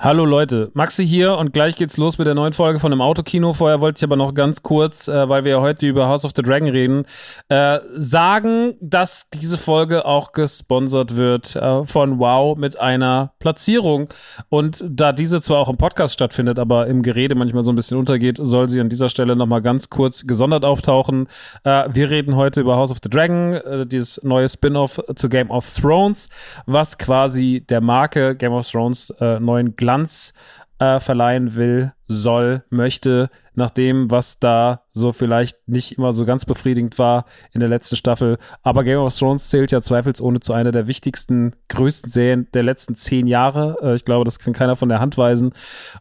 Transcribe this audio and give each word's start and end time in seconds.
Hallo 0.00 0.24
Leute, 0.24 0.70
Maxi 0.74 1.04
hier 1.04 1.36
und 1.38 1.52
gleich 1.52 1.74
geht's 1.74 1.96
los 1.96 2.18
mit 2.18 2.28
der 2.28 2.36
neuen 2.36 2.52
Folge 2.52 2.78
von 2.78 2.92
dem 2.92 3.00
Autokino. 3.00 3.52
Vorher 3.52 3.80
wollte 3.80 3.98
ich 3.98 4.04
aber 4.04 4.14
noch 4.14 4.32
ganz 4.32 4.62
kurz, 4.62 5.08
äh, 5.08 5.28
weil 5.28 5.42
wir 5.42 5.50
ja 5.50 5.60
heute 5.60 5.88
über 5.88 6.06
House 6.06 6.24
of 6.24 6.30
the 6.36 6.42
Dragon 6.42 6.68
reden, 6.68 7.04
äh, 7.48 7.80
sagen, 7.96 8.76
dass 8.80 9.28
diese 9.30 9.58
Folge 9.58 10.04
auch 10.04 10.30
gesponsert 10.30 11.16
wird 11.16 11.56
äh, 11.56 11.84
von 11.84 12.20
Wow 12.20 12.56
mit 12.56 12.78
einer 12.78 13.32
Platzierung. 13.40 14.08
Und 14.48 14.84
da 14.88 15.10
diese 15.12 15.40
zwar 15.40 15.58
auch 15.58 15.68
im 15.68 15.78
Podcast 15.78 16.14
stattfindet, 16.14 16.60
aber 16.60 16.86
im 16.86 17.02
Gerede 17.02 17.34
manchmal 17.34 17.64
so 17.64 17.72
ein 17.72 17.74
bisschen 17.74 17.98
untergeht, 17.98 18.38
soll 18.40 18.68
sie 18.68 18.80
an 18.80 18.90
dieser 18.90 19.08
Stelle 19.08 19.34
nochmal 19.34 19.62
ganz 19.62 19.90
kurz 19.90 20.28
gesondert 20.28 20.64
auftauchen. 20.64 21.26
Äh, 21.64 21.88
wir 21.92 22.08
reden 22.08 22.36
heute 22.36 22.60
über 22.60 22.76
House 22.76 22.92
of 22.92 22.98
the 23.02 23.10
Dragon, 23.10 23.54
äh, 23.54 23.84
dieses 23.84 24.22
neue 24.22 24.48
Spin-off 24.48 25.00
zu 25.16 25.28
Game 25.28 25.50
of 25.50 25.66
Thrones, 25.68 26.28
was 26.66 26.98
quasi 26.98 27.64
der 27.68 27.82
Marke 27.82 28.36
Game 28.36 28.52
of 28.52 28.70
Thrones 28.70 29.10
äh, 29.18 29.40
neuen 29.40 29.74
Glanz 29.88 30.34
äh, 30.80 31.00
verleihen 31.00 31.54
will, 31.54 31.94
soll, 32.08 32.62
möchte, 32.68 33.30
nach 33.54 33.70
dem, 33.70 34.10
was 34.10 34.38
da 34.38 34.82
so 34.92 35.12
vielleicht 35.12 35.66
nicht 35.66 35.92
immer 35.92 36.12
so 36.12 36.26
ganz 36.26 36.44
befriedigend 36.44 36.98
war 36.98 37.24
in 37.52 37.60
der 37.60 37.70
letzten 37.70 37.96
Staffel. 37.96 38.36
Aber 38.62 38.84
Game 38.84 38.98
of 38.98 39.16
Thrones 39.16 39.48
zählt 39.48 39.72
ja 39.72 39.80
zweifelsohne 39.80 40.40
zu 40.40 40.52
einer 40.52 40.72
der 40.72 40.88
wichtigsten, 40.88 41.52
größten 41.70 42.10
Serien 42.10 42.48
der 42.52 42.64
letzten 42.64 42.96
zehn 42.96 43.26
Jahre. 43.26 43.78
Äh, 43.82 43.94
ich 43.94 44.04
glaube, 44.04 44.26
das 44.26 44.38
kann 44.38 44.52
keiner 44.52 44.76
von 44.76 44.90
der 44.90 45.00
Hand 45.00 45.16
weisen. 45.16 45.52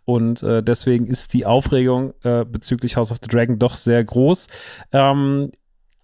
Und 0.04 0.44
äh, 0.44 0.62
deswegen 0.62 1.08
ist 1.08 1.34
die 1.34 1.46
Aufregung 1.46 2.14
äh, 2.24 2.44
bezüglich 2.44 2.98
House 2.98 3.14
of 3.14 3.20
the 3.24 3.30
Dragon 3.30 3.60
doch 3.60 3.76
sehr 3.76 4.04
groß. 4.04 4.48
Ähm, 4.92 5.52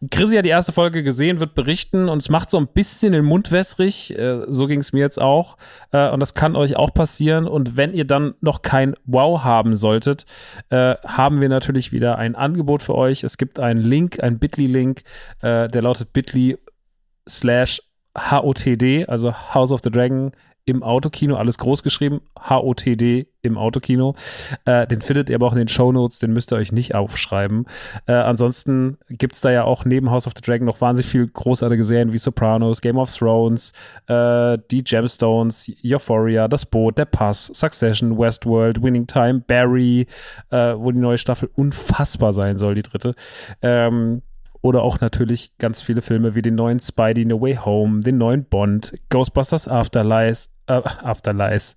Chrissy 0.09 0.35
hat 0.35 0.45
die 0.45 0.49
erste 0.49 0.71
Folge 0.71 1.03
gesehen, 1.03 1.39
wird 1.39 1.55
berichten 1.55 2.09
und 2.09 2.19
es 2.19 2.29
macht 2.29 2.49
so 2.49 2.57
ein 2.57 2.67
bisschen 2.67 3.13
den 3.13 3.25
Mund 3.25 3.51
wässrig. 3.51 4.17
Äh, 4.17 4.41
so 4.47 4.67
ging 4.67 4.79
es 4.79 4.93
mir 4.93 4.99
jetzt 4.99 5.21
auch. 5.21 5.57
Äh, 5.91 6.09
und 6.09 6.19
das 6.19 6.33
kann 6.33 6.55
euch 6.55 6.75
auch 6.75 6.93
passieren. 6.93 7.47
Und 7.47 7.77
wenn 7.77 7.93
ihr 7.93 8.05
dann 8.05 8.33
noch 8.41 8.61
kein 8.61 8.95
Wow 9.05 9.43
haben 9.43 9.75
solltet, 9.75 10.25
äh, 10.69 10.95
haben 11.05 11.41
wir 11.41 11.49
natürlich 11.49 11.91
wieder 11.91 12.17
ein 12.17 12.35
Angebot 12.35 12.81
für 12.81 12.95
euch. 12.95 13.23
Es 13.23 13.37
gibt 13.37 13.59
einen 13.59 13.81
Link, 13.81 14.21
einen 14.21 14.39
Bitly-Link, 14.39 15.03
der 15.41 15.81
lautet 15.81 16.13
bit.ly 16.13 16.57
slash 17.27 17.81
HOTD, 18.17 19.07
also 19.07 19.33
House 19.53 19.71
of 19.71 19.81
the 19.83 19.89
Dragon 19.89 20.31
im 20.65 20.81
Autokino, 20.81 21.35
alles 21.35 21.57
groß 21.57 21.83
geschrieben, 21.83 22.21
HOTD 22.39 23.27
im 23.41 23.57
Autokino. 23.57 24.15
Äh, 24.65 24.87
den 24.87 25.01
findet 25.01 25.29
ihr 25.29 25.35
aber 25.35 25.47
auch 25.47 25.51
in 25.51 25.57
den 25.57 25.67
Show 25.67 25.91
Notes, 25.91 26.19
den 26.19 26.31
müsst 26.31 26.53
ihr 26.53 26.55
euch 26.55 26.71
nicht 26.71 26.95
aufschreiben. 26.95 27.65
Äh, 28.05 28.13
ansonsten 28.13 28.97
gibt's 29.09 29.41
da 29.41 29.51
ja 29.51 29.65
auch 29.65 29.83
neben 29.83 30.09
House 30.09 30.25
of 30.25 30.33
the 30.35 30.41
Dragon 30.41 30.65
noch 30.65 30.79
wahnsinnig 30.79 31.11
viel 31.11 31.27
großartige 31.27 31.83
Serien 31.83 32.13
wie 32.13 32.17
Sopranos, 32.17 32.81
Game 32.81 32.97
of 32.97 33.13
Thrones, 33.13 33.73
äh, 34.07 34.57
die 34.71 34.83
Gemstones, 34.83 35.69
Euphoria, 35.83 36.47
Das 36.47 36.65
Boot, 36.65 36.97
Der 36.97 37.05
Pass, 37.05 37.47
Succession, 37.47 38.17
Westworld, 38.17 38.81
Winning 38.81 39.07
Time, 39.07 39.41
Barry, 39.45 40.07
äh, 40.49 40.75
wo 40.77 40.91
die 40.91 40.99
neue 40.99 41.17
Staffel 41.17 41.49
unfassbar 41.55 42.31
sein 42.31 42.57
soll, 42.57 42.75
die 42.75 42.83
dritte. 42.83 43.15
Ähm, 43.61 44.21
oder 44.63 44.81
auch 44.81 45.01
natürlich 45.01 45.57
ganz 45.57 45.81
viele 45.81 46.01
Filme 46.01 46.35
wie 46.35 46.41
den 46.41 46.55
neuen 46.55 46.79
Spidey 46.79 47.25
No 47.25 47.41
Way 47.41 47.59
Home, 47.65 47.99
den 47.99 48.17
neuen 48.17 48.45
Bond, 48.45 48.93
Ghostbusters 49.09 49.67
Afterlife, 49.67 50.47
äh, 50.67 50.81
Afterlife, 51.03 51.75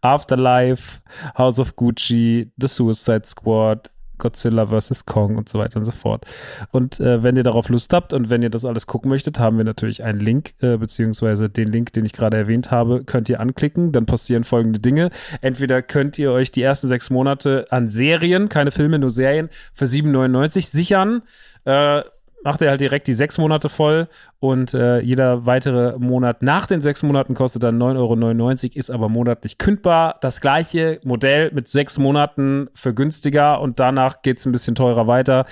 Afterlife, 0.00 1.00
House 1.36 1.58
of 1.58 1.76
Gucci, 1.76 2.50
The 2.56 2.66
Suicide 2.66 3.22
Squad, 3.26 3.90
Godzilla 4.18 4.66
vs. 4.66 5.06
Kong 5.06 5.36
und 5.36 5.48
so 5.48 5.58
weiter 5.58 5.78
und 5.78 5.84
so 5.84 5.92
fort. 5.92 6.26
Und 6.72 7.00
äh, 7.00 7.22
wenn 7.22 7.36
ihr 7.36 7.44
darauf 7.44 7.68
Lust 7.68 7.92
habt 7.92 8.12
und 8.12 8.30
wenn 8.30 8.42
ihr 8.42 8.50
das 8.50 8.64
alles 8.64 8.86
gucken 8.86 9.08
möchtet, 9.08 9.38
haben 9.38 9.56
wir 9.56 9.64
natürlich 9.64 10.04
einen 10.04 10.20
Link, 10.20 10.54
äh, 10.60 10.76
beziehungsweise 10.76 11.48
den 11.48 11.68
Link, 11.68 11.92
den 11.92 12.04
ich 12.04 12.12
gerade 12.12 12.36
erwähnt 12.36 12.70
habe, 12.70 13.04
könnt 13.04 13.28
ihr 13.28 13.40
anklicken. 13.40 13.92
Dann 13.92 14.06
passieren 14.06 14.44
folgende 14.44 14.80
Dinge. 14.80 15.10
Entweder 15.40 15.82
könnt 15.82 16.18
ihr 16.18 16.32
euch 16.32 16.52
die 16.52 16.62
ersten 16.62 16.88
sechs 16.88 17.10
Monate 17.10 17.66
an 17.70 17.88
Serien, 17.88 18.48
keine 18.48 18.72
Filme, 18.72 18.98
nur 18.98 19.10
Serien, 19.10 19.48
für 19.72 19.86
7,99 19.86 20.66
sichern. 20.70 21.22
Äh, 21.64 22.02
macht 22.44 22.62
er 22.62 22.70
halt 22.70 22.80
direkt 22.80 23.06
die 23.06 23.12
sechs 23.12 23.38
Monate 23.38 23.68
voll 23.68 24.08
und 24.40 24.74
äh, 24.74 25.00
jeder 25.00 25.46
weitere 25.46 25.98
Monat 25.98 26.42
nach 26.42 26.66
den 26.66 26.80
sechs 26.80 27.02
Monaten 27.02 27.34
kostet 27.34 27.62
dann 27.62 27.80
9,99 27.80 28.64
Euro, 28.64 28.78
ist 28.78 28.90
aber 28.90 29.08
monatlich 29.08 29.58
kündbar. 29.58 30.16
Das 30.20 30.40
gleiche 30.40 31.00
Modell 31.02 31.50
mit 31.52 31.68
sechs 31.68 31.98
Monaten 31.98 32.68
für 32.74 32.94
günstiger 32.94 33.60
und 33.60 33.80
danach 33.80 34.22
geht 34.22 34.38
es 34.38 34.46
ein 34.46 34.52
bisschen 34.52 34.74
teurer 34.74 35.06
weiter. 35.06 35.46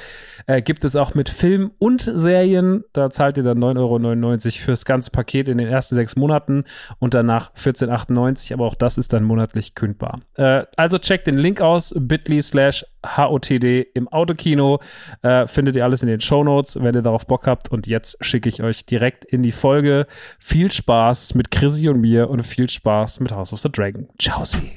Äh, 0.46 0.62
gibt 0.62 0.84
es 0.84 0.96
auch 0.96 1.14
mit 1.14 1.28
Film 1.28 1.72
und 1.78 2.02
Serien. 2.02 2.84
Da 2.92 3.10
zahlt 3.10 3.36
ihr 3.36 3.42
dann 3.42 3.58
9,99 3.58 4.46
Euro 4.46 4.64
fürs 4.64 4.84
ganze 4.84 5.10
Paket 5.10 5.48
in 5.48 5.58
den 5.58 5.68
ersten 5.68 5.96
sechs 5.96 6.16
Monaten 6.16 6.64
und 6.98 7.14
danach 7.14 7.52
14,98 7.54 8.52
aber 8.52 8.66
auch 8.66 8.74
das 8.74 8.98
ist 8.98 9.12
dann 9.12 9.24
monatlich 9.24 9.74
kündbar. 9.74 10.20
Äh, 10.34 10.64
also 10.76 10.98
checkt 10.98 11.26
den 11.26 11.36
Link 11.38 11.60
aus, 11.60 11.92
bit.ly 11.96 12.40
slash 12.42 12.84
HOTD 13.06 13.86
im 13.94 14.08
Autokino. 14.08 14.80
Äh, 15.22 15.46
findet 15.46 15.76
ihr 15.76 15.84
alles 15.84 16.02
in 16.02 16.08
den 16.08 16.20
Show 16.20 16.44
Notes, 16.44 16.78
wenn 16.80 16.94
ihr 16.94 17.02
darauf 17.02 17.26
Bock 17.26 17.46
habt. 17.46 17.70
Und 17.70 17.86
jetzt 17.86 18.16
schicke 18.24 18.48
ich 18.48 18.62
euch 18.62 18.86
direkt 18.86 19.24
in 19.24 19.42
die 19.42 19.52
Folge. 19.52 20.06
Viel 20.38 20.70
Spaß 20.70 21.34
mit 21.34 21.50
Chrissy 21.50 21.88
und 21.88 22.00
mir 22.00 22.30
und 22.30 22.42
viel 22.42 22.68
Spaß 22.68 23.20
mit 23.20 23.32
House 23.32 23.52
of 23.52 23.60
the 23.60 23.70
Dragon. 23.70 24.08
Ciao, 24.18 24.44
sie. 24.44 24.72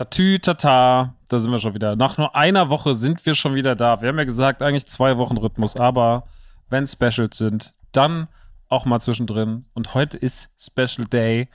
Tatütata, 0.00 1.14
da 1.28 1.38
sind 1.38 1.50
wir 1.50 1.58
schon 1.58 1.74
wieder. 1.74 1.94
Nach 1.94 2.16
nur 2.16 2.34
einer 2.34 2.70
Woche 2.70 2.94
sind 2.94 3.26
wir 3.26 3.34
schon 3.34 3.54
wieder 3.54 3.74
da. 3.74 4.00
Wir 4.00 4.08
haben 4.08 4.16
ja 4.16 4.24
gesagt, 4.24 4.62
eigentlich 4.62 4.86
zwei 4.86 5.18
Wochen 5.18 5.36
Rhythmus, 5.36 5.76
aber 5.76 6.24
wenn 6.70 6.86
Specials 6.86 7.36
sind, 7.36 7.74
dann 7.92 8.28
auch 8.70 8.86
mal 8.86 9.00
zwischendrin. 9.00 9.66
Und 9.74 9.92
heute 9.92 10.16
ist 10.16 10.48
Special 10.58 11.06
Day, 11.06 11.50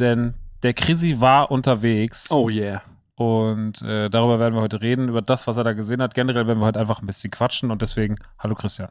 denn 0.00 0.34
der 0.64 0.74
Chrissy 0.74 1.20
war 1.20 1.52
unterwegs. 1.52 2.28
Oh 2.32 2.48
yeah. 2.50 2.82
Und 3.14 3.80
äh, 3.82 4.10
darüber 4.10 4.40
werden 4.40 4.54
wir 4.54 4.62
heute 4.62 4.80
reden, 4.80 5.08
über 5.08 5.22
das, 5.22 5.46
was 5.46 5.56
er 5.56 5.62
da 5.62 5.72
gesehen 5.72 6.02
hat. 6.02 6.12
Generell 6.12 6.48
werden 6.48 6.58
wir 6.58 6.66
heute 6.66 6.80
einfach 6.80 7.00
ein 7.00 7.06
bisschen 7.06 7.30
quatschen 7.30 7.70
und 7.70 7.82
deswegen, 7.82 8.16
hallo 8.40 8.56
Christian. 8.56 8.88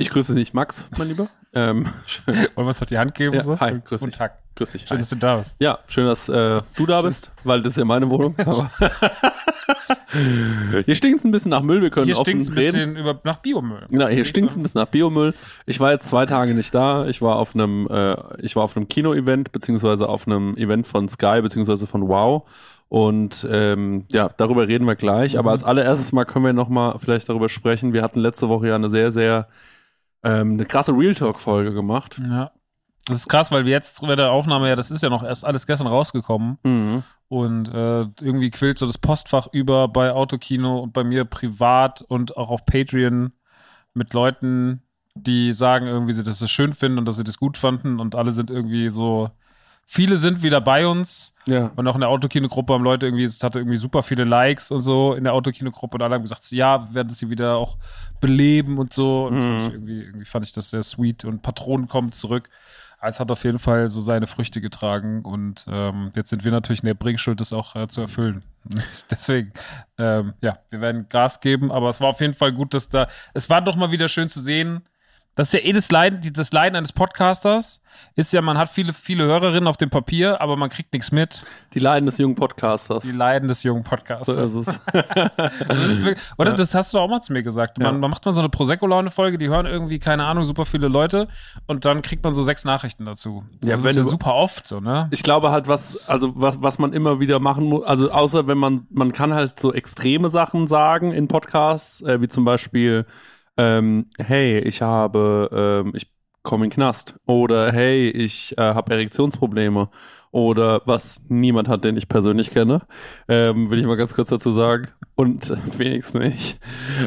Ich 0.00 0.10
grüße 0.10 0.36
dich, 0.36 0.54
Max, 0.54 0.88
mein 0.96 1.08
Lieber. 1.08 1.26
Ähm, 1.54 1.86
Wollen 2.26 2.50
wir 2.54 2.66
uns 2.66 2.78
doch 2.78 2.86
die 2.86 2.98
Hand 2.98 3.14
geben? 3.14 3.34
Ja, 3.34 3.42
so? 3.42 3.58
Hi, 3.58 3.80
grüß 3.82 4.02
dich. 4.02 4.14
Tag. 4.14 4.36
Grüß 4.54 4.72
dich. 4.72 4.82
Schön, 4.82 4.98
hi. 4.98 4.98
dass 4.98 5.08
du 5.08 5.16
da 5.16 5.38
bist. 5.38 5.54
Ja, 5.60 5.78
schön, 5.88 6.04
dass 6.04 6.28
äh, 6.28 6.60
du 6.76 6.86
da 6.86 7.00
bist, 7.00 7.30
weil 7.42 7.62
das 7.62 7.72
ist 7.72 7.78
ja 7.78 7.86
meine 7.86 8.10
Wohnung. 8.10 8.36
Hier 10.84 10.94
stinkt 10.94 11.20
es 11.20 11.24
ein 11.24 11.30
bisschen 11.30 11.50
nach 11.50 11.62
Müll, 11.62 11.80
wir 11.80 11.88
können 11.88 12.04
hier 12.04 12.18
offen 12.18 12.42
ein 12.42 12.54
bisschen 12.54 12.96
über, 12.96 13.18
nach 13.24 13.36
Biomüll. 13.36 13.86
Genau, 13.88 14.08
hier 14.08 14.26
stinkt 14.26 14.50
es 14.50 14.58
ein 14.58 14.62
bisschen 14.62 14.82
nach 14.82 14.88
Biomüll. 14.88 15.32
Ich 15.64 15.80
war 15.80 15.90
jetzt 15.90 16.06
zwei 16.06 16.26
Tage 16.26 16.52
nicht 16.52 16.74
da. 16.74 17.06
Ich 17.06 17.22
war 17.22 17.36
auf 17.36 17.54
einem, 17.54 17.88
äh, 17.88 18.14
ich 18.42 18.56
war 18.56 18.64
auf 18.64 18.76
einem 18.76 18.88
Kino-Event, 18.88 19.52
beziehungsweise 19.52 20.06
auf 20.06 20.26
einem 20.26 20.54
Event 20.58 20.86
von 20.86 21.08
Sky, 21.08 21.40
beziehungsweise 21.40 21.86
von 21.86 22.08
Wow. 22.08 22.46
Und 22.88 23.48
ähm, 23.50 24.04
ja, 24.10 24.28
darüber 24.36 24.68
reden 24.68 24.86
wir 24.86 24.96
gleich. 24.96 25.32
Mhm. 25.32 25.38
Aber 25.38 25.52
als 25.52 25.64
allererstes 25.64 26.12
mal 26.12 26.26
können 26.26 26.44
wir 26.44 26.52
noch 26.52 26.68
mal 26.68 26.98
vielleicht 26.98 27.30
darüber 27.30 27.48
sprechen. 27.48 27.94
Wir 27.94 28.02
hatten 28.02 28.20
letzte 28.20 28.50
Woche 28.50 28.68
ja 28.68 28.74
eine 28.74 28.90
sehr, 28.90 29.12
sehr 29.12 29.48
ähm, 30.22 30.54
eine 30.54 30.66
krasse 30.66 30.92
Real 30.92 31.14
Talk-Folge 31.14 31.72
gemacht. 31.72 32.20
Ja. 32.28 32.50
Das 33.06 33.18
ist 33.18 33.28
krass, 33.28 33.50
weil 33.50 33.64
wir 33.64 33.72
jetzt 33.72 34.02
bei 34.02 34.16
der 34.16 34.30
Aufnahme 34.30 34.68
ja, 34.68 34.76
das 34.76 34.90
ist 34.90 35.02
ja 35.02 35.08
noch 35.08 35.22
erst 35.22 35.46
alles 35.46 35.66
gestern 35.66 35.86
rausgekommen. 35.86 36.58
Mhm. 36.62 37.02
Und 37.28 37.68
äh, 37.68 38.06
irgendwie 38.20 38.50
quillt 38.50 38.78
so 38.78 38.86
das 38.86 38.98
Postfach 38.98 39.48
über 39.52 39.88
bei 39.88 40.12
Autokino 40.12 40.80
und 40.80 40.92
bei 40.92 41.04
mir 41.04 41.24
privat 41.24 42.02
und 42.02 42.36
auch 42.36 42.50
auf 42.50 42.64
Patreon 42.64 43.32
mit 43.94 44.14
Leuten, 44.14 44.82
die 45.14 45.52
sagen 45.52 45.86
irgendwie, 45.86 46.12
sie 46.12 46.22
das 46.22 46.48
schön 46.50 46.72
finden 46.72 46.98
und 46.98 47.06
dass 47.06 47.16
sie 47.16 47.24
das 47.24 47.38
gut 47.38 47.58
fanden 47.58 48.00
und 48.00 48.14
alle 48.14 48.32
sind 48.32 48.50
irgendwie 48.50 48.88
so 48.88 49.30
viele 49.90 50.18
sind 50.18 50.42
wieder 50.42 50.60
bei 50.60 50.86
uns. 50.86 51.34
Ja. 51.48 51.72
Und 51.74 51.88
auch 51.88 51.94
in 51.94 52.02
der 52.02 52.10
Autokino-Gruppe 52.10 52.74
haben 52.74 52.84
Leute 52.84 53.06
irgendwie, 53.06 53.24
es 53.24 53.42
hatte 53.42 53.58
irgendwie 53.58 53.78
super 53.78 54.02
viele 54.02 54.24
Likes 54.24 54.70
und 54.70 54.80
so 54.80 55.14
in 55.14 55.24
der 55.24 55.32
Autokino-Gruppe 55.32 55.96
und 55.96 56.02
alle 56.02 56.14
haben 56.14 56.22
gesagt, 56.22 56.50
ja, 56.50 56.88
wir 56.88 56.94
werden 56.94 57.14
sie 57.14 57.30
wieder 57.30 57.56
auch 57.56 57.78
beleben 58.20 58.76
und 58.76 58.92
so. 58.92 59.26
Und 59.26 59.36
mhm. 59.36 59.60
fand 59.60 59.72
irgendwie, 59.72 60.02
irgendwie 60.02 60.26
fand 60.26 60.44
ich 60.44 60.52
das 60.52 60.68
sehr 60.68 60.82
sweet 60.82 61.24
und 61.24 61.40
Patronen 61.40 61.88
kommen 61.88 62.12
zurück. 62.12 62.50
Es 63.00 63.18
hat 63.18 63.30
auf 63.30 63.44
jeden 63.44 63.60
Fall 63.60 63.88
so 63.88 64.00
seine 64.02 64.26
Früchte 64.26 64.60
getragen 64.60 65.22
und 65.22 65.64
ähm, 65.68 66.10
jetzt 66.16 66.30
sind 66.30 66.44
wir 66.44 66.50
natürlich 66.50 66.82
in 66.82 66.88
der 66.88 66.94
Bringschuld, 66.94 67.40
das 67.40 67.52
auch 67.52 67.76
äh, 67.76 67.86
zu 67.86 68.02
erfüllen. 68.02 68.42
Deswegen, 69.10 69.52
ähm, 69.96 70.34
ja, 70.42 70.58
wir 70.68 70.80
werden 70.80 71.08
Gas 71.08 71.40
geben, 71.40 71.70
aber 71.70 71.88
es 71.90 72.00
war 72.00 72.08
auf 72.08 72.20
jeden 72.20 72.34
Fall 72.34 72.52
gut, 72.52 72.74
dass 72.74 72.88
da, 72.88 73.06
es 73.34 73.48
war 73.48 73.62
doch 73.62 73.76
mal 73.76 73.92
wieder 73.92 74.08
schön 74.08 74.28
zu 74.28 74.40
sehen, 74.40 74.82
Das 75.38 75.46
ist 75.48 75.52
ja 75.52 75.60
eh 75.60 75.72
das 75.72 75.88
Leiden, 75.92 76.32
das 76.32 76.50
Leiden 76.52 76.74
eines 76.74 76.90
Podcasters. 76.92 77.80
Ist 78.16 78.32
ja, 78.32 78.42
man 78.42 78.58
hat 78.58 78.68
viele, 78.70 78.92
viele 78.92 79.24
Hörerinnen 79.24 79.68
auf 79.68 79.76
dem 79.76 79.88
Papier, 79.88 80.40
aber 80.40 80.56
man 80.56 80.68
kriegt 80.68 80.92
nichts 80.92 81.12
mit. 81.12 81.42
Die 81.74 81.78
Leiden 81.78 82.06
des 82.06 82.18
jungen 82.18 82.34
Podcasters. 82.34 83.04
Die 83.04 83.12
Leiden 83.12 83.46
des 83.48 83.62
jungen 83.62 83.84
So 83.84 83.88
Podcasters. 83.90 84.52
ist 84.52 84.54
es. 84.68 84.80
Das 85.68 85.86
ist 85.88 86.04
wirklich, 86.04 86.24
oder 86.38 86.54
das 86.54 86.74
hast 86.74 86.92
du 86.92 86.96
doch 86.98 87.04
auch 87.04 87.08
mal 87.08 87.20
zu 87.20 87.32
mir 87.32 87.44
gesagt. 87.44 87.78
Man, 87.78 87.86
Ja. 87.86 87.92
man 87.92 88.10
macht 88.10 88.24
mal 88.26 88.32
so 88.32 88.40
eine 88.40 88.48
Prosecco-Laune-Folge, 88.48 89.38
die 89.38 89.48
hören 89.48 89.66
irgendwie, 89.66 90.00
keine 90.00 90.24
Ahnung, 90.24 90.42
super 90.44 90.66
viele 90.66 90.88
Leute 90.88 91.28
und 91.68 91.84
dann 91.84 92.02
kriegt 92.02 92.24
man 92.24 92.34
so 92.34 92.42
sechs 92.42 92.64
Nachrichten 92.64 93.04
dazu. 93.06 93.44
Ja, 93.64 93.76
das 93.76 93.84
wenn 93.84 93.90
ist 93.90 93.96
ja 93.98 94.02
du- 94.02 94.08
super 94.10 94.34
oft 94.34 94.66
so, 94.66 94.80
ne? 94.80 95.06
Ich 95.12 95.22
glaube 95.22 95.52
halt, 95.52 95.68
was, 95.68 95.96
also 96.08 96.32
was, 96.34 96.60
was 96.60 96.80
man 96.80 96.92
immer 96.92 97.20
wieder 97.20 97.38
machen 97.38 97.64
muss, 97.64 97.84
also 97.84 98.10
außer 98.10 98.48
wenn 98.48 98.58
man, 98.58 98.88
man 98.90 99.12
kann 99.12 99.32
halt 99.32 99.60
so 99.60 99.72
extreme 99.72 100.28
Sachen 100.30 100.66
sagen 100.66 101.12
in 101.12 101.28
Podcasts, 101.28 102.02
äh, 102.02 102.20
wie 102.20 102.26
zum 102.28 102.44
Beispiel, 102.44 103.06
ähm, 103.58 104.06
hey, 104.18 104.58
ich 104.60 104.80
habe, 104.80 105.84
ähm, 105.84 105.92
ich 105.94 106.10
komme 106.42 106.64
in 106.64 106.70
den 106.70 106.74
Knast 106.76 107.14
oder 107.26 107.70
hey, 107.72 108.08
ich 108.08 108.56
äh, 108.56 108.62
habe 108.62 108.94
Erektionsprobleme 108.94 109.90
oder 110.30 110.82
was 110.86 111.22
niemand 111.28 111.68
hat, 111.68 111.84
den 111.84 111.96
ich 111.96 112.08
persönlich 112.08 112.50
kenne, 112.50 112.82
ähm, 113.28 113.70
will 113.70 113.78
ich 113.78 113.86
mal 113.86 113.96
ganz 113.96 114.14
kurz 114.14 114.28
dazu 114.28 114.52
sagen 114.52 114.88
und 115.14 115.50
wenigstens 115.78 116.22
nicht. 116.22 116.60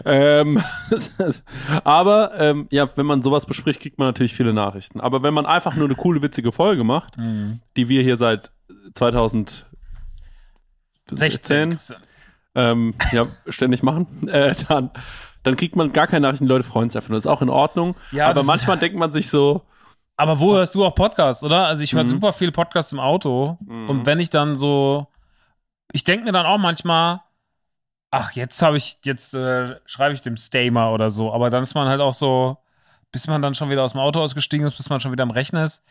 Ähm, 0.05 0.61
aber 1.83 2.31
ähm, 2.37 2.67
ja, 2.71 2.89
wenn 2.95 3.05
man 3.05 3.23
sowas 3.23 3.45
bespricht, 3.45 3.81
kriegt 3.81 3.97
man 3.97 4.09
natürlich 4.09 4.33
viele 4.33 4.53
Nachrichten. 4.53 4.99
Aber 4.99 5.23
wenn 5.23 5.33
man 5.33 5.45
einfach 5.45 5.75
nur 5.75 5.85
eine 5.85 5.95
coole, 5.95 6.21
witzige 6.21 6.51
Folge 6.51 6.83
macht, 6.83 7.15
die 7.77 7.89
wir 7.89 8.03
hier 8.03 8.17
seit 8.17 8.51
2016 8.93 9.65
16. 11.11 11.77
ähm, 12.55 12.93
ja, 13.11 13.27
ständig 13.47 13.83
machen, 13.83 14.07
äh, 14.27 14.55
dann, 14.67 14.91
dann 15.43 15.55
kriegt 15.55 15.75
man 15.75 15.91
gar 15.93 16.07
keine 16.07 16.21
Nachrichten, 16.27 16.45
die 16.45 16.49
Leute 16.49 16.63
freuen 16.63 16.89
sich 16.89 16.97
einfach 16.97 17.09
nur. 17.09 17.17
Das 17.17 17.25
ist 17.25 17.31
auch 17.31 17.41
in 17.41 17.49
Ordnung. 17.49 17.95
Ja, 18.11 18.27
aber 18.27 18.43
manchmal 18.43 18.77
denkt 18.77 18.97
man 18.97 19.11
sich 19.11 19.29
so, 19.29 19.63
Aber 20.17 20.39
wo 20.39 20.53
hörst 20.53 20.75
du 20.75 20.85
auch 20.85 20.93
Podcasts, 20.93 21.43
oder? 21.43 21.65
Also 21.65 21.81
ich 21.83 21.93
höre 21.93 22.03
Mhm. 22.03 22.09
super 22.09 22.31
viele 22.33 22.51
Podcasts 22.51 22.91
im 22.91 22.99
Auto 22.99 23.57
Mhm. 23.65 23.89
und 23.89 24.05
wenn 24.05 24.19
ich 24.19 24.29
dann 24.29 24.55
so, 24.55 25.07
ich 25.93 26.03
denke 26.03 26.25
mir 26.25 26.31
dann 26.31 26.45
auch 26.45 26.59
manchmal, 26.59 27.21
ach, 28.11 28.31
jetzt 28.33 28.61
habe 28.61 28.77
ich, 28.77 28.97
jetzt 29.03 29.33
äh, 29.33 29.79
schreibe 29.85 30.13
ich 30.13 30.21
dem 30.21 30.37
Stamer 30.37 30.91
oder 30.91 31.09
so, 31.09 31.33
aber 31.33 31.49
dann 31.49 31.63
ist 31.63 31.73
man 31.75 31.87
halt 31.87 32.01
auch 32.01 32.13
so, 32.13 32.57
bis 33.11 33.27
man 33.27 33.41
dann 33.41 33.55
schon 33.55 33.69
wieder 33.69 33.83
aus 33.83 33.93
dem 33.93 34.01
Auto 34.01 34.19
ausgestiegen 34.21 34.65
ist, 34.67 34.77
bis 34.77 34.89
man 34.89 34.99
schon 34.99 35.11
wieder 35.11 35.23
am 35.23 35.31
Rechner 35.31 35.63
ist, 35.63 35.83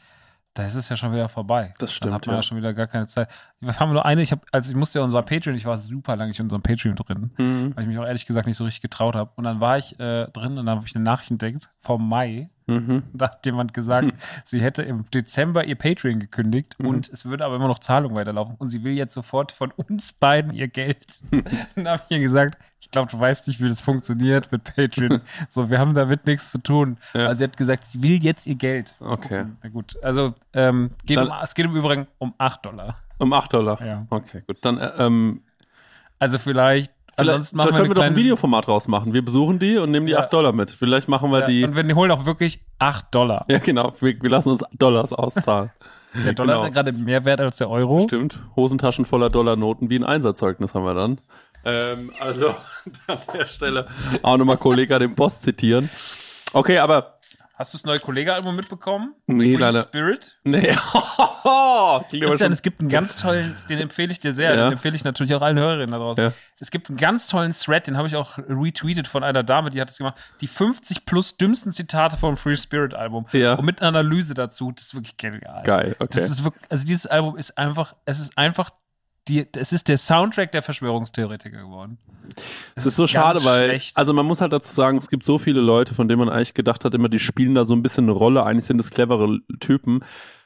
da 0.55 0.67
ist 0.67 0.75
es 0.75 0.89
ja 0.89 0.97
schon 0.97 1.13
wieder 1.13 1.29
vorbei. 1.29 1.69
Das 1.79 1.79
Dann 1.79 1.89
stimmt, 1.89 2.15
hat 2.15 2.27
man 2.27 2.35
ja. 2.35 2.39
ja. 2.39 2.43
schon 2.43 2.59
wieder 2.59 2.75
gar 2.75 2.87
keine 2.87 3.07
Zeit. 3.07 3.29
Wir 3.61 3.79
haben 3.79 3.93
nur 3.93 4.05
eine, 4.05 4.23
ich 4.23 4.33
habe, 4.33 4.43
also 4.51 4.71
ich 4.71 4.77
musste 4.77 4.99
ja 4.99 5.05
unser 5.05 5.23
Patreon, 5.23 5.57
ich 5.57 5.65
war 5.65 5.77
super 5.77 6.17
lange 6.17 6.29
nicht 6.29 6.41
in 6.41 6.47
unserem 6.47 6.63
Patreon 6.63 6.97
drin, 6.97 7.31
mhm, 7.37 7.77
weil 7.77 7.85
ich 7.85 7.89
mich 7.89 7.99
auch 7.99 8.07
ehrlich 8.07 8.27
gesagt 8.27 8.47
nicht 8.47 8.57
so 8.57 8.65
richtig 8.65 8.83
getraut 8.83 9.15
habe. 9.15 9.31
Und 9.37 9.45
dann 9.45 9.61
war 9.61 9.79
ich 9.79 9.99
äh, 10.01 10.27
drin 10.29 10.59
und 10.59 10.67
dann 10.67 10.77
habe 10.77 10.87
ich 10.87 10.95
eine 10.95 11.05
Nachricht 11.05 11.31
entdeckt 11.31 11.71
vom 11.79 12.09
Mai. 12.09 12.51
Mhm, 12.71 13.03
Da 13.13 13.27
hat 13.31 13.45
jemand 13.47 13.75
gesagt, 13.75 14.13
sie 14.45 14.61
hätte 14.61 14.83
im 14.83 15.05
Dezember 15.11 15.65
ihr 15.65 15.77
Patreon 15.77 16.21
gekündigt 16.21 16.77
Mhm. 16.79 16.87
und 16.87 17.09
es 17.09 17.25
würde 17.25 17.45
aber 17.45 17.57
immer 17.57 17.69
noch 17.69 17.79
Zahlungen 17.81 18.17
weiterlaufen 18.17 18.55
und 18.59 18.69
sie 18.69 18.83
will 18.85 18.93
jetzt 18.93 19.15
sofort 19.15 19.53
von 19.53 19.71
uns 19.73 20.13
beiden 20.13 20.53
ihr 20.55 20.69
Geld. 20.69 21.23
und 21.31 21.85
da 21.85 21.93
habe 21.93 22.03
ich 22.09 22.17
ihr 22.17 22.21
gesagt, 22.21 22.57
ich 22.83 22.91
glaube, 22.91 23.11
du 23.11 23.21
weißt 23.21 23.47
nicht, 23.47 23.61
wie 23.61 23.69
das 23.69 23.83
funktioniert 23.83 24.51
mit 24.51 24.65
Patreon. 24.65 25.21
so, 25.51 25.69
wir 25.71 25.79
haben 25.79 25.95
damit 25.95 26.27
nichts 26.27 26.51
zu 26.51 26.59
tun. 26.59 26.97
Ja. 27.13 27.27
Also 27.27 27.39
sie 27.39 27.45
hat 27.45 27.57
gesagt, 27.57 27.87
sie 27.87 28.03
will 28.03 28.23
jetzt 28.23 28.47
ihr 28.47 28.55
Geld. 28.55 28.95
okay. 29.01 29.45
Na 29.63 29.69
gut, 29.69 30.03
also 30.03 30.35
ähm, 30.55 30.91
geht 31.05 31.19
Dann- 31.19 31.29
um, 31.29 31.35
es 31.43 31.55
geht 31.55 31.67
im 31.67 31.77
Übrigen 31.77 32.07
um 32.19 32.33
8 32.39 32.65
Dollar. 32.65 32.97
Um 33.19 33.33
8 33.35 33.53
Dollar. 33.53 33.85
Ja. 33.85 34.07
Okay, 34.09 34.43
gut. 34.47 34.59
Dann, 34.65 34.79
äh, 34.79 34.91
ähm, 34.99 35.43
Also 36.19 36.39
vielleicht, 36.39 36.93
sonst 37.17 37.53
da 37.53 37.57
machen 37.57 37.71
wir, 37.71 37.77
können 37.77 37.91
wir 37.91 37.95
doch 37.95 38.03
ein 38.03 38.17
Videoformat 38.17 38.69
rausmachen. 38.69 39.13
Wir 39.13 39.25
besuchen 39.25 39.59
die 39.59 39.77
und 39.79 39.91
nehmen 39.91 40.07
die 40.07 40.13
Ja. 40.13 40.21
8 40.21 40.33
Dollar 40.33 40.53
mit. 40.53 40.71
Vielleicht 40.71 41.09
machen 41.09 41.31
wir 41.31 41.41
Ja, 41.41 41.47
die. 41.47 41.65
und 41.65 41.77
wir 41.77 41.95
holen 41.95 42.11
auch 42.11 42.25
wirklich 42.27 42.61
8 42.79 43.15
Dollar. 43.15 43.45
Ja, 43.49 43.59
genau. 43.59 43.93
Wir, 44.01 44.21
wir 44.21 44.31
lassen 44.31 44.51
uns 44.51 44.65
Dollars 44.79 45.13
auszahlen. 45.13 45.71
Der 46.15 46.33
Dollar 46.33 46.57
genau. 46.57 46.67
ist 46.67 46.75
ja 46.77 46.83
gerade 46.83 46.93
mehr 46.93 47.25
wert 47.25 47.41
als 47.41 47.59
der 47.59 47.71
Euro. 47.71 48.01
Stimmt. 48.01 48.41
Hosentaschen 48.57 49.05
voller 49.05 49.31
Dollarnoten 49.31 49.91
wie 49.91 49.97
ein 49.97 50.03
Einsatzzeugnis 50.05 50.75
haben 50.75 50.85
wir 50.85 50.95
dann. 50.95 51.21
Ähm, 51.65 52.11
also 52.19 52.49
an 53.07 53.19
der 53.33 53.47
Stelle 53.47 53.87
auch 54.23 54.37
nochmal 54.37 54.57
Kollega 54.57 54.99
den 54.99 55.15
Boss 55.15 55.41
zitieren. 55.41 55.89
Okay, 56.53 56.79
aber 56.79 57.20
Hast 57.61 57.75
du 57.75 57.77
das 57.77 57.85
neue 57.85 58.01
Kollege-Album 58.01 58.57
mitbekommen? 58.57 59.15
Nee, 59.27 59.53
Free 59.57 59.61
leider. 59.61 59.83
Spirit? 59.83 60.35
nee. 60.45 60.61
Christian, 62.11 62.53
es 62.53 62.63
gibt 62.63 62.81
einen 62.81 62.89
ganz 62.89 63.17
tollen, 63.23 63.55
den 63.69 63.79
empfehle 63.81 64.11
ich 64.13 64.19
dir 64.19 64.33
sehr, 64.33 64.55
Ja. 64.55 64.65
den 64.65 64.73
empfehle 64.73 64.97
ich 64.97 65.05
natürlich 65.05 65.35
auch 65.35 65.43
allen 65.43 65.59
Hörerinnen 65.59 65.91
da 65.91 65.99
draußen. 65.99 66.25
Ja. 66.25 66.33
Es 66.59 66.71
gibt 66.71 66.89
einen 66.89 66.97
ganz 66.97 67.29
tollen 67.29 67.53
Thread, 67.53 67.87
den 67.87 67.99
habe 67.99 68.09
ich 68.09 68.17
auch 68.17 68.39
retweetet 68.39 69.09
von 69.09 69.23
einer 69.23 69.43
Dame, 69.43 69.69
die 69.69 69.79
hat 69.79 69.91
es 69.91 69.99
gemacht. 69.99 70.17
Die 70.41 70.47
50 70.47 71.05
plus 71.05 71.37
dümmsten 71.37 71.71
Zitate 71.71 72.17
vom 72.17 72.39
Free 72.39 72.57
Spirit 72.57 72.95
Album. 72.95 73.27
Ja. 73.33 73.57
Und 73.57 73.67
mit 73.67 73.83
einer 73.83 73.89
Analyse 73.99 74.33
dazu. 74.33 74.73
Das 74.73 74.87
ist 74.87 74.95
wirklich 74.95 75.19
genial. 75.19 75.63
Geil, 75.65 75.97
okay. 75.99 76.19
Das 76.19 76.31
ist 76.31 76.43
wirklich, 76.43 76.65
also 76.71 76.87
dieses 76.87 77.07
Album 77.09 77.37
ist 77.37 77.59
einfach, 77.59 77.95
es 78.07 78.21
ist 78.21 78.39
einfach 78.39 78.71
die, 79.31 79.47
es 79.57 79.73
ist 79.73 79.89
der 79.89 79.97
Soundtrack 79.97 80.53
der 80.53 80.63
Verschwörungstheoretiker 80.63 81.63
geworden. 81.63 81.99
Es 82.75 82.87
ist 82.87 82.97
so 82.97 83.07
schade, 83.07 83.45
weil, 83.45 83.71
schlecht. 83.71 83.97
also 83.97 84.13
man 84.13 84.27
muss 84.27 84.41
halt 84.41 84.53
dazu 84.53 84.73
sagen, 84.73 84.99
es 84.99 85.09
gibt 85.09 85.25
so 85.25 85.39
viele 85.39 85.61
Leute, 85.61 85.95
von 85.95 86.09
denen 86.09 86.21
man 86.21 86.29
eigentlich 86.29 86.55
gedacht 86.55 86.85
hat, 86.85 86.95
immer 86.95 87.09
die 87.09 87.19
spielen 87.19 87.55
da 87.55 87.65
so 87.65 87.75
ein 87.75 87.83
bisschen 87.83 88.05
eine 88.05 88.13
Rolle, 88.13 88.45
eigentlich 88.45 88.67
sind 88.67 88.79
das 88.79 88.91
clevere 88.91 89.41
Typen, 89.61 90.03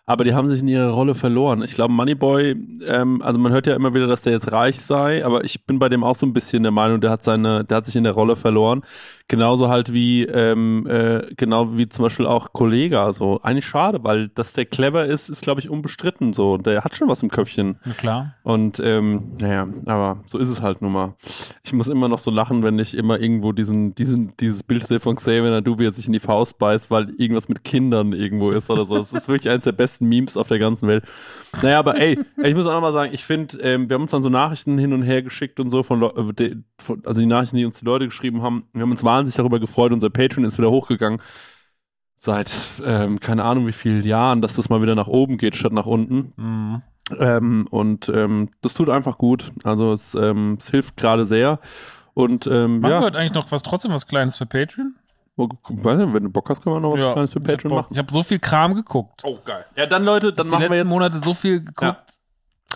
aber 0.07 0.25
die 0.25 0.35
haben 0.35 0.49
sich 0.49 0.61
in 0.61 0.69
ihrer 0.69 0.91
Rolle 0.91 1.15
verloren. 1.15 1.63
Ich 1.63 1.75
glaube, 1.75 1.95
Moneyboy, 1.95 2.57
ähm, 2.87 3.23
also 3.23 3.39
man 3.39 3.53
hört 3.53 3.67
ja 3.67 3.75
immer 3.75 3.95
wieder, 3.95 4.07
dass 4.07 4.23
der 4.23 4.35
jetzt 4.35 4.53
reich 4.53 4.81
sei, 4.81 5.25
aber 5.25 5.45
ich 5.45 5.65
bin 5.65 5.79
bei 5.79 5.89
dem 5.89 6.05
auch 6.05 6.15
so 6.15 6.27
ein 6.27 6.35
bisschen 6.35 6.63
der 6.63 6.73
Meinung, 6.73 7.01
der 7.01 7.11
hat 7.11 7.23
seine, 7.23 7.65
der 7.65 7.79
hat 7.79 7.87
sich 7.87 7.97
in 7.97 8.05
der 8.05 8.13
Rolle 8.13 8.37
verloren. 8.37 8.83
Genauso 9.27 9.71
halt 9.71 9.93
wie, 9.95 10.25
ähm, 10.25 10.87
äh, 10.87 11.23
genau 11.39 11.79
wie 11.79 11.89
zum 11.89 12.03
Beispiel 12.05 12.27
auch 12.27 12.53
Kollega, 12.53 13.11
so. 13.15 13.41
Eigentlich 13.43 13.65
schade, 13.65 14.05
weil 14.05 14.29
dass 14.29 14.53
der 14.53 14.67
clever 14.67 15.07
ist, 15.07 15.31
ist 15.31 15.41
glaube 15.41 15.61
ich 15.63 15.71
unbestritten, 15.71 16.35
so. 16.35 16.59
Der 16.59 16.85
hat 16.85 16.95
schon 16.95 17.09
was 17.09 17.23
im 17.23 17.31
Köpfchen. 17.31 17.79
Na 17.87 17.93
klar. 17.95 18.35
Und 18.43 18.81
ähm, 18.85 19.33
naja, 19.41 19.67
aber 19.87 20.19
so 20.27 20.37
ist 20.37 20.51
es 20.51 20.61
halt 20.61 20.83
nun 20.83 20.93
mal. 20.93 21.15
Ich 21.63 21.73
muss 21.73 21.89
immer 21.89 22.09
noch 22.09 22.19
so 22.19 22.31
lachen, 22.31 22.63
wenn 22.63 22.79
ich 22.79 22.95
immer 22.95 23.19
irgendwo 23.19 23.53
diesen, 23.53 23.95
diesen, 23.95 24.37
dieses 24.37 24.63
Bild 24.63 24.87
sehe 24.87 25.01
von 25.01 25.17
Xavier 25.17 25.51
Nadu, 25.51 25.79
wie 25.79 25.87
er 25.87 25.93
sich 25.93 26.07
in 26.07 26.13
die 26.13 26.21
Faust 26.21 26.59
beißt, 26.59 26.91
weil 26.91 27.09
irgendwas 27.17 27.49
mit 27.49 27.65
Kindern 27.65 28.13
irgendwo 28.13 28.51
ist 28.51 28.69
oder 28.69 28.85
so. 28.85 28.99
Das 28.99 29.15
ist 29.15 29.29
wirklich 29.29 29.51
eines 29.51 29.65
der 29.65 29.73
besten 29.73 30.07
Memes 30.07 30.37
auf 30.37 30.49
der 30.49 30.59
ganzen 30.59 30.87
Welt. 30.87 31.03
Naja, 31.63 31.79
aber 31.79 31.99
ey, 31.99 32.19
ich 32.43 32.55
muss 32.55 32.67
auch 32.67 32.75
noch 32.75 32.83
mal 32.83 32.93
sagen, 32.93 33.15
ich 33.15 33.25
finde, 33.25 33.57
ähm, 33.63 33.89
wir 33.89 33.95
haben 33.95 34.03
uns 34.03 34.11
dann 34.11 34.23
so 34.23 34.29
Nachrichten 34.29 34.77
hin 34.77 34.93
und 34.93 35.03
her 35.03 35.23
geschickt 35.23 35.59
und 35.61 35.71
so 35.71 35.83
von, 35.83 36.01
Leu- 36.01 36.33
äh, 36.39 36.57
also 37.07 37.21
die 37.21 37.27
Nachrichten, 37.27 37.57
die 37.57 37.65
uns 37.65 37.79
die 37.79 37.87
Leute 37.87 38.05
geschrieben 38.05 38.43
haben. 38.43 38.65
Wir 38.75 38.83
haben 38.83 38.91
uns 38.91 39.03
wahnsinnig 39.03 39.14
darüber 39.39 39.61
gefreut. 39.61 39.93
Unser 39.93 40.11
Patreon 40.11 40.45
ist 40.45 40.59
wieder 40.59 40.71
hochgegangen. 40.71 41.21
Seit, 42.17 42.55
ähm, 42.85 43.21
keine 43.21 43.45
Ahnung 43.45 43.67
wie 43.67 43.73
vielen 43.73 44.05
Jahren, 44.05 44.41
dass 44.41 44.57
das 44.57 44.69
mal 44.71 44.81
wieder 44.81 44.95
nach 44.95 45.09
oben 45.09 45.37
geht 45.37 45.57
statt 45.57 45.73
nach 45.73 45.87
unten. 45.87 46.33
Mhm. 46.37 46.83
Ähm, 47.19 47.67
und 47.71 48.09
ähm, 48.09 48.51
das 48.63 48.75
tut 48.75 48.89
einfach 48.89 49.19
gut. 49.19 49.53
Also 49.63 49.93
es, 49.93 50.15
ähm, 50.15 50.57
es 50.59 50.71
hilft 50.71 50.97
gerade 50.97 51.27
sehr. 51.27 51.61
Und 52.15 52.47
ähm, 52.47 52.81
Machen 52.81 52.83
wir 52.83 52.91
ja, 52.91 53.01
heute 53.03 53.19
eigentlich 53.19 53.35
noch 53.35 53.51
was, 53.53 53.63
trotzdem 53.63 53.93
was 53.93 54.07
Kleines 54.07 54.39
für 54.39 54.47
Patreon? 54.47 54.95
nicht, 55.37 56.15
wenn 56.15 56.23
du 56.23 56.31
Bock 56.31 56.49
hast, 56.49 56.63
können 56.63 56.77
wir 56.77 56.81
noch 56.81 56.93
was 56.93 57.01
Ja, 57.01 57.13
Kleines 57.13 57.33
für 57.33 57.41
ich 57.41 57.45
Patreon 57.47 57.71
Bock. 57.71 57.79
machen. 57.83 57.93
Ich 57.93 57.99
habe 57.99 58.13
so 58.13 58.23
viel 58.23 58.39
Kram 58.39 58.75
geguckt. 58.75 59.23
Oh, 59.25 59.39
geil. 59.45 59.65
Ja, 59.77 59.87
dann 59.87 60.05
Leute, 60.05 60.33
dann 60.33 60.47
machen 60.47 60.61
letzten 60.61 60.73
wir 60.73 60.79
jetzt, 60.79 60.89
Monate 60.89 61.19
so 61.19 61.35
viel 61.35 61.59
geguckt. 61.59 61.83
Ja. 61.83 62.05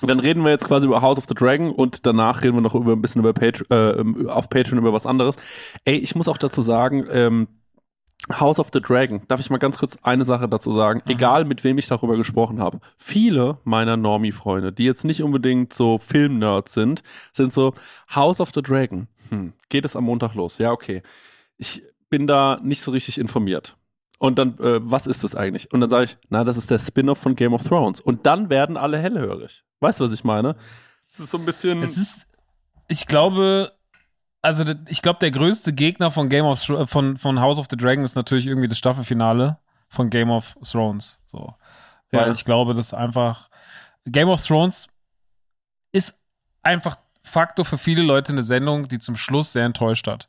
Dann 0.03 0.21
reden 0.21 0.45
wir 0.45 0.51
jetzt 0.51 0.67
quasi 0.67 0.87
über 0.87 1.03
House 1.03 1.19
of 1.19 1.25
the 1.29 1.35
Dragon 1.35 1.71
und 1.71 2.07
danach 2.07 2.43
reden 2.43 2.57
wir 2.57 2.61
noch 2.61 2.75
über 2.75 2.93
ein 2.93 3.03
bisschen 3.03 3.21
über 3.21 3.33
Patreon, 3.33 4.27
äh, 4.27 4.29
auf 4.29 4.49
Patreon 4.49 4.79
über 4.79 4.93
was 4.93 5.07
anderes. 5.07 5.37
Ey, 5.85 5.97
ich 5.97 6.15
muss 6.15 6.29
auch 6.29 6.39
dazu 6.39 6.63
sagen, 6.63 7.07
ähm, 7.11 7.49
House 8.33 8.59
of 8.59 8.69
the 8.73 8.81
Dragon, 8.81 9.23
darf 9.29 9.41
ich 9.41 9.49
mal 9.49 9.59
ganz 9.59 9.79
kurz 9.79 9.97
eine 10.03 10.25
Sache 10.25 10.49
dazu 10.49 10.73
sagen, 10.73 11.03
egal 11.07 11.45
mit 11.45 11.65
wem 11.65 11.79
ich 11.79 11.87
darüber 11.87 12.17
gesprochen 12.17 12.61
habe. 12.61 12.81
Viele 12.99 13.59
meiner 13.65 13.97
Normie-Freunde, 13.97 14.73
die 14.73 14.85
jetzt 14.85 15.05
nicht 15.05 15.23
unbedingt 15.23 15.73
so 15.73 15.99
Film-Nerds 15.99 16.73
sind, 16.73 17.03
sind 17.33 17.53
so, 17.53 17.75
House 18.15 18.41
of 18.41 18.51
the 18.55 18.61
Dragon, 18.61 19.09
hm, 19.31 19.55
geht 19.69 19.85
es 19.85 19.97
am 19.97 20.05
Montag 20.05 20.35
los? 20.35 20.59
Ja, 20.59 20.73
okay. 20.73 21.03
Ich 21.57 21.83
bin 22.11 22.27
da 22.27 22.61
nicht 22.63 22.83
so 22.83 22.91
richtig 22.91 23.19
informiert. 23.19 23.78
Und 24.19 24.39
dann, 24.39 24.59
äh, 24.59 24.81
was 24.83 25.07
ist 25.07 25.23
das 25.23 25.35
eigentlich? 25.37 25.73
Und 25.73 25.81
dann 25.81 25.89
sage 25.91 26.05
ich, 26.05 26.19
na, 26.29 26.43
das 26.45 26.57
ist 26.57 26.71
der 26.71 26.79
Spin-off 26.81 27.19
von 27.19 27.37
Game 27.37 27.55
of 27.55 27.63
Thrones. 27.63 28.01
Und 28.01 28.27
dann 28.27 28.51
werden 28.51 28.77
alle 28.77 28.99
hellhörig. 28.99 29.65
Weißt 29.81 30.01
du, 30.01 30.05
was 30.05 30.13
ich 30.13 30.25
meine? 30.25 30.57
Es 31.13 31.21
ist 31.21 31.31
so 31.31 31.39
ein 31.39 31.45
bisschen. 31.45 31.83
Es 31.85 31.97
ist, 31.97 32.27
ich 32.89 33.07
glaube, 33.07 33.73
also 34.43 34.65
ich 34.89 35.03
glaube, 35.03 35.21
der 35.21 35.31
größte 35.31 35.73
Gegner 35.73 36.11
von 36.11 36.29
Game 36.29 36.45
of 36.47 36.61
Thro- 36.61 36.87
von, 36.87 37.17
von 37.17 37.41
House 37.41 37.59
of 37.59 37.67
the 37.71 37.77
Dragon 37.77 38.03
ist 38.05 38.17
natürlich 38.17 38.47
irgendwie 38.47 38.69
das 38.69 38.79
Staffelfinale 38.79 39.59
von 39.89 40.11
Game 40.11 40.31
of 40.31 40.57
Thrones. 40.69 41.21
So. 41.27 41.55
Weil 42.11 42.27
Ja. 42.27 42.33
ich 42.33 42.45
glaube, 42.45 42.75
dass 42.75 42.93
einfach 42.93 43.49
Game 44.05 44.29
of 44.29 44.45
Thrones 44.45 44.89
ist 45.93 46.15
einfach 46.63 46.97
Faktor 47.23 47.65
für 47.65 47.79
viele 47.79 48.03
Leute 48.03 48.33
eine 48.33 48.43
Sendung, 48.43 48.89
die 48.89 48.99
zum 48.99 49.17
Schluss 49.17 49.53
sehr 49.53 49.65
enttäuscht 49.65 50.07
hat. 50.09 50.29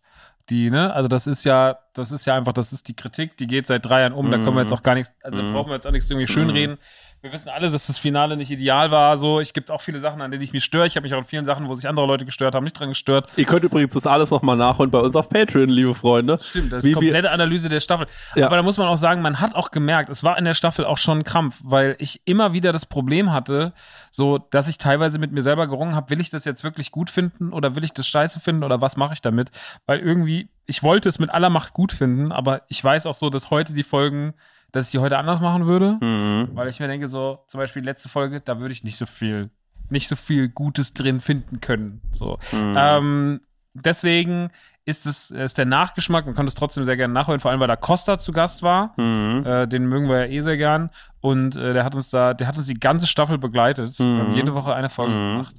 Die, 0.50 0.70
ne, 0.70 0.94
also 0.94 1.08
das 1.08 1.28
ist 1.28 1.44
ja 1.44 1.78
das 1.94 2.12
ist 2.12 2.26
ja 2.26 2.36
einfach, 2.36 2.54
das 2.54 2.72
ist 2.74 2.88
die 2.88 2.96
Kritik, 2.96 3.38
die 3.38 3.48
geht 3.48 3.68
seit 3.68 3.86
drei 3.86 4.02
Jahren 4.02 4.14
um, 4.14 4.30
da 4.32 4.38
können 4.38 4.56
wir 4.56 4.62
jetzt 4.62 4.74
auch 4.74 4.84
gar 4.84 4.96
nichts, 4.96 5.14
also 5.24 5.42
da 5.42 5.52
brauchen 5.52 5.70
wir 5.70 5.76
jetzt 5.76 5.88
auch 5.88 5.92
nichts 5.92 6.10
irgendwie 6.10 6.28
schönreden. 6.28 6.78
Wir 7.22 7.34
wissen 7.34 7.50
alle, 7.50 7.70
dass 7.70 7.88
das 7.88 7.98
Finale 7.98 8.38
nicht 8.38 8.50
ideal 8.50 8.92
war. 8.92 9.18
So, 9.18 9.42
es 9.42 9.52
gibt 9.52 9.72
auch 9.72 9.82
viele 9.82 10.00
Sachen, 10.00 10.22
an 10.22 10.32
denen 10.32 10.42
ich 10.42 10.54
mich 10.54 10.64
störe. 10.64 10.88
Ich 10.88 10.96
habe 10.96 11.04
mich 11.04 11.14
auch 11.14 11.18
an 11.18 11.26
vielen 11.26 11.44
Sachen, 11.44 11.68
wo 11.68 11.76
sich 11.76 11.90
andere 11.90 12.06
Leute 12.06 12.24
gestört 12.24 12.56
haben, 12.56 12.64
nicht 12.64 12.80
dran 12.80 12.88
gestört. 12.88 13.34
Ihr 13.36 13.44
könnt 13.44 13.66
übrigens 13.66 13.94
das 13.94 14.08
alles 14.08 14.32
nochmal 14.32 14.56
nachholen 14.56 14.90
bei 14.90 15.00
uns 15.00 15.18
auf 15.18 15.28
Patreon, 15.28 15.68
liebe 15.68 15.94
Freunde. 15.94 16.40
Stimmt, 16.42 16.72
das 16.72 16.86
Wie 16.86 16.92
ist 16.92 16.96
wir- 17.02 17.08
komplette 17.10 17.32
Analyse 17.32 17.68
der 17.68 17.82
Staffel. 17.82 18.08
Ja. 18.36 18.46
Aber 18.46 18.56
da 18.56 18.64
muss 18.64 18.78
man 18.78 18.88
auch 18.88 18.96
sagen, 18.96 19.22
man 19.22 19.42
hat 19.42 19.54
auch 19.54 19.72
gemerkt, 19.72 20.08
es 20.08 20.24
war 20.24 20.38
in 20.38 20.46
der 20.46 20.54
Staffel 20.54 20.86
auch 20.86 20.98
schon 20.98 21.18
ein 21.18 21.24
Krampf, 21.26 21.60
weil 21.62 21.98
ich 22.00 22.22
immer 22.24 22.54
wieder 22.54 22.72
das 22.72 22.86
Problem 22.86 23.34
hatte, 23.34 23.74
so, 24.12 24.38
dass 24.38 24.70
ich 24.70 24.78
teilweise 24.78 25.20
mit 25.20 25.34
mir 25.34 25.42
selber 25.42 25.68
gerungen 25.68 25.96
habe, 25.96 26.12
will 26.12 26.22
ich 26.22 26.30
das 26.30 26.46
jetzt 26.46 26.64
wirklich 26.64 26.90
gut 26.90 27.10
finden 27.10 27.52
oder 27.52 27.76
will 27.76 27.84
ich 27.84 27.92
das 27.92 28.08
scheiße 28.08 28.40
finden 28.40 28.64
oder 28.64 28.80
was 28.80 28.96
mache 28.96 29.12
ich 29.12 29.22
damit? 29.22 29.52
Weil 29.86 30.00
irgendwie, 30.00 30.48
ich 30.70 30.84
wollte 30.84 31.10
es 31.10 31.20
mit 31.20 31.30
aller 31.32 31.50
Macht 31.50 31.74
gut 31.74 31.92
finden, 31.92 32.32
aber 32.32 32.62
ich 32.68 32.84
weiß 32.84 33.06
auch 33.08 33.16
so, 33.16 33.30
dass 33.30 33.50
heute 33.50 33.74
die 33.74 33.84
Folgen, 33.84 34.34
dass 34.72 34.86
ich 34.86 34.92
die 34.92 35.00
heute 35.00 35.18
anders 35.18 35.42
machen 35.42 35.66
würde, 35.66 35.98
Mhm. 36.00 36.50
weil 36.54 36.68
ich 36.70 36.80
mir 36.80 36.88
denke, 36.88 37.08
so, 37.08 37.40
zum 37.48 37.60
Beispiel 37.60 37.82
die 37.82 37.88
letzte 37.88 38.08
Folge, 38.10 38.40
da 38.40 38.60
würde 38.60 38.72
ich 38.72 38.84
nicht 38.84 38.98
so 38.98 39.06
viel, 39.08 39.50
nicht 39.90 40.08
so 40.08 40.16
viel 40.16 40.48
Gutes 40.50 40.94
drin 40.94 41.20
finden 41.20 41.60
können. 41.60 42.02
So. 42.12 42.38
Mhm. 42.52 42.76
Ähm, 42.78 43.42
deswegen 43.74 44.50
ist 44.86 45.06
es 45.06 45.30
ist 45.32 45.58
der 45.58 45.66
Nachgeschmack, 45.66 46.26
man 46.26 46.36
konnte 46.36 46.50
es 46.50 46.56
trotzdem 46.56 46.84
sehr 46.86 46.98
gerne 46.98 47.14
nachholen, 47.14 47.40
vor 47.40 47.52
allem 47.52 47.60
weil 47.60 47.68
da 47.68 47.76
Costa 47.76 48.18
zu 48.20 48.32
Gast 48.32 48.64
war. 48.64 48.94
Mhm. 48.98 49.46
Äh, 49.46 49.68
den 49.68 49.86
mögen 49.88 50.08
wir 50.10 50.26
ja 50.26 50.32
eh 50.32 50.42
sehr 50.42 50.58
gern. 50.58 50.90
Und 51.22 51.56
äh, 51.56 51.74
der 51.74 51.84
hat 51.84 51.94
uns 51.96 52.10
da, 52.10 52.34
der 52.34 52.48
hat 52.48 52.58
uns 52.58 52.68
die 52.68 52.80
ganze 52.80 53.06
Staffel 53.08 53.38
begleitet. 53.38 53.98
Wir 54.00 54.06
haben 54.06 54.34
jede 54.34 54.54
Woche 54.56 54.74
eine 54.74 54.90
Folge 54.90 55.14
Mhm. 55.14 55.38
gemacht. 55.38 55.56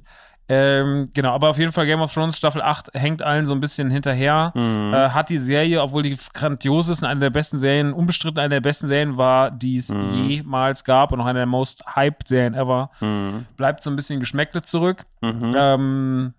Ähm, 0.49 1.07
genau, 1.13 1.31
aber 1.33 1.49
auf 1.49 1.57
jeden 1.57 1.71
Fall 1.71 1.85
Game 1.85 2.01
of 2.01 2.13
Thrones 2.13 2.35
Staffel 2.37 2.61
8 2.61 2.89
hängt 2.93 3.21
allen 3.21 3.45
so 3.45 3.53
ein 3.53 3.61
bisschen 3.61 3.89
hinterher. 3.89 4.51
Mhm. 4.53 4.93
Äh, 4.93 5.09
hat 5.09 5.29
die 5.29 5.37
Serie, 5.37 5.81
obwohl 5.81 6.03
die 6.03 6.17
grandios 6.33 6.89
ist 6.89 7.03
eine 7.03 7.19
der 7.21 7.29
besten 7.29 7.57
Serien, 7.57 7.93
unbestritten 7.93 8.39
eine 8.39 8.55
der 8.55 8.61
besten 8.61 8.87
Serien 8.87 9.15
war, 9.15 9.49
die 9.49 9.77
es 9.77 9.87
jemals 9.87 10.83
gab 10.83 11.13
und 11.13 11.21
auch 11.21 11.25
eine 11.25 11.39
der 11.39 11.45
most 11.45 11.83
hyped 11.95 12.27
Serien 12.27 12.53
ever, 12.53 12.89
Mhm. 12.99 13.45
bleibt 13.55 13.81
so 13.81 13.89
ein 13.89 13.95
bisschen 13.95 14.19
Geschmäckle 14.19 14.61
zurück. 14.61 15.05
Mhm. 15.21 15.53
Ähm, 15.57 16.33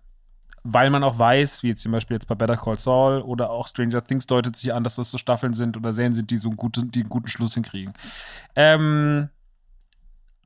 weil 0.65 0.89
man 0.91 1.03
auch 1.03 1.19
weiß, 1.19 1.61
wie 1.63 1.69
jetzt 1.69 1.81
zum 1.81 1.91
Beispiel 1.91 2.15
jetzt 2.15 2.27
bei 2.27 2.35
Better 2.35 2.55
Call 2.55 2.79
Saul 2.79 3.19
oder 3.21 3.49
auch 3.49 3.67
Stranger 3.67 4.01
Things 4.01 4.27
deutet 4.27 4.55
sich 4.55 4.73
an, 4.73 4.83
dass 4.85 4.95
das 4.95 5.11
so 5.11 5.17
Staffeln 5.17 5.53
sind 5.53 5.75
oder 5.75 5.91
Serien 5.91 6.13
sind, 6.13 6.31
die 6.31 6.37
so 6.37 6.47
einen 6.49 6.55
guten, 6.57 6.89
die 6.91 7.01
einen 7.01 7.09
guten 7.09 7.27
Schluss 7.27 7.55
hinkriegen. 7.55 7.93
Ähm, 8.55 9.27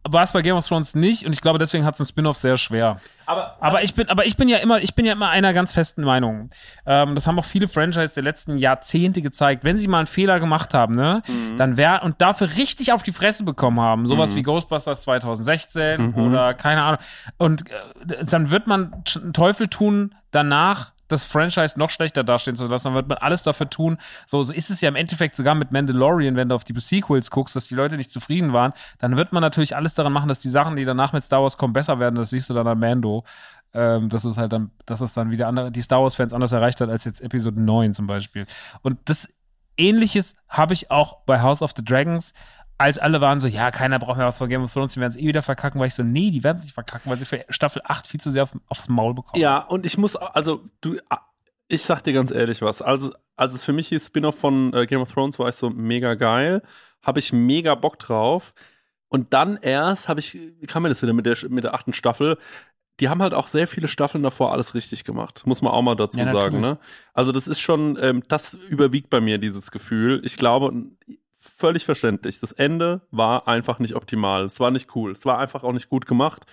war 0.04 0.24
es 0.24 0.32
bei 0.32 0.42
Game 0.42 0.56
of 0.56 0.66
Thrones 0.68 0.96
nicht 0.96 1.26
und 1.26 1.34
ich 1.34 1.42
glaube, 1.42 1.60
deswegen 1.60 1.86
hat 1.86 1.96
es 1.96 2.00
ein 2.00 2.06
Spin-off 2.06 2.38
sehr 2.38 2.58
schwer. 2.58 3.00
Aber, 3.26 3.58
Aber 3.60 3.84
ich 3.84 3.94
bin, 3.94 4.08
aber 4.08 4.26
ich 4.26 4.38
bin 4.38 4.48
ja 4.48 4.58
immer, 4.60 4.82
ich 4.82 4.96
bin 4.96 5.06
ja 5.06 5.12
immer 5.12 5.30
einer 5.30 5.54
ganz 5.54 5.74
festen 5.74 6.04
Meinung. 6.04 6.50
Ähm, 6.86 7.14
das 7.14 7.28
haben 7.28 7.38
auch 7.38 7.46
viele 7.46 7.68
Franchise 7.68 8.14
der 8.14 8.24
letzten 8.24 8.58
Jahrzehnte 8.58 9.22
gezeigt. 9.22 9.66
Wenn 9.66 9.78
sie 9.80 9.90
mal 9.90 9.98
einen 9.98 10.08
Fehler 10.08 10.40
gemacht 10.40 10.74
haben, 10.74 10.96
ne, 10.96 11.22
dann 11.58 11.76
wär, 11.76 12.04
und 12.04 12.22
dafür 12.22 12.56
richtig 12.56 12.94
auf 12.94 13.04
die 13.04 13.12
Fresse 13.12 13.44
bekommen 13.44 13.82
haben, 13.82 14.08
sowas 14.08 14.36
wie 14.36 14.44
Ghostbusters 14.44 15.02
2016 15.02 16.14
oder 16.14 16.54
keine 16.54 16.84
Ahnung. 16.84 17.00
Und 17.38 17.70
äh, 17.70 18.24
dann 18.26 18.50
wird 18.50 18.68
man 18.68 19.04
einen 19.22 19.34
Teufel 19.34 19.68
tun, 19.68 20.16
danach 20.32 20.94
das 21.08 21.26
Franchise 21.26 21.80
noch 21.80 21.90
schlechter 21.90 22.24
dastehen 22.24 22.56
zu 22.56 22.68
lassen, 22.68 22.86
dann 22.86 22.96
wird 22.96 23.08
man 23.08 23.18
alles 23.18 23.44
dafür 23.44 23.70
tun. 23.70 23.98
So, 24.26 24.44
so 24.44 24.54
ist 24.54 24.70
es 24.70 24.82
ja 24.82 24.90
im 24.90 24.96
Endeffekt 24.96 25.36
sogar 25.36 25.56
mit 25.56 25.72
Mandalorian, 25.72 26.36
wenn 26.36 26.50
du 26.50 26.56
auf 26.56 26.64
die 26.64 26.78
Sequels 26.80 27.32
guckst, 27.32 27.56
dass 27.56 27.68
die 27.68 27.76
Leute 27.76 27.98
nicht 27.98 28.12
zufrieden 28.12 28.54
waren, 28.54 28.74
dann 29.00 29.18
wird 29.18 29.34
man 29.34 29.42
natürlich 29.42 29.76
alles 29.76 29.94
daran 29.94 30.14
machen, 30.14 30.28
dass 30.28 30.40
die 30.40 30.50
Sachen, 30.50 30.76
die 30.76 30.86
danach 30.86 31.14
mit 31.14 31.24
Star 31.24 31.42
Wars 31.42 31.58
kommen, 31.58 31.74
besser 31.74 32.00
werden. 32.00 32.16
Das 32.16 32.30
siehst 32.30 32.50
du 32.50 32.54
dann 32.54 32.68
an 32.68 32.80
Mando. 32.80 33.24
Ähm, 33.74 34.10
das 34.10 34.26
ist 34.26 34.38
halt 34.38 34.54
dann, 34.54 34.72
dass 34.86 35.02
es 35.02 35.14
dann 35.14 35.32
wieder 35.32 35.48
andere, 35.48 35.72
die 35.72 35.82
Star 35.82 36.02
Wars-Fans 36.02 36.34
anders 36.34 36.52
erreicht 36.52 36.82
hat 36.82 36.90
als 36.90 37.06
jetzt 37.06 37.22
Episode 37.22 37.62
9 37.62 37.94
zum 37.94 38.08
Beispiel. 38.08 38.46
Und 38.82 38.98
das 39.06 39.28
Ähnliches 39.78 40.36
habe 40.50 40.74
ich 40.74 40.90
auch 40.90 41.18
bei 41.26 41.42
House 41.42 41.62
of 41.62 41.74
the 41.76 41.84
Dragons. 41.84 42.34
Als 42.78 43.00
alle 43.00 43.22
waren 43.22 43.40
so, 43.40 43.48
ja, 43.48 43.72
keiner 43.72 43.98
braucht 43.98 44.18
mehr 44.18 44.28
was 44.28 44.38
von 44.38 44.50
Game 44.50 44.64
of 44.64 44.72
Thrones, 44.72 44.94
die 44.94 45.00
werden 45.00 45.12
es 45.12 45.18
eh 45.18 45.26
wieder 45.28 45.42
verkacken, 45.42 45.80
war 45.80 45.88
ich 45.88 45.96
so, 45.96 46.04
nee, 46.04 46.30
die 46.30 46.44
werden 46.44 46.58
es 46.58 46.64
nicht 46.64 46.74
verkacken, 46.74 47.10
weil 47.10 47.18
sie 47.18 47.26
für 47.26 47.44
Staffel 47.50 47.82
8 47.84 48.06
viel 48.06 48.20
zu 48.20 48.30
sehr 48.30 48.44
auf, 48.44 48.52
aufs 48.68 48.88
Maul 48.88 49.16
bekommen. 49.16 49.42
Ja, 49.42 49.60
und 49.60 49.86
ich 49.86 49.98
muss, 49.98 50.16
also, 50.16 50.62
du, 50.82 50.98
ich 51.68 51.82
sag 51.82 52.04
dir 52.04 52.14
ganz 52.14 52.32
ehrlich 52.32 52.62
was. 52.62 52.82
Also, 52.82 53.12
als 53.36 53.54
es 53.54 53.64
für 53.64 53.74
mich 53.74 53.88
hieß 53.90 54.08
Spin-off 54.08 54.40
von 54.40 54.74
äh, 54.74 54.86
Game 54.86 55.02
of 55.02 55.12
Thrones, 55.12 55.40
war 55.40 55.50
ich 55.50 55.56
so 55.56 55.70
mega 55.70 56.14
geil. 56.14 56.62
Habe 57.02 57.20
ich 57.20 57.34
mega 57.34 57.76
Bock 57.76 58.00
drauf. 58.00 58.54
Und 59.10 59.34
dann 59.34 59.58
erst 59.58 60.10
habe 60.10 60.20
ich, 60.20 60.34
wie 60.36 60.66
kam 60.66 60.84
mir 60.84 60.90
das 60.90 61.02
wieder 61.02 61.14
mit 61.14 61.26
der, 61.26 61.38
mit 61.50 61.64
der 61.64 61.74
achten 61.74 61.94
Staffel? 61.94 62.38
Die 63.00 63.10
haben 63.10 63.22
halt 63.22 63.34
auch 63.34 63.48
sehr 63.48 63.68
viele 63.68 63.88
Staffeln 63.88 64.24
davor 64.24 64.52
alles 64.52 64.74
richtig 64.74 65.04
gemacht. 65.04 65.44
Muss 65.46 65.62
man 65.62 65.72
auch 65.72 65.82
mal 65.82 65.96
dazu 65.96 66.20
Ja, 66.20 66.26
sagen, 66.26 66.62
ne? 66.62 66.80
Also, 67.14 67.32
das 67.32 67.48
ist 67.48 67.60
schon, 67.60 67.98
ähm, 68.02 68.24
das 68.28 68.54
überwiegt 68.54 69.10
bei 69.10 69.22
mir 69.22 69.38
dieses 69.38 69.72
Gefühl. 69.72 70.22
Ich 70.24 70.38
glaube, 70.38 70.74
völlig 71.48 71.86
verständlich. 71.86 72.40
Das 72.40 72.52
Ende 72.52 73.02
war 73.12 73.48
einfach 73.48 73.80
nicht 73.80 73.96
optimal. 73.96 74.46
Es 74.46 74.60
war 74.60 74.72
nicht 74.72 74.96
cool. 74.96 75.12
Es 75.12 75.26
war 75.26 75.40
einfach 75.40 75.64
auch 75.64 75.74
nicht 75.74 75.90
gut 75.90 76.06
gemacht. 76.06 76.46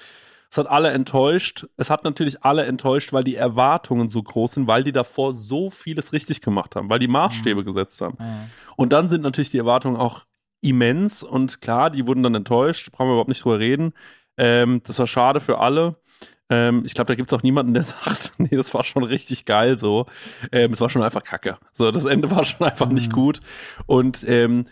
Es 0.50 0.58
hat 0.58 0.68
alle 0.68 0.90
enttäuscht. 0.90 1.66
Es 1.76 1.90
hat 1.90 2.04
natürlich 2.04 2.44
alle 2.44 2.64
enttäuscht, 2.64 3.12
weil 3.12 3.24
die 3.24 3.34
Erwartungen 3.34 4.08
so 4.08 4.22
groß 4.22 4.52
sind, 4.52 4.66
weil 4.66 4.84
die 4.84 4.92
davor 4.92 5.32
so 5.32 5.68
vieles 5.70 6.12
richtig 6.12 6.40
gemacht 6.42 6.76
haben, 6.76 6.88
weil 6.88 7.00
die 7.00 7.08
Maßstäbe 7.08 7.64
gesetzt 7.64 8.00
haben. 8.00 8.18
Und 8.76 8.92
dann 8.92 9.08
sind 9.08 9.22
natürlich 9.22 9.50
die 9.50 9.58
Erwartungen 9.58 9.96
auch 9.96 10.26
immens 10.60 11.22
und 11.22 11.60
klar, 11.60 11.90
die 11.90 12.06
wurden 12.06 12.22
dann 12.22 12.34
enttäuscht, 12.34 12.90
brauchen 12.92 13.08
wir 13.08 13.12
überhaupt 13.14 13.28
nicht 13.28 13.44
drüber 13.44 13.58
reden. 13.58 13.92
Ähm, 14.36 14.80
das 14.84 14.98
war 14.98 15.06
schade 15.06 15.40
für 15.40 15.58
alle. 15.58 15.96
Ähm, 16.50 16.82
ich 16.84 16.94
glaube, 16.94 17.08
da 17.08 17.14
gibt's 17.14 17.32
auch 17.32 17.42
niemanden, 17.42 17.74
der 17.74 17.82
sagt, 17.84 18.32
nee, 18.38 18.56
das 18.56 18.74
war 18.74 18.84
schon 18.84 19.04
richtig 19.04 19.44
geil 19.44 19.76
so. 19.76 20.06
Ähm, 20.52 20.72
es 20.72 20.80
war 20.80 20.90
schon 20.90 21.02
einfach 21.02 21.24
kacke. 21.24 21.58
So, 21.72 21.90
das 21.90 22.04
Ende 22.04 22.30
war 22.30 22.44
schon 22.44 22.66
einfach 22.66 22.88
nicht 22.88 23.12
gut. 23.12 23.40
Und 23.86 24.24
ähm, 24.28 24.66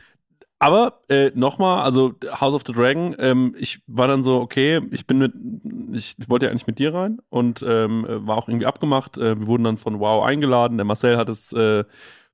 aber 0.63 1.01
äh, 1.09 1.33
nochmal, 1.35 1.83
also 1.83 2.15
House 2.41 2.55
of 2.55 2.63
the 2.65 2.73
Dragon, 2.73 3.17
ähm, 3.19 3.53
ich 3.59 3.83
war 3.89 4.07
dann 4.07 4.23
so, 4.23 4.41
okay, 4.41 4.81
ich 4.93 5.09
bin 5.09 5.19
mit, 5.19 5.33
ich, 5.93 6.15
ich 6.17 6.31
wollte 6.31 6.47
ja 6.47 6.53
eigentlich 6.53 6.69
mit 6.69 6.79
dir 6.79 6.95
rein 6.95 7.19
und 7.31 7.65
ähm, 7.67 8.07
äh, 8.07 8.25
war 8.25 8.37
auch 8.37 8.49
irgendwie 8.49 8.67
abgemacht. 8.67 9.19
Äh, 9.19 9.41
wir 9.41 9.49
wurden 9.49 9.65
dann 9.65 9.77
von 9.77 9.99
Wow 9.99 10.23
eingeladen. 10.25 10.79
Der 10.79 10.85
Marcel 10.85 11.17
hat 11.17 11.29
es 11.29 11.53
äh, 11.53 11.83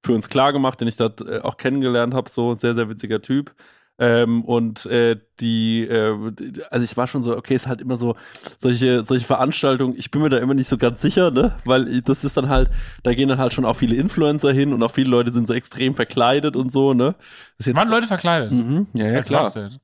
für 0.03 0.13
uns 0.13 0.29
klar 0.29 0.53
gemacht, 0.53 0.79
den 0.79 0.89
ich 0.89 0.97
dort 0.97 1.23
äh, 1.23 1.41
auch 1.41 1.57
kennengelernt 1.57 2.13
habe. 2.13 2.29
So 2.29 2.53
sehr, 2.53 2.75
sehr 2.75 2.91
witziger 2.91 3.23
Typ. 3.23 3.55
Ähm, 4.01 4.45
und 4.45 4.87
äh, 4.87 5.17
die, 5.41 5.83
äh, 5.85 6.33
also 6.71 6.85
ich 6.85 6.97
war 6.97 7.09
schon 7.09 7.23
so, 7.25 7.37
okay, 7.37 7.55
es 7.57 7.63
ist 7.63 7.69
halt 7.69 7.81
immer 7.81 7.97
so 7.97 8.15
solche 8.59 9.05
solche 9.05 9.25
Veranstaltungen. 9.25 9.95
Ich 9.99 10.11
bin 10.13 10.23
mir 10.23 10.29
da 10.29 10.39
immer 10.39 10.55
nicht 10.55 10.69
so 10.69 10.79
ganz 10.79 11.03
sicher, 11.03 11.31
ne, 11.33 11.57
weil 11.65 12.01
das 12.03 12.23
ist 12.23 12.37
dann 12.37 12.49
halt, 12.49 12.71
da 13.03 13.13
gehen 13.15 13.29
dann 13.29 13.39
halt 13.39 13.53
schon 13.53 13.65
auch 13.65 13.75
viele 13.75 13.97
Influencer 13.97 14.53
hin 14.53 14.73
und 14.73 14.83
auch 14.85 14.93
viele 14.93 15.11
Leute 15.11 15.33
sind 15.33 15.49
so 15.49 15.55
extrem 15.55 15.97
verkleidet 15.97 16.55
und 16.55 16.71
so, 16.71 16.95
ne. 16.95 17.17
Waren 17.59 17.89
Leute 17.89 18.07
verkleidet? 18.07 18.53
mhm, 18.53 18.87
ja, 18.93 19.07
ja 19.07 19.23
klar. 19.23 19.45
was 19.47 19.55
denn? 19.55 19.79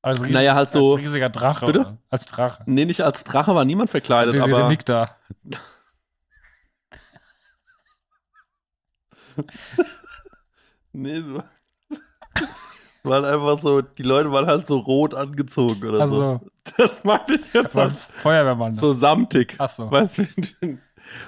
Als 0.00 0.20
riesiges, 0.20 0.34
Naja, 0.34 0.54
halt 0.54 0.70
so- 0.70 0.92
Als 0.94 1.02
riesiger 1.02 1.28
Drache. 1.28 1.66
Bitte? 1.66 1.80
Oder? 1.80 1.98
Als 2.08 2.26
Drache. 2.26 2.62
Nee, 2.66 2.84
nicht 2.84 3.00
als 3.00 3.24
Drache 3.24 3.54
war 3.56 3.64
niemand 3.64 3.90
verkleidet, 3.90 4.34
Desiree 4.34 4.54
aber 4.54 4.68
nickt 4.68 4.88
da. 4.88 5.16
nee, 10.92 11.20
so. 11.20 11.42
Waren 13.08 13.24
einfach 13.24 13.58
so, 13.58 13.80
die 13.80 14.02
Leute 14.02 14.30
waren 14.32 14.46
halt 14.46 14.66
so 14.66 14.78
rot 14.78 15.14
angezogen 15.14 15.82
oder 15.88 15.98
so. 16.08 16.22
Also, 16.22 16.40
Das 16.76 17.02
meinte 17.04 17.34
ich 17.34 17.52
jetzt 17.54 17.74
halt 17.74 17.92
Feuerwehrmann. 17.92 18.74
so 18.74 18.92
samtig. 18.92 19.54
Ach 19.58 19.70
so. 19.70 19.90
Weißt 19.90 20.18
du, 20.18 20.24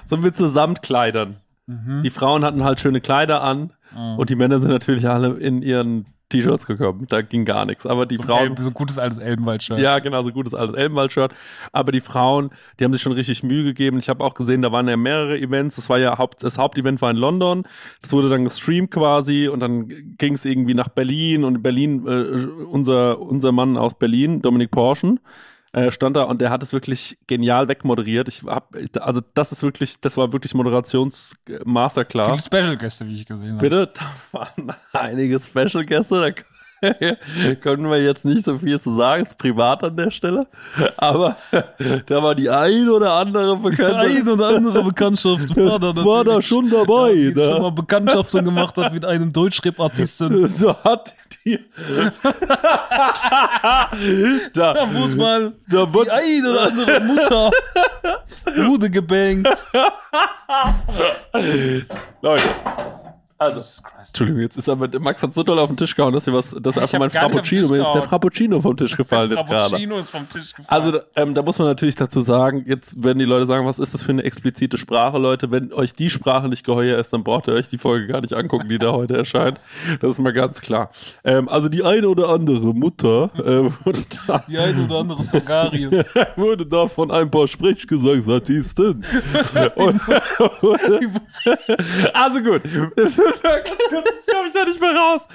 so 0.05 0.17
mit 0.17 0.35
so 0.35 0.47
Samtkleidern. 0.47 1.37
Mhm. 1.65 2.01
Die 2.03 2.09
Frauen 2.11 2.43
hatten 2.45 2.63
halt 2.63 2.79
schöne 2.79 3.01
Kleider 3.01 3.41
an 3.41 3.73
und 4.17 4.29
die 4.29 4.35
Männer 4.35 4.59
sind 4.59 4.71
natürlich 4.71 5.07
alle 5.09 5.33
in 5.33 5.61
ihren 5.61 6.05
T-Shirts 6.31 6.65
gekommen. 6.65 7.05
Da 7.09 7.21
ging 7.21 7.45
gar 7.45 7.65
nichts. 7.65 7.85
Aber 7.85 8.05
die 8.05 8.15
so, 8.15 8.23
ein 8.23 8.27
Frauen, 8.27 8.41
Elben, 8.43 8.63
so 8.63 8.69
ein 8.69 8.73
gutes 8.73 8.97
altes 8.97 9.17
Elbenwald-Shirt. 9.17 9.79
ja, 9.79 9.99
genau, 9.99 10.21
so 10.23 10.31
gutes 10.31 10.53
altes 10.53 10.75
Elbenwald-Shirt. 10.75 11.33
Aber 11.71 11.91
die 11.91 12.01
Frauen, 12.01 12.49
die 12.79 12.83
haben 12.83 12.93
sich 12.93 13.01
schon 13.01 13.11
richtig 13.11 13.43
Mühe 13.43 13.63
gegeben. 13.63 13.97
Ich 13.97 14.09
habe 14.09 14.23
auch 14.23 14.33
gesehen, 14.33 14.61
da 14.61 14.71
waren 14.71 14.87
ja 14.87 14.97
mehrere 14.97 15.37
Events. 15.37 15.75
Das 15.75 15.89
war 15.89 15.99
ja 15.99 16.17
Haupt, 16.17 16.43
das 16.43 16.57
Hauptevent 16.57 17.01
war 17.01 17.11
in 17.11 17.17
London. 17.17 17.63
Das 18.01 18.13
wurde 18.13 18.29
dann 18.29 18.43
gestreamt 18.43 18.91
quasi 18.91 19.47
und 19.47 19.59
dann 19.59 19.87
ging 20.17 20.33
es 20.33 20.45
irgendwie 20.45 20.73
nach 20.73 20.89
Berlin 20.89 21.43
und 21.43 21.55
in 21.55 21.61
Berlin 21.61 22.07
äh, 22.07 22.65
unser 22.65 23.19
unser 23.19 23.51
Mann 23.51 23.77
aus 23.77 23.95
Berlin, 23.95 24.41
Dominik 24.41 24.71
Porschen, 24.71 25.19
äh, 25.73 25.91
stand 25.91 26.17
da 26.17 26.23
und 26.23 26.41
der 26.41 26.49
hat 26.49 26.63
es 26.63 26.73
wirklich 26.73 27.17
genial 27.27 27.67
wegmoderiert. 27.67 28.27
Ich 28.27 28.43
hab, 28.43 28.75
also 28.99 29.21
das 29.33 29.51
ist 29.51 29.63
wirklich, 29.63 30.01
das 30.01 30.17
war 30.17 30.33
wirklich 30.33 30.53
Moderations 30.53 31.35
äh, 31.47 31.59
Viele. 32.25 32.63
Special-Gäste, 32.63 33.07
wie 33.07 33.13
ich 33.13 33.25
gesehen 33.25 33.53
habe. 33.53 33.61
Bitte, 33.61 33.87
da 33.93 34.11
waren 34.31 34.73
einige 34.91 35.39
Special 35.39 35.85
Gäste, 35.85 36.21
da 36.21 36.43
können 37.61 37.89
wir 37.89 38.01
jetzt 38.01 38.25
nicht 38.25 38.45
so 38.45 38.57
viel 38.57 38.79
zu 38.79 38.95
sagen, 38.95 39.23
ist 39.23 39.37
privat 39.37 39.83
an 39.83 39.95
der 39.95 40.09
Stelle, 40.09 40.47
aber 40.97 41.35
da 42.07 42.23
war 42.23 42.33
die 42.33 42.49
ein 42.49 42.89
oder 42.89 43.13
andere 43.13 43.57
Bekannte, 43.57 44.31
oder 44.31 44.47
andere 44.47 44.83
Bekanntschaft 44.83 45.55
war 45.55 45.79
da, 45.79 45.95
war 46.05 46.23
da 46.23 46.41
schon 46.41 46.69
dabei, 46.69 47.13
die 47.13 47.33
schon 47.33 47.35
da, 47.35 47.59
mal 47.59 47.71
Bekanntschaften 47.71 48.45
gemacht 48.45 48.75
hat 48.77 48.93
mit 48.93 49.05
einem 49.05 49.31
Deutschrap-Artisten. 49.31 50.51
da 50.59 50.83
hat 50.83 51.13
die, 51.45 51.59
da, 54.53 54.73
Da 54.73 54.93
wurde 54.93 55.15
mal 55.15 55.53
da 55.69 55.93
wird, 55.93 56.09
ein 56.09 56.45
oder 56.45 56.61
andere 56.63 56.99
Mutter 57.01 57.51
wurde 58.55 58.89
gebankt. 58.89 59.65
Leute, 62.21 62.43
Also, 63.41 63.57
Jesus 63.57 63.81
Christ. 63.81 64.09
Entschuldigung, 64.09 64.41
jetzt 64.41 64.55
ist 64.55 64.69
aber, 64.69 64.87
Max 64.99 65.23
hat 65.23 65.33
so 65.33 65.41
doll 65.41 65.57
auf 65.57 65.67
den 65.67 65.75
Tisch 65.75 65.95
gehauen, 65.95 66.13
dass 66.13 66.27
er 66.27 66.33
was, 66.33 66.55
dass 66.61 66.75
Ich 66.75 66.81
einfach 66.83 66.99
mein 66.99 67.09
Frappuccino, 67.09 67.69
mir 67.69 67.81
ist 67.81 67.91
der. 67.91 68.03
Frappuccino 68.03 68.61
vom 68.61 68.77
Tisch 68.77 68.95
gefallen 68.95 69.31
jetzt 69.31 69.47
gerade. 69.47 69.61
Frappuccino 69.61 69.97
ist 69.97 70.11
vom 70.11 70.29
Tisch 70.29 70.53
gefallen. 70.53 70.83
Also 70.83 70.99
ähm, 71.15 71.33
da 71.33 71.41
muss 71.41 71.57
man 71.57 71.67
natürlich 71.67 71.95
dazu 71.95 72.21
sagen, 72.21 72.65
jetzt 72.67 73.03
werden 73.03 73.17
die 73.17 73.25
Leute 73.25 73.47
sagen, 73.47 73.65
was 73.65 73.79
ist 73.79 73.95
das 73.95 74.03
für 74.03 74.11
eine 74.11 74.23
explizite 74.25 74.77
Sprache, 74.77 75.17
Leute? 75.17 75.49
Wenn 75.49 75.73
euch 75.73 75.95
die 75.95 76.11
Sprache 76.11 76.49
nicht 76.49 76.63
geheuer 76.63 76.99
ist, 76.99 77.13
dann 77.13 77.23
braucht 77.23 77.47
ihr 77.47 77.55
euch 77.55 77.67
die 77.67 77.79
Folge 77.79 78.05
gar 78.05 78.21
nicht 78.21 78.33
angucken, 78.33 78.69
die 78.69 78.77
da 78.77 78.91
heute 78.91 79.17
erscheint. 79.17 79.59
Das 80.01 80.11
ist 80.11 80.19
mal 80.19 80.33
ganz 80.33 80.61
klar. 80.61 80.91
Ähm, 81.23 81.49
also 81.49 81.67
die 81.67 81.83
eine 81.83 82.09
oder 82.09 82.29
andere 82.29 82.75
Mutter 82.75 83.31
ähm, 83.43 83.73
wurde, 83.83 84.01
da, 84.27 84.43
die 84.47 84.59
ein 84.59 84.85
oder 84.85 84.99
andere 84.99 85.23
Bulgarien. 85.23 86.03
wurde 86.35 86.67
da 86.67 86.85
von 86.85 87.09
ein 87.09 87.31
paar 87.31 87.47
Sprechgesangsartisten. 87.47 89.03
Und, 89.75 89.99
also 92.13 92.41
gut, 92.43 92.61
ist 92.95 93.17
mal 93.17 93.30
ganz 93.41 93.69
kurz, 93.89 94.03
das 94.25 94.35
komme 94.35 94.47
ich 94.47 94.53
da 94.53 94.65
nicht 94.65 94.81
mehr 94.81 94.95
raus. 94.95 95.27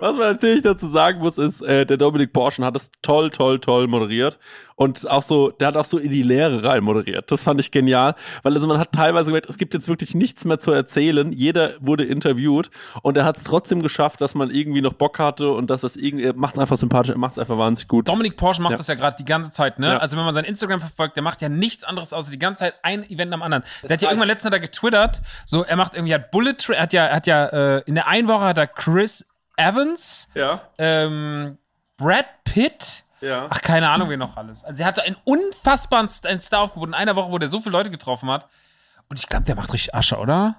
Was 0.00 0.16
man 0.16 0.32
natürlich 0.32 0.62
dazu 0.62 0.86
sagen 0.88 1.18
muss, 1.20 1.38
ist, 1.38 1.62
äh, 1.62 1.84
der 1.86 1.96
Dominik 1.96 2.32
Porschen 2.32 2.64
hat 2.64 2.76
es 2.76 2.90
toll, 3.02 3.30
toll, 3.30 3.58
toll 3.60 3.86
moderiert. 3.86 4.38
Und 4.76 5.10
auch 5.10 5.22
so, 5.22 5.50
der 5.50 5.68
hat 5.68 5.76
auch 5.76 5.84
so 5.84 5.98
in 5.98 6.10
die 6.10 6.22
Leere 6.22 6.64
rein 6.64 6.82
moderiert. 6.82 7.30
Das 7.30 7.44
fand 7.44 7.60
ich 7.60 7.70
genial, 7.70 8.14
weil 8.42 8.54
also 8.54 8.66
man 8.66 8.78
hat 8.78 8.92
teilweise 8.92 9.26
gemerkt, 9.26 9.50
es 9.50 9.58
gibt 9.58 9.74
jetzt 9.74 9.88
wirklich 9.88 10.14
nichts 10.14 10.46
mehr 10.46 10.58
zu 10.58 10.72
erzählen. 10.72 11.32
Jeder 11.32 11.72
wurde 11.80 12.04
interviewt 12.04 12.70
und 13.02 13.14
er 13.18 13.24
hat 13.26 13.36
es 13.36 13.44
trotzdem 13.44 13.82
geschafft, 13.82 14.22
dass 14.22 14.34
man 14.34 14.50
irgendwie 14.50 14.80
noch 14.80 14.94
Bock 14.94 15.18
hatte 15.18 15.50
und 15.50 15.68
dass 15.68 15.82
das 15.82 15.96
irgendwie, 15.96 16.24
er 16.24 16.34
macht 16.34 16.54
es 16.54 16.58
einfach 16.60 16.78
sympathisch, 16.78 17.10
er 17.10 17.18
macht 17.18 17.32
es 17.32 17.38
einfach 17.38 17.58
wahnsinnig 17.58 17.88
gut. 17.88 18.08
Dominik 18.08 18.38
Porsche 18.38 18.62
macht 18.62 18.72
Ja. 18.72 18.78
das 18.78 18.86
ja 18.86 18.94
gerade 18.94 19.16
die 19.18 19.26
ganze 19.26 19.50
Zeit, 19.50 19.78
ne? 19.78 19.88
Ja. 19.88 19.96
Also 19.98 20.16
wenn 20.16 20.24
man 20.24 20.32
sein 20.32 20.44
Instagram 20.46 20.80
verfolgt, 20.80 21.14
der 21.14 21.22
macht 21.24 21.42
ja 21.42 21.50
nichts 21.50 21.84
anderes 21.84 22.14
außer 22.14 22.30
die 22.30 22.38
ganze 22.38 22.60
Zeit 22.60 22.78
ein 22.82 23.04
Event 23.10 23.34
am 23.34 23.42
anderen. 23.42 23.64
Der 23.82 23.90
hat 23.90 24.00
ja 24.00 24.08
irgendwann 24.08 24.28
letztens 24.28 24.50
da 24.50 24.56
getwittert, 24.58 25.20
so 25.44 25.62
er 25.62 25.76
macht 25.76 25.94
irgendwie 25.94 26.14
hat 26.14 26.30
Bullet 26.30 26.52
Tra- 26.52 26.72
er 26.72 26.82
hat 26.84 26.94
ja 26.94 27.04
er 27.04 27.16
hat 27.16 27.26
ja 27.26 27.39
äh, 27.46 27.78
in 27.86 27.94
der 27.94 28.06
einen 28.06 28.28
Woche 28.28 28.44
hat 28.44 28.58
er 28.58 28.66
Chris 28.66 29.26
Evans, 29.56 30.28
Ja, 30.34 30.62
ähm, 30.78 31.58
Brad 31.96 32.26
Pitt, 32.44 33.04
ja. 33.20 33.46
ach 33.50 33.60
keine 33.62 33.90
Ahnung 33.90 34.08
wer 34.08 34.16
noch 34.16 34.36
alles. 34.36 34.64
Also 34.64 34.80
er 34.82 34.86
hatte 34.86 35.02
einen 35.02 35.16
unfassbaren 35.24 36.08
einen 36.24 36.40
Star 36.40 36.60
aufgeboten 36.62 36.94
in 36.94 36.98
einer 36.98 37.16
Woche, 37.16 37.30
wo 37.30 37.38
der 37.38 37.48
so 37.48 37.60
viele 37.60 37.72
Leute 37.72 37.90
getroffen 37.90 38.30
hat. 38.30 38.48
Und 39.08 39.18
ich 39.18 39.28
glaube, 39.28 39.44
der 39.44 39.56
macht 39.56 39.72
richtig 39.72 39.94
Asche, 39.94 40.16
oder? 40.18 40.56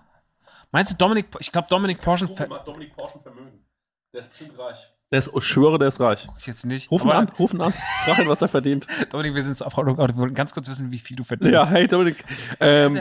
Meinst 0.72 0.92
du 0.92 0.98
Dominik? 0.98 1.28
Ich 1.40 1.52
glaube 1.52 1.68
Dominik 1.70 2.02
Porsche 2.02 2.28
ver- 2.28 2.46
Dominik 2.66 2.96
Porschen 2.96 3.22
Vermögen. 3.22 3.66
Der 4.14 4.20
ist 4.20 4.30
bestimmt 4.30 4.58
reich. 4.60 4.88
Der 5.12 5.20
ist, 5.20 5.30
ich 5.36 5.44
schwöre, 5.44 5.78
der 5.78 5.90
ist 5.90 6.00
reich. 6.00 6.26
ich 6.40 6.48
jetzt 6.48 6.66
nicht. 6.66 6.90
Ruf 6.90 7.04
ihn 7.04 7.10
Aber, 7.10 7.20
an, 7.20 7.30
ruf 7.38 7.54
ihn 7.54 7.60
an. 7.60 7.74
Frag 8.06 8.20
ihn, 8.20 8.30
was 8.30 8.42
er 8.42 8.48
verdient. 8.48 8.88
Dominik, 9.10 9.36
wir 9.36 9.44
sind 9.44 9.58
so 9.58 9.66
auf 9.66 9.76
wir 9.76 9.98
wollten 9.98 10.34
ganz 10.34 10.54
kurz 10.54 10.70
wissen, 10.70 10.90
wie 10.90 11.00
viel 11.00 11.18
du 11.18 11.26
verdienst. 11.26 11.54
Ja, 11.54 11.68
hey 11.68 11.86
Dominik. 11.86 12.24
Ähm, 12.62 12.98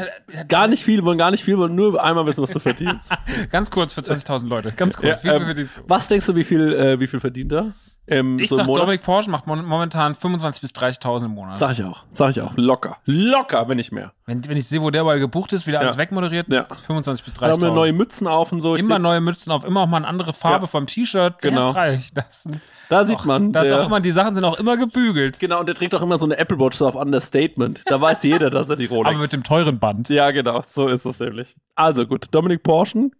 gar 0.49 0.67
nicht 0.67 0.83
viel, 0.83 1.05
wollen 1.05 1.19
gar 1.19 1.31
nicht 1.31 1.45
viel, 1.45 1.57
wollen 1.57 1.77
nur 1.77 2.03
einmal 2.03 2.27
wissen, 2.27 2.43
was 2.43 2.51
du 2.51 2.59
verdienst. 2.59 3.17
Ganz 3.51 3.71
kurz 3.71 3.93
für 3.93 4.01
20.000 4.01 4.49
Leute. 4.49 4.73
Ganz 4.73 4.97
kurz. 4.97 5.23
Ja, 5.23 5.41
wie 5.41 5.55
viel 5.55 5.59
ähm, 5.61 5.85
was 5.87 6.09
denkst 6.09 6.27
du, 6.27 6.35
wie 6.35 6.45
viel, 6.45 6.73
äh, 6.73 6.99
wie 6.99 7.07
viel 7.07 7.21
verdient 7.21 7.53
er? 7.53 7.75
Ähm, 8.11 8.39
Ich 8.39 8.49
so 8.49 8.57
sag, 8.57 8.67
Monat? 8.67 8.83
Dominik 8.83 9.03
Porsche 9.03 9.31
macht 9.31 9.47
momentan 9.47 10.15
25.000 10.15 10.61
bis 10.61 10.71
30.000 10.73 11.27
im 11.27 11.31
Monat. 11.33 11.59
Sag 11.59 11.73
ich 11.73 11.85
auch, 11.85 12.05
sag 12.13 12.31
ich 12.31 12.41
auch. 12.41 12.53
Locker. 12.57 12.97
Locker, 13.05 13.69
wenn 13.69 13.77
nicht 13.77 13.93
mehr. 13.93 14.13
Wenn, 14.27 14.47
wenn 14.49 14.57
ich 14.57 14.67
sehe, 14.69 14.83
wo 14.83 14.91
der 14.91 15.05
mal 15.05 15.19
gebucht 15.19 15.53
ist, 15.53 15.67
wieder 15.67 15.81
alles 15.81 15.95
Ja. 15.95 16.01
wegmoderiert, 16.01 16.49
Ja. 16.53 16.65
25 16.65 17.25
bis 17.25 17.35
Da 17.35 17.43
haben 17.49 17.61
wir 17.63 17.69
30.000. 17.69 17.75
neue 17.75 17.93
Mützen 17.93 18.27
auf 18.27 18.53
und 18.53 18.61
so. 18.61 18.75
Ich 18.77 18.83
Immer 18.83 18.99
neue 18.99 19.21
Mützen 19.21 19.53
auf, 19.53 19.65
immer 19.65 19.81
auch 19.83 19.87
mal 19.87 19.99
eine 19.99 20.07
andere 20.09 20.33
Farbe 20.33 20.65
Ja. 20.65 20.67
vom 20.67 20.87
T-Shirt. 20.87 21.41
Genau. 21.41 21.73
Das, 22.15 22.49
da 22.89 23.05
sieht 23.05 23.25
man. 23.25 23.53
das 23.53 23.67
ist 23.69 23.73
auch 23.73 23.87
immer, 23.87 24.01
die 24.01 24.11
Sachen 24.11 24.35
sind 24.35 24.45
auch 24.45 24.59
immer 24.59 24.77
gebügelt. 24.77 25.39
genau, 25.39 25.61
und 25.61 25.67
der 25.67 25.75
trägt 25.77 25.95
auch 25.95 26.03
immer 26.03 26.19
so 26.19 26.27
eine 26.27 26.37
Apple 26.39 26.59
Watch 26.59 26.77
so 26.79 26.89
auf 26.89 26.95
Understatement. 26.97 27.83
Da 27.87 28.01
weiß 28.01 28.23
jeder, 28.25 28.51
dass 28.51 28.69
er 28.69 28.77
die 28.77 28.87
Rolex 28.91 29.11
Aber 29.15 29.23
mit 29.23 29.33
dem 29.33 29.45
teuren 29.45 29.79
Band. 29.79 30.09
Ja, 30.09 30.31
genau, 30.33 30.61
so 30.65 30.89
ist 30.89 31.05
es 31.05 31.21
nämlich. 31.21 31.55
Also 31.77 32.07
gut, 32.07 32.27
Dominik 32.33 32.63
Porschen, 32.63 33.13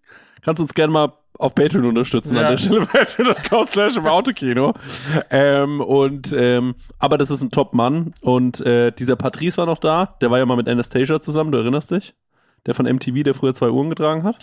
kannst 0.43 0.61
uns 0.61 0.75
gerne 0.75 0.93
mal 0.93 1.13
auf 1.39 1.55
Patreon 1.55 1.87
unterstützen 1.87 2.37
Ja. 2.37 2.43
an 2.43 2.49
der 2.51 2.57
Stelle. 2.59 2.87
Patreon.com 2.87 3.67
slash 3.67 3.97
im 3.97 4.07
Autokino. 4.07 4.75
Ähm, 5.31 5.81
und, 5.81 6.33
ähm, 6.33 6.75
aber 6.99 7.17
das 7.19 7.31
ist 7.31 7.43
ein 7.43 7.51
Top-Mann. 7.51 8.13
Und 8.21 8.61
äh, 8.61 8.91
dieser 8.93 9.17
Patrice 9.17 9.57
war 9.59 9.67
noch 9.67 9.79
da. 9.79 10.17
Der 10.21 10.31
war 10.31 10.39
ja 10.39 10.47
mal 10.47 10.57
mit 10.57 10.69
Anastasia 10.69 11.21
zusammen, 11.21 11.53
du 11.53 11.59
erinnerst 11.59 11.91
dich? 11.91 12.15
Der 12.67 12.75
von 12.75 12.85
MTV, 12.87 13.23
der 13.23 13.35
früher 13.35 13.55
zwei 13.55 13.71
Uhren 13.71 13.89
getragen 13.89 14.23
hat. 14.23 14.37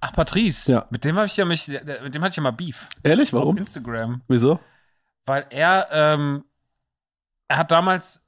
Ach, 0.00 0.12
Patrice. 0.14 0.72
Ja. 0.72 0.86
Mit 0.88 1.04
dem 1.04 1.16
habe 1.16 1.26
ich 1.26 1.36
ja 1.36 1.44
mich, 1.44 1.68
mit 1.68 2.14
dem 2.14 2.22
hatte 2.22 2.30
ich 2.30 2.36
ja 2.36 2.42
mal 2.42 2.52
Beef. 2.52 2.88
Ehrlich, 3.02 3.34
Auf 3.34 3.40
warum? 3.40 3.58
Instagram. 3.58 4.22
Wieso? 4.28 4.58
Weil 5.26 5.44
er, 5.50 5.88
ähm, 5.92 6.44
er 7.48 7.58
hat 7.58 7.70
damals 7.70 8.26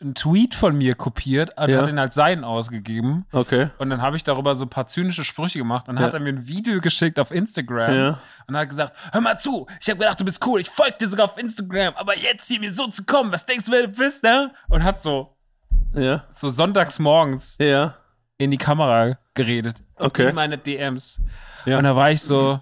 einen 0.00 0.14
Tweet 0.14 0.54
von 0.54 0.76
mir 0.78 0.94
kopiert 0.94 1.50
und 1.58 1.68
Ja. 1.68 1.82
hat 1.82 1.88
ihn 1.90 1.98
als 1.98 2.14
seinen 2.14 2.42
ausgegeben. 2.44 3.26
Okay. 3.32 3.68
Und 3.78 3.90
dann 3.90 4.00
habe 4.00 4.16
ich 4.16 4.24
darüber 4.24 4.54
so 4.54 4.64
ein 4.64 4.70
paar 4.70 4.86
zynische 4.86 5.24
Sprüche 5.24 5.58
gemacht. 5.58 5.88
Und 5.88 5.96
dann 5.96 6.02
Ja. 6.02 6.06
hat 6.08 6.14
er 6.14 6.20
mir 6.20 6.30
ein 6.30 6.46
Video 6.48 6.80
geschickt 6.80 7.20
auf 7.20 7.30
Instagram 7.30 7.94
Ja. 7.94 8.20
und 8.46 8.56
hat 8.56 8.68
gesagt, 8.70 8.96
hör 9.12 9.20
mal 9.20 9.38
zu, 9.38 9.66
ich 9.80 9.88
habe 9.90 9.98
gedacht, 9.98 10.18
du 10.18 10.24
bist 10.24 10.44
cool, 10.46 10.60
ich 10.60 10.70
folge 10.70 10.96
dir 11.00 11.08
sogar 11.08 11.26
auf 11.26 11.36
Instagram, 11.38 11.94
aber 11.96 12.16
jetzt 12.16 12.46
hier 12.48 12.60
mir 12.60 12.72
so 12.72 12.86
zu 12.86 13.04
kommen, 13.04 13.30
was 13.30 13.44
denkst 13.44 13.66
du, 13.66 13.72
wer 13.72 13.82
du 13.82 13.88
bist, 13.88 14.22
ne? 14.22 14.52
Und 14.68 14.82
hat 14.84 15.02
so, 15.02 15.36
Ja. 15.94 16.24
so 16.32 16.48
sonntags 16.48 16.98
morgens 16.98 17.56
Ja. 17.60 17.94
in 18.38 18.50
die 18.50 18.56
Kamera 18.58 19.18
geredet. 19.34 19.76
Okay. 19.96 20.30
In 20.30 20.34
meine 20.34 20.56
DMs. 20.58 21.20
Ja. 21.66 21.76
Und 21.78 21.84
da 21.84 21.94
war 21.94 22.10
ich 22.10 22.22
so, 22.22 22.60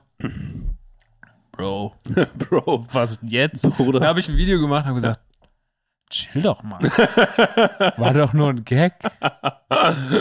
Bro, 1.53 1.95
Bro. 2.35 2.87
was 2.93 3.19
denn 3.21 3.29
jetzt? 3.31 3.63
Bruder. 3.77 4.01
Dann 4.01 4.09
habe 4.09 4.21
ich 4.21 4.29
ein 4.29 4.37
Video 4.37 4.61
gemacht 4.61 4.81
und 4.83 4.89
habe 4.89 4.95
gesagt, 4.97 5.21
chill 6.11 6.43
doch 6.43 6.63
mal. 6.63 6.81
War 7.97 8.15
doch 8.15 8.33
nur 8.33 8.51
ein 8.51 8.65
Gag. 8.65 8.95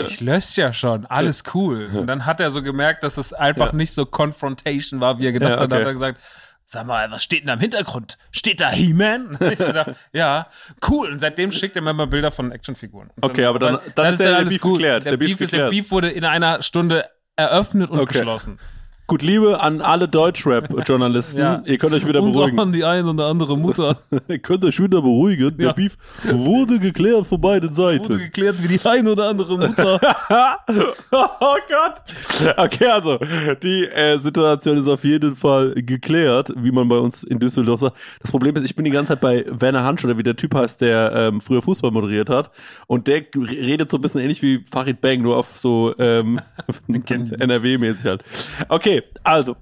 Ich 0.06 0.20
lösche 0.20 0.60
ja 0.60 0.72
schon, 0.72 1.06
alles 1.06 1.44
cool. 1.54 1.90
Und 1.94 2.06
dann 2.06 2.26
hat 2.26 2.40
er 2.40 2.50
so 2.50 2.62
gemerkt, 2.62 3.02
dass 3.02 3.16
es 3.16 3.32
einfach 3.32 3.68
Ja. 3.68 3.76
nicht 3.76 3.92
so 3.92 4.06
Confrontation 4.06 5.00
war, 5.00 5.18
wie 5.18 5.26
er 5.26 5.32
gedacht 5.32 5.50
Ja, 5.50 5.60
hat. 5.60 5.72
Dann 5.72 5.78
okay. 5.78 5.80
hat 5.80 5.86
er 5.86 5.92
gesagt, 5.94 6.20
sag 6.66 6.86
mal, 6.86 7.10
was 7.10 7.22
steht 7.22 7.40
denn 7.40 7.46
da 7.48 7.54
im 7.54 7.60
Hintergrund? 7.60 8.18
Steht 8.32 8.60
da 8.60 8.70
He-Man? 8.70 9.38
Ich 9.52 9.58
gesagt, 9.58 9.94
ja, 10.12 10.48
cool. 10.90 11.10
Und 11.12 11.20
seitdem 11.20 11.52
schickt 11.52 11.76
er 11.76 11.82
mir 11.82 11.90
immer 11.90 12.06
Bilder 12.06 12.30
von 12.30 12.50
Actionfiguren. 12.52 13.10
Und 13.14 13.24
Okay, 13.24 13.44
aber 13.44 13.58
dann- 13.58 13.78
dann 13.94 14.06
ist 14.12 14.18
der- 14.20 14.28
der 14.30 14.36
alles 14.38 14.52
Beef 14.54 14.62
geklärt. 14.62 15.04
Der, 15.04 15.12
Der 15.12 15.16
Beef 15.18 15.30
ist, 15.32 15.40
der 15.40 15.46
geklärt. 15.46 15.70
Beef 15.70 15.90
wurde 15.90 16.10
in 16.10 16.24
einer 16.24 16.62
Stunde 16.62 17.08
eröffnet 17.36 17.90
und 17.90 18.00
Okay. 18.00 18.14
geschlossen. 18.18 18.58
Gut, 19.08 19.22
Liebe 19.22 19.60
an 19.60 19.80
alle 19.82 20.08
Deutschrap-Journalisten. 20.08 21.36
Ja. 21.46 21.62
Ihr 21.64 21.78
könnt 21.78 21.92
euch 21.94 22.04
wieder 22.06 22.22
Und 22.22 22.32
beruhigen. 22.32 22.58
auch 22.58 22.62
an 22.62 22.72
die 22.72 22.82
eine 22.84 23.08
oder 23.10 23.26
andere 23.26 23.56
Mutter. 23.56 23.98
Ihr 24.28 24.38
könnt 24.38 24.64
euch 24.64 24.80
wieder 24.82 25.00
beruhigen. 25.02 25.56
Der 25.58 25.66
Ja. 25.68 25.72
Beef 25.72 25.96
wurde 26.24 26.78
geklärt 26.80 27.26
von 27.26 27.40
beiden 27.40 27.76
Wurde 27.76 27.98
Seiten. 27.98 28.18
geklärt 28.18 28.56
wie 28.62 28.68
die 28.76 28.84
eine 28.88 29.12
oder 29.12 29.28
andere 29.28 29.58
Mutter. 29.58 30.00
oh 31.12 31.56
Gott. 31.68 32.56
Okay, 32.56 32.86
also 32.86 33.18
die 33.62 33.84
äh, 33.84 34.18
Situation 34.18 34.76
ist 34.78 34.88
auf 34.88 35.04
jeden 35.04 35.36
Fall 35.36 35.74
geklärt, 35.74 36.52
wie 36.56 36.72
man 36.72 36.88
bei 36.88 36.98
uns 36.98 37.22
in 37.22 37.38
Düsseldorf 37.38 37.80
sagt. 37.80 37.96
Das 38.20 38.30
Problem 38.32 38.56
ist, 38.56 38.64
ich 38.64 38.74
bin 38.74 38.84
die 38.86 38.90
ganze 38.90 39.12
Zeit 39.12 39.20
bei 39.20 39.44
Werner 39.48 39.84
Hansch 39.84 40.04
oder 40.04 40.16
wie 40.18 40.22
der 40.24 40.36
Typ 40.36 40.54
heißt, 40.54 40.80
der 40.80 41.12
ähm, 41.14 41.40
früher 41.40 41.62
Fußball 41.62 41.90
moderiert 41.92 42.28
hat. 42.30 42.50
Und 42.86 43.06
der 43.06 43.22
redet 43.34 43.90
so 43.90 43.98
ein 43.98 44.00
bisschen 44.00 44.22
ähnlich 44.22 44.42
wie 44.42 44.64
Farid 44.70 45.00
Bang, 45.00 45.22
nur 45.22 45.36
auf 45.36 45.58
so 45.58 45.94
ähm, 45.98 46.40
NRW-mäßig 46.88 48.04
halt. 48.06 48.22
Okay, 48.68 48.95
also. 49.22 49.56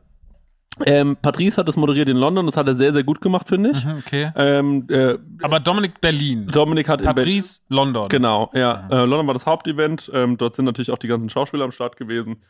Ähm, 0.85 1.17
Patrice 1.23 1.57
hat 1.59 1.69
das 1.69 1.77
moderiert 1.77 2.09
in 2.09 2.17
London, 2.17 2.47
das 2.47 2.57
hat 2.57 2.67
er 2.67 2.75
sehr, 2.75 2.93
sehr 2.93 3.05
gut 3.05 3.21
gemacht, 3.21 3.49
finde 3.49 3.71
ich. 3.71 3.87
Okay. 3.87 4.33
Ähm, 4.35 4.87
äh, 4.91 5.17
Aber 5.43 5.61
Dominik 5.61 6.01
Berlin. 6.01 6.49
Dominik 6.49 6.89
hat 6.89 7.01
in 7.01 7.07
Patrice 7.07 7.61
London. 7.69 8.09
Genau, 8.09 8.51
ja. 8.55 8.89
Äh, 8.91 9.05
London 9.05 9.29
war 9.29 9.35
das 9.35 9.47
Hauptevent. 9.47 10.11
Ähm, 10.13 10.37
dort 10.37 10.57
sind 10.57 10.65
natürlich 10.65 10.91
auch 10.91 10.99
die 10.99 11.07
ganzen 11.07 11.29
Schauspieler 11.31 11.65
am 11.65 11.71
Start 11.71 11.97
gewesen. 11.97 12.43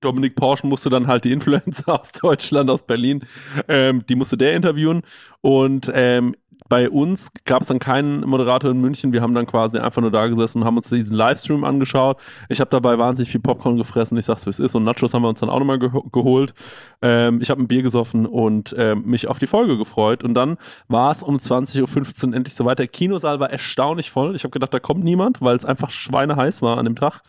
Dominik 0.00 0.34
Porschen 0.34 0.68
musste 0.68 0.90
dann 0.90 1.06
halt 1.06 1.24
die 1.24 1.32
Influencer 1.32 1.88
aus 2.00 2.12
Deutschland, 2.12 2.70
aus 2.70 2.86
Berlin, 2.86 3.24
ähm, 3.68 4.04
die 4.06 4.16
musste 4.16 4.36
der 4.36 4.54
interviewen. 4.54 5.02
Und 5.40 5.90
ähm, 5.94 6.34
bei 6.68 6.88
uns 6.88 7.30
gab 7.44 7.62
es 7.62 7.68
dann 7.68 7.78
keinen 7.78 8.20
Moderator 8.20 8.70
in 8.70 8.80
München. 8.80 9.12
Wir 9.12 9.22
haben 9.22 9.34
dann 9.34 9.46
quasi 9.46 9.78
einfach 9.78 10.00
nur 10.00 10.10
da 10.10 10.26
gesessen 10.26 10.58
und 10.58 10.64
haben 10.64 10.76
uns 10.76 10.88
diesen 10.88 11.16
Livestream 11.16 11.64
angeschaut. 11.64 12.18
Ich 12.48 12.60
habe 12.60 12.70
dabei 12.70 12.98
wahnsinnig 12.98 13.30
viel 13.30 13.40
Popcorn 13.40 13.76
gefressen. 13.76 14.16
Ich 14.18 14.26
sag's, 14.26 14.46
wie 14.46 14.50
es 14.50 14.58
ist. 14.58 14.74
Und 14.74 14.84
Nachos 14.84 15.14
haben 15.14 15.22
wir 15.22 15.28
uns 15.28 15.40
dann 15.40 15.50
auch 15.50 15.58
nochmal 15.58 15.78
geho 15.78 16.02
geholt. 16.12 16.54
Ähm, 17.00 17.40
ich 17.40 17.50
habe 17.50 17.62
ein 17.62 17.68
Bier 17.68 17.82
gesoffen 17.82 18.26
und 18.26 18.74
ähm, 18.78 19.02
mich 19.04 19.28
auf 19.28 19.38
die 19.38 19.46
Folge 19.46 19.76
gefreut. 19.76 20.24
Und 20.24 20.34
dann 20.34 20.56
war 20.88 21.10
es 21.10 21.22
um 21.22 21.36
20.15 21.36 22.28
Uhr 22.28 22.34
endlich 22.34 22.54
soweit. 22.54 22.78
Der 22.78 22.88
Kinosaal 22.88 23.40
war 23.40 23.50
erstaunlich 23.50 24.10
voll. 24.10 24.34
Ich 24.34 24.44
habe 24.44 24.50
gedacht, 24.50 24.72
da 24.72 24.80
kommt 24.80 25.04
niemand, 25.04 25.40
weil 25.40 25.56
es 25.56 25.64
einfach 25.64 25.90
schweineheiß 25.90 26.62
war 26.62 26.78
an 26.78 26.84
dem 26.84 26.96
Tag. 26.96 27.22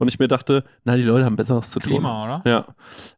Und 0.00 0.08
ich 0.08 0.18
mir 0.18 0.28
dachte, 0.28 0.64
na, 0.84 0.96
die 0.96 1.02
Leute 1.02 1.26
haben 1.26 1.36
Besseres 1.36 1.70
zu 1.70 1.78
tun. 1.78 1.92
Klima, 1.92 2.24
oder? 2.24 2.50
Ja. 2.50 2.64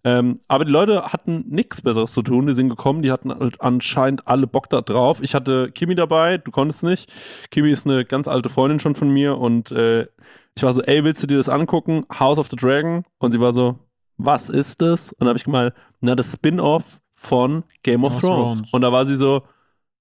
Ähm, 0.02 0.40
aber 0.48 0.64
die 0.64 0.72
Leute 0.72 1.04
hatten 1.04 1.44
nichts 1.48 1.80
Besseres 1.80 2.12
zu 2.12 2.22
tun. 2.22 2.46
Die 2.48 2.54
sind 2.54 2.68
gekommen, 2.68 3.02
die 3.02 3.12
hatten 3.12 3.32
halt 3.32 3.60
anscheinend 3.60 4.26
alle 4.26 4.48
Bock 4.48 4.68
da 4.68 4.80
drauf. 4.80 5.22
Ich 5.22 5.36
hatte 5.36 5.70
Kimi 5.70 5.94
dabei, 5.94 6.38
du 6.38 6.50
konntest 6.50 6.82
nicht. 6.82 7.10
Kimi 7.52 7.70
ist 7.70 7.86
eine 7.86 8.04
ganz 8.04 8.26
alte 8.26 8.48
Freundin 8.48 8.80
schon 8.80 8.96
von 8.96 9.08
mir 9.10 9.38
und 9.38 9.70
äh, 9.70 10.08
ich 10.56 10.64
war 10.64 10.74
so, 10.74 10.82
ey, 10.82 11.04
willst 11.04 11.22
du 11.22 11.28
dir 11.28 11.36
das 11.36 11.48
angucken? 11.48 12.04
House 12.12 12.38
of 12.38 12.48
the 12.48 12.56
Dragon? 12.56 13.04
Und 13.18 13.30
sie 13.30 13.40
war 13.40 13.52
so, 13.52 13.78
was 14.16 14.50
ist 14.50 14.82
das? 14.82 15.12
Und 15.12 15.20
dann 15.20 15.28
habe 15.28 15.38
ich 15.38 15.44
gemeint, 15.44 15.72
na, 16.00 16.16
das 16.16 16.32
Spin-off 16.32 17.00
von 17.14 17.62
Game 17.84 18.04
of 18.04 18.16
of 18.16 18.20
Thrones. 18.20 18.56
Thrones. 18.56 18.72
Und 18.72 18.82
da 18.82 18.90
war 18.90 19.06
sie 19.06 19.16
so, 19.16 19.42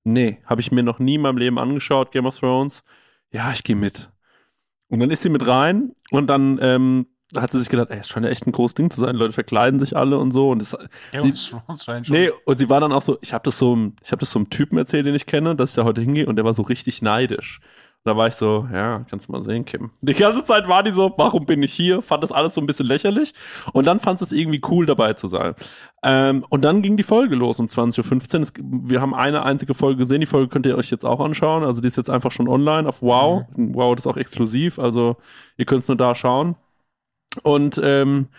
nee, 0.04 0.40
habe 0.46 0.62
ich 0.62 0.72
mir 0.72 0.84
noch 0.84 0.98
nie 0.98 1.16
in 1.16 1.22
meinem 1.22 1.38
Leben 1.38 1.60
angeschaut, 1.60 2.12
Game 2.12 2.26
of 2.26 2.40
Thrones. 2.40 2.84
Ja, 3.32 3.52
ich 3.52 3.64
gehe 3.64 3.76
mit. 3.76 4.10
Und 4.92 5.00
dann 5.00 5.10
ist 5.10 5.24
sie 5.24 5.30
mit 5.30 5.48
rein 5.48 5.94
und 6.12 6.28
dann 6.28 6.60
ähm, 6.62 7.08
hat 7.36 7.52
sie 7.52 7.60
sich 7.60 7.70
gedacht, 7.70 7.90
ey, 7.92 8.00
es 8.00 8.10
scheint 8.10 8.26
ja 8.26 8.32
echt 8.32 8.46
ein 8.46 8.52
großes 8.52 8.76
Ding 8.76 8.92
zu 8.92 9.00
sein. 9.00 9.16
Leute 9.16 9.34
verkleiden 9.34 9.80
sich 9.80 9.96
alle 9.96 10.18
und 10.18 10.32
so. 10.32 10.50
Und 10.50 10.60
das, 10.60 10.76
sie, 11.18 11.34
nee, 12.10 12.30
und 12.46 12.60
sie 12.60 12.70
war 12.70 12.82
dann 12.82 12.92
auch 12.92 13.02
so, 13.02 13.18
ich 13.22 13.34
habe 13.34 13.44
das 13.46 13.58
so, 13.58 13.94
ich 14.04 14.12
habe 14.12 14.20
das 14.20 14.32
so 14.32 14.40
einem 14.40 14.50
Typen 14.50 14.78
erzählt, 14.78 15.06
den 15.06 15.16
ich 15.16 15.26
kenne, 15.26 15.56
dass 15.56 15.72
ich 15.72 15.76
da 15.78 15.86
heute 15.86 16.02
hingehe 16.02 16.26
und 16.26 16.36
der 16.36 16.46
war 16.46 16.54
so 16.54 16.62
richtig 16.62 17.02
neidisch. 17.02 17.62
Da 18.04 18.18
war 18.18 18.28
ich 18.28 18.34
so, 18.34 18.68
ja, 18.74 19.06
kannst 19.08 19.28
du 19.28 19.32
mal 19.32 19.44
sehen, 19.44 19.64
Kim. 19.64 19.92
Die 20.02 20.16
ganze 20.16 20.44
Zeit 20.44 20.68
war 20.68 20.82
die 20.82 20.92
so, 20.92 21.14
warum 21.18 21.46
bin 21.46 21.62
ich 21.62 21.72
hier? 21.72 22.02
Fand 22.02 22.24
das 22.24 22.32
alles 22.32 22.56
so 22.56 22.62
ein 22.62 22.66
bisschen 22.66 22.88
lächerlich. 22.88 23.34
Und 23.74 23.86
dann 23.86 24.00
fand 24.00 24.20
es 24.24 24.32
irgendwie 24.32 24.60
cool, 24.70 24.88
dabei 24.88 25.14
zu 25.14 25.28
sein. 25.28 25.54
Ähm, 26.02 26.44
und 26.50 26.64
dann 26.64 26.82
ging 26.82 26.98
die 26.98 27.04
Folge 27.04 27.36
los 27.36 27.60
um 27.60 27.68
20.15 27.68 28.60
Uhr. 28.60 28.90
Wir 28.90 29.02
haben 29.02 29.14
eine 29.14 29.44
einzige 29.44 29.76
Folge 29.76 30.00
gesehen. 30.00 30.20
Die 30.20 30.26
Folge 30.26 30.48
könnt 30.48 30.66
ihr 30.66 30.78
euch 30.78 30.90
jetzt 30.90 31.06
auch 31.06 31.20
anschauen. 31.20 31.64
Also 31.64 31.80
die 31.82 31.88
ist 31.88 31.98
jetzt 31.98 32.10
einfach 32.10 32.32
schon 32.32 32.48
online 32.48 32.90
auf 32.90 33.04
Wow. 33.04 33.44
Mhm. 33.56 33.76
Wow, 33.76 33.94
das 33.96 34.06
ist 34.06 34.12
auch 34.12 34.18
exklusiv. 34.18 34.80
Also 34.80 35.18
ihr 35.58 35.66
könnt 35.66 35.84
es 35.84 35.88
nur 35.88 35.98
da 35.98 36.16
schauen. 36.16 36.56
Und 37.44 37.80
ähm, 37.84 38.30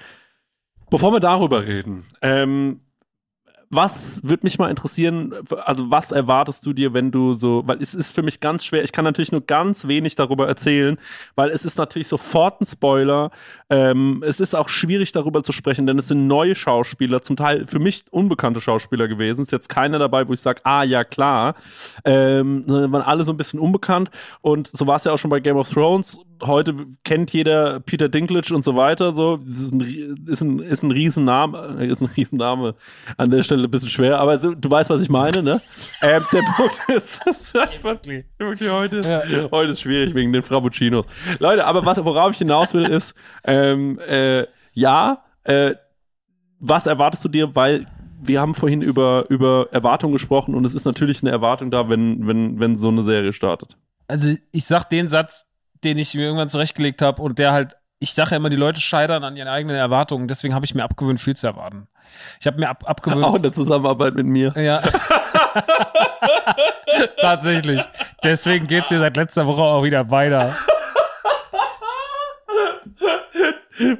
bevor 0.90 1.12
wir 1.12 1.20
darüber 1.20 1.66
reden, 1.66 2.05
ähm, 2.20 2.81
was 3.73 4.21
würde 4.23 4.45
mich 4.45 4.59
mal 4.59 4.69
interessieren, 4.69 5.33
also 5.65 5.91
was 5.91 6.13
erwartest 6.13 6.67
du 6.67 6.75
dir, 6.75 6.93
wenn 6.93 7.11
du 7.11 7.33
so, 7.33 7.63
weil 7.67 7.81
es 7.81 7.95
ist 7.95 8.15
für 8.15 8.23
mich 8.23 8.39
ganz 8.39 8.67
schwer, 8.67 8.85
ich 8.85 8.93
kann 8.93 9.07
natürlich 9.07 9.33
nur 9.33 9.41
ganz 9.41 9.89
wenig 9.89 10.15
darüber 10.15 10.47
erzählen, 10.47 10.99
weil 11.37 11.49
es 11.49 11.65
ist 11.65 11.79
natürlich 11.79 12.07
sofort 12.07 12.61
ein 12.61 12.67
Spoiler. 12.67 13.31
Ähm, 13.71 14.23
es 14.27 14.41
ist 14.41 14.55
auch 14.55 14.69
schwierig 14.69 15.13
darüber 15.13 15.43
zu 15.43 15.53
sprechen, 15.53 15.87
denn 15.87 15.99
es 15.99 16.09
sind 16.09 16.27
neue 16.27 16.55
Schauspieler, 16.55 17.23
zum 17.23 17.37
Teil 17.37 17.67
für 17.67 17.79
mich 17.79 18.05
unbekannte 18.11 18.61
Schauspieler 18.61 19.09
gewesen. 19.09 19.41
Es 19.41 19.47
ist 19.49 19.53
jetzt 19.53 19.71
keiner 19.71 19.99
dabei, 19.99 20.29
wo 20.29 20.35
ich 20.35 20.41
sage, 20.43 20.61
ah 20.65 20.83
ja 20.83 21.03
klar, 21.03 21.55
ähm, 22.05 22.65
sondern 22.67 22.93
waren 22.93 23.03
alle 23.03 23.25
so 23.25 23.33
ein 23.33 23.39
bisschen 23.39 23.59
unbekannt 23.59 24.11
und 24.43 24.69
so 24.69 24.87
war 24.87 24.97
es 24.97 25.05
ja 25.05 25.13
auch 25.13 25.19
schon 25.19 25.31
bei 25.31 25.41
Game 25.41 25.57
of 25.57 25.71
Thrones 25.71 26.19
heute 26.44 26.74
kennt 27.05 27.33
jeder 27.33 27.81
Peter 27.81 28.09
Dinklage 28.09 28.55
und 28.55 28.64
so 28.64 28.74
weiter, 28.76 29.12
so, 29.12 29.38
das 29.38 29.61
ist 29.61 29.72
ein, 29.72 30.26
ist 30.26 30.40
ein, 30.40 30.59
ist 30.59 30.83
ein 30.83 30.90
Riesenname, 30.90 31.85
ist 31.85 32.02
ein 32.02 32.11
Riesenname 32.16 32.74
an 33.16 33.31
der 33.31 33.42
Stelle 33.42 33.64
ein 33.64 33.70
bisschen 33.70 33.88
schwer, 33.88 34.18
aber 34.18 34.38
so, 34.38 34.55
du 34.55 34.70
weißt, 34.70 34.90
was 34.90 35.02
ich 35.02 35.11
meine, 35.11 35.42
ne? 35.42 35.61
ähm, 36.02 36.24
der 36.33 36.42
Punkt 36.57 36.81
ist, 36.88 37.26
ist 37.26 37.55
wirklich, 37.55 38.24
wirklich 38.38 38.70
heute, 38.70 39.00
ja. 39.00 39.50
heute 39.50 39.72
ist 39.72 39.81
schwierig 39.81 40.14
wegen 40.14 40.33
den 40.33 40.42
Frappuccinos. 40.42 41.07
Leute, 41.38 41.64
aber 41.64 41.87
was, 41.87 42.05
worauf 42.05 42.33
ich 42.33 42.38
hinaus 42.38 42.74
will, 42.74 42.87
ist, 42.87 43.14
ähm, 43.44 43.98
äh, 44.00 44.46
ja, 44.72 45.24
äh, 45.44 45.74
was 46.61 46.87
erwartest 46.87 47.24
du 47.24 47.28
dir, 47.28 47.55
weil 47.55 47.87
wir 48.22 48.40
haben 48.40 48.55
vorhin 48.55 48.83
über, 48.83 49.26
über 49.28 49.68
Erwartungen 49.72 50.12
gesprochen 50.12 50.55
und 50.55 50.64
es 50.64 50.74
ist 50.74 50.85
natürlich 50.85 51.22
eine 51.22 51.31
Erwartung 51.31 51.70
da, 51.70 51.88
wenn, 51.88 52.26
wenn, 52.26 52.61
wenn 52.61 52.76
so 52.76 52.88
eine 52.88 53.02
Serie 53.02 53.33
startet. 53.33 53.76
Also 54.07 54.35
ich 54.52 54.64
sag 54.64 54.88
den 54.90 55.09
Satz, 55.09 55.46
den 55.85 55.99
ich 55.99 56.14
mir 56.14 56.23
irgendwann 56.23 56.49
zurechtgelegt 56.49 57.03
habe 57.03 57.21
und 57.23 57.38
der 57.38 57.53
halt, 57.53 57.77
ich 57.99 58.14
sage 58.14 58.31
ja 58.33 58.37
immer, 58.38 58.51
die 58.51 58.57
Leute 58.57 58.81
scheitern 58.81 59.25
an 59.25 59.37
ihren 59.37 59.49
eigenen 59.49 59.77
Erwartungen, 59.77 60.29
deswegen 60.29 60.55
habe 60.55 60.64
ich 60.64 60.75
mir 60.75 60.85
abgewöhnt, 60.85 61.21
viel 61.21 61.35
zu 61.35 61.47
erwarten. 61.47 61.88
Ich 62.40 62.47
habe 62.47 62.59
mir 62.59 62.68
ab, 62.68 62.85
abgewöhnt. 62.87 63.25
Auch 63.25 63.37
in 63.37 63.42
der 63.42 63.53
Zusammenarbeit 63.53 64.14
mit 64.14 64.27
mir. 64.27 64.53
Ja. 64.57 64.83
Tatsächlich. 67.21 67.81
Deswegen 68.23 68.66
geht 68.66 68.85
es 68.85 68.88
hier 68.88 68.99
seit 68.99 69.16
letzter 69.16 69.47
Woche 69.47 69.62
auch 69.62 69.83
wieder 69.83 70.11
weiter. 70.11 70.57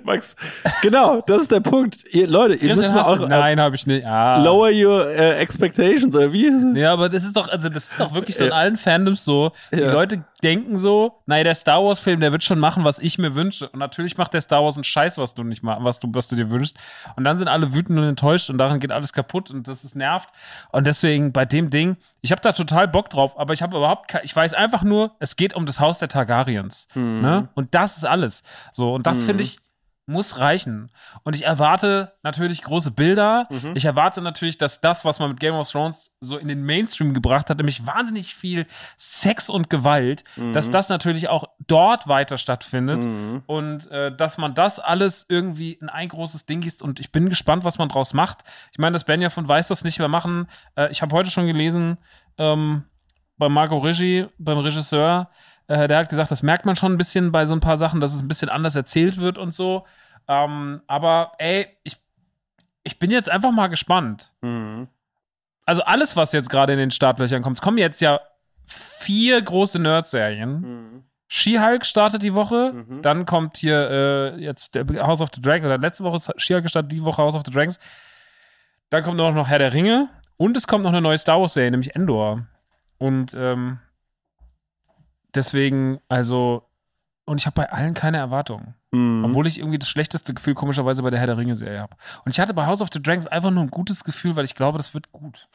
Max, 0.05 0.37
genau, 0.83 1.23
das 1.27 1.43
ist 1.43 1.53
der 1.53 1.61
Punkt. 1.61 2.05
Ihr, 2.11 2.27
Leute, 2.29 2.55
ihr 2.55 2.77
müsst 2.77 2.93
mal 2.93 3.03
auch. 3.03 3.29
Nein, 3.29 3.61
habe 3.61 3.75
ich 3.75 3.87
nicht. 3.87 4.07
Ah. 4.07 4.43
Lower 4.43 4.71
your 4.71 5.07
uh, 5.07 5.39
expectations, 5.39 6.15
oder 6.15 6.33
wie? 6.33 6.79
Ja, 6.79 6.93
aber 6.93 7.09
das 7.09 7.25
ist 7.25 7.37
doch, 7.37 7.49
also 7.49 7.69
das 7.69 7.91
ist 7.91 8.01
doch 8.01 8.15
wirklich 8.15 8.37
so 8.37 8.45
in 8.45 8.53
allen 8.53 8.77
Fandoms 8.77 9.25
so. 9.25 9.53
Die 9.73 9.81
ja. 9.81 9.93
Leute 9.93 10.25
denken 10.43 10.79
so, 10.79 11.23
naja, 11.27 11.45
der 11.45 11.55
Star 11.55 11.85
Wars 11.85 12.01
Film, 12.01 12.21
der 12.21 12.33
wird 12.33 12.43
schon 12.43 12.59
machen, 12.59 12.85
was 12.85 12.99
ich 12.99 13.19
mir 13.19 13.35
wünsche. 13.35 13.69
Und 13.69 13.79
natürlich 13.79 14.17
macht 14.17 14.35
der 14.35 14.41
Star 14.41 14.63
Wars 14.63 14.77
einen 14.77 14.85
Scheiß, 14.85 15.19
was 15.19 15.35
du 15.35 15.45
nicht 15.45 15.63
machst, 15.63 15.85
was 15.85 15.99
du, 16.01 16.09
was 16.13 16.29
du 16.29 16.37
dir 16.37 16.51
wünschst. 16.51 16.77
Und 17.17 17.25
dann 17.25 17.39
sind 17.39 17.49
alle 17.49 17.73
wütend 17.75 17.99
und 17.99 18.05
enttäuscht 18.05 18.51
und 18.51 18.59
daran 18.59 18.81
geht 18.81 18.93
alles 18.93 19.13
kaputt 19.13 19.51
und 19.51 19.69
das 19.69 19.85
ist 19.85 19.97
nervt. 19.97 20.29
Und 20.71 20.87
deswegen 20.87 21.33
bei 21.33 21.45
dem 21.45 21.71
Ding, 21.71 21.97
ich 22.21 22.33
habe 22.33 22.43
da 22.43 22.53
total 22.53 22.89
Bock 22.89 23.11
drauf, 23.11 23.39
aber 23.39 23.53
ich 23.53 23.63
habe 23.63 23.77
überhaupt, 23.77 24.09
kein, 24.09 24.25
ich 24.25 24.35
weiß 24.35 24.55
einfach 24.55 24.83
nur, 24.83 25.17
es 25.19 25.37
geht 25.37 25.55
um 25.55 25.67
das 25.67 25.81
Haus 25.81 25.99
der 25.99 26.09
Targaryens. 26.09 26.89
Mhm. 26.95 27.21
Ne? 27.21 27.49
Und 27.55 27.75
das 27.75 27.97
ist 27.97 28.05
alles. 28.05 28.43
So 28.73 28.95
und 28.95 29.07
das 29.07 29.17
mhm. 29.17 29.21
finde 29.21 29.43
ich 29.43 29.59
muss 30.07 30.39
reichen. 30.39 30.91
Und 31.23 31.37
ich 31.37 31.45
erwarte 31.45 32.13
natürlich 32.23 32.63
große 32.63 32.91
Bilder. 32.91 33.47
Mhm. 33.51 33.73
Ich 33.75 33.85
erwarte 33.85 34.21
natürlich, 34.21 34.59
dass 34.59 34.81
das, 34.81 35.05
was 35.05 35.19
man 35.21 35.31
mit 35.31 35.41
Game 35.41 35.55
of 35.55 35.71
Thrones 35.71 36.13
so 36.21 36.39
in 36.39 36.49
den 36.49 36.65
Mainstream 36.65 37.15
gebracht 37.15 37.49
hat, 37.49 37.59
nämlich 37.59 37.87
wahnsinnig 37.87 38.35
viel 38.35 38.67
Sex 38.97 39.49
und 39.49 39.71
Gewalt, 39.71 40.25
mhm. 40.37 40.53
dass 40.53 40.71
das 40.71 40.89
natürlich 40.89 41.29
auch 41.29 41.45
dort 41.67 42.09
weiter 42.09 42.37
stattfindet 42.37 43.05
mhm. 43.05 43.43
und 43.47 43.91
äh, 43.91 44.15
dass 44.15 44.39
man 44.39 44.55
das 44.55 44.81
alles 44.81 45.27
irgendwie 45.29 45.73
in 45.73 45.89
ein 45.89 46.09
großes 46.09 46.47
Ding 46.47 46.63
gießt. 46.63 46.83
Und 46.83 46.99
ich 46.99 47.13
bin 47.13 47.29
gespannt, 47.29 47.65
was 47.65 47.79
man 47.79 47.89
draus 47.89 48.13
macht. 48.13 48.39
Ich 48.73 48.79
meine, 48.79 48.95
dass 48.95 49.05
Benja 49.05 49.31
von 49.31 49.47
Weiß 49.47 49.69
das 49.69 49.85
nicht 49.85 50.01
mehr 50.01 50.09
machen. 50.09 50.49
Äh, 50.75 50.91
ich 50.91 51.01
habe 51.03 51.15
heute 51.15 51.31
schon 51.31 51.47
gelesen, 51.47 51.99
ähm, 52.39 52.85
bei 53.39 53.49
Marco 53.49 53.79
Rigi, 53.79 54.27
beim 54.39 54.59
Regisseur, 54.59 55.31
äh, 55.69 55.89
der 55.89 55.99
hat 55.99 56.09
gesagt, 56.09 56.31
das 56.31 56.43
merkt 56.43 56.65
man 56.65 56.77
schon 56.77 56.93
ein 56.93 56.99
bisschen 56.99 57.33
bei 57.33 57.47
so 57.47 57.55
ein 57.55 57.61
paar 57.61 57.77
Sachen, 57.77 58.01
dass 58.01 58.15
es 58.15 58.21
ein 58.21 58.29
bisschen 58.29 58.49
anders 58.49 58.77
erzählt 58.77 59.19
wird 59.19 59.39
und 59.39 59.53
so. 59.55 59.87
Ähm, 60.29 60.83
aber 60.87 61.33
ey, 61.39 61.67
ich, 61.83 61.97
ich 62.85 62.99
bin 62.99 63.11
jetzt 63.11 63.31
einfach 63.31 63.53
mal 63.53 63.69
gespannt. 63.69 64.33
Mhm. 64.41 64.89
Also 65.65 65.83
alles, 65.83 66.17
was 66.17 66.33
jetzt 66.33 66.51
gerade 66.51 66.73
in 66.73 66.79
den 66.79 66.91
Startlöchern 66.91 67.43
kommt, 67.43 67.59
es 67.59 67.63
kommen 67.63 67.79
jetzt 67.79 68.01
ja 68.01 68.21
vier 68.67 69.41
große 69.41 69.79
Nerd-Serien. 69.79 70.61
Mhm. 70.61 71.05
She-Hulk 71.29 71.87
startet 71.87 72.23
die 72.23 72.35
Woche, 72.35 72.73
mhm. 72.75 73.01
dann 73.01 73.25
kommt 73.25 73.57
hier 73.57 73.91
äh, 73.91 74.37
jetzt 74.39 74.75
der 74.75 74.85
House 75.07 75.23
of 75.23 75.31
the 75.35 75.41
Dragons, 75.41 75.65
oder 75.65 75.79
letzte 75.79 76.05
Woche 76.05 76.21
She-Hulk 76.37 76.69
startet 76.69 76.93
die 76.93 77.03
Woche 77.03 77.23
House 77.23 77.35
of 77.35 77.43
the 77.47 77.51
Dragons. 77.51 77.81
Dann 78.91 79.03
kommt 79.03 79.17
noch 79.17 79.49
Herr 79.49 79.59
der 79.59 79.73
Ringe 79.73 80.11
und 80.37 80.57
es 80.57 80.67
kommt 80.67 80.83
noch 80.85 80.91
eine 80.91 81.01
neue 81.01 81.17
Star 81.17 81.41
Wars-Serie, 81.41 81.71
nämlich 81.71 81.97
Endor. 81.97 82.47
Und 82.99 83.33
ähm, 83.35 83.79
Deswegen, 85.35 86.01
also, 86.09 86.65
und 87.25 87.41
ich 87.41 87.47
habe 87.47 87.55
bei 87.55 87.73
allen 87.73 87.95
keine 87.95 88.19
Erwartungen. 88.19 88.75
Mhm. 88.91 89.25
Obwohl 89.25 89.47
ich 89.47 89.59
irgendwie 89.59 89.79
das 89.79 89.89
schlechteste 89.89 90.35
Gefühl 90.35 90.55
komischerweise 90.55 91.03
bei 91.03 91.09
der 91.09 91.19
Herr 91.19 91.27
der 91.27 91.39
Ringe-Serie 91.39 91.81
habe. 91.81 91.97
Und 92.25 92.33
ich 92.33 92.41
hatte 92.41 92.53
bei 92.53 92.67
House 92.67 92.83
of 92.83 92.91
the 92.93 93.03
Dragons 93.03 93.27
einfach 93.27 93.51
nur 93.51 93.63
ein 93.63 93.71
gutes 93.71 94.05
Gefühl, 94.05 94.37
weil 94.37 94.45
ich 94.45 94.55
glaube, 94.55 94.77
das 94.77 94.93
wird 94.93 95.13
gut. 95.13 95.49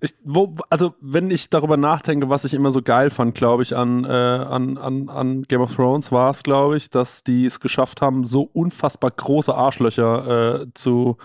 Ich, 0.00 0.14
wo, 0.24 0.56
also 0.70 0.94
wenn 1.02 1.30
ich 1.30 1.50
darüber 1.50 1.76
nachdenke, 1.76 2.30
was 2.30 2.46
ich 2.46 2.54
immer 2.54 2.70
so 2.70 2.80
geil 2.80 3.10
fand, 3.10 3.34
glaube 3.34 3.62
ich, 3.62 3.76
an, 3.76 4.04
äh, 4.04 4.08
an, 4.08 4.78
an, 4.78 5.10
an 5.10 5.42
Game 5.42 5.60
of 5.60 5.74
Thrones, 5.74 6.10
war 6.10 6.30
es, 6.30 6.42
glaube 6.42 6.78
ich, 6.78 6.88
dass 6.88 7.22
die 7.22 7.44
es 7.44 7.60
geschafft 7.60 8.00
haben, 8.00 8.24
so 8.24 8.48
unfassbar 8.54 9.10
große 9.10 9.54
Arschlöcher 9.54 10.62
äh, 10.62 10.66
zu 10.72 11.18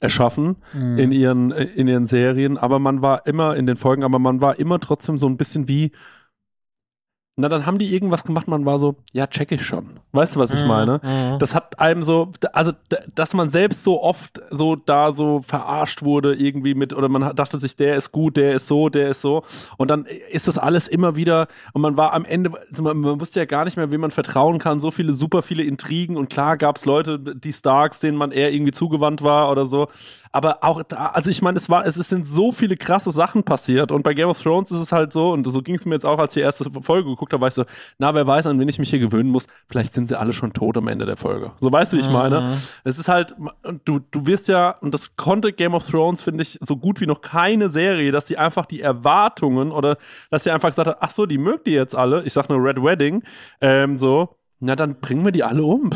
erschaffen 0.00 0.56
mhm. 0.74 0.98
in 0.98 1.12
ihren 1.12 1.50
in 1.50 1.88
ihren 1.88 2.06
Serien. 2.06 2.58
Aber 2.58 2.78
man 2.78 3.02
war 3.02 3.26
immer 3.26 3.56
in 3.56 3.66
den 3.66 3.76
Folgen, 3.76 4.04
aber 4.04 4.18
man 4.18 4.40
war 4.40 4.58
immer 4.58 4.78
trotzdem 4.78 5.18
so 5.18 5.26
ein 5.26 5.36
bisschen 5.36 5.68
wie 5.68 5.92
na, 7.40 7.48
dann 7.48 7.66
haben 7.66 7.78
die 7.78 7.94
irgendwas 7.94 8.24
gemacht, 8.24 8.48
man 8.48 8.66
war 8.66 8.78
so, 8.78 8.96
ja, 9.12 9.28
check 9.28 9.52
ich 9.52 9.64
schon. 9.64 10.00
Weißt 10.10 10.34
du, 10.34 10.40
was 10.40 10.52
ich 10.52 10.62
mhm, 10.62 10.68
meine? 10.68 11.00
Mhm. 11.04 11.38
Das 11.38 11.54
hat 11.54 11.78
einem 11.78 12.02
so, 12.02 12.32
also, 12.52 12.72
dass 13.14 13.32
man 13.32 13.48
selbst 13.48 13.84
so 13.84 14.02
oft 14.02 14.40
so 14.50 14.74
da 14.74 15.12
so 15.12 15.40
verarscht 15.42 16.02
wurde 16.02 16.34
irgendwie 16.34 16.74
mit, 16.74 16.92
oder 16.92 17.08
man 17.08 17.36
dachte 17.36 17.60
sich, 17.60 17.76
der 17.76 17.94
ist 17.94 18.10
gut, 18.10 18.36
der 18.36 18.54
ist 18.54 18.66
so, 18.66 18.88
der 18.88 19.10
ist 19.10 19.20
so. 19.20 19.44
Und 19.76 19.88
dann 19.88 20.04
ist 20.32 20.48
das 20.48 20.58
alles 20.58 20.88
immer 20.88 21.14
wieder, 21.14 21.46
und 21.72 21.82
man 21.82 21.96
war 21.96 22.12
am 22.12 22.24
Ende, 22.24 22.50
also 22.70 22.82
man, 22.82 22.98
man 22.98 23.20
wusste 23.20 23.38
ja 23.38 23.46
gar 23.46 23.64
nicht 23.64 23.76
mehr, 23.76 23.92
wem 23.92 24.00
man 24.00 24.10
vertrauen 24.10 24.58
kann, 24.58 24.80
so 24.80 24.90
viele, 24.90 25.12
super 25.12 25.42
viele 25.42 25.62
Intrigen. 25.62 26.16
Und 26.16 26.28
klar 26.28 26.56
gab's 26.56 26.86
Leute, 26.86 27.20
die 27.20 27.52
Starks, 27.52 28.00
denen 28.00 28.18
man 28.18 28.32
eher 28.32 28.52
irgendwie 28.52 28.72
zugewandt 28.72 29.22
war 29.22 29.48
oder 29.52 29.64
so. 29.64 29.86
Aber 30.32 30.58
auch 30.62 30.82
da, 30.82 31.06
also 31.06 31.30
ich 31.30 31.42
meine, 31.42 31.56
es 31.56 31.68
war, 31.70 31.86
es 31.86 31.94
sind 31.96 32.26
so 32.26 32.52
viele 32.52 32.76
krasse 32.76 33.10
Sachen 33.10 33.44
passiert. 33.44 33.92
Und 33.92 34.02
bei 34.02 34.14
Game 34.14 34.28
of 34.28 34.40
Thrones 34.40 34.70
ist 34.70 34.80
es 34.80 34.92
halt 34.92 35.12
so, 35.12 35.32
und 35.32 35.46
so 35.46 35.62
ging 35.62 35.74
es 35.74 35.86
mir 35.86 35.94
jetzt 35.94 36.06
auch, 36.06 36.18
als 36.18 36.32
ich 36.32 36.40
die 36.40 36.44
erste 36.44 36.70
Folge 36.82 37.08
geguckt 37.08 37.32
habe, 37.32 37.40
war 37.40 37.48
ich 37.48 37.54
so, 37.54 37.64
na, 37.98 38.14
wer 38.14 38.26
weiß, 38.26 38.46
an 38.46 38.58
wen 38.58 38.68
ich 38.68 38.78
mich 38.78 38.90
hier 38.90 38.98
gewöhnen 38.98 39.30
muss. 39.30 39.46
Vielleicht 39.68 39.94
sind 39.94 40.08
sie 40.08 40.18
alle 40.18 40.32
schon 40.32 40.52
tot 40.52 40.76
am 40.76 40.88
Ende 40.88 41.06
der 41.06 41.16
Folge. 41.16 41.52
So 41.60 41.72
weißt 41.72 41.92
du, 41.92 41.96
wie 41.96 42.00
ich 42.00 42.10
meine? 42.10 42.40
Mhm. 42.42 42.56
Es 42.84 42.98
ist 42.98 43.08
halt, 43.08 43.34
du, 43.84 44.00
du 44.10 44.26
wirst 44.26 44.48
ja, 44.48 44.70
und 44.80 44.92
das 44.94 45.16
konnte 45.16 45.52
Game 45.52 45.74
of 45.74 45.88
Thrones, 45.88 46.22
finde 46.22 46.42
ich, 46.42 46.58
so 46.60 46.76
gut 46.76 47.00
wie 47.00 47.06
noch 47.06 47.20
keine 47.20 47.68
Serie, 47.68 48.12
dass 48.12 48.26
die 48.26 48.38
einfach 48.38 48.66
die 48.66 48.80
Erwartungen 48.80 49.72
oder 49.72 49.96
dass 50.30 50.44
sie 50.44 50.50
einfach 50.50 50.68
gesagt 50.68 50.88
hat, 50.88 50.98
ach 51.00 51.10
so, 51.10 51.26
die 51.26 51.38
mögt 51.38 51.66
ihr 51.68 51.74
jetzt 51.74 51.94
alle. 51.94 52.22
Ich 52.24 52.32
sag 52.32 52.48
nur 52.48 52.62
Red 52.62 52.82
Wedding, 52.82 53.22
ähm, 53.60 53.98
so 53.98 54.37
na, 54.60 54.74
dann 54.74 54.98
bringen 55.00 55.24
wir 55.24 55.30
die 55.30 55.44
alle 55.44 55.62
um. 55.62 55.90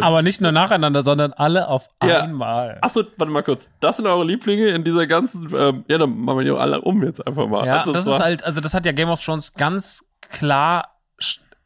Aber 0.00 0.22
nicht 0.22 0.40
nur 0.40 0.52
nacheinander, 0.52 1.02
sondern 1.02 1.34
alle 1.34 1.68
auf 1.68 1.90
ja. 2.02 2.22
einmal. 2.22 2.78
Achso, 2.80 3.02
warte 3.18 3.32
mal 3.32 3.42
kurz. 3.42 3.68
Das 3.80 3.98
sind 3.98 4.06
eure 4.06 4.24
Lieblinge 4.24 4.68
in 4.68 4.84
dieser 4.84 5.06
ganzen. 5.06 5.54
Ähm, 5.54 5.84
ja, 5.86 5.98
dann 5.98 6.18
machen 6.18 6.38
wir 6.38 6.44
die 6.44 6.50
auch 6.50 6.60
alle 6.60 6.80
um 6.80 7.02
jetzt 7.02 7.26
einfach 7.26 7.46
mal. 7.46 7.66
Ja, 7.66 7.80
also, 7.80 7.92
das 7.92 8.06
ist 8.06 8.20
halt, 8.20 8.42
also 8.42 8.62
das 8.62 8.72
hat 8.72 8.86
ja 8.86 8.92
Game 8.92 9.10
of 9.10 9.22
Thrones 9.22 9.52
ganz 9.52 10.02
klar 10.30 10.94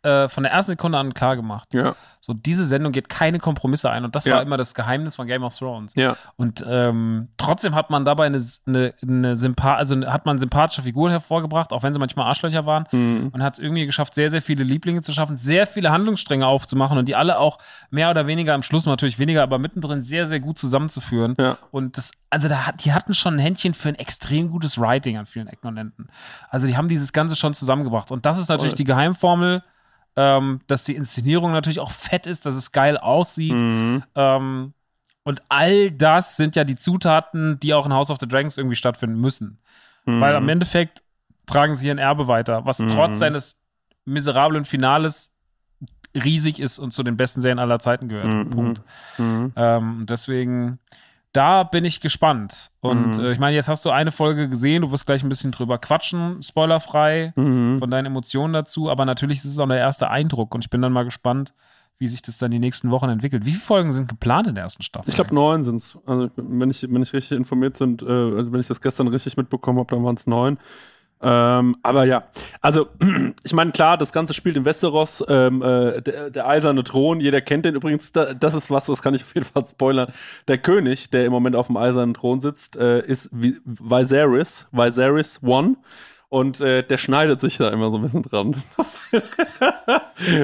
äh, 0.02 0.28
von 0.28 0.42
der 0.42 0.52
ersten 0.52 0.72
Sekunde 0.72 0.98
an 0.98 1.14
klar 1.14 1.36
gemacht. 1.36 1.72
Ja. 1.72 1.94
So, 2.24 2.34
diese 2.34 2.64
Sendung 2.64 2.92
geht 2.92 3.08
keine 3.08 3.40
Kompromisse 3.40 3.90
ein. 3.90 4.04
Und 4.04 4.14
das 4.14 4.26
Ja. 4.26 4.36
war 4.36 4.42
immer 4.42 4.56
das 4.56 4.74
Geheimnis 4.74 5.16
von 5.16 5.26
Game 5.26 5.42
of 5.42 5.56
Thrones. 5.58 5.92
Ja. 5.96 6.16
Und 6.36 6.64
ähm, 6.64 7.30
trotzdem 7.36 7.74
hat 7.74 7.90
man 7.90 8.04
dabei 8.04 8.26
eine, 8.26 8.40
eine, 8.64 8.94
eine 9.02 9.36
Sympa 9.36 9.74
also 9.74 10.00
hat 10.06 10.24
man 10.24 10.38
sympathische 10.38 10.82
Figuren 10.82 11.10
hervorgebracht, 11.10 11.72
auch 11.72 11.82
wenn 11.82 11.92
sie 11.92 11.98
manchmal 11.98 12.28
Arschlöcher 12.28 12.64
waren. 12.64 12.86
Mhm. 12.92 13.30
Und 13.32 13.42
hat 13.42 13.54
es 13.54 13.58
irgendwie 13.58 13.86
geschafft, 13.86 14.14
sehr, 14.14 14.30
sehr 14.30 14.40
viele 14.40 14.62
Lieblinge 14.62 15.02
zu 15.02 15.12
schaffen, 15.12 15.36
sehr 15.36 15.66
viele 15.66 15.90
Handlungsstränge 15.90 16.46
aufzumachen 16.46 16.96
und 16.96 17.08
die 17.08 17.16
alle 17.16 17.38
auch 17.40 17.58
mehr 17.90 18.08
oder 18.08 18.28
weniger 18.28 18.54
am 18.54 18.62
Schluss 18.62 18.86
natürlich 18.86 19.18
weniger, 19.18 19.42
aber 19.42 19.58
mittendrin 19.58 20.00
sehr, 20.00 20.28
sehr 20.28 20.38
gut 20.38 20.58
zusammenzuführen. 20.58 21.34
Ja. 21.40 21.58
Und 21.72 21.96
das, 21.96 22.12
also 22.30 22.46
da 22.48 22.68
hat, 22.68 22.84
die 22.84 22.92
hatten 22.92 23.14
schon 23.14 23.34
ein 23.34 23.40
Händchen 23.40 23.74
für 23.74 23.88
ein 23.88 23.96
extrem 23.96 24.48
gutes 24.48 24.78
Writing 24.80 25.16
an 25.16 25.26
vielen 25.26 25.48
Ecken 25.48 25.66
und 25.66 25.76
Enden. 25.76 26.06
Also 26.50 26.68
die 26.68 26.76
haben 26.76 26.88
dieses 26.88 27.12
Ganze 27.12 27.34
schon 27.34 27.52
zusammengebracht. 27.52 28.12
Und 28.12 28.26
das 28.26 28.38
ist 28.38 28.48
natürlich 28.48 28.74
Voll. 28.74 28.76
die 28.76 28.84
Geheimformel, 28.84 29.64
ähm, 30.16 30.60
dass 30.66 30.84
die 30.84 30.94
Inszenierung 30.94 31.52
natürlich 31.52 31.80
auch 31.80 31.90
fett 31.90 32.26
ist, 32.26 32.44
dass 32.46 32.54
es 32.54 32.72
geil 32.72 32.96
aussieht. 32.98 33.60
Mhm. 33.60 34.02
Ähm, 34.14 34.72
und 35.24 35.42
all 35.48 35.90
das 35.90 36.36
sind 36.36 36.56
ja 36.56 36.64
die 36.64 36.74
Zutaten, 36.76 37.58
die 37.60 37.74
auch 37.74 37.86
in 37.86 37.92
House 37.92 38.10
of 38.10 38.18
the 38.20 38.26
Dragons 38.28 38.56
irgendwie 38.58 38.76
stattfinden 38.76 39.20
müssen. 39.20 39.58
Mhm. 40.04 40.20
Weil 40.20 40.34
am 40.36 40.48
Endeffekt 40.48 41.02
tragen 41.46 41.76
sie 41.76 41.90
ein 41.90 41.98
Erbe 41.98 42.26
weiter, 42.28 42.64
was 42.64 42.78
Mhm. 42.80 42.88
trotz 42.88 43.18
seines 43.18 43.60
miserablen 44.04 44.64
Finales 44.64 45.32
riesig 46.14 46.60
ist 46.60 46.78
und 46.78 46.92
zu 46.92 47.02
den 47.02 47.16
besten 47.16 47.40
Serien 47.40 47.58
aller 47.58 47.78
Zeiten 47.78 48.08
gehört. 48.08 48.32
Mhm. 48.34 48.50
Punkt. 48.50 48.82
Mhm. 49.16 49.52
Ähm, 49.56 50.06
deswegen, 50.08 50.78
da 51.32 51.62
bin 51.62 51.84
ich 51.84 52.00
gespannt. 52.00 52.70
Und 52.80 53.16
Mhm. 53.16 53.24
äh, 53.24 53.32
ich 53.32 53.38
meine, 53.38 53.54
jetzt 53.56 53.68
hast 53.68 53.84
du 53.84 53.90
eine 53.90 54.12
Folge 54.12 54.48
gesehen, 54.48 54.82
du 54.82 54.92
wirst 54.92 55.06
gleich 55.06 55.22
ein 55.22 55.28
bisschen 55.28 55.52
drüber 55.52 55.78
quatschen, 55.78 56.42
spoilerfrei, 56.42 57.32
Mhm. 57.36 57.78
von 57.78 57.90
deinen 57.90 58.06
Emotionen 58.06 58.52
dazu, 58.52 58.90
aber 58.90 59.04
natürlich 59.04 59.38
ist 59.38 59.46
es 59.46 59.58
auch 59.58 59.68
der 59.68 59.78
erste 59.78 60.10
Eindruck 60.10 60.54
und 60.54 60.64
ich 60.64 60.70
bin 60.70 60.82
dann 60.82 60.92
mal 60.92 61.04
gespannt, 61.04 61.54
wie 61.98 62.08
sich 62.08 62.20
das 62.22 62.36
dann 62.38 62.50
die 62.50 62.58
nächsten 62.58 62.90
Wochen 62.90 63.08
entwickelt. 63.08 63.44
Wie 63.46 63.50
viele 63.52 63.62
Folgen 63.62 63.92
sind 63.92 64.08
geplant 64.08 64.48
in 64.48 64.56
der 64.56 64.64
ersten 64.64 64.82
Staffel? 64.82 65.08
Ich 65.08 65.14
glaube, 65.14 65.32
neun 65.34 65.62
sind's. 65.62 65.96
Also, 66.04 66.30
wenn 66.36 66.68
ich, 66.68 66.82
wenn 66.82 67.00
ich 67.00 67.12
richtig 67.12 67.38
informiert 67.38 67.76
sind, 67.76 68.02
äh, 68.02 68.06
also 68.06 68.52
wenn 68.52 68.58
ich 68.60 68.66
das 68.66 68.80
gestern 68.80 69.06
richtig 69.08 69.36
mitbekommen 69.36 69.78
habe, 69.78 69.94
dann 69.94 70.04
waren 70.04 70.16
es 70.16 70.26
neun. 70.26 70.58
Ähm, 71.22 71.76
aber 71.82 72.04
ja, 72.04 72.24
also 72.60 72.88
ich 73.44 73.52
meine, 73.52 73.70
klar, 73.70 73.96
das 73.96 74.12
Ganze 74.12 74.34
spielt 74.34 74.56
in 74.56 74.64
Westeros, 74.64 75.24
ähm, 75.28 75.62
äh, 75.62 76.02
der, 76.02 76.30
der 76.30 76.48
eiserne 76.48 76.82
Thron, 76.82 77.20
jeder 77.20 77.40
kennt 77.40 77.64
den 77.64 77.74
übrigens, 77.76 78.10
da, 78.12 78.34
das 78.34 78.54
ist 78.54 78.70
was, 78.70 78.86
das 78.86 79.02
kann 79.02 79.14
ich 79.14 79.22
auf 79.22 79.34
jeden 79.34 79.46
Fall 79.46 79.66
spoilern. 79.66 80.12
Der 80.48 80.58
König, 80.58 81.10
der 81.10 81.24
im 81.24 81.32
Moment 81.32 81.54
auf 81.54 81.68
dem 81.68 81.76
eisernen 81.76 82.14
Thron 82.14 82.40
sitzt, 82.40 82.76
äh, 82.76 83.00
ist 83.06 83.32
Vi- 83.32 83.60
Viserys, 83.64 84.66
Viserys 84.72 85.40
One. 85.44 85.76
Und 86.32 86.62
äh, 86.62 86.82
der 86.82 86.96
schneidet 86.96 87.42
sich 87.42 87.58
da 87.58 87.68
immer 87.68 87.90
so 87.90 87.96
ein 87.96 88.02
bisschen 88.02 88.22
dran. 88.22 88.56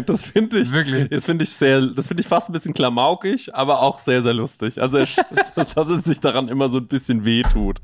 Das 0.06 0.24
finde 0.24 0.58
ich, 0.58 0.72
Wirklich? 0.72 1.08
das 1.08 1.24
finde 1.24 1.44
ich 1.44 1.50
sehr, 1.50 1.80
das 1.80 2.08
finde 2.08 2.22
ich 2.22 2.26
fast 2.26 2.50
ein 2.50 2.52
bisschen 2.52 2.74
klamaukig, 2.74 3.54
aber 3.54 3.80
auch 3.80 4.00
sehr, 4.00 4.20
sehr 4.22 4.34
lustig. 4.34 4.82
Also, 4.82 4.98
er, 4.98 5.06
dass, 5.54 5.74
dass 5.74 5.88
es 5.88 6.04
sich 6.04 6.20
daran 6.20 6.48
immer 6.48 6.68
so 6.68 6.78
ein 6.78 6.88
bisschen 6.88 7.24
wehtut. 7.24 7.80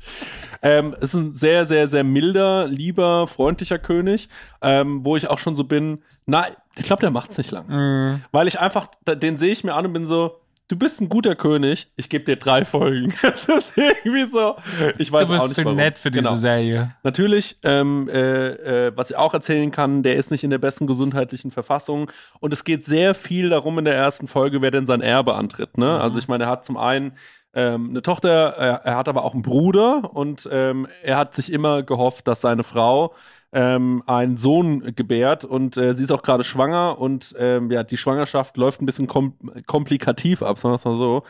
Ähm, 0.61 0.93
es 0.97 1.13
ist 1.13 1.21
ein 1.21 1.33
sehr, 1.33 1.65
sehr, 1.65 1.87
sehr 1.87 2.03
milder, 2.03 2.67
lieber, 2.67 3.27
freundlicher 3.27 3.79
König, 3.79 4.29
ähm, 4.61 5.05
wo 5.05 5.15
ich 5.15 5.29
auch 5.29 5.39
schon 5.39 5.55
so 5.55 5.63
bin, 5.63 6.03
na, 6.25 6.45
ich 6.75 6.83
glaube, 6.83 6.99
der 6.99 7.11
macht's 7.11 7.37
nicht 7.37 7.51
lang. 7.51 7.67
Mhm. 7.69 8.21
Weil 8.31 8.47
ich 8.47 8.59
einfach, 8.59 8.87
den 9.07 9.37
sehe 9.37 9.53
ich 9.53 9.63
mir 9.63 9.73
an 9.73 9.85
und 9.85 9.93
bin 9.93 10.05
so, 10.05 10.41
du 10.67 10.75
bist 10.77 10.99
ein 11.01 11.09
guter 11.09 11.35
König, 11.35 11.91
ich 11.95 12.09
gebe 12.09 12.23
dir 12.25 12.35
drei 12.37 12.65
Folgen. 12.65 13.13
Das 13.21 13.47
ist 13.47 13.77
irgendwie 13.77 14.25
so, 14.25 14.55
ich 14.97 15.11
weiß 15.11 15.27
Du 15.27 15.33
auch 15.33 15.37
bist 15.37 15.47
nicht 15.49 15.55
zu 15.55 15.65
warum. 15.65 15.77
nett 15.77 15.97
für 15.97 16.11
diese 16.11 16.23
Genau. 16.23 16.35
Serie. 16.37 16.95
Natürlich, 17.03 17.57
ähm, 17.63 18.09
äh, 18.11 18.87
äh, 18.87 18.91
was 18.95 19.09
ich 19.11 19.15
auch 19.17 19.33
erzählen 19.33 19.71
kann, 19.71 20.03
der 20.03 20.15
ist 20.15 20.31
nicht 20.31 20.43
in 20.43 20.49
der 20.49 20.57
besten 20.59 20.87
gesundheitlichen 20.87 21.51
Verfassung 21.51 22.11
und 22.39 22.53
es 22.53 22.63
geht 22.63 22.85
sehr 22.85 23.13
viel 23.15 23.49
darum 23.49 23.77
in 23.79 23.85
der 23.85 23.95
ersten 23.95 24.27
Folge, 24.27 24.61
wer 24.61 24.71
denn 24.71 24.85
sein 24.85 25.01
Erbe 25.01 25.35
antritt. 25.35 25.77
Ne? 25.77 25.99
Also 25.99 26.17
ich 26.19 26.27
meine, 26.27 26.45
er 26.45 26.49
hat 26.49 26.65
zum 26.65 26.77
einen 26.77 27.13
ähm, 27.53 27.91
eine 27.91 28.01
Tochter, 28.01 28.29
er, 28.57 28.81
er 28.83 28.97
hat 28.97 29.07
aber 29.07 29.23
auch 29.23 29.33
einen 29.33 29.41
Bruder 29.43 30.09
und 30.13 30.47
ähm, 30.51 30.87
er 31.03 31.17
hat 31.17 31.35
sich 31.35 31.51
immer 31.53 31.83
gehofft, 31.83 32.27
dass 32.27 32.41
seine 32.41 32.63
Frau 32.63 33.13
ähm, 33.55 34.03
einen 34.05 34.37
Sohn 34.37 34.93
gebärt 34.95 35.45
und 35.45 35.77
äh, 35.77 35.93
sie 35.95 36.03
ist 36.03 36.11
auch 36.11 36.21
gerade 36.21 36.43
schwanger 36.43 36.99
und 36.99 37.33
ähm, 37.39 37.71
ja, 37.71 37.83
die 37.83 37.97
Schwangerschaft 37.97 38.57
läuft 38.57 38.81
ein 38.81 38.85
bisschen 38.85 39.07
kom 39.07 39.33
komplikativ 39.65 40.43
ab, 40.43 40.59
sagen 40.59 40.73
wir 40.73 40.75
es 40.75 40.85
mal 40.85 40.95
so. 40.95 41.23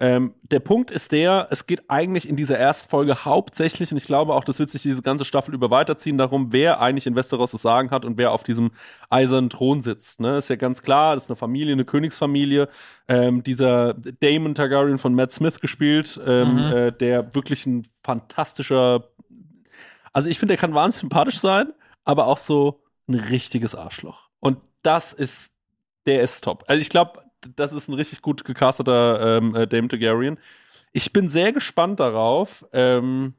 Ähm, 0.00 0.34
der 0.42 0.58
Punkt 0.58 0.90
ist 0.90 1.12
der, 1.12 1.46
es 1.50 1.66
geht 1.68 1.88
eigentlich 1.88 2.28
in 2.28 2.34
dieser 2.34 2.58
ersten 2.58 2.88
Folge 2.88 3.24
hauptsächlich, 3.24 3.92
und 3.92 3.98
ich 3.98 4.06
glaube 4.06 4.34
auch, 4.34 4.42
das 4.42 4.58
wird 4.58 4.68
sich 4.70 4.82
diese 4.82 5.00
ganze 5.00 5.24
Staffel 5.24 5.54
über 5.54 5.70
weiterziehen, 5.70 6.18
darum, 6.18 6.48
wer 6.52 6.80
eigentlich 6.80 7.06
in 7.06 7.14
Westeros 7.14 7.52
das 7.52 7.62
Sagen 7.62 7.90
hat 7.92 8.04
und 8.04 8.18
wer 8.18 8.32
auf 8.32 8.42
diesem 8.42 8.72
eisernen 9.10 9.48
Thron 9.48 9.80
sitzt. 9.80 10.18
Ne? 10.18 10.38
Ist 10.38 10.48
ja 10.48 10.56
ganz 10.56 10.82
klar, 10.82 11.14
das 11.14 11.24
ist 11.24 11.30
eine 11.30 11.36
Familie, 11.36 11.74
eine 11.74 11.84
Königsfamilie. 11.84 12.68
Ähm, 13.06 13.44
dieser 13.44 13.94
Damon 13.94 14.56
Targaryen 14.56 14.98
von 14.98 15.14
Matt 15.14 15.30
Smith 15.30 15.60
gespielt, 15.60 16.18
ähm, 16.26 16.54
Mhm. 16.54 16.72
äh, 16.72 16.90
der 16.92 17.32
wirklich 17.36 17.66
ein 17.66 17.86
fantastischer, 18.02 19.04
also 20.12 20.28
ich 20.28 20.38
finde, 20.38 20.52
der 20.52 20.60
kann 20.60 20.74
wahnsinnig 20.74 21.00
sympathisch 21.00 21.40
sein, 21.40 21.72
aber 22.04 22.26
auch 22.26 22.38
so 22.38 22.82
ein 23.08 23.14
richtiges 23.14 23.74
Arschloch. 23.74 24.28
Und 24.40 24.58
das 24.82 25.12
ist, 25.12 25.52
der 26.06 26.22
ist 26.22 26.42
top. 26.42 26.64
Also 26.66 26.80
ich 26.80 26.90
glaube, 26.90 27.20
das 27.56 27.72
ist 27.72 27.88
ein 27.88 27.94
richtig 27.94 28.22
gut 28.22 28.44
gecasteter 28.44 29.38
ähm, 29.38 29.54
äh, 29.54 29.66
Dame 29.66 29.88
Targaryen. 29.88 30.38
Ich 30.92 31.12
bin 31.12 31.28
sehr 31.28 31.52
gespannt 31.52 32.00
darauf, 32.00 32.66
ähm, 32.72 33.34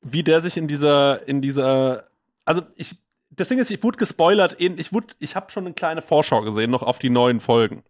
wie 0.00 0.22
der 0.22 0.40
sich 0.40 0.56
in 0.56 0.66
dieser, 0.66 1.26
in 1.28 1.40
dieser, 1.40 2.04
also 2.44 2.62
ich, 2.76 2.96
das 3.34 3.48
Ding 3.48 3.58
ist, 3.58 3.70
ich 3.70 3.82
wurde 3.82 3.96
gespoilert, 3.96 4.52
in, 4.52 4.78
ich 4.78 4.92
wurde, 4.92 5.08
ich 5.18 5.36
habe 5.36 5.50
schon 5.50 5.64
eine 5.64 5.74
kleine 5.74 6.02
Vorschau 6.02 6.42
gesehen, 6.42 6.70
noch 6.70 6.82
auf 6.82 6.98
die 6.98 7.08
neuen 7.08 7.40
Folgen. 7.40 7.82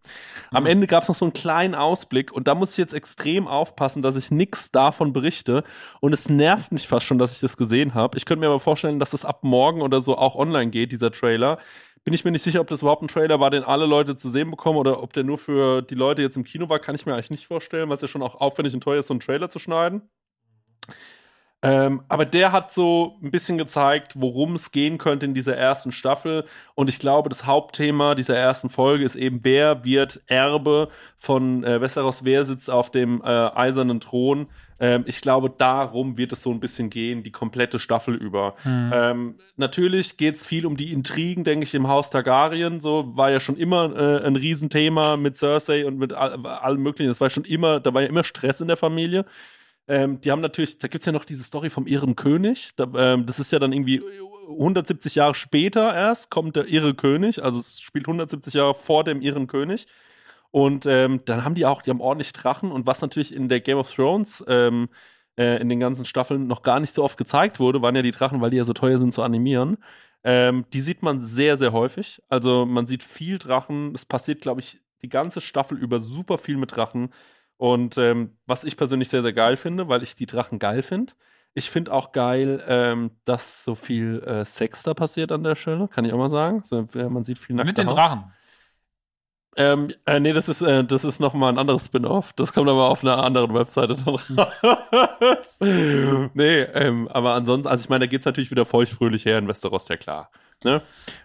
Am 0.52 0.62
Mhm. 0.62 0.68
Ende 0.70 0.86
gab 0.86 1.02
es 1.02 1.08
noch 1.08 1.16
so 1.16 1.24
einen 1.24 1.32
kleinen 1.32 1.74
Ausblick 1.74 2.32
und 2.32 2.46
da 2.46 2.54
muss 2.54 2.72
ich 2.72 2.78
jetzt 2.78 2.94
extrem 2.94 3.48
aufpassen, 3.48 4.02
dass 4.02 4.14
ich 4.16 4.30
nichts 4.30 4.70
davon 4.70 5.12
berichte. 5.12 5.64
Und 6.00 6.12
es 6.12 6.28
nervt 6.28 6.70
mich 6.70 6.86
fast 6.86 7.06
schon, 7.06 7.18
dass 7.18 7.32
ich 7.32 7.40
das 7.40 7.56
gesehen 7.56 7.94
habe. 7.94 8.16
Ich 8.18 8.24
könnte 8.24 8.40
mir 8.40 8.46
aber 8.46 8.60
vorstellen, 8.60 9.00
dass 9.00 9.10
das 9.10 9.24
ab 9.24 9.42
morgen 9.42 9.82
oder 9.82 10.00
so 10.00 10.16
auch 10.16 10.36
online 10.36 10.70
geht, 10.70 10.92
dieser 10.92 11.10
Trailer. 11.10 11.58
Bin 12.04 12.14
ich 12.14 12.24
mir 12.24 12.30
nicht 12.30 12.42
sicher, 12.42 12.60
ob 12.60 12.68
das 12.68 12.82
überhaupt 12.82 13.02
ein 13.02 13.08
Trailer 13.08 13.40
war, 13.40 13.50
den 13.50 13.64
alle 13.64 13.86
Leute 13.86 14.16
zu 14.16 14.28
sehen 14.28 14.50
bekommen 14.50 14.78
oder 14.78 15.02
ob 15.02 15.12
der 15.12 15.24
nur 15.24 15.38
für 15.38 15.82
die 15.82 15.94
Leute 15.94 16.22
jetzt 16.22 16.36
im 16.36 16.44
Kino 16.44 16.68
war, 16.68 16.78
kann 16.78 16.94
ich 16.94 17.06
mir 17.06 17.14
eigentlich 17.14 17.30
nicht 17.30 17.46
vorstellen, 17.46 17.88
weil 17.88 17.96
es 17.96 18.02
ja 18.02 18.08
schon 18.08 18.22
auch 18.22 18.36
aufwendig 18.36 18.74
und 18.74 18.82
teuer 18.82 19.00
ist, 19.00 19.08
so 19.08 19.14
einen 19.14 19.20
Trailer 19.20 19.50
zu 19.50 19.58
schneiden. 19.58 20.02
Ähm, 21.64 22.02
aber 22.08 22.24
der 22.24 22.50
hat 22.50 22.72
so 22.72 23.18
ein 23.22 23.30
bisschen 23.30 23.56
gezeigt, 23.56 24.14
worum 24.16 24.54
es 24.54 24.72
gehen 24.72 24.98
könnte 24.98 25.26
in 25.26 25.34
dieser 25.34 25.56
ersten 25.56 25.92
Staffel. 25.92 26.44
Und 26.74 26.88
ich 26.88 26.98
glaube, 26.98 27.28
das 27.28 27.46
Hauptthema 27.46 28.16
dieser 28.16 28.36
ersten 28.36 28.68
Folge 28.68 29.04
ist 29.04 29.14
eben, 29.14 29.40
wer 29.42 29.84
wird 29.84 30.20
Erbe 30.26 30.88
von 31.18 31.62
äh, 31.62 31.80
Westeros, 31.80 32.24
wer 32.24 32.44
sitzt 32.44 32.68
auf 32.68 32.90
dem 32.90 33.22
äh, 33.22 33.26
eisernen 33.26 34.00
Thron. 34.00 34.48
Ähm, 34.80 35.04
ich 35.06 35.20
glaube, 35.20 35.54
darum 35.56 36.18
wird 36.18 36.32
es 36.32 36.42
so 36.42 36.50
ein 36.50 36.58
bisschen 36.58 36.90
gehen, 36.90 37.22
die 37.22 37.30
komplette 37.30 37.78
Staffel 37.78 38.16
über. 38.16 38.56
Ähm, 38.92 39.36
natürlich 39.56 40.16
geht 40.16 40.34
es 40.34 40.44
viel 40.44 40.66
um 40.66 40.76
die 40.76 40.92
Intrigen, 40.92 41.44
denke 41.44 41.64
ich, 41.64 41.74
im 41.74 41.86
Haus 41.86 42.10
Targaryen. 42.10 42.80
So 42.80 43.16
war 43.16 43.30
ja 43.30 43.38
schon 43.38 43.56
immer 43.56 43.94
äh, 43.94 44.26
ein 44.26 44.34
Riesenthema 44.34 45.16
mit 45.16 45.36
Cersei 45.36 45.86
und 45.86 45.96
mit 45.96 46.12
all, 46.12 46.44
allem 46.44 46.82
Möglichen. 46.82 47.10
Das 47.10 47.20
war 47.20 47.30
schon 47.30 47.44
immer, 47.44 47.78
da 47.78 47.94
war 47.94 48.02
ja 48.02 48.08
immer 48.08 48.24
Stress 48.24 48.60
in 48.60 48.66
der 48.66 48.76
Familie. 48.76 49.24
Ähm, 49.88 50.20
die 50.20 50.30
haben 50.30 50.40
natürlich, 50.40 50.78
da 50.78 50.88
gibt's 50.88 51.06
ja 51.06 51.12
noch 51.12 51.24
diese 51.24 51.42
Story 51.42 51.70
vom 51.70 51.86
irren 51.86 52.16
König. 52.16 52.70
Da, 52.76 52.86
ähm, 52.94 53.26
das 53.26 53.40
ist 53.40 53.52
ja 53.52 53.58
dann 53.58 53.72
irgendwie 53.72 54.02
170 54.48 55.14
Jahre 55.14 55.34
später 55.34 55.94
erst 55.94 56.30
kommt 56.30 56.56
der 56.56 56.68
irre 56.68 56.94
König. 56.94 57.42
Also 57.42 57.58
es 57.58 57.80
spielt 57.80 58.06
170 58.06 58.54
Jahre 58.54 58.74
vor 58.74 59.04
dem 59.04 59.22
irren 59.22 59.46
König. 59.46 59.86
Und 60.50 60.86
ähm, 60.86 61.22
dann 61.24 61.44
haben 61.44 61.54
die 61.54 61.66
auch, 61.66 61.82
die 61.82 61.90
haben 61.90 62.00
ordentlich 62.00 62.32
Drachen. 62.32 62.70
Und 62.70 62.86
was 62.86 63.00
natürlich 63.00 63.34
in 63.34 63.48
der 63.48 63.60
Game 63.60 63.78
of 63.78 63.92
Thrones 63.92 64.44
ähm, 64.48 64.88
äh, 65.36 65.60
in 65.60 65.68
den 65.68 65.80
ganzen 65.80 66.04
Staffeln 66.04 66.46
noch 66.46 66.62
gar 66.62 66.78
nicht 66.78 66.94
so 66.94 67.02
oft 67.02 67.16
gezeigt 67.16 67.58
wurde, 67.58 67.82
waren 67.82 67.96
ja 67.96 68.02
die 68.02 68.10
Drachen, 68.10 68.40
weil 68.40 68.50
die 68.50 68.58
ja 68.58 68.64
so 68.64 68.74
teuer 68.74 68.98
sind 68.98 69.14
zu 69.14 69.22
animieren. 69.22 69.78
Ähm, 70.24 70.66
die 70.72 70.80
sieht 70.80 71.02
man 71.02 71.20
sehr, 71.20 71.56
sehr 71.56 71.72
häufig. 71.72 72.22
Also 72.28 72.66
man 72.66 72.86
sieht 72.86 73.02
viel 73.02 73.38
Drachen. 73.38 73.94
Es 73.94 74.04
passiert, 74.04 74.42
glaube 74.42 74.60
ich, 74.60 74.80
die 75.02 75.08
ganze 75.08 75.40
Staffel 75.40 75.78
über 75.78 75.98
super 75.98 76.38
viel 76.38 76.58
mit 76.58 76.76
Drachen. 76.76 77.10
Und 77.62 77.96
ähm, 77.96 78.36
was 78.44 78.64
ich 78.64 78.76
persönlich 78.76 79.08
sehr, 79.08 79.22
sehr 79.22 79.32
geil 79.32 79.56
finde, 79.56 79.86
weil 79.86 80.02
ich 80.02 80.16
die 80.16 80.26
Drachen 80.26 80.58
geil 80.58 80.82
finde. 80.82 81.12
Ich 81.54 81.70
finde 81.70 81.92
auch 81.92 82.10
geil, 82.10 82.60
ähm, 82.66 83.12
dass 83.24 83.62
so 83.62 83.76
viel 83.76 84.20
äh, 84.24 84.44
Sex 84.44 84.82
da 84.82 84.94
passiert 84.94 85.30
an 85.30 85.44
der 85.44 85.54
Stelle, 85.54 85.86
kann 85.86 86.04
ich 86.04 86.12
auch 86.12 86.18
mal 86.18 86.28
sagen. 86.28 86.62
So, 86.64 86.88
äh, 86.96 87.08
man 87.08 87.22
sieht 87.22 87.38
viel 87.38 87.54
nackte 87.54 87.70
Mit 87.70 87.78
den 87.78 87.88
Haut. 87.88 87.96
Drachen. 87.96 88.32
Ähm, 89.54 89.92
äh, 90.06 90.18
nee, 90.18 90.32
das 90.32 90.48
ist, 90.48 90.60
äh, 90.60 90.82
das 90.82 91.04
ist 91.04 91.20
nochmal 91.20 91.52
ein 91.52 91.58
anderes 91.58 91.84
Spin-off. 91.84 92.32
Das 92.32 92.52
kommt 92.52 92.68
aber 92.68 92.90
auf 92.90 93.04
einer 93.04 93.22
anderen 93.22 93.54
Webseite 93.54 93.94
dann 93.94 94.16
raus. 94.40 95.60
nee, 96.34 96.62
ähm, 96.62 97.06
aber 97.12 97.34
ansonsten, 97.34 97.68
also 97.68 97.84
ich 97.84 97.88
meine, 97.88 98.06
da 98.06 98.10
geht's 98.10 98.26
natürlich 98.26 98.50
wieder 98.50 98.66
feuchtfröhlich 98.66 99.24
her 99.24 99.38
in 99.38 99.46
Westeros, 99.46 99.86
ja 99.86 99.96
klar. 99.96 100.32
Ne? 100.64 100.82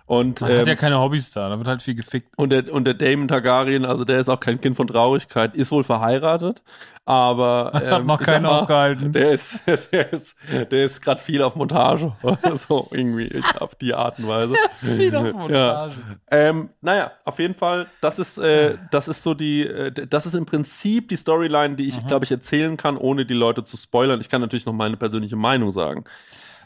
Und, 0.08 0.40
Man 0.40 0.52
ähm, 0.52 0.60
hat 0.60 0.68
ja 0.68 0.76
keine 0.76 1.00
Hobbys 1.00 1.32
da, 1.32 1.50
da 1.50 1.58
wird 1.58 1.68
halt 1.68 1.84
viel 1.84 1.96
gefickt. 1.96 2.30
und, 2.38 2.50
der, 2.50 2.72
und 2.72 2.86
der 2.86 2.94
Damon 2.94 3.28
Targaryen, 3.28 3.84
also 3.84 4.06
der 4.06 4.20
ist 4.20 4.30
auch 4.30 4.40
kein 4.40 4.62
Kind 4.62 4.78
von 4.78 4.88
Traurigkeit, 4.88 5.54
ist 5.54 5.70
wohl 5.70 5.84
verheiratet, 5.84 6.62
aber 7.04 7.74
ähm, 7.84 8.06
noch 8.06 8.22
keinen 8.22 8.44
mal, 8.44 8.62
aufgehalten. 8.62 9.12
Der 9.12 9.32
ist, 9.32 9.60
der 9.92 10.14
ist, 10.14 10.38
der 10.50 10.86
ist 10.86 11.02
gerade 11.02 11.22
viel 11.22 11.42
auf 11.42 11.58
Montage. 11.58 12.14
so 12.56 12.88
irgendwie, 12.92 13.26
ich 13.26 13.60
auf 13.60 13.76
die 13.76 13.94
Art 13.94 14.20
und 14.20 14.30
Weise. 14.30 14.56
Viel 14.76 15.14
auf 15.14 15.26
Ja. 15.26 15.32
Montage. 15.34 15.94
Ähm, 16.32 16.70
naja, 16.80 17.12
auf 17.26 17.38
jeden 17.40 17.56
Fall, 17.56 17.88
das 18.00 18.18
ist, 18.18 18.38
äh, 18.38 18.78
das 18.92 19.10
ist 19.10 19.24
so 19.24 19.34
die, 19.34 19.68
äh, 19.68 19.92
das 19.92 20.26
ist 20.26 20.36
im 20.36 20.46
Prinzip 20.46 21.10
die 21.10 21.18
Storyline, 21.18 21.76
die 21.76 21.90
ich, 21.90 22.08
glaube 22.08 22.24
ich, 22.24 22.32
erzählen 22.32 22.78
kann, 22.78 22.96
ohne 22.96 23.26
die 23.26 23.34
Leute 23.34 23.66
zu 23.66 23.76
spoilern. 23.76 24.22
Ich 24.22 24.30
kann 24.30 24.40
natürlich 24.40 24.66
noch 24.66 24.72
meine 24.74 24.96
persönliche 24.96 25.36
Meinung 25.36 25.72
sagen. 25.72 26.06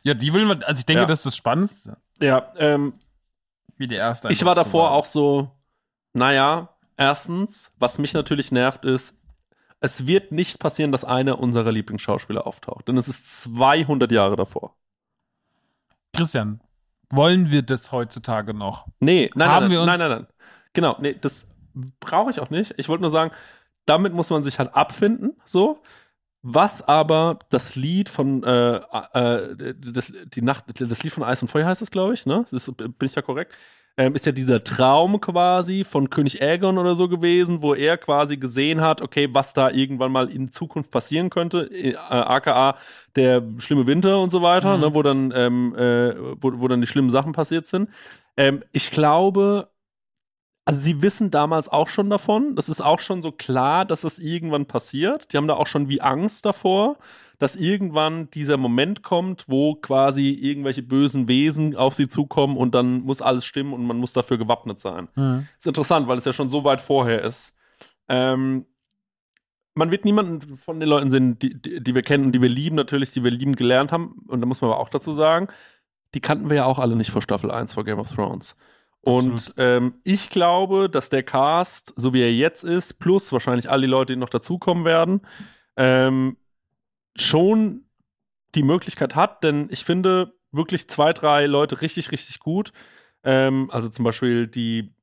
Ja, 0.04 0.14
die 0.14 0.34
will 0.34 0.46
man, 0.46 0.64
also 0.64 0.80
ich 0.80 0.86
denke, 0.86 1.02
Ja. 1.02 1.08
das 1.08 1.20
ist 1.20 1.26
das 1.28 1.36
Spannendste. 1.38 1.98
Ja, 2.22 2.52
ähm, 2.58 2.94
Wie 3.78 3.88
die 3.88 3.96
erste. 3.96 4.30
ich 4.32 4.44
war 4.46 4.56
davor 4.56 4.92
auch 4.92 5.06
so, 5.06 5.52
naja, 6.14 6.70
erstens, 6.98 7.74
was 7.80 7.98
mich 8.00 8.14
natürlich 8.14 8.52
nervt, 8.52 8.86
ist, 8.86 9.22
es 9.80 10.06
wird 10.08 10.32
nicht 10.32 10.60
passieren, 10.60 10.92
dass 10.92 11.04
einer 11.06 11.40
unserer 11.40 11.72
Lieblingsschauspieler 11.72 12.46
auftaucht. 12.46 12.88
Denn 12.88 12.98
es 12.98 13.08
ist 13.08 13.42
200 13.44 14.12
Jahre 14.12 14.36
davor. 14.36 14.76
Christian, 16.14 16.62
wollen 17.10 17.52
wir 17.52 17.62
das 17.64 17.92
heutzutage 17.92 18.54
noch? 18.54 18.88
Nee, 19.00 19.30
nein, 19.36 19.50
Haben 19.50 19.64
nein, 19.66 19.72
wir 19.72 19.80
nein, 19.86 19.90
uns- 19.90 20.00
nein, 20.00 20.10
nein, 20.10 20.20
nein. 20.24 20.28
Genau, 20.74 20.96
nee, 21.00 21.16
das 21.20 21.50
brauche 22.00 22.30
ich 22.32 22.40
auch 22.40 22.50
nicht. 22.50 22.74
Ich 22.78 22.90
wollte 22.90 23.02
nur 23.02 23.10
sagen, 23.10 23.32
damit 23.86 24.14
muss 24.14 24.30
man 24.30 24.44
sich 24.44 24.60
halt 24.60 24.74
abfinden, 24.76 25.34
so. 25.46 25.82
Was 26.44 26.82
aber 26.88 27.38
das 27.50 27.76
Lied 27.76 28.10
von 28.10 28.44
äh, 28.44 28.78
äh, 28.78 29.76
das, 29.76 30.12
die 30.34 30.42
Nacht, 30.42 30.66
das 30.80 31.04
Lied 31.04 31.14
von 31.14 31.24
Eis 31.24 31.42
und 31.44 31.50
Feuer 31.50 31.68
heißt 31.68 31.82
es, 31.84 31.92
glaube 31.92 32.14
ich, 32.16 32.26
ne? 32.26 32.46
Das 32.52 32.72
bin 32.78 32.94
ich 33.02 33.14
da 33.14 33.22
korrekt? 33.22 33.54
Ähm, 33.98 34.16
ist 34.16 34.26
ja 34.26 34.32
dieser 34.32 34.64
Traum 34.64 35.20
quasi 35.22 35.84
von 35.84 36.10
König 36.10 36.42
Aegon 36.42 36.78
oder 36.78 36.96
so 36.96 37.10
gewesen, 37.10 37.62
wo 37.62 37.76
er 37.76 37.98
quasi 37.98 38.38
gesehen 38.38 38.80
hat, 38.82 39.02
okay, 39.02 39.28
was 39.34 39.54
da 39.54 39.70
irgendwann 39.70 40.14
mal 40.14 40.30
in 40.34 40.50
Zukunft 40.52 40.90
passieren 40.92 41.30
könnte, 41.30 41.70
äh, 41.72 41.96
aka 41.96 42.76
der 43.18 43.44
schlimme 43.60 43.86
Winter 43.88 44.20
und 44.22 44.32
so 44.32 44.42
weiter, 44.42 44.78
Mhm. 44.78 44.82
ne, 44.82 44.94
wo 44.96 45.04
dann 45.04 45.34
ähm, 45.36 45.76
äh, 45.76 46.16
wo, 46.42 46.54
wo 46.60 46.68
dann 46.70 46.82
die 46.82 46.88
schlimmen 46.88 47.10
Sachen 47.12 47.34
passiert 47.34 47.68
sind. 47.68 47.90
Ähm, 48.38 48.64
ich 48.72 48.92
glaube, 48.92 49.68
also 50.66 50.80
sie 50.80 51.02
wissen 51.02 51.32
damals 51.32 51.70
auch 51.70 51.88
schon 51.88 52.10
davon. 52.10 52.56
Das 52.56 52.70
ist 52.70 52.82
auch 52.82 53.00
schon 53.00 53.22
so 53.22 53.32
klar, 53.32 53.86
dass 53.86 54.02
das 54.02 54.20
irgendwann 54.20 54.68
passiert. 54.68 55.32
Die 55.34 55.38
haben 55.38 55.48
da 55.48 55.56
auch 55.56 55.68
schon 55.68 55.90
wie 55.90 56.02
Angst 56.02 56.46
davor, 56.46 56.98
dass 57.40 57.56
irgendwann 57.56 58.30
dieser 58.30 58.58
Moment 58.58 59.02
kommt, 59.02 59.46
wo 59.48 59.76
quasi 59.76 60.30
irgendwelche 60.30 60.84
bösen 60.84 61.28
Wesen 61.28 61.76
auf 61.76 61.96
sie 61.96 62.08
zukommen 62.08 62.58
und 62.58 62.76
dann 62.76 63.02
muss 63.02 63.22
alles 63.22 63.46
stimmen 63.46 63.74
und 63.74 63.86
man 63.86 63.98
muss 63.98 64.14
dafür 64.14 64.38
gewappnet 64.38 64.80
sein. 64.80 65.08
Ist 65.58 65.66
interessant, 65.66 66.08
weil 66.08 66.20
es 66.20 66.26
ja 66.26 66.34
schon 66.34 66.52
so 66.52 66.64
weit 66.64 66.82
vorher 66.82 67.24
ist. 67.24 67.56
Ähm, 68.08 68.68
man 69.74 69.90
wird 69.90 70.06
niemanden 70.06 70.58
von 70.58 70.80
den 70.80 70.90
Leuten 70.90 71.10
sehen, 71.10 71.40
die, 71.40 71.60
die, 71.60 71.82
die 71.82 71.96
wir 71.96 72.04
kennen 72.04 72.26
und 72.26 72.34
die 72.34 72.42
wir 72.42 72.50
lieben, 72.50 72.76
natürlich, 72.76 73.12
die 73.12 73.24
wir 73.24 73.32
lieben 73.32 73.56
gelernt 73.56 73.92
haben. 73.92 74.24
Und 74.28 74.42
da 74.42 74.46
muss 74.46 74.62
man 74.62 74.70
aber 74.70 74.80
auch 74.80 74.90
dazu 74.90 75.14
sagen, 75.14 75.48
die 76.14 76.20
kannten 76.20 76.50
wir 76.50 76.58
ja 76.58 76.66
auch 76.66 76.78
alle 76.78 76.96
nicht 76.96 77.10
vor 77.10 77.22
Staffel 77.22 77.50
1 77.50 77.74
vor 77.74 77.86
Game 77.86 77.98
of 77.98 78.12
Thrones. 78.12 78.56
Und 79.02 79.54
ähm, 79.58 79.96
ich 80.04 80.30
glaube, 80.30 80.90
dass 80.90 81.10
der 81.10 81.24
Cast, 81.24 81.94
so 81.96 82.14
wie 82.14 82.22
er 82.22 82.34
jetzt 82.34 82.64
ist, 82.64 83.00
plus 83.00 83.32
wahrscheinlich 83.34 83.70
all 83.70 83.82
die 83.82 83.88
Leute, 83.88 84.14
die 84.14 84.20
noch 84.20 84.30
dazukommen 84.30 84.86
werden, 84.86 85.22
ähm, 85.76 86.38
schon 87.16 87.86
die 88.54 88.64
Möglichkeit 88.64 89.16
hat, 89.16 89.44
denn 89.44 89.70
ich 89.72 89.86
finde 89.86 90.34
wirklich 90.52 90.88
zwei, 90.88 91.14
drei 91.14 91.46
Leute 91.46 91.82
richtig, 91.82 92.12
richtig 92.12 92.40
gut. 92.40 92.74
Ähm, 93.24 93.70
also 93.72 93.90
zum 93.90 94.06
Beispiel 94.06 94.48
die 94.48 94.94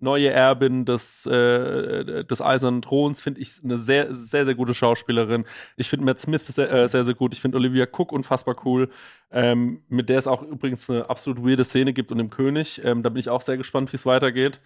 neue 0.00 0.30
Erbin 0.30 0.84
des, 0.84 1.26
äh, 1.26 2.24
des 2.24 2.42
Eisernen 2.42 2.82
Throns 2.82 3.20
finde 3.20 3.40
ich 3.40 3.60
eine 3.62 3.78
sehr, 3.78 4.14
sehr, 4.14 4.44
sehr 4.44 4.54
gute 4.54 4.74
Schauspielerin. 4.74 5.44
Ich 5.76 5.88
finde 5.88 6.06
Matt 6.06 6.20
Smith 6.20 6.46
sehr, 6.46 6.70
äh, 6.70 6.88
sehr, 6.88 7.04
sehr 7.04 7.14
gut. 7.14 7.32
Ich 7.32 7.40
finde 7.40 7.56
Olivia 7.58 7.86
Cook 7.86 8.12
unfassbar 8.12 8.56
cool. 8.64 8.90
Ähm, 9.30 9.82
mit 9.88 10.08
der 10.08 10.18
es 10.18 10.26
auch 10.26 10.42
übrigens 10.42 10.88
eine 10.88 11.10
absolut 11.10 11.44
weirde 11.44 11.64
Szene 11.64 11.92
gibt 11.92 12.10
und 12.12 12.18
dem 12.18 12.30
König. 12.30 12.80
Ähm, 12.84 13.02
da 13.02 13.08
bin 13.08 13.20
ich 13.20 13.28
auch 13.28 13.40
sehr 13.40 13.56
gespannt, 13.56 13.92
wie 13.92 13.96
es 13.96 14.06
weitergeht. 14.06 14.60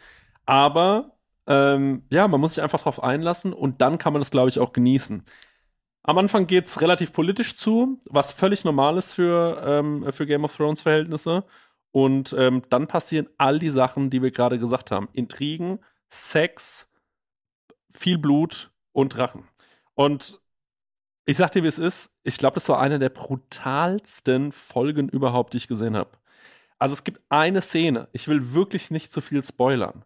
Aber 0.47 1.17
ähm, 1.47 2.05
ja, 2.11 2.29
man 2.29 2.41
muss 2.41 2.55
sich 2.55 2.63
einfach 2.63 2.83
drauf 2.83 3.03
einlassen 3.03 3.53
und 3.53 3.81
dann 3.81 3.99
kann 3.99 4.13
man 4.13 4.21
das, 4.21 4.31
glaube 4.31 4.51
ich, 4.51 4.59
auch 4.59 4.73
genießen. 4.73 5.25
Am 6.03 6.19
Anfang 6.19 6.47
geht's 6.47 6.81
relativ 6.81 7.13
politisch 7.13 7.57
zu, 7.57 7.99
was 8.09 8.33
völlig 8.33 8.65
normal 8.65 8.97
ist 8.97 9.13
für, 9.15 9.63
ähm, 9.65 10.07
für 10.13 10.27
Game 10.27 10.45
of 10.45 10.57
Thrones 10.57 10.81
Verhältnisse. 10.81 11.45
Und 11.93 12.35
ähm, 12.39 12.63
dann 12.71 12.87
passieren 12.87 13.29
all 13.37 13.59
die 13.59 13.71
Sachen, 13.71 14.11
die 14.11 14.23
wir 14.23 14.31
gerade 14.31 14.59
gesagt 14.59 14.91
haben. 14.91 15.09
Intrigen, 15.13 15.81
Sex, 16.09 16.91
viel 17.91 18.19
Blut 18.19 18.71
und 18.93 19.17
Drachen. 19.17 19.49
Und 19.95 20.41
ich 21.27 21.37
sag 21.37 21.53
dir, 21.53 21.63
wie 21.63 21.69
es 21.69 21.79
ist. 21.79 22.17
Ich 22.23 22.39
glaube, 22.39 22.55
das 22.55 22.69
war 22.69 22.81
eine 22.81 22.99
der 22.99 23.09
brutalsten 23.09 24.53
Folgen 24.53 25.09
überhaupt, 25.09 25.53
die 25.53 25.59
ich 25.59 25.69
gesehen 25.69 25.97
habe. 25.97 26.11
Also 26.79 26.95
es 26.95 27.05
gibt 27.05 27.21
eine 27.29 27.61
Szene. 27.61 28.09
Ich 28.13 28.27
will 28.27 28.53
wirklich 28.53 28.91
nicht 28.91 29.13
zu 29.13 29.21
viel 29.21 29.45
spoilern. 29.45 30.05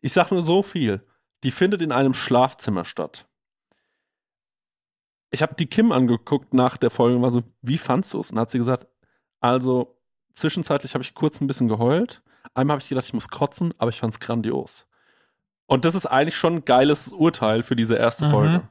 Ich 0.00 0.12
sag 0.12 0.30
nur 0.30 0.42
so 0.42 0.62
viel. 0.62 1.06
Die 1.42 1.50
findet 1.50 1.82
in 1.82 1.92
einem 1.92 2.14
Schlafzimmer 2.14 2.84
statt. 2.84 3.26
Ich 5.30 5.42
habe 5.42 5.54
die 5.54 5.66
Kim 5.66 5.90
angeguckt 5.90 6.54
nach 6.54 6.76
der 6.76 6.90
Folge 6.90 7.16
und 7.16 7.22
war 7.22 7.30
so, 7.30 7.42
wie 7.62 7.78
fandst 7.78 8.12
du 8.14 8.20
es? 8.20 8.30
Und 8.30 8.38
hat 8.38 8.50
sie 8.50 8.58
gesagt, 8.58 8.86
also 9.40 9.98
zwischenzeitlich 10.34 10.94
habe 10.94 11.02
ich 11.04 11.14
kurz 11.14 11.40
ein 11.40 11.46
bisschen 11.46 11.68
geheult. 11.68 12.22
Einmal 12.54 12.74
habe 12.74 12.82
ich 12.82 12.88
gedacht, 12.88 13.06
ich 13.06 13.14
muss 13.14 13.28
kotzen, 13.28 13.72
aber 13.78 13.90
ich 13.90 13.98
fand 14.00 14.14
es 14.14 14.20
grandios. 14.20 14.86
Und 15.66 15.84
das 15.84 15.94
ist 15.94 16.06
eigentlich 16.06 16.36
schon 16.36 16.56
ein 16.56 16.64
geiles 16.64 17.08
Urteil 17.08 17.62
für 17.62 17.76
diese 17.76 17.96
erste 17.96 18.26
Mhm. 18.26 18.30
Folge. 18.30 18.68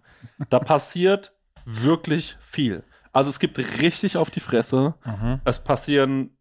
Da 0.49 0.59
passiert 0.59 1.33
wirklich 1.65 2.37
viel. 2.41 2.83
Also 3.11 3.29
es 3.29 3.39
gibt 3.39 3.57
richtig 3.57 4.17
auf 4.17 4.29
die 4.29 4.39
Fresse. 4.39 4.95
Mhm. 5.05 5.41
Es 5.45 5.63
passieren 5.63 6.37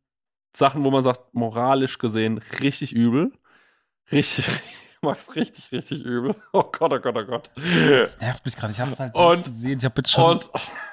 Sachen, 0.55 0.85
wo 0.85 0.91
man 0.91 1.03
sagt, 1.03 1.35
moralisch 1.35 1.99
gesehen, 1.99 2.39
richtig 2.61 2.93
übel. 2.93 3.33
Richtig, 4.13 4.47
Max, 5.05 5.35
richtig, 5.35 5.73
richtig 5.73 6.05
übel. 6.05 6.35
Oh 6.53 6.63
Gott, 6.65 6.93
oh 6.93 6.99
Gott, 7.01 7.17
oh 7.17 7.25
Gott. 7.25 7.51
Das 7.57 8.21
nervt 8.21 8.45
mich 8.45 8.55
gerade. 8.55 8.73
Ich 8.73 8.81
habe 8.81 8.93
es 8.93 9.01
halt 9.01 9.15
Und- 9.15 9.37
nicht 9.39 9.45
gesehen. 9.47 9.79
Ich 9.79 9.85
habe 9.85 9.95
jetzt 9.99 10.11
schon. 10.11 10.39
Und 10.39 10.51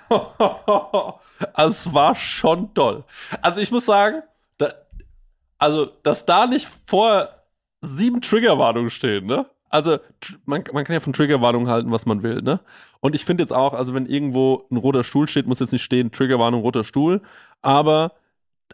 also 0.10 1.20
es 1.68 1.94
war 1.94 2.16
schon 2.16 2.74
toll. 2.74 3.04
Also 3.42 3.60
ich 3.62 3.72
muss 3.72 3.86
sagen, 3.86 4.24
da, 4.58 4.72
also 5.58 5.86
dass 6.04 6.26
da 6.26 6.48
nicht 6.48 6.68
vor 6.86 7.30
sieben 7.82 8.22
Triggerwarnungen 8.22 8.90
stehen, 8.90 9.26
ne? 9.26 9.46
Also 9.70 9.98
man, 10.46 10.64
man 10.72 10.86
kann 10.86 10.94
ja 10.94 11.02
von 11.02 11.12
Triggerwarnungen 11.12 11.68
halten, 11.68 11.92
was 11.92 12.06
man 12.06 12.24
will, 12.24 12.42
ne? 12.42 12.62
Und 13.02 13.14
ich 13.14 13.26
finde 13.26 13.44
jetzt 13.44 13.52
auch, 13.52 13.74
also 13.74 13.94
wenn 13.94 14.06
irgendwo 14.06 14.66
ein 14.72 14.78
roter 14.78 15.04
Stuhl 15.04 15.28
steht, 15.28 15.46
muss 15.48 15.60
jetzt 15.60 15.74
nicht 15.74 15.84
stehen 15.84 16.12
Triggerwarnung 16.14 16.62
roter 16.62 16.86
Stuhl, 16.86 17.22
aber 17.62 18.14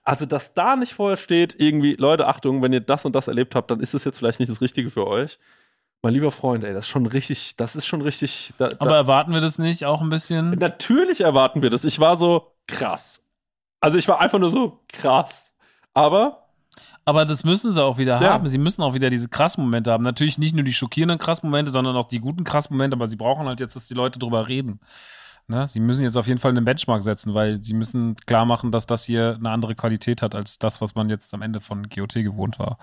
also 0.04 0.26
dass 0.26 0.54
da 0.54 0.76
nicht 0.76 0.94
vorher 0.94 1.18
steht 1.18 1.56
irgendwie 1.60 1.96
Leute 1.96 2.28
Achtung, 2.28 2.62
wenn 2.62 2.74
ihr 2.74 2.82
das 2.82 3.06
und 3.06 3.16
das 3.16 3.28
erlebt 3.28 3.56
habt, 3.56 3.72
dann 3.72 3.80
ist 3.80 3.94
es 3.94 4.04
jetzt 4.04 4.18
vielleicht 4.18 4.40
nicht 4.40 4.50
das 4.52 4.62
Richtige 4.62 4.90
für 4.90 5.08
euch. 5.08 5.40
Mein 6.02 6.14
lieber 6.14 6.32
Freund, 6.32 6.64
ey, 6.66 6.74
das 6.74 6.86
ist 6.86 6.90
schon 6.92 7.06
richtig, 7.06 7.56
das 7.56 7.76
ist 7.78 7.86
schon 7.86 8.02
richtig. 8.02 8.54
Da, 8.58 8.68
da, 8.70 8.76
aber 8.80 8.96
erwarten 8.98 9.34
wir 9.34 9.40
das 9.40 9.58
nicht 9.58 9.86
auch 9.86 10.02
ein 10.02 10.10
bisschen? 10.10 10.52
Natürlich 10.52 11.22
erwarten 11.22 11.62
wir 11.62 11.70
das. 11.70 11.86
Ich 11.86 12.00
war 12.00 12.16
so 12.18 12.52
krass. 12.68 13.30
Also 13.80 13.98
ich 13.98 14.08
war 14.08 14.20
einfach 14.20 14.40
nur 14.40 14.52
so 14.52 14.82
krass. 14.90 15.54
Aber 15.94 16.40
Aber 17.06 17.26
das 17.26 17.44
müssen 17.44 17.72
sie 17.72 17.82
auch 17.84 17.98
wieder 17.98 18.22
Ja. 18.22 18.34
haben. 18.34 18.50
Sie 18.50 18.58
müssen 18.58 18.82
auch 18.82 18.94
wieder 18.94 19.10
diese 19.10 19.30
krassen 19.30 19.64
Momente 19.64 19.92
haben. 19.92 20.04
Natürlich 20.04 20.38
nicht 20.38 20.56
nur 20.56 20.64
die 20.64 20.74
schockierenden 20.74 21.20
krassen 21.20 21.50
Momente, 21.50 21.72
sondern 21.72 21.96
auch 21.96 22.08
die 22.08 22.20
guten 22.20 22.44
krassen 22.44 22.76
Momente. 22.76 22.96
Aber 22.96 23.08
sie 23.08 23.16
brauchen 23.18 23.48
halt 23.48 23.60
jetzt, 23.62 23.76
dass 23.76 23.88
die 23.88 23.94
Leute 23.94 24.20
drüber 24.20 24.48
reden. 24.50 24.80
Ne? 25.48 25.68
Sie 25.68 25.82
müssen 25.82 26.04
jetzt 26.04 26.16
auf 26.16 26.28
jeden 26.28 26.40
Fall 26.40 26.52
einen 26.52 26.64
Benchmark 26.64 27.04
setzen, 27.04 27.34
weil 27.34 27.62
sie 27.62 27.74
müssen 27.74 28.16
klar 28.26 28.46
machen, 28.46 28.72
dass 28.72 28.86
das 28.86 29.04
hier 29.04 29.36
eine 29.38 29.50
andere 29.50 29.76
Qualität 29.76 30.22
hat 30.22 30.36
als 30.36 30.58
das, 30.58 30.80
was 30.80 30.96
man 30.96 31.10
jetzt 31.10 31.34
am 31.34 31.42
Ende 31.42 31.60
von 31.60 31.90
GOT 31.90 32.14
gewohnt 32.14 32.60
war. 32.60 32.78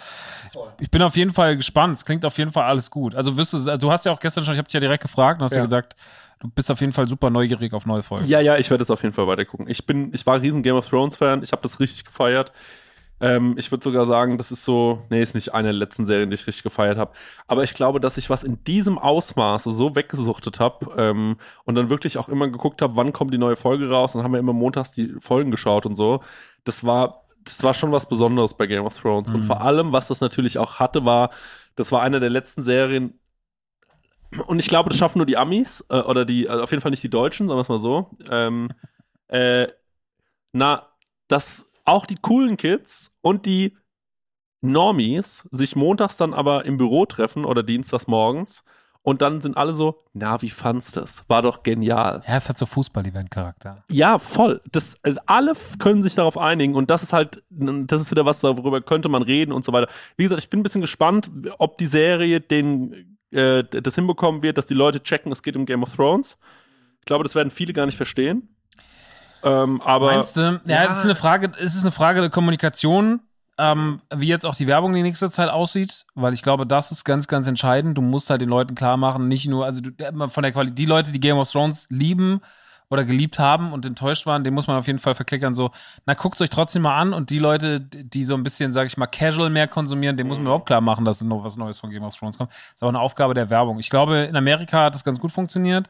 Ich 0.78 0.90
bin 0.90 1.00
auf 1.00 1.16
jeden 1.16 1.32
Fall 1.32 1.56
gespannt. 1.56 1.96
Es 1.96 2.04
klingt 2.04 2.24
auf 2.26 2.36
jeden 2.36 2.52
Fall 2.52 2.64
alles 2.64 2.90
gut. 2.90 3.14
Also 3.14 3.36
wirst 3.38 3.54
du, 3.54 3.78
du 3.78 3.90
hast 3.90 4.04
ja 4.04 4.12
auch 4.12 4.20
gestern 4.20 4.44
schon, 4.44 4.52
ich 4.52 4.58
habe 4.58 4.68
dich 4.68 4.74
ja 4.74 4.80
direkt 4.80 5.02
gefragt 5.02 5.40
und 5.40 5.44
hast 5.44 5.52
ja. 5.52 5.58
Ja. 5.58 5.64
gesagt, 5.64 5.96
du 6.40 6.48
bist 6.48 6.70
auf 6.70 6.80
jeden 6.80 6.92
Fall 6.92 7.08
super 7.08 7.30
neugierig 7.30 7.72
auf 7.72 7.86
neue 7.86 8.02
Folgen. 8.02 8.26
ja, 8.26 8.40
ja, 8.40 8.56
ich 8.56 8.70
werde 8.70 8.82
es 8.82 8.90
auf 8.90 9.02
jeden 9.02 9.14
Fall 9.14 9.26
weitergucken. 9.26 9.66
Ich 9.68 9.86
bin, 9.86 10.12
ich 10.12 10.26
war 10.26 10.34
ein 10.34 10.40
riesen 10.42 10.62
Game 10.62 10.76
of 10.76 10.88
Thrones 10.88 11.16
Fan. 11.16 11.42
Ich 11.42 11.52
habe 11.52 11.62
das 11.62 11.80
richtig 11.80 12.04
gefeiert. 12.04 12.52
Ähm, 13.20 13.54
ich 13.58 13.70
würde 13.70 13.84
sogar 13.84 14.06
sagen, 14.06 14.38
das 14.38 14.50
ist 14.50 14.64
so, 14.64 15.02
nee, 15.10 15.20
ist 15.20 15.34
nicht 15.34 15.52
eine 15.54 15.68
der 15.68 15.74
letzten 15.74 16.06
Serien, 16.06 16.30
die 16.30 16.34
ich 16.34 16.46
richtig 16.46 16.62
gefeiert 16.62 16.96
habe. 16.98 17.12
Aber 17.46 17.62
ich 17.62 17.74
glaube, 17.74 18.00
dass 18.00 18.16
ich 18.16 18.30
was 18.30 18.42
in 18.42 18.64
diesem 18.64 18.98
Ausmaße 18.98 19.70
so 19.72 19.94
weggesuchtet 19.94 20.58
habe 20.58 20.86
ähm, 20.96 21.36
und 21.64 21.74
dann 21.74 21.90
wirklich 21.90 22.16
auch 22.18 22.28
immer 22.28 22.48
geguckt 22.48 22.80
habe, 22.82 22.96
wann 22.96 23.12
kommt 23.12 23.34
die 23.34 23.38
neue 23.38 23.56
Folge 23.56 23.90
raus. 23.90 24.14
Und 24.14 24.22
haben 24.22 24.32
wir 24.32 24.40
immer 24.40 24.54
montags 24.54 24.92
die 24.92 25.14
Folgen 25.20 25.50
geschaut 25.50 25.84
und 25.86 25.96
so. 25.96 26.20
Das 26.64 26.84
war, 26.84 27.24
das 27.44 27.62
war 27.62 27.74
schon 27.74 27.92
was 27.92 28.08
Besonderes 28.08 28.54
bei 28.54 28.66
Game 28.66 28.86
of 28.86 28.98
Thrones. 28.98 29.30
Und 29.30 29.40
Mhm. 29.40 29.46
vor 29.46 29.60
allem, 29.60 29.92
was 29.92 30.08
das 30.08 30.20
natürlich 30.20 30.58
auch 30.58 30.78
hatte, 30.78 31.04
war, 31.04 31.30
das 31.76 31.92
war 31.92 32.02
eine 32.02 32.20
der 32.20 32.30
letzten 32.30 32.62
Serien. 32.62 33.18
Und 34.46 34.60
ich 34.60 34.68
glaube, 34.68 34.88
das 34.90 34.98
schaffen 34.98 35.18
nur 35.18 35.26
die 35.26 35.36
Amis 35.36 35.84
äh, 35.90 36.00
oder 36.00 36.24
die, 36.24 36.48
also 36.48 36.62
auf 36.62 36.70
jeden 36.70 36.80
Fall 36.80 36.90
nicht 36.90 37.02
die 37.02 37.10
Deutschen, 37.10 37.48
sagen 37.48 37.58
wir 37.58 37.62
es 37.62 37.68
mal 37.68 37.78
so. 37.78 38.10
Ähm, 38.30 38.70
äh, 39.28 39.66
na, 40.52 40.86
dass 41.28 41.69
auch 41.90 42.06
die 42.06 42.16
coolen 42.16 42.56
Kids 42.56 43.16
und 43.20 43.46
die 43.46 43.76
Normies 44.62 45.48
sich 45.50 45.76
montags 45.76 46.16
dann 46.16 46.34
aber 46.34 46.64
im 46.64 46.76
Büro 46.76 47.06
treffen 47.06 47.44
oder 47.44 47.62
dienstags 47.62 48.06
morgens 48.06 48.64
und 49.02 49.22
dann 49.22 49.40
sind 49.40 49.56
alle 49.56 49.72
so, 49.72 50.04
na, 50.12 50.42
wie 50.42 50.50
fandst 50.50 50.96
du 50.96 51.00
es? 51.00 51.24
War 51.26 51.40
doch 51.40 51.62
genial. 51.62 52.22
Ja, 52.26 52.36
es 52.36 52.48
hat 52.50 52.58
so 52.58 52.66
Fußball-Event-Charakter. 52.66 53.76
Ja, 53.90 54.18
voll. 54.18 54.60
Das, 54.70 54.98
also 55.02 55.20
alle 55.24 55.54
können 55.78 56.02
sich 56.02 56.14
darauf 56.14 56.36
einigen 56.36 56.74
und 56.74 56.90
das 56.90 57.02
ist 57.02 57.12
halt, 57.12 57.42
das 57.48 58.02
ist 58.02 58.10
wieder 58.10 58.26
was, 58.26 58.40
darüber 58.40 58.82
könnte 58.82 59.08
man 59.08 59.22
reden 59.22 59.52
und 59.52 59.64
so 59.64 59.72
weiter. 59.72 59.90
Wie 60.16 60.24
gesagt, 60.24 60.42
ich 60.42 60.50
bin 60.50 60.60
ein 60.60 60.62
bisschen 60.62 60.82
gespannt, 60.82 61.30
ob 61.58 61.78
die 61.78 61.86
Serie 61.86 62.40
den, 62.40 63.18
äh, 63.30 63.64
das 63.64 63.94
hinbekommen 63.94 64.42
wird, 64.42 64.58
dass 64.58 64.66
die 64.66 64.74
Leute 64.74 65.02
checken, 65.02 65.32
es 65.32 65.42
geht 65.42 65.56
um 65.56 65.64
Game 65.64 65.82
of 65.82 65.96
Thrones. 65.96 66.36
Ich 67.00 67.06
glaube, 67.06 67.24
das 67.24 67.34
werden 67.34 67.50
viele 67.50 67.72
gar 67.72 67.86
nicht 67.86 67.96
verstehen. 67.96 68.54
Ähm, 69.42 69.80
aber 69.82 70.12
Meinst 70.12 70.36
du? 70.36 70.60
Ja, 70.64 70.84
es 70.84 70.98
ist 70.98 71.04
eine 71.04 71.14
Frage, 71.14 71.52
es 71.58 71.74
ist 71.74 71.82
eine 71.82 71.90
Frage 71.90 72.20
der 72.20 72.30
Kommunikation, 72.30 73.20
ähm, 73.58 73.98
wie 74.14 74.26
jetzt 74.26 74.46
auch 74.46 74.54
die 74.54 74.66
Werbung 74.66 74.94
die 74.94 75.02
nächste 75.02 75.30
Zeit 75.30 75.50
aussieht, 75.50 76.06
weil 76.14 76.32
ich 76.32 76.42
glaube, 76.42 76.66
das 76.66 76.92
ist 76.92 77.04
ganz, 77.04 77.28
ganz 77.28 77.46
entscheidend. 77.46 77.98
Du 77.98 78.02
musst 78.02 78.30
halt 78.30 78.40
den 78.40 78.48
Leuten 78.48 78.74
klar 78.74 78.96
machen, 78.96 79.28
nicht 79.28 79.46
nur, 79.48 79.66
also 79.66 79.82
du, 79.82 79.90
von 80.28 80.42
der 80.42 80.52
Qualität, 80.52 80.78
die 80.78 80.86
Leute, 80.86 81.12
die 81.12 81.20
Game 81.20 81.36
of 81.36 81.50
Thrones 81.50 81.86
lieben 81.90 82.40
oder 82.88 83.04
geliebt 83.04 83.38
haben 83.38 83.72
und 83.72 83.86
enttäuscht 83.86 84.26
waren, 84.26 84.42
den 84.44 84.52
muss 84.52 84.66
man 84.66 84.76
auf 84.76 84.86
jeden 84.86 84.98
Fall 84.98 85.14
verklickern, 85.14 85.54
so, 85.54 85.70
na, 86.06 86.14
guckt 86.14 86.40
euch 86.40 86.50
trotzdem 86.50 86.82
mal 86.82 86.96
an 86.98 87.12
und 87.12 87.30
die 87.30 87.38
Leute, 87.38 87.80
die 87.80 88.24
so 88.24 88.34
ein 88.34 88.42
bisschen, 88.42 88.72
sag 88.72 88.86
ich 88.86 88.96
mal, 88.96 89.06
casual 89.06 89.48
mehr 89.48 89.68
konsumieren, 89.68 90.16
dem 90.16 90.26
muss 90.26 90.38
man 90.38 90.46
überhaupt 90.46 90.66
klar 90.66 90.80
machen, 90.80 91.04
dass 91.04 91.20
noch 91.22 91.44
was 91.44 91.56
Neues 91.56 91.78
von 91.78 91.90
Game 91.90 92.02
of 92.02 92.16
Thrones 92.16 92.36
kommt. 92.36 92.50
Das 92.50 92.74
ist 92.76 92.82
auch 92.82 92.88
eine 92.88 93.00
Aufgabe 93.00 93.34
der 93.34 93.48
Werbung. 93.48 93.78
Ich 93.78 93.90
glaube, 93.90 94.18
in 94.18 94.36
Amerika 94.36 94.84
hat 94.84 94.94
das 94.94 95.04
ganz 95.04 95.20
gut 95.20 95.30
funktioniert. 95.30 95.88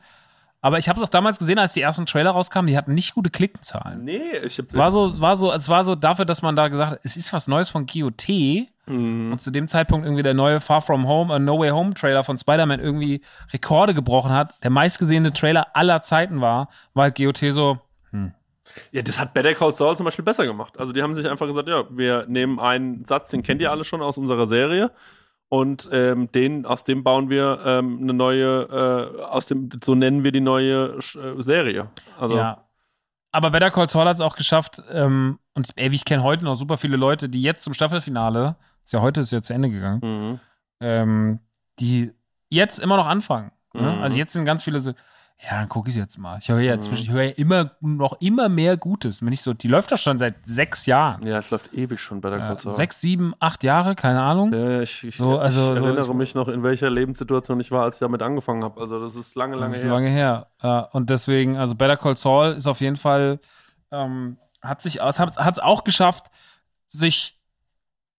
Aber 0.62 0.78
ich 0.78 0.88
habe 0.88 0.98
es 0.98 1.04
auch 1.06 1.10
damals 1.10 1.38
gesehen, 1.38 1.58
als 1.58 1.72
die 1.72 1.80
ersten 1.80 2.04
Trailer 2.04 2.32
rauskamen, 2.32 2.66
die 2.66 2.76
hatten 2.76 2.92
nicht 2.92 3.14
gute 3.14 3.30
Klickzahlen. 3.30 4.04
nee, 4.04 4.20
ich 4.44 4.58
hab, 4.58 4.72
war 4.74 4.92
so, 4.92 5.18
war 5.20 5.36
so, 5.36 5.52
es 5.52 5.68
war 5.68 5.84
so 5.84 5.94
dafür, 5.94 6.26
dass 6.26 6.42
man 6.42 6.54
da 6.54 6.68
gesagt 6.68 6.92
hat, 6.92 7.00
es 7.02 7.16
ist 7.16 7.32
was 7.32 7.48
Neues 7.48 7.70
von 7.70 7.86
GOT. 7.86 8.28
Mhm. 8.86 9.32
Und 9.32 9.40
zu 9.40 9.50
dem 9.50 9.68
Zeitpunkt 9.68 10.04
irgendwie 10.04 10.22
der 10.22 10.34
neue 10.34 10.60
Far 10.60 10.82
From 10.82 11.08
Home, 11.08 11.34
äh, 11.34 11.38
No 11.38 11.58
Way 11.58 11.70
Home 11.70 11.94
Trailer 11.94 12.24
von 12.24 12.36
Spider-Man 12.36 12.80
irgendwie 12.80 13.22
Rekorde 13.52 13.94
gebrochen 13.94 14.32
hat. 14.32 14.54
Der 14.62 14.70
meistgesehene 14.70 15.32
Trailer 15.32 15.68
aller 15.74 16.02
Zeiten 16.02 16.40
war, 16.42 16.68
weil 16.92 17.12
GOT 17.12 17.38
so, 17.52 17.78
Ja, 18.92 19.02
das 19.02 19.18
hat 19.18 19.32
Better 19.32 19.54
Call 19.54 19.72
Saul 19.72 19.96
zum 19.96 20.04
Beispiel 20.04 20.24
besser 20.24 20.44
gemacht. 20.44 20.78
Also 20.78 20.92
die 20.92 21.02
haben 21.02 21.14
sich 21.14 21.28
einfach 21.28 21.46
gesagt, 21.46 21.68
ja, 21.68 21.84
wir 21.90 22.26
nehmen 22.28 22.60
einen 22.60 23.04
Satz, 23.06 23.30
den 23.30 23.42
kennt 23.42 23.62
ihr 23.62 23.70
alle 23.70 23.84
schon 23.84 24.02
aus 24.02 24.18
unserer 24.18 24.46
Serie 24.46 24.90
und 25.50 25.88
ähm, 25.92 26.30
den 26.32 26.64
aus 26.64 26.84
dem 26.84 27.02
bauen 27.04 27.28
wir 27.28 27.60
ähm, 27.66 27.98
eine 28.00 28.14
neue, 28.14 28.62
äh, 29.18 29.22
aus 29.24 29.46
dem 29.46 29.68
so 29.84 29.94
nennen 29.94 30.24
wir 30.24 30.32
die 30.32 30.40
neue 30.40 30.96
äh, 30.98 31.42
Serie. 31.42 31.90
Also 32.18 32.36
ja. 32.36 32.64
Aber 33.32 33.50
Better 33.50 33.70
Call 33.70 33.88
Saul 33.88 34.06
hat 34.06 34.14
es 34.14 34.20
auch 34.20 34.36
geschafft, 34.36 34.82
ähm, 34.90 35.38
und 35.54 35.68
ey, 35.76 35.92
ich 35.92 36.04
kenne 36.04 36.22
heute 36.22 36.44
noch 36.44 36.54
super 36.54 36.78
viele 36.78 36.96
Leute, 36.96 37.28
die 37.28 37.42
jetzt 37.42 37.62
zum 37.62 37.74
Staffelfinale, 37.74 38.56
ist 38.84 38.92
ja 38.92 39.00
heute 39.02 39.20
ist 39.20 39.30
ja 39.32 39.42
zu 39.42 39.52
Ende 39.52 39.70
gegangen, 39.70 40.00
Mhm. 40.02 40.40
ähm, 40.80 41.40
die 41.78 42.12
jetzt 42.48 42.78
immer 42.78 42.96
noch 42.96 43.06
anfangen. 43.06 43.52
Ne? 43.72 43.82
Mhm. 43.82 44.02
Also 44.02 44.18
jetzt 44.18 44.32
sind 44.32 44.44
ganz 44.44 44.62
viele 44.64 44.80
so, 44.80 44.92
ja, 45.42 45.58
dann 45.60 45.68
gucke 45.70 45.88
ich 45.88 45.96
jetzt 45.96 46.18
mal. 46.18 46.38
Ich 46.38 46.48
höre 46.50 46.60
ja 46.60 46.76
Mhm. 46.76 46.82
zwischen, 46.82 47.02
ich 47.04 47.10
höre 47.10 47.22
ja 47.22 47.30
immer 47.30 47.70
noch 47.80 48.20
immer 48.20 48.48
mehr 48.50 48.76
Gutes. 48.76 49.24
Wenn 49.24 49.32
ich 49.32 49.40
so, 49.40 49.54
die 49.54 49.68
läuft 49.68 49.90
doch 49.90 49.96
schon 49.98 50.18
seit 50.18 50.34
sechs 50.44 50.84
Jahren. 50.86 51.26
ja, 51.26 51.38
es 51.38 51.50
läuft 51.50 51.72
ewig 51.72 51.98
schon 51.98 52.20
Better 52.20 52.38
Call 52.38 52.56
Äh, 52.56 52.58
Saul. 52.60 52.72
sechs, 52.72 53.00
sieben, 53.00 53.32
acht 53.40 53.64
Jahre, 53.64 53.94
keine 53.94 54.20
Ahnung. 54.20 54.52
Ja, 54.52 54.80
ich, 54.82 55.02
ich, 55.04 55.16
So, 55.16 55.38
also, 55.38 55.72
ich 55.72 55.78
so- 55.78 55.86
erinnere 55.86 56.14
mich 56.14 56.34
noch, 56.34 56.48
in 56.48 56.62
welcher 56.62 56.90
Lebenssituation 56.90 57.58
ich 57.60 57.70
war, 57.70 57.84
als 57.84 57.96
ich 57.96 58.00
damit 58.00 58.20
angefangen 58.22 58.62
habe. 58.64 58.78
Also 58.80 59.00
das 59.00 59.16
ist 59.16 59.34
lange, 59.34 59.54
lange 59.56 59.66
das 59.68 59.76
ist 59.76 59.84
her. 59.84 59.92
lange 59.92 60.10
her. 60.10 60.46
Äh, 60.60 60.82
und 60.96 61.08
deswegen, 61.08 61.56
also 61.56 61.74
Better 61.74 61.96
Call 61.96 62.16
Saul 62.16 62.52
ist 62.52 62.66
auf 62.66 62.80
jeden 62.82 62.96
Fall, 62.96 63.40
ähm, 63.90 64.36
hat 64.60 64.82
sich, 64.82 65.00
hat 65.00 65.18
es 65.18 65.58
auch 65.58 65.84
geschafft, 65.84 66.26
sich 66.88 67.38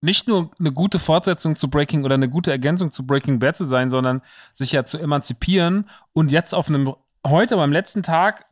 nicht 0.03 0.27
nur 0.27 0.49
eine 0.59 0.71
gute 0.71 0.97
Fortsetzung 0.97 1.55
zu 1.55 1.69
Breaking 1.69 2.03
oder 2.03 2.15
eine 2.15 2.27
gute 2.27 2.49
Ergänzung 2.49 2.91
zu 2.91 3.05
Breaking 3.05 3.37
Bad 3.37 3.55
zu 3.55 3.65
sein, 3.65 3.91
sondern 3.91 4.23
sich 4.53 4.71
ja 4.71 4.83
zu 4.83 4.97
emanzipieren 4.97 5.87
und 6.13 6.31
jetzt 6.31 6.55
auf 6.55 6.69
einem, 6.69 6.95
heute 7.25 7.55
beim 7.55 7.71
letzten 7.71 8.03
Tag, 8.03 8.45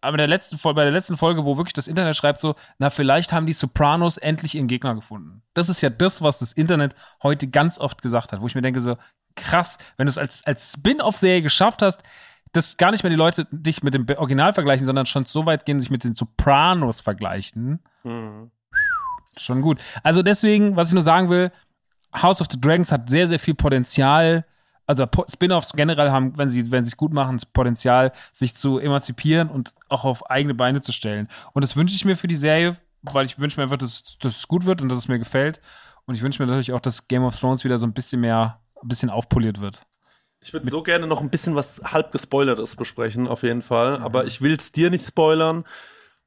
aber 0.00 0.16
der 0.16 0.26
letzten, 0.26 0.58
bei 0.62 0.84
der 0.84 0.92
letzten 0.92 1.16
Folge, 1.16 1.44
wo 1.44 1.56
wirklich 1.56 1.72
das 1.72 1.88
Internet 1.88 2.16
schreibt 2.16 2.40
so, 2.40 2.54
na, 2.78 2.90
vielleicht 2.90 3.32
haben 3.32 3.46
die 3.46 3.52
Sopranos 3.52 4.18
endlich 4.18 4.54
ihren 4.54 4.68
Gegner 4.68 4.94
gefunden. 4.94 5.42
Das 5.54 5.68
ist 5.68 5.80
ja 5.80 5.90
das, 5.90 6.22
was 6.22 6.38
das 6.38 6.52
Internet 6.52 6.94
heute 7.22 7.48
ganz 7.48 7.78
oft 7.78 8.02
gesagt 8.02 8.32
hat, 8.32 8.40
wo 8.40 8.46
ich 8.46 8.54
mir 8.54 8.62
denke 8.62 8.80
so, 8.80 8.96
krass, 9.34 9.78
wenn 9.96 10.06
du 10.06 10.10
es 10.10 10.18
als, 10.18 10.44
als 10.44 10.72
Spin-off-Serie 10.72 11.42
geschafft 11.42 11.82
hast, 11.82 12.02
dass 12.52 12.76
gar 12.76 12.90
nicht 12.90 13.02
mehr 13.02 13.10
die 13.10 13.16
Leute 13.16 13.46
dich 13.50 13.82
mit 13.82 13.94
dem 13.94 14.06
Original 14.16 14.52
vergleichen, 14.52 14.86
sondern 14.86 15.06
schon 15.06 15.26
so 15.26 15.44
weit 15.46 15.66
gehen, 15.66 15.80
sich 15.80 15.90
mit 15.90 16.04
den 16.04 16.14
Sopranos 16.14 17.00
vergleichen. 17.00 17.80
Mhm. 18.02 18.50
Schon 19.36 19.60
gut. 19.60 19.80
Also 20.02 20.22
deswegen, 20.22 20.76
was 20.76 20.88
ich 20.88 20.94
nur 20.94 21.02
sagen 21.02 21.28
will, 21.28 21.52
House 22.14 22.40
of 22.40 22.48
the 22.50 22.60
Dragons 22.60 22.92
hat 22.92 23.10
sehr, 23.10 23.28
sehr 23.28 23.38
viel 23.38 23.54
Potenzial. 23.54 24.46
Also 24.86 25.06
Spin-offs 25.28 25.72
generell 25.72 26.10
haben, 26.10 26.36
wenn 26.38 26.48
sie, 26.48 26.70
wenn 26.70 26.84
sie 26.84 26.88
es 26.88 26.96
gut 26.96 27.12
machen, 27.12 27.36
das 27.36 27.46
Potenzial, 27.46 28.12
sich 28.32 28.54
zu 28.54 28.78
emanzipieren 28.78 29.48
und 29.48 29.74
auch 29.88 30.04
auf 30.04 30.30
eigene 30.30 30.54
Beine 30.54 30.80
zu 30.80 30.92
stellen. 30.92 31.28
Und 31.52 31.62
das 31.62 31.76
wünsche 31.76 31.96
ich 31.96 32.04
mir 32.04 32.16
für 32.16 32.28
die 32.28 32.36
Serie, 32.36 32.76
weil 33.02 33.26
ich 33.26 33.38
wünsche 33.38 33.58
mir 33.58 33.64
einfach, 33.64 33.78
dass, 33.78 34.16
dass 34.20 34.36
es 34.36 34.48
gut 34.48 34.64
wird 34.66 34.82
und 34.82 34.88
dass 34.88 34.98
es 34.98 35.08
mir 35.08 35.18
gefällt. 35.18 35.60
Und 36.06 36.14
ich 36.14 36.22
wünsche 36.22 36.40
mir 36.40 36.46
natürlich 36.46 36.72
auch, 36.72 36.80
dass 36.80 37.08
Game 37.08 37.24
of 37.24 37.38
Thrones 37.38 37.64
wieder 37.64 37.78
so 37.78 37.86
ein 37.86 37.92
bisschen 37.92 38.20
mehr, 38.20 38.60
ein 38.80 38.88
bisschen 38.88 39.10
aufpoliert 39.10 39.60
wird. 39.60 39.82
Ich 40.40 40.52
würde 40.52 40.70
so 40.70 40.82
gerne 40.82 41.08
noch 41.08 41.20
ein 41.20 41.30
bisschen 41.30 41.56
was 41.56 41.80
halb 41.82 42.12
gespoilertes 42.12 42.76
besprechen, 42.76 43.26
auf 43.26 43.42
jeden 43.42 43.62
Fall. 43.62 43.98
Aber 43.98 44.26
ich 44.26 44.40
will 44.40 44.54
es 44.54 44.70
dir 44.70 44.90
nicht 44.90 45.04
spoilern 45.04 45.64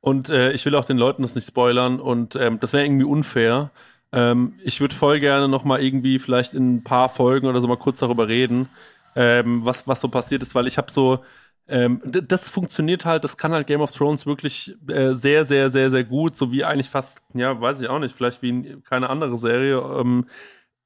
und 0.02 0.30
äh, 0.30 0.52
ich 0.52 0.66
will 0.66 0.76
auch 0.76 0.86
den 0.86 0.98
Leuten 0.98 1.22
das 1.22 1.36
nicht 1.36 1.48
spoilern 1.48 2.02
und 2.02 2.36
ähm, 2.36 2.60
das 2.60 2.74
wäre 2.74 2.86
irgendwie 2.86 3.06
unfair. 3.06 3.72
Ähm, 4.12 4.56
ich 4.64 4.82
würde 4.82 4.96
voll 4.96 5.20
gerne 5.20 5.48
noch 5.48 5.64
mal 5.64 5.82
irgendwie 5.82 6.20
vielleicht 6.20 6.54
in 6.54 6.76
ein 6.76 6.84
paar 6.84 7.10
Folgen 7.10 7.48
oder 7.48 7.62
so 7.62 7.68
mal 7.68 7.78
kurz 7.78 8.00
darüber 8.00 8.28
reden, 8.28 8.70
ähm, 9.16 9.66
was 9.66 9.88
was 9.88 10.02
so 10.02 10.10
passiert 10.10 10.42
ist, 10.44 10.56
weil 10.56 10.68
ich 10.68 10.78
habe 10.78 10.92
so 10.92 11.20
ähm, 11.70 12.02
das 12.04 12.50
funktioniert 12.50 13.06
halt, 13.06 13.24
das 13.24 13.38
kann 13.38 13.52
halt 13.52 13.68
Game 13.68 13.82
of 13.82 13.92
Thrones 13.92 14.26
wirklich 14.26 14.76
äh, 14.88 15.14
sehr, 15.14 15.46
sehr, 15.46 15.70
sehr, 15.70 15.92
sehr 15.92 16.04
gut, 16.04 16.36
so 16.36 16.52
wie 16.52 16.64
eigentlich 16.64 16.90
fast, 16.90 17.22
ja, 17.36 17.62
weiß 17.62 17.80
ich 17.82 17.90
auch 17.90 18.00
nicht, 18.00 18.16
vielleicht 18.16 18.42
wie 18.42 18.50
in 18.50 18.84
keine 18.84 19.10
andere 19.10 19.38
Serie. 19.38 19.78
Ähm, 19.78 20.26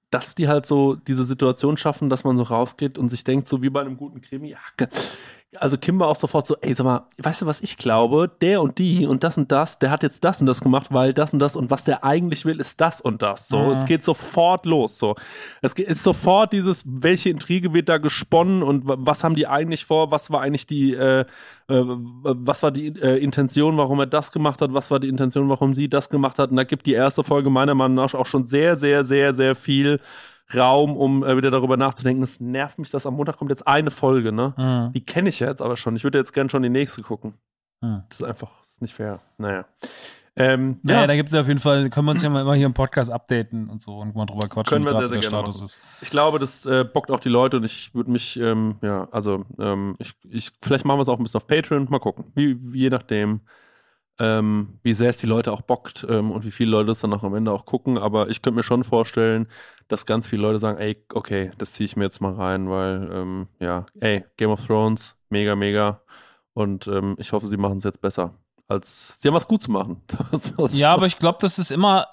dass 0.10 0.36
die 0.36 0.48
halt 0.48 0.66
so 0.66 0.96
diese 0.96 1.24
Situation 1.24 1.76
schaffen, 1.78 2.10
dass 2.10 2.24
man 2.24 2.38
so 2.38 2.44
rausgeht 2.44 2.98
und 3.00 3.10
sich 3.10 3.24
denkt, 3.24 3.48
so 3.48 3.64
wie 3.64 3.70
bei 3.70 3.82
einem 3.82 3.98
guten 3.98 4.22
Krimi, 4.22 4.52
ja, 4.52 4.60
also 5.60 5.78
Kim 5.78 6.00
war 6.00 6.08
auch 6.08 6.16
sofort 6.16 6.48
so, 6.48 6.56
ey, 6.62 6.74
sag 6.74 6.84
mal, 6.86 7.06
weißt 7.18 7.42
du, 7.42 7.46
was 7.46 7.62
ich 7.62 7.78
glaube? 7.78 8.30
Der 8.42 8.62
und 8.62 8.78
die 8.78 9.06
und 9.06 9.24
das 9.24 9.38
und 9.38 9.52
das, 9.52 9.80
der 9.80 9.92
hat 9.92 10.04
jetzt 10.04 10.24
das 10.24 10.42
und 10.42 10.48
das 10.48 10.62
gemacht, 10.62 10.88
weil 10.92 11.14
das 11.14 11.34
und 11.34 11.40
das 11.40 11.56
und 11.56 11.72
was 11.72 11.84
der 11.84 12.04
eigentlich 12.04 12.46
will, 12.46 12.60
ist 12.60 12.80
das 12.82 13.02
und 13.02 13.22
das. 13.22 13.48
So, 13.48 13.60
Mhm. 13.66 13.70
es 13.72 13.86
geht 13.86 14.04
sofort 14.04 14.66
los. 14.66 14.98
So, 14.98 15.16
es 15.62 15.74
ist 15.74 16.04
sofort 16.04 16.54
dieses, 16.54 16.84
welche 16.86 17.30
Intrige 17.30 17.74
wird 17.74 17.90
da 17.90 17.98
gesponnen 17.98 18.64
und 18.64 18.88
wa- 18.88 18.96
was 19.00 19.24
haben 19.24 19.36
die 19.36 19.48
eigentlich 19.48 19.86
vor? 19.86 20.12
Was 20.12 20.32
war 20.32 20.42
eigentlich 20.42 20.68
die, 20.68 20.94
äh, 20.94 21.22
äh, 21.22 21.26
was 21.68 22.62
war 22.64 22.72
die 22.72 22.88
äh, 22.88 23.18
Intention, 23.24 23.78
warum 23.78 24.00
er 24.00 24.06
das 24.08 24.32
gemacht 24.32 24.62
hat? 24.62 24.74
Was 24.74 24.92
war 24.92 25.00
die 25.00 25.08
Intention, 25.10 25.50
warum 25.50 25.76
sie 25.76 25.90
das 25.90 26.10
gemacht 26.10 26.40
hat? 26.40 26.52
Und 26.52 26.58
da 26.58 26.64
gibt 26.64 26.86
die 26.86 26.94
erste 26.94 27.24
Folge 27.24 27.50
meiner 27.50 27.76
Meinung 27.76 27.96
nach 27.96 28.14
auch 28.14 28.26
schon 28.26 28.46
sehr, 28.46 28.76
sehr, 28.76 29.04
sehr, 29.04 29.34
sehr 29.34 29.56
viel 29.56 30.00
Raum, 30.56 30.96
um 30.98 31.24
äh, 31.24 31.38
wieder 31.38 31.52
darüber 31.52 31.78
nachzudenken. 31.78 32.24
Es 32.24 32.40
nervt 32.40 32.78
mich, 32.80 32.92
dass 32.92 33.06
am 33.06 33.16
Montag 33.16 33.38
kommt 33.38 33.50
jetzt 33.52 33.68
eine 33.68 33.92
Folge, 33.92 34.32
ne? 34.32 34.54
Mhm. 34.58 34.94
Die 34.94 35.06
kenne 35.06 35.30
ich 35.30 35.40
ja 35.40 35.48
jetzt 35.48 35.62
aber 35.62 35.78
schon. 35.78 35.96
Ich 35.96 36.04
würde 36.04 36.18
jetzt 36.18 36.34
gern 36.34 36.50
schon 36.50 36.64
die 36.64 36.70
nächste 36.70 37.02
gucken. 37.02 37.36
Mhm. 37.82 38.04
Das 38.10 38.20
ist 38.20 38.26
einfach 38.26 38.52
nicht 38.80 38.94
fair. 38.94 39.20
Naja. 39.38 39.66
Ähm, 40.36 40.80
Naja, 40.82 41.02
ja, 41.02 41.08
da 41.08 41.16
gibt 41.16 41.30
es 41.30 41.36
ja 41.36 41.42
auf 41.42 41.48
jeden 41.48 41.60
Fall, 41.60 41.92
können 41.92 42.08
wir 42.08 42.12
uns 42.12 42.24
ja 42.24 42.30
mal 42.30 42.42
immer 42.42 42.56
hier 42.56 42.66
im 42.66 42.74
Podcast 42.74 43.12
updaten 43.12 43.70
und 43.70 43.84
so 43.84 44.00
und 44.00 44.16
mal 44.16 44.26
drüber 44.26 44.48
quatschen, 44.48 44.66
Können 44.66 44.86
wir 44.86 44.96
sehr, 44.96 45.02
sehr 45.08 45.20
der 45.20 45.30
gerne 45.30 45.44
Status 45.44 45.56
machen. 45.58 45.66
ist. 45.66 45.80
ich 46.02 46.10
glaube, 46.10 46.40
das 46.40 46.66
äh, 46.66 46.84
bockt 46.84 47.12
auch 47.12 47.20
die 47.20 47.30
Leute 47.30 47.58
und 47.58 47.64
ich 47.66 47.94
würde 47.94 48.10
mich, 48.10 48.40
ähm, 48.40 48.78
ja, 48.82 49.08
also 49.12 49.46
ähm, 49.60 49.96
ich, 50.00 50.14
ich, 50.32 50.50
vielleicht 50.60 50.86
machen 50.86 50.98
wir 50.98 51.04
es 51.04 51.10
auch 51.10 51.20
ein 51.20 51.24
bisschen 51.24 51.38
auf 51.38 51.46
Patreon, 51.46 51.86
mal 51.90 52.00
gucken. 52.00 52.26
Wie 52.34 52.58
je 52.74 52.90
nachdem, 52.90 53.42
ähm, 54.24 54.80
wie 54.84 54.94
sehr 54.94 55.10
es 55.10 55.18
die 55.18 55.26
Leute 55.26 55.52
auch 55.52 55.62
bockt 55.62 56.08
ähm, 56.10 56.32
und 56.32 56.46
wie 56.46 56.52
viele 56.52 56.72
Leute 56.72 56.92
es 56.92 57.02
dann 57.02 57.12
auch 57.12 57.24
am 57.24 57.36
Ende 57.36 57.52
auch 57.52 57.66
gucken. 57.66 57.98
Aber 57.98 58.30
ich 58.30 58.42
könnte 58.42 58.56
mir 58.56 58.64
schon 58.64 58.86
vorstellen, 58.86 59.48
dass 59.90 60.06
ganz 60.06 60.28
viele 60.28 60.44
Leute 60.44 60.60
sagen, 60.60 60.78
ey, 60.78 61.04
okay, 61.14 61.52
das 61.58 61.74
ziehe 61.74 61.86
ich 61.86 61.98
mir 61.98 62.06
jetzt 62.06 62.22
mal 62.22 62.34
rein, 62.34 62.70
weil, 62.70 63.10
ähm, 63.12 63.48
ja, 63.60 63.86
ey, 64.00 64.24
Game 64.38 64.50
of 64.50 64.66
Thrones, 64.66 65.18
mega, 65.30 65.58
mega. 65.58 66.02
Und 66.54 66.88
ähm, 66.88 67.16
ich 67.20 67.34
hoffe, 67.34 67.48
sie 67.48 67.58
machen 67.58 67.78
es 67.78 67.84
jetzt 67.84 68.02
besser. 68.02 68.36
Als 68.70 69.16
sie 69.20 69.28
haben 69.28 69.36
was 69.36 69.48
gut 69.48 69.62
zu 69.62 69.72
machen. 69.72 70.02
Ja, 70.72 70.94
aber 70.94 71.06
ich 71.06 71.20
glaube, 71.20 71.40
das 71.42 71.60
ist 71.60 71.72
immer, 71.72 72.08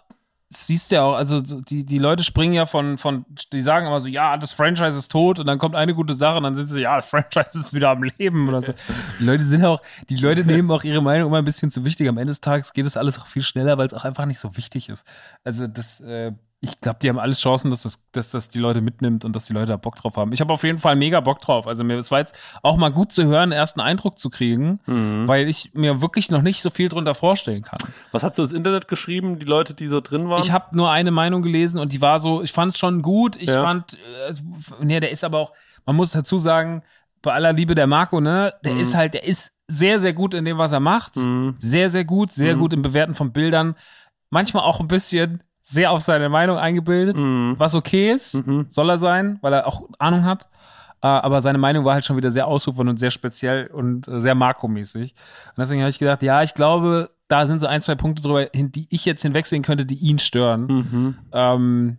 siehst 0.53 0.90
du 0.90 0.96
ja 0.96 1.05
auch, 1.05 1.14
also 1.14 1.44
so 1.44 1.61
die, 1.61 1.86
die 1.86 1.98
Leute 1.98 2.24
springen 2.24 2.55
ja 2.55 2.66
von, 2.66 2.98
von, 2.98 3.24
die 3.53 3.61
sagen 3.61 3.86
immer 3.86 4.01
so, 4.01 4.09
ja, 4.09 4.36
das 4.36 4.53
Franchise 4.53 4.98
ist 4.98 5.12
tot 5.12 5.38
und 5.38 5.46
dann 5.46 5.59
kommt 5.59 5.76
eine 5.76 5.94
gute 5.94 6.12
Sache 6.12 6.38
und 6.38 6.42
dann 6.42 6.57
sind 6.57 6.66
sie, 6.66 6.80
ja, 6.80 6.96
das 6.96 7.09
Franchise 7.09 7.51
ist 7.55 7.72
wieder 7.72 7.90
am 7.90 8.03
Leben 8.03 8.48
oder 8.48 8.61
so. 8.61 8.74
Die 9.20 9.24
Leute 9.24 9.44
sind 9.44 9.64
auch, 9.64 9.80
die 10.09 10.16
Leute 10.16 10.44
nehmen 10.44 10.70
auch 10.72 10.82
ihre 10.82 11.03
Meinung 11.03 11.28
immer 11.28 11.38
ein 11.38 11.44
bisschen 11.44 11.70
zu 11.70 11.84
wichtig. 11.84 12.09
Am 12.09 12.18
Ende 12.18 12.32
des 12.32 12.40
Tages 12.40 12.72
geht 12.72 12.84
es 12.84 12.96
alles 12.96 13.18
auch 13.20 13.26
viel 13.26 13.42
schneller, 13.42 13.78
weil 13.78 13.86
es 13.86 13.94
auch 13.94 14.05
einfach 14.05 14.26
nicht 14.26 14.40
so 14.40 14.57
wichtig 14.57 14.88
ist. 14.88 15.07
Also 15.44 15.68
das, 15.68 16.01
äh, 16.01 16.32
ich 16.62 16.78
glaube, 16.80 16.98
die 17.02 17.08
haben 17.08 17.18
alles 17.18 17.40
Chancen, 17.40 17.70
dass 17.70 17.82
das, 17.84 17.98
dass 18.12 18.30
das 18.32 18.50
die 18.50 18.58
Leute 18.58 18.82
mitnimmt 18.82 19.24
und 19.24 19.34
dass 19.34 19.46
die 19.46 19.54
Leute 19.54 19.66
da 19.68 19.76
Bock 19.78 19.96
drauf 19.96 20.16
haben. 20.16 20.32
Ich 20.34 20.42
habe 20.42 20.52
auf 20.52 20.62
jeden 20.62 20.76
Fall 20.76 20.94
mega 20.94 21.20
Bock 21.20 21.40
drauf. 21.40 21.66
Also 21.66 21.84
mir 21.84 21.96
es 21.96 22.11
war 22.11 22.18
jetzt 22.18 22.34
auch 22.62 22.76
mal 22.76 22.90
gut 22.90 23.12
zu 23.12 23.24
hören, 23.24 23.50
ersten 23.50 23.80
Eindruck 23.80 24.18
zu 24.18 24.28
kriegen, 24.28 24.78
Mhm. 24.86 25.26
weil 25.26 25.48
ich 25.48 25.70
mir 25.72 26.02
wirklich 26.02 26.30
noch 26.30 26.42
nicht 26.42 26.61
so 26.61 26.68
viel 26.68 26.90
drunter 26.90 27.14
vorstellen 27.14 27.62
kann. 27.62 27.78
Was 28.12 28.22
hat 28.22 28.34
so 28.34 28.42
das 28.42 28.52
Internet 28.52 28.88
geschrieben, 28.88 29.38
die 29.38 29.46
Leute, 29.46 29.72
die 29.72 29.86
so 29.86 30.00
drin 30.02 30.28
waren? 30.28 30.42
Ich 30.42 30.50
habe 30.52 30.76
nur 30.76 30.90
eine 30.90 31.11
Meinung 31.11 31.40
gelesen 31.40 31.78
und 31.80 31.94
die 31.94 32.02
war 32.02 32.20
so, 32.20 32.42
ich 32.42 32.52
fand 32.52 32.72
es 32.72 32.78
schon 32.78 33.00
gut. 33.00 33.36
Ich 33.36 33.48
Ja. 33.48 33.62
fand, 33.62 33.94
äh, 33.94 34.34
nee, 34.82 35.00
der 35.00 35.12
ist 35.12 35.24
aber 35.24 35.38
auch, 35.38 35.52
man 35.86 35.96
muss 35.96 36.11
dazu 36.11 36.36
sagen, 36.36 36.82
bei 37.22 37.32
aller 37.32 37.54
Liebe 37.54 37.74
der 37.74 37.86
Marco, 37.86 38.20
ne, 38.20 38.52
der 38.64 38.76
ist 38.76 38.94
halt, 38.94 39.14
der 39.14 39.24
ist 39.24 39.52
sehr, 39.66 39.98
sehr 40.00 40.12
gut 40.12 40.34
in 40.34 40.44
dem, 40.44 40.58
was 40.58 40.72
er 40.72 40.80
macht. 40.80 41.16
Mhm. 41.16 41.54
Sehr, 41.58 41.88
sehr 41.88 42.04
gut, 42.04 42.32
sehr 42.32 42.56
Mhm. 42.56 42.61
gut 42.61 42.72
im 42.74 42.82
Bewerten 42.82 43.14
von 43.14 43.32
Bildern. 43.32 43.76
Manchmal 44.28 44.64
auch 44.64 44.80
ein 44.80 44.88
bisschen 44.88 45.42
sehr 45.70 45.90
auf 45.92 46.00
seine 46.02 46.28
Meinung 46.28 46.58
eingebildet, 46.58 47.16
Mhm. 47.16 47.54
was 47.58 47.74
okay 47.74 48.10
ist, 48.12 48.34
Mhm. 48.46 48.66
soll 48.68 48.90
er 48.90 48.98
sein, 48.98 49.38
weil 49.40 49.52
er 49.52 49.66
auch 49.66 49.82
Ahnung 49.98 50.24
hat. 50.24 50.48
Äh, 51.02 51.06
aber 51.06 51.40
seine 51.40 51.58
Meinung 51.58 51.84
war 51.84 51.94
halt 51.94 52.04
schon 52.04 52.16
wieder 52.16 52.30
sehr 52.30 52.46
ausufernd 52.46 52.90
und 52.90 52.98
sehr 52.98 53.10
speziell 53.10 53.68
und 53.68 54.06
äh, 54.08 54.20
sehr 54.20 54.34
makromäßig. 54.34 55.14
Und 55.48 55.58
deswegen 55.58 55.80
habe 55.80 55.90
ich 55.90 55.98
gedacht, 55.98 56.22
ja, 56.22 56.42
ich 56.42 56.52
glaube, 56.54 57.10
da 57.28 57.46
sind 57.46 57.60
so 57.60 57.66
ein, 57.68 57.80
zwei 57.80 57.94
Punkte 57.94 58.20
drüber, 58.22 58.48
hin, 58.52 58.70
die 58.72 58.86
ich 58.90 59.04
jetzt 59.04 59.22
hinwegsehen 59.22 59.62
könnte, 59.62 59.86
die 59.86 59.94
ihn 59.94 60.18
stören. 60.18 60.66
Mhm. 60.66 61.14
Ähm, 61.32 61.98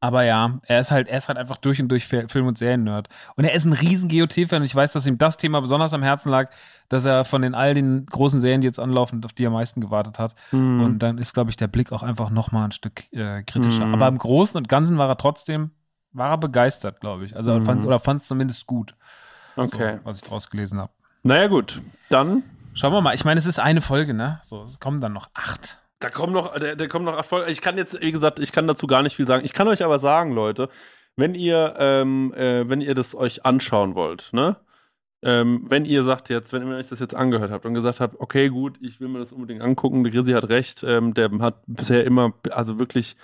aber 0.00 0.24
ja, 0.24 0.58
er 0.66 0.80
ist 0.80 0.90
halt, 0.90 1.08
er 1.08 1.18
ist 1.18 1.28
halt 1.28 1.38
einfach 1.38 1.56
durch 1.56 1.80
und 1.80 1.88
durch 1.88 2.06
Fi- 2.06 2.28
Film- 2.28 2.46
und 2.46 2.58
Serien-Nerd. 2.58 3.08
Und 3.34 3.44
er 3.44 3.54
ist 3.54 3.64
ein 3.64 3.72
riesen 3.72 4.08
GOT-Fan. 4.08 4.60
Und 4.60 4.66
ich 4.66 4.74
weiß, 4.74 4.92
dass 4.92 5.06
ihm 5.06 5.18
das 5.18 5.36
Thema 5.38 5.60
besonders 5.60 5.94
am 5.94 6.02
Herzen 6.02 6.30
lag, 6.30 6.50
dass 6.88 7.04
er 7.04 7.24
von 7.24 7.42
den 7.42 7.54
all 7.54 7.74
den 7.74 8.04
großen 8.06 8.40
Serien, 8.40 8.60
die 8.60 8.66
jetzt 8.66 8.78
anlaufen, 8.78 9.24
auf 9.24 9.32
die 9.32 9.44
er 9.44 9.48
am 9.48 9.54
meisten 9.54 9.80
gewartet 9.80 10.18
hat. 10.18 10.34
Mhm. 10.52 10.80
Und 10.82 10.98
dann 11.00 11.18
ist, 11.18 11.32
glaube 11.32 11.50
ich, 11.50 11.56
der 11.56 11.68
Blick 11.68 11.92
auch 11.92 12.02
einfach 12.02 12.30
noch 12.30 12.52
mal 12.52 12.64
ein 12.66 12.72
Stück 12.72 13.10
äh, 13.12 13.42
kritischer. 13.42 13.86
Mhm. 13.86 13.94
Aber 13.94 14.08
im 14.08 14.18
Großen 14.18 14.56
und 14.58 14.68
Ganzen 14.68 14.98
war 14.98 15.08
er 15.08 15.16
trotzdem, 15.16 15.70
war 16.12 16.30
er 16.30 16.38
begeistert, 16.38 17.00
glaube 17.00 17.24
ich. 17.24 17.34
Also 17.34 17.54
Mhm. 17.54 17.64
fand's, 17.64 17.84
oder 17.84 17.98
fand 17.98 18.20
es 18.22 18.28
zumindest 18.28 18.66
gut, 18.66 18.94
Okay. 19.56 19.96
so, 19.98 20.04
was 20.04 20.18
ich 20.22 20.28
draus 20.28 20.50
gelesen 20.50 20.78
habe. 20.78 20.92
Naja, 21.22 21.48
gut. 21.48 21.80
Dann. 22.10 22.42
Schauen 22.74 22.92
wir 22.92 23.00
mal. 23.00 23.14
Ich 23.14 23.24
meine, 23.24 23.38
es 23.40 23.46
ist 23.46 23.58
eine 23.58 23.80
Folge, 23.80 24.12
ne? 24.12 24.38
So, 24.42 24.62
es 24.64 24.78
kommen 24.78 25.00
dann 25.00 25.14
noch 25.14 25.30
acht. 25.34 25.78
Da 25.98 26.10
kommen 26.10 26.32
noch, 26.32 26.58
da, 26.58 26.74
da 26.74 26.86
kommen 26.88 27.04
noch 27.04 27.16
acht 27.16 27.26
Folgen. 27.26 27.50
Ich 27.50 27.60
kann 27.60 27.78
jetzt, 27.78 28.00
wie 28.00 28.12
gesagt, 28.12 28.38
ich 28.38 28.52
kann 28.52 28.66
dazu 28.66 28.86
gar 28.86 29.02
nicht 29.02 29.16
viel 29.16 29.26
sagen. 29.26 29.44
Ich 29.44 29.52
kann 29.52 29.68
euch 29.68 29.82
aber 29.82 29.98
sagen, 29.98 30.32
Leute, 30.32 30.68
wenn 31.16 31.34
ihr, 31.34 31.74
ähm, 31.78 32.34
äh, 32.34 32.68
wenn 32.68 32.80
ihr 32.82 32.94
das 32.94 33.14
euch 33.14 33.46
anschauen 33.46 33.94
wollt, 33.94 34.32
ne? 34.32 34.56
Ähm, 35.22 35.64
wenn 35.68 35.86
ihr 35.86 36.04
sagt 36.04 36.28
jetzt, 36.28 36.52
wenn 36.52 36.68
ihr 36.68 36.76
euch 36.76 36.88
das 36.88 37.00
jetzt 37.00 37.14
angehört 37.14 37.50
habt 37.50 37.64
und 37.64 37.74
gesagt 37.74 38.00
habt, 38.00 38.20
okay, 38.20 38.48
gut, 38.50 38.76
ich 38.82 39.00
will 39.00 39.08
mir 39.08 39.18
das 39.18 39.32
unbedingt 39.32 39.62
angucken, 39.62 40.04
der 40.04 40.12
Grisi 40.12 40.32
hat 40.32 40.48
recht, 40.50 40.84
ähm, 40.84 41.14
der 41.14 41.30
hat 41.40 41.62
bisher 41.66 42.04
immer, 42.04 42.34
also 42.50 42.78
wirklich, 42.78 43.16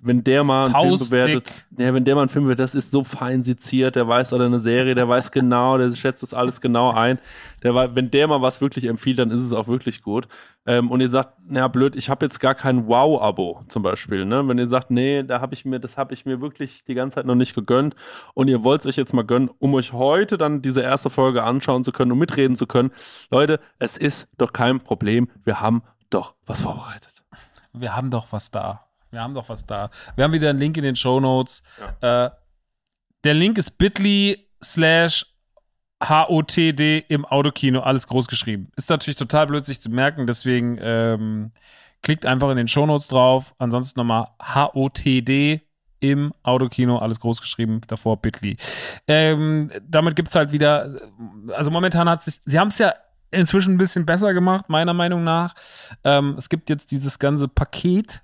wenn 0.00 0.24
der 0.24 0.44
mal 0.44 0.66
einen 0.66 0.74
Film 0.74 0.90
Faustdick. 0.90 1.10
bewertet, 1.10 1.54
ja, 1.76 1.94
wenn 1.94 2.04
der 2.04 2.14
mal 2.14 2.22
einen 2.22 2.28
Film 2.28 2.44
bewertet, 2.44 2.64
das 2.64 2.74
ist 2.74 2.90
so 2.90 3.04
fein 3.04 3.42
seziert, 3.42 3.96
der 3.96 4.06
weiß 4.06 4.32
oder 4.32 4.46
eine 4.46 4.58
Serie, 4.58 4.94
der 4.94 5.08
weiß 5.08 5.32
genau, 5.32 5.78
der 5.78 5.94
schätzt 5.94 6.22
das 6.22 6.34
alles 6.34 6.60
genau 6.60 6.92
ein. 6.92 7.18
Der 7.62 7.74
wenn 7.94 8.10
der 8.10 8.28
mal 8.28 8.42
was 8.42 8.60
wirklich 8.60 8.86
empfiehlt, 8.86 9.18
dann 9.18 9.30
ist 9.30 9.40
es 9.40 9.52
auch 9.52 9.68
wirklich 9.68 10.02
gut. 10.02 10.28
Ähm, 10.66 10.90
und 10.90 11.00
ihr 11.00 11.08
sagt, 11.08 11.34
na 11.46 11.68
blöd, 11.68 11.96
ich 11.96 12.08
habe 12.08 12.24
jetzt 12.24 12.40
gar 12.40 12.54
kein 12.54 12.86
Wow-Abo 12.86 13.62
zum 13.68 13.82
Beispiel. 13.82 14.24
Ne? 14.24 14.46
Wenn 14.48 14.58
ihr 14.58 14.66
sagt, 14.66 14.90
nee, 14.90 15.22
da 15.22 15.40
habe 15.40 15.54
ich 15.54 15.64
mir, 15.64 15.78
das 15.78 15.96
habe 15.96 16.14
ich 16.14 16.24
mir 16.24 16.40
wirklich 16.40 16.84
die 16.84 16.94
ganze 16.94 17.16
Zeit 17.16 17.26
noch 17.26 17.34
nicht 17.34 17.54
gegönnt 17.54 17.94
und 18.34 18.48
ihr 18.48 18.64
wollt 18.64 18.80
es 18.80 18.86
euch 18.86 18.96
jetzt 18.96 19.12
mal 19.12 19.24
gönnen, 19.24 19.50
um 19.58 19.74
euch 19.74 19.92
heute 19.92 20.38
dann 20.38 20.62
diese 20.62 20.82
erste 20.82 21.10
Folge 21.10 21.42
anschauen 21.42 21.84
zu 21.84 21.92
können 21.92 22.12
und 22.12 22.18
mitreden 22.18 22.56
zu 22.56 22.66
können. 22.66 22.90
Leute, 23.30 23.60
es 23.78 23.96
ist 23.96 24.28
doch 24.38 24.52
kein 24.52 24.80
Problem. 24.80 25.28
Wir 25.44 25.60
haben 25.60 25.82
doch 26.10 26.34
was 26.46 26.62
vorbereitet. 26.62 27.14
Wir 27.72 27.96
haben 27.96 28.10
doch 28.10 28.28
was 28.30 28.50
da. 28.50 28.83
Wir 29.14 29.22
haben 29.22 29.34
doch 29.34 29.48
was 29.48 29.64
da. 29.64 29.90
Wir 30.16 30.24
haben 30.24 30.32
wieder 30.32 30.50
einen 30.50 30.58
Link 30.58 30.76
in 30.76 30.84
den 30.84 30.96
Show 30.96 31.20
Notes. 31.20 31.62
Äh, 32.00 32.30
der 33.22 33.34
Link 33.34 33.58
ist 33.58 33.78
bit.ly 33.78 34.46
slash 34.62 35.24
HOTD 36.02 37.04
im 37.08 37.24
Autokino, 37.24 37.80
alles 37.80 38.06
groß 38.06 38.26
geschrieben. 38.26 38.70
Ist 38.76 38.90
natürlich 38.90 39.16
total 39.16 39.46
blöd, 39.46 39.64
sich 39.64 39.80
zu 39.80 39.88
merken, 39.88 40.26
deswegen 40.26 40.78
ähm, 40.80 41.52
klickt 42.02 42.26
einfach 42.26 42.50
in 42.50 42.56
den 42.56 42.68
Show 42.68 42.84
Notes 42.86 43.08
drauf. 43.08 43.54
Ansonsten 43.58 44.00
nochmal 44.00 44.26
HOTD 44.42 45.62
im 46.00 46.34
Autokino, 46.42 46.98
alles 46.98 47.20
groß 47.20 47.40
geschrieben, 47.40 47.80
davor 47.86 48.20
bit.ly. 48.20 48.56
Ähm, 49.06 49.70
damit 49.88 50.16
gibt's 50.16 50.34
halt 50.34 50.52
wieder, 50.52 51.00
also 51.52 51.70
momentan 51.70 52.08
hat 52.08 52.22
sich, 52.22 52.40
sie 52.44 52.58
haben 52.58 52.68
es 52.68 52.78
ja 52.78 52.94
inzwischen 53.30 53.74
ein 53.74 53.78
bisschen 53.78 54.04
besser 54.04 54.34
gemacht, 54.34 54.68
meiner 54.68 54.92
Meinung 54.92 55.24
nach. 55.24 55.54
Ähm, 56.02 56.34
es 56.36 56.48
gibt 56.48 56.68
jetzt 56.68 56.90
dieses 56.90 57.18
ganze 57.18 57.48
Paket, 57.48 58.22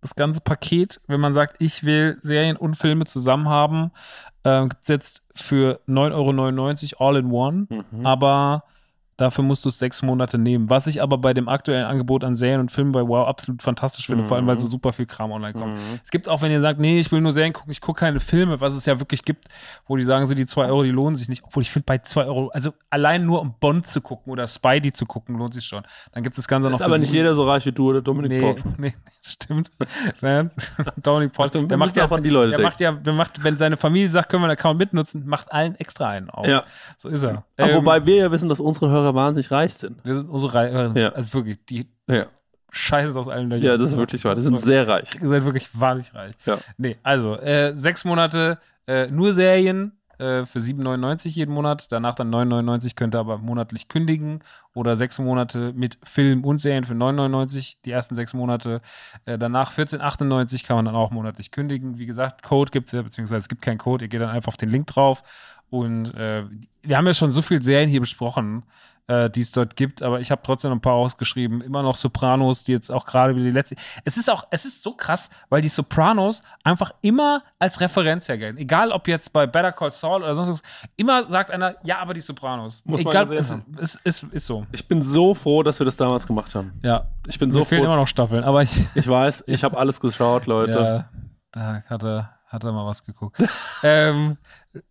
das 0.00 0.14
ganze 0.14 0.40
Paket, 0.40 1.00
wenn 1.06 1.20
man 1.20 1.34
sagt, 1.34 1.56
ich 1.58 1.84
will 1.84 2.18
Serien 2.22 2.56
und 2.56 2.76
Filme 2.76 3.04
zusammen 3.04 3.48
haben, 3.48 3.90
ähm, 4.44 4.68
gibt 4.70 4.82
es 4.82 4.88
jetzt 4.88 5.22
für 5.34 5.80
9,99 5.86 6.94
Euro 6.98 7.08
all 7.08 7.16
in 7.16 7.30
one, 7.30 7.66
Mhm. 7.68 8.06
aber 8.06 8.64
dafür 9.20 9.44
musst 9.44 9.64
du 9.64 9.68
es 9.68 9.78
sechs 9.78 10.02
Monate 10.02 10.38
nehmen. 10.38 10.70
Was 10.70 10.86
ich 10.86 11.02
aber 11.02 11.18
bei 11.18 11.34
dem 11.34 11.48
aktuellen 11.48 11.84
Angebot 11.84 12.24
an 12.24 12.34
Serien 12.36 12.60
und 12.60 12.70
Filmen 12.70 12.92
bei 12.92 13.06
Wow 13.06 13.28
absolut 13.28 13.62
fantastisch 13.62 14.06
finde, 14.06 14.24
vor 14.24 14.36
allem 14.36 14.46
weil 14.46 14.56
so 14.56 14.66
super 14.66 14.92
viel 14.92 15.06
Kram 15.06 15.30
online 15.32 15.52
kommt. 15.52 15.74
Mhm. 15.74 16.00
Es 16.02 16.10
gibt 16.10 16.28
auch, 16.28 16.42
wenn 16.42 16.50
ihr 16.50 16.60
sagt, 16.60 16.80
nee, 16.80 16.98
ich 17.00 17.12
will 17.12 17.20
nur 17.20 17.32
Serien 17.32 17.52
gucken, 17.52 17.70
ich 17.72 17.80
gucke 17.80 18.00
keine 18.00 18.20
Filme, 18.20 18.60
was 18.60 18.74
es 18.74 18.86
ja 18.86 18.98
wirklich 19.00 19.24
gibt, 19.24 19.48
wo 19.86 19.96
die 19.96 20.04
sagen, 20.04 20.26
so 20.26 20.34
die 20.34 20.46
zwei 20.46 20.66
Euro, 20.66 20.82
die 20.82 20.90
lohnen 20.90 21.16
sich 21.16 21.28
nicht. 21.28 21.42
Obwohl 21.44 21.62
ich 21.62 21.70
finde, 21.70 21.84
bei 21.86 21.98
zwei 21.98 22.24
Euro, 22.24 22.48
also 22.48 22.72
allein 22.88 23.26
nur 23.26 23.40
um 23.40 23.54
Bond 23.60 23.86
zu 23.86 24.00
gucken 24.00 24.32
oder 24.32 24.46
Spidey 24.46 24.92
zu 24.92 25.06
gucken, 25.06 25.36
lohnt 25.36 25.54
sich 25.54 25.64
schon. 25.64 25.82
Dann 26.12 26.22
gibt 26.22 26.32
es 26.34 26.36
das 26.36 26.48
Ganze 26.48 26.68
noch 26.68 26.76
Ist 26.78 26.82
aber 26.82 26.98
nicht 26.98 27.12
jeder 27.12 27.34
so 27.34 27.44
reich 27.48 27.66
wie 27.66 27.72
du 27.72 27.90
oder 27.90 28.00
Dominik 28.02 28.30
Nee, 28.32 28.40
Porsche. 28.40 28.64
nee, 28.78 28.94
stimmt. 29.22 29.70
Dominik 31.02 31.32
Porsche, 31.32 31.58
Also, 31.58 31.66
der 31.66 31.76
macht 31.76 31.96
ja, 31.96 32.06
auch 32.06 32.12
an 32.12 32.22
die 32.22 32.30
Leute 32.30 32.50
der 32.50 32.58
denken. 32.58 32.70
macht 32.70 32.80
ja, 32.80 32.92
der 32.92 33.12
macht, 33.12 33.42
wenn 33.44 33.56
seine 33.58 33.76
Familie 33.76 34.08
sagt, 34.08 34.28
können 34.28 34.42
wir 34.42 34.48
den 34.48 34.52
Account 34.58 34.78
mitnutzen, 34.78 35.26
macht 35.26 35.50
allen 35.52 35.74
extra 35.76 36.08
einen 36.08 36.30
auf. 36.30 36.46
Ja. 36.46 36.64
So 36.98 37.08
ist 37.08 37.22
er. 37.22 37.44
Aber 37.56 37.70
Ähm, 37.70 37.76
wobei 37.76 38.04
wir 38.06 38.16
ja 38.16 38.30
wissen, 38.30 38.48
dass 38.48 38.60
unsere 38.60 38.90
Hörer 38.90 39.09
wahnsinnig 39.14 39.50
reich 39.50 39.74
sind. 39.74 39.98
wir 40.04 40.14
sind 40.16 40.28
unsere 40.28 40.54
Reihe, 40.54 40.92
Ja. 40.94 41.08
also 41.10 41.32
wirklich, 41.34 41.64
die 41.66 41.86
Ja. 42.08 42.26
scheißen 42.72 43.10
es 43.10 43.16
aus 43.16 43.28
allen 43.28 43.50
Löchern. 43.50 43.64
Ja, 43.66 43.76
das 43.76 43.90
ist 43.92 43.96
wirklich 43.96 44.24
wahr. 44.24 44.34
Die 44.34 44.42
sind 44.42 44.58
sehr 44.60 44.86
reich. 44.88 45.16
Ihr 45.20 45.28
seid 45.28 45.44
wirklich 45.44 45.68
wahnsinnig 45.78 46.14
reich. 46.14 46.34
Ja. 46.46 46.58
Nee, 46.78 46.96
also, 47.02 47.36
äh, 47.36 47.72
sechs 47.76 48.04
Monate 48.04 48.58
äh, 48.86 49.06
nur 49.08 49.32
Serien 49.32 49.96
äh, 50.18 50.44
für 50.44 50.58
7,99 50.60 51.28
jeden 51.30 51.54
Monat. 51.54 51.90
Danach 51.92 52.14
dann 52.14 52.30
9,99 52.30 52.94
könnt 52.94 53.14
ihr 53.14 53.18
aber 53.20 53.38
monatlich 53.38 53.88
kündigen. 53.88 54.40
Oder 54.74 54.94
sechs 54.94 55.18
Monate 55.18 55.72
mit 55.74 55.98
Film 56.04 56.44
und 56.44 56.58
Serien 56.60 56.84
für 56.84 56.92
9,99 56.94 57.76
die 57.86 57.90
ersten 57.90 58.14
sechs 58.14 58.34
Monate. 58.34 58.82
Äh, 59.24 59.38
danach 59.38 59.72
14,98 59.72 60.66
kann 60.66 60.76
man 60.76 60.84
dann 60.84 60.94
auch 60.94 61.10
monatlich 61.10 61.50
kündigen. 61.52 61.98
Wie 61.98 62.06
gesagt, 62.06 62.42
Code 62.42 62.70
gibt's 62.70 62.92
ja, 62.92 63.00
beziehungsweise 63.02 63.38
es 63.38 63.48
gibt 63.48 63.62
keinen 63.62 63.78
Code. 63.78 64.04
Ihr 64.04 64.08
geht 64.08 64.20
dann 64.20 64.28
einfach 64.30 64.48
auf 64.48 64.56
den 64.58 64.68
Link 64.70 64.86
drauf. 64.88 65.22
Und 65.70 66.14
äh, 66.14 66.44
wir 66.82 66.96
haben 66.96 67.06
ja 67.06 67.14
schon 67.14 67.30
so 67.32 67.42
viel 67.42 67.62
Serien 67.62 67.88
hier 67.88 68.00
besprochen, 68.00 68.64
äh, 69.10 69.28
die 69.28 69.40
es 69.40 69.50
dort 69.50 69.74
gibt, 69.74 70.02
aber 70.02 70.20
ich 70.20 70.30
habe 70.30 70.40
trotzdem 70.44 70.70
ein 70.70 70.80
paar 70.80 70.94
ausgeschrieben. 70.94 71.60
Immer 71.62 71.82
noch 71.82 71.96
Sopranos, 71.96 72.62
die 72.62 72.70
jetzt 72.70 72.92
auch 72.92 73.04
gerade 73.04 73.34
wieder 73.34 73.46
die 73.46 73.50
letzte. 73.50 73.74
Es 74.04 74.16
ist 74.16 74.30
auch, 74.30 74.46
es 74.50 74.64
ist 74.64 74.84
so 74.84 74.92
krass, 74.92 75.30
weil 75.48 75.62
die 75.62 75.68
Sopranos 75.68 76.44
einfach 76.62 76.92
immer 77.00 77.42
als 77.58 77.80
Referenz 77.80 78.28
hergelten. 78.28 78.58
Egal 78.58 78.92
ob 78.92 79.08
jetzt 79.08 79.32
bei 79.32 79.48
Better 79.48 79.72
Call 79.72 79.90
Saul 79.90 80.22
oder 80.22 80.36
sonst 80.36 80.50
was, 80.50 80.62
immer 80.96 81.28
sagt 81.28 81.50
einer, 81.50 81.74
ja, 81.82 81.98
aber 81.98 82.14
die 82.14 82.20
Sopranos. 82.20 82.84
Muss 82.86 83.02
man 83.02 83.10
Egal, 83.10 83.26
gesehen 83.26 83.64
es, 83.80 83.98
es, 84.04 84.22
es 84.22 84.22
ist 84.30 84.46
so. 84.46 84.64
Ich 84.70 84.86
bin 84.86 85.02
so 85.02 85.34
froh, 85.34 85.64
dass 85.64 85.80
wir 85.80 85.84
das 85.84 85.96
damals 85.96 86.24
gemacht 86.28 86.54
haben. 86.54 86.78
Ja. 86.82 87.08
Ich 87.26 87.38
bin 87.40 87.48
Mir 87.48 87.54
so 87.54 87.64
fehlen 87.64 87.80
froh. 87.82 87.86
immer 87.86 87.96
noch 87.96 88.06
Staffeln, 88.08 88.44
aber 88.44 88.62
ich, 88.62 88.70
Ich 88.94 89.08
weiß, 89.08 89.44
ich 89.48 89.64
habe 89.64 89.76
alles 89.76 89.98
geschaut, 89.98 90.46
Leute. 90.46 90.78
Ja, 90.78 91.08
da 91.50 91.82
hat 91.88 92.04
er, 92.04 92.30
hat 92.46 92.62
er 92.62 92.70
mal 92.70 92.86
was 92.86 93.04
geguckt. 93.04 93.42
ähm, 93.82 94.36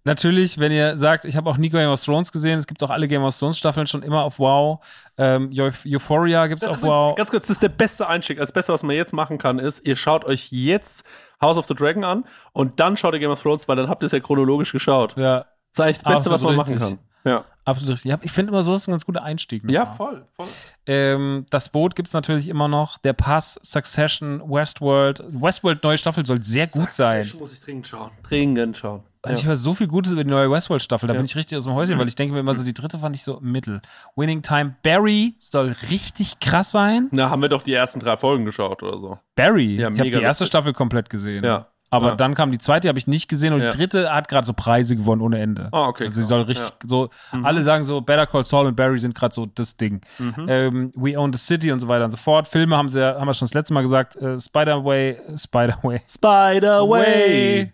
natürlich, 0.03 0.57
wenn 0.57 0.71
ihr 0.71 0.97
sagt, 0.97 1.25
ich 1.25 1.35
habe 1.37 1.49
auch 1.49 1.57
nie 1.57 1.69
Game 1.69 1.89
of 1.89 2.03
Thrones 2.03 2.31
gesehen, 2.31 2.59
es 2.59 2.67
gibt 2.67 2.81
auch 2.83 2.89
alle 2.89 3.07
Game 3.07 3.23
of 3.23 3.37
Thrones 3.37 3.57
Staffeln 3.57 3.87
schon 3.87 4.03
immer 4.03 4.23
auf 4.23 4.39
Wow. 4.39 4.79
Ähm, 5.17 5.49
Euph- 5.51 5.85
Euphoria 5.85 6.47
gibt's 6.47 6.65
Das 6.65 6.75
auf 6.75 6.81
Wow. 6.83 7.15
Ganz 7.15 7.29
kurz, 7.31 7.47
das 7.47 7.55
ist 7.57 7.63
der 7.63 7.69
beste 7.69 8.07
Einstieg. 8.07 8.37
Das 8.37 8.51
Beste, 8.51 8.73
was 8.73 8.83
man 8.83 8.95
jetzt 8.95 9.13
machen 9.13 9.37
kann, 9.37 9.59
ist, 9.59 9.85
ihr 9.85 9.95
schaut 9.95 10.25
euch 10.25 10.49
jetzt 10.51 11.05
House 11.41 11.57
of 11.57 11.65
the 11.67 11.75
Dragon 11.75 12.03
an 12.03 12.25
und 12.51 12.79
dann 12.79 12.97
schaut 12.97 13.13
ihr 13.13 13.19
Game 13.19 13.31
of 13.31 13.41
Thrones, 13.41 13.67
weil 13.67 13.75
dann 13.77 13.89
habt 13.89 14.03
ihr 14.03 14.07
es 14.07 14.11
ja 14.11 14.19
chronologisch 14.19 14.71
geschaut. 14.71 15.15
Ja, 15.17 15.39
Das 15.39 15.45
ist 15.73 15.79
eigentlich 15.81 15.97
das 16.03 16.13
Beste, 16.13 16.29
was 16.31 16.41
man 16.41 16.57
Absolut 16.57 16.57
machen 16.57 16.73
richtig. 16.73 16.97
kann. 16.97 17.05
Ja, 17.25 17.43
absolut 17.65 17.91
richtig. 17.91 18.13
Ich 18.21 18.31
finde 18.31 18.51
immer 18.51 18.63
so 18.63 18.73
ist 18.73 18.87
ein 18.87 18.91
ganz 18.91 19.05
guter 19.05 19.23
Einstieg. 19.23 19.61
ja 19.69 19.85
voll, 19.85 20.25
voll. 20.37 20.47
Ähm, 20.85 21.45
das 21.49 21.67
Boot 21.69 21.95
gibt's 21.97 22.13
natürlich 22.13 22.47
immer 22.47 22.69
noch. 22.69 22.97
Der 22.97 23.11
Pass, 23.13 23.59
Succession, 23.61 24.41
Westworld. 24.49 25.21
Westworld 25.29 25.83
neue 25.83 25.97
Staffel 25.97 26.25
soll 26.25 26.41
sehr 26.41 26.67
gut 26.67 26.93
sein. 26.93 27.23
Succession 27.23 27.39
muss 27.41 27.53
ich 27.53 27.59
dringend 27.59 27.87
schauen. 27.87 28.11
Dringend 28.23 28.77
schauen. 28.77 29.03
Und 29.21 29.33
ich 29.33 29.45
höre 29.45 29.57
so 29.57 29.73
viel 29.73 29.87
Gutes 29.87 30.13
über 30.13 30.23
die 30.23 30.29
neue 30.29 30.49
Westworld-Staffel, 30.49 31.07
da 31.07 31.13
Ja. 31.13 31.17
bin 31.19 31.25
ich 31.25 31.35
richtig 31.35 31.57
aus 31.57 31.65
dem 31.65 31.73
Häuschen, 31.73 31.99
weil 31.99 32.07
ich 32.07 32.15
denke 32.15 32.33
mir 32.33 32.39
immer 32.39 32.55
so, 32.55 32.63
die 32.63 32.73
dritte 32.73 32.97
fand 32.99 33.15
ich 33.17 33.23
so 33.23 33.39
mittel. 33.41 33.81
Winning 34.15 34.41
Time 34.41 34.75
Barry 34.81 35.35
soll 35.39 35.75
richtig 35.89 36.39
krass 36.39 36.71
sein. 36.71 37.09
Na, 37.11 37.29
haben 37.29 37.41
wir 37.41 37.49
doch 37.49 37.61
die 37.61 37.73
ersten 37.73 37.99
drei 37.99 38.15
Folgen 38.15 38.45
geschaut 38.45 38.81
oder 38.81 38.97
so. 38.97 39.19
Barry, 39.35 39.75
Ja, 39.75 39.89
ich 39.91 39.99
habe 39.99 40.09
die 40.11 40.21
erste. 40.21 40.45
Staffel 40.45 40.71
komplett 40.73 41.09
gesehen. 41.09 41.43
Ja. 41.43 41.67
aber 41.91 42.09
Ja. 42.09 42.15
dann 42.15 42.35
kam 42.35 42.51
die 42.51 42.59
zweite, 42.59 42.81
die 42.83 42.87
habe 42.89 42.99
ich 42.99 43.07
nicht 43.07 43.27
gesehen 43.29 43.51
und 43.51 43.61
Ja. 43.61 43.71
die 43.71 43.75
dritte 43.77 44.13
hat 44.13 44.27
gerade 44.27 44.45
so 44.45 44.53
Preise 44.53 44.95
gewonnen 44.95 45.21
ohne 45.23 45.39
Ende. 45.39 45.69
Ah, 45.71 45.87
okay, 45.87 46.05
Also 46.05 46.21
sie 46.21 46.27
soll 46.27 46.43
richtig 46.43 46.71
so, 46.85 47.09
Mhm. 47.31 47.45
alle 47.47 47.63
sagen 47.63 47.83
so, 47.83 47.99
Better 47.99 48.27
Call 48.27 48.43
Saul 48.43 48.67
und 48.67 48.75
Barry 48.75 48.99
sind 48.99 49.15
gerade 49.15 49.33
so 49.33 49.47
das 49.47 49.75
Ding. 49.75 49.99
Mhm. 50.19 50.45
Ähm, 50.47 50.91
We 50.95 51.17
Own 51.19 51.33
the 51.33 51.39
City 51.39 51.71
und 51.71 51.79
so 51.79 51.87
weiter 51.87 52.05
und 52.05 52.11
so 52.11 52.17
fort. 52.17 52.47
Filme 52.47 52.77
haben 52.77 52.89
sie, 52.89 53.03
haben 53.03 53.25
wir 53.25 53.33
schon 53.33 53.47
das 53.47 53.55
letzte 53.55 53.73
Mal 53.73 53.81
gesagt, 53.81 54.15
äh, 54.17 54.39
Spider-Way, 54.39 55.17
Spider-Way. 55.35 56.01
Spider-Way. 56.07 57.73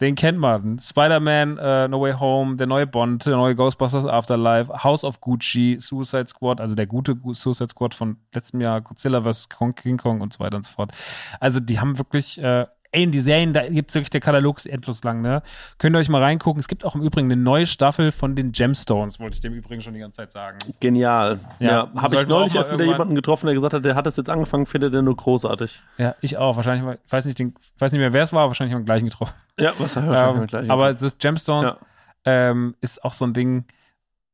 Den 0.00 0.16
kennt 0.16 0.38
man. 0.38 0.80
Spider-Man, 0.80 1.56
äh, 1.56 1.86
No 1.88 2.00
Way 2.00 2.14
Home, 2.14 2.56
der 2.56 2.66
neue 2.66 2.86
Bond, 2.86 3.26
der 3.26 3.36
neue 3.36 3.54
Ghostbusters 3.54 4.04
Afterlife, 4.04 4.82
House 4.82 5.04
of 5.04 5.20
Gucci, 5.20 5.78
Suicide 5.80 6.26
Squad, 6.28 6.60
also 6.60 6.74
der 6.74 6.86
gute 6.86 7.14
Gu- 7.14 7.32
Suicide 7.32 7.68
Squad 7.70 7.94
von 7.94 8.16
letztem 8.34 8.60
Jahr, 8.60 8.80
Godzilla 8.80 9.22
vs. 9.22 9.48
King 9.76 9.96
Kong 9.96 10.20
und 10.20 10.32
so 10.32 10.40
weiter 10.40 10.56
und 10.56 10.64
so 10.66 10.72
fort. 10.72 10.92
Also 11.38 11.60
die 11.60 11.78
haben 11.78 11.96
wirklich, 11.96 12.42
äh, 12.42 12.66
ey, 12.94 13.02
in 13.02 13.10
die 13.12 13.20
Serien, 13.20 13.52
da 13.52 13.68
gibt's 13.68 13.94
wirklich, 13.94 14.10
der 14.10 14.20
Katalog 14.20 14.56
ist 14.58 14.66
endlos 14.66 15.02
lang, 15.04 15.20
ne? 15.20 15.42
Könnt 15.78 15.94
ihr 15.96 15.98
euch 15.98 16.08
mal 16.08 16.22
reingucken. 16.22 16.60
Es 16.60 16.68
gibt 16.68 16.84
auch 16.84 16.94
im 16.94 17.02
Übrigen 17.02 17.30
eine 17.30 17.40
neue 17.40 17.66
Staffel 17.66 18.12
von 18.12 18.34
den 18.36 18.52
Gemstones, 18.52 19.20
wollte 19.20 19.34
ich 19.34 19.40
dem 19.40 19.52
Übrigen 19.52 19.80
schon 19.82 19.94
die 19.94 20.00
ganze 20.00 20.18
Zeit 20.18 20.32
sagen. 20.32 20.58
Genial. 20.80 21.40
Ja, 21.58 21.70
Ja, 21.94 22.02
habe 22.02 22.16
ich 22.16 22.26
neulich 22.26 22.54
erst 22.54 22.72
wieder 22.72 22.84
jemanden 22.84 23.14
getroffen, 23.14 23.46
der 23.46 23.54
gesagt 23.54 23.74
hat, 23.74 23.84
der 23.84 23.94
hat 23.94 24.06
das 24.06 24.16
jetzt 24.16 24.30
angefangen, 24.30 24.66
findet 24.66 24.94
er 24.94 25.02
nur 25.02 25.16
großartig. 25.16 25.82
Ja, 25.98 26.14
ich 26.20 26.36
auch. 26.36 26.56
Wahrscheinlich, 26.56 26.98
ich 27.04 27.12
weiß 27.12 27.24
nicht, 27.26 27.38
den, 27.38 27.54
weiß 27.78 27.92
nicht 27.92 28.00
mehr, 28.00 28.12
wer 28.12 28.22
es 28.22 28.32
war, 28.32 28.46
wahrscheinlich 28.46 28.72
haben 28.74 28.80
wir 28.80 28.84
den 28.84 28.86
gleichen 28.86 29.06
getroffen. 29.08 29.34
Ja, 29.58 29.72
was 29.78 29.96
er 29.96 30.06
wahrscheinlich 30.06 30.34
Ähm, 30.34 30.40
mit 30.40 30.50
gleich. 30.50 30.70
aber 30.70 30.92
das 30.94 31.18
Gemstones 31.18 31.70
Ja. 31.70 31.78
ähm, 32.50 32.74
ist 32.80 33.04
auch 33.04 33.12
so 33.12 33.24
ein 33.24 33.32
Ding, 33.34 33.64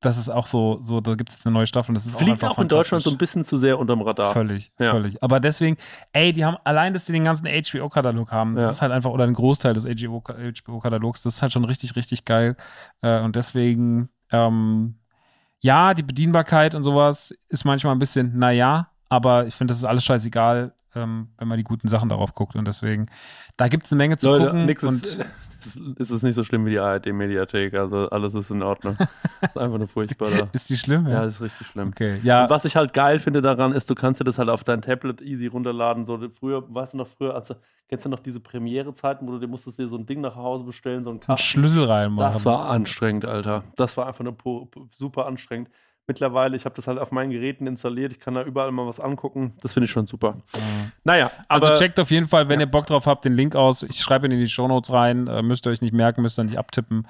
das 0.01 0.17
ist 0.17 0.29
auch 0.31 0.47
so, 0.47 0.79
so 0.83 1.01
da 1.01 1.15
gibt 1.15 1.29
es 1.31 1.37
jetzt 1.37 1.47
eine 1.47 1.53
neue 1.53 1.67
Staffel 1.67 1.91
und 1.91 1.95
das 1.95 2.07
ist 2.07 2.17
fliegt 2.17 2.43
einfach 2.43 2.51
auch 2.57 2.59
in 2.63 2.69
Deutschland 2.69 3.03
so 3.05 3.11
ein 3.11 3.19
bisschen 3.19 3.45
zu 3.45 3.57
sehr 3.59 3.79
unterm 3.79 4.01
Radar. 4.03 4.33
Völlig, 4.33 4.73
Ja. 4.79 4.91
völlig. 4.93 5.23
Aber 5.23 5.41
deswegen, 5.41 5.77
ey, 6.13 6.33
die 6.33 6.45
haben 6.45 6.57
allein, 6.65 6.95
dass 6.95 7.05
die 7.05 7.13
den 7.13 7.25
ganzen 7.25 7.47
HBO-Katalog 7.47 8.33
haben, 8.33 8.55
das 8.55 8.63
Ja. 8.65 8.71
ist 8.71 8.83
halt 8.83 8.93
einfach, 8.93 9.11
oder 9.11 9.25
ein 9.25 9.35
Großteil 9.35 9.75
des 9.75 9.85
HBO-Katalogs, 9.85 11.23
das 11.23 11.35
ist 11.35 11.43
halt 11.43 11.53
schon 11.53 11.65
richtig, 11.65 11.97
richtig 11.97 12.25
geil. 12.25 12.57
Äh, 13.03 13.21
und 13.21 13.37
deswegen, 13.37 14.09
ähm, 14.31 14.97
ja, 15.61 15.93
die 15.95 16.03
Bedienbarkeit 16.03 16.75
und 16.75 16.83
sowas 16.83 17.35
ist 17.49 17.65
manchmal 17.65 17.95
ein 17.95 17.99
bisschen, 17.99 18.39
naja, 18.39 18.91
aber 19.11 19.47
ich 19.47 19.55
finde, 19.55 19.73
das 19.73 19.79
ist 19.79 19.85
alles 19.85 20.05
scheißegal, 20.05 20.73
ähm, 20.95 21.29
wenn 21.37 21.49
man 21.49 21.59
die 21.59 21.65
guten 21.65 21.89
Sachen 21.89 22.09
darauf 22.09 22.35
guckt. 22.35 22.57
Und 22.57 22.67
deswegen, 22.67 23.07
da 23.59 23.69
gibt 23.69 23.85
es 23.85 23.93
eine 23.93 23.99
Menge 23.99 24.17
zu 24.17 24.27
Leute, 24.29 24.47
gucken. 24.47 24.65
nix 24.65 24.83
und 24.83 24.95
ist, 25.03 25.19
ist, 25.67 25.77
ist 25.97 26.11
es 26.11 26.23
nicht 26.23 26.35
so 26.35 26.45
schlimm 26.45 26.67
wie 26.67 26.71
die 26.71 26.79
ARD-Mediathek. 26.79 27.75
Also 27.75 28.09
alles 28.11 28.35
ist 28.35 28.51
in 28.51 28.63
Ordnung. 28.63 28.97
ist 29.41 29.57
einfach 29.57 29.79
nur 29.79 29.89
furchtbar 29.89 30.31
da. 30.31 30.49
ist 30.53 30.69
die 30.71 30.77
schlimm? 30.77 31.07
Ja, 31.07 31.23
das 31.23 31.35
ist 31.35 31.41
richtig 31.41 31.67
schlimm. 31.69 31.89
Okay, 31.89 32.21
ja. 32.23 32.45
Und 32.45 32.51
was 32.51 32.65
ich 32.65 32.77
halt 32.77 32.93
geil 32.93 33.19
finde 33.19 33.43
daran, 33.43 33.73
ist, 33.73 33.89
du 33.89 33.95
kannst 33.95 34.21
dir 34.21 34.25
das 34.25 34.39
halt 34.39 34.49
auf 34.49 34.65
dein 34.65 34.83
Tablet 34.83 35.21
easy 35.21 35.47
runterladen. 35.47 36.07
So 36.07 36.19
früher, 36.31 36.65
weißt 36.69 36.95
du 36.95 36.99
noch 36.99 37.07
früher, 37.07 37.35
als 37.35 37.55
kennst 37.89 38.05
du 38.05 38.09
noch 38.09 38.21
diese 38.21 38.41
Premiere-Zeiten, 38.41 39.27
wo 39.27 39.33
du 39.33 39.39
dir 39.39 39.49
musstest 39.49 39.79
dir 39.79 39.89
so 39.89 39.97
ein 39.97 40.07
Ding 40.07 40.21
nach 40.21 40.37
Hause 40.37 40.65
bestellen, 40.65 41.03
so 41.03 41.11
ein 41.11 41.21
einen 41.21 41.21
Kasten. 41.21 41.47
Schlüssel 41.47 41.85
reinmachen. 41.85 42.33
Das 42.33 42.45
war 42.45 42.69
anstrengend, 42.69 43.25
Alter. 43.25 43.65
Das 43.77 43.97
war 43.97 44.07
einfach 44.07 44.25
nur 44.25 44.37
super 44.97 45.27
anstrengend. 45.27 45.71
Mittlerweile, 46.11 46.57
ich 46.57 46.65
habe 46.65 46.75
das 46.75 46.89
halt 46.89 46.99
auf 46.99 47.13
meinen 47.13 47.31
Geräten 47.31 47.69
installiert. 47.69 48.11
Ich 48.11 48.19
kann 48.19 48.35
da 48.35 48.43
überall 48.43 48.73
mal 48.73 48.85
was 48.85 48.99
angucken. 48.99 49.55
Das 49.63 49.75
finde 49.75 49.85
ich 49.85 49.93
schon 49.93 50.09
super. 50.09 50.39
Naja, 51.05 51.31
Also 51.47 51.67
aber 51.69 51.77
checkt 51.77 52.01
auf 52.01 52.11
jeden 52.11 52.27
Fall, 52.27 52.49
wenn 52.49 52.59
ihr 52.59 52.67
Bock 52.67 52.87
drauf 52.87 53.07
habt, 53.07 53.25
den 53.25 53.35
Link 53.35 53.55
aus. 53.55 53.85
Ich 53.85 54.01
schreibe 54.01 54.27
ihn 54.27 54.33
in 54.33 54.41
die 54.41 54.49
Shownotes 54.49 54.93
rein. 54.93 55.29
Äh, 55.29 55.43
müsst 55.43 55.67
ihr 55.67 55.71
euch 55.71 55.83
nicht 55.83 55.95
merken, 55.95 56.23
müsst 56.23 56.37
ihr 56.37 56.43
nicht 56.43 56.59
abtippen. 56.59 57.07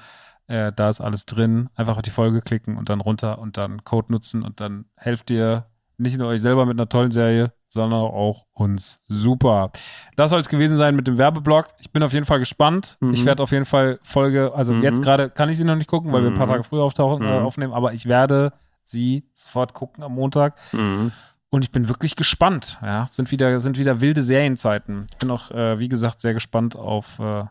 Äh, 0.48 0.70
da 0.76 0.90
ist 0.90 1.00
alles 1.00 1.24
drin. 1.24 1.70
Einfach 1.76 1.96
auf 1.96 2.02
die 2.02 2.10
Folge 2.10 2.42
klicken 2.42 2.76
und 2.76 2.90
dann 2.90 3.00
runter 3.00 3.38
und 3.38 3.56
dann 3.56 3.84
Code 3.84 4.12
nutzen 4.12 4.42
und 4.42 4.60
dann 4.60 4.84
helft 4.96 5.30
ihr 5.30 5.64
nicht 5.96 6.18
nur 6.18 6.28
euch 6.28 6.42
selber 6.42 6.66
mit 6.66 6.76
einer 6.78 6.88
tollen 6.88 7.10
Serie, 7.10 7.52
sondern 7.68 8.00
auch 8.00 8.46
uns. 8.52 9.00
Super. 9.06 9.70
Das 10.16 10.30
soll 10.30 10.40
es 10.40 10.48
gewesen 10.48 10.76
sein 10.76 10.96
mit 10.96 11.06
dem 11.06 11.18
Werbeblock. 11.18 11.66
Ich 11.78 11.90
bin 11.92 12.02
auf 12.02 12.12
jeden 12.12 12.24
Fall 12.26 12.38
gespannt. 12.38 12.96
Mhm. 13.00 13.12
Ich 13.14 13.24
werde 13.24 13.42
auf 13.42 13.52
jeden 13.52 13.66
Fall 13.66 13.98
Folge, 14.02 14.52
also 14.54 14.72
Mhm. 14.74 14.82
jetzt 14.82 15.02
gerade 15.02 15.30
kann 15.30 15.48
ich 15.50 15.56
sie 15.58 15.64
noch 15.64 15.76
nicht 15.76 15.88
gucken, 15.88 16.10
weil 16.12 16.22
wir 16.22 16.30
ein 16.30 16.34
paar 16.34 16.46
Mhm. 16.46 16.50
Tage 16.52 16.64
früher 16.64 16.82
auftauchen, 16.82 17.24
äh, 17.24 17.38
Mhm. 17.40 17.46
aufnehmen, 17.46 17.72
aber 17.72 17.92
ich 17.92 18.06
werde 18.06 18.52
sie 18.84 19.24
sofort 19.34 19.74
gucken 19.74 20.02
am 20.04 20.14
Montag. 20.14 20.56
Mhm. 20.72 21.12
Und 21.50 21.64
ich 21.64 21.72
bin 21.72 21.88
wirklich 21.88 22.14
gespannt. 22.14 22.78
Ja, 22.80 23.06
sind 23.10 23.30
wieder, 23.32 23.58
sind 23.60 23.78
wieder 23.78 24.00
wilde 24.00 24.22
Serienzeiten. 24.22 25.06
Ich 25.10 25.18
bin 25.18 25.30
auch, 25.30 25.50
äh, 25.50 25.78
wie 25.78 25.88
gesagt, 25.88 26.20
sehr 26.20 26.32
gespannt 26.34 26.76
auf 26.76 27.18
äh, 27.18 27.44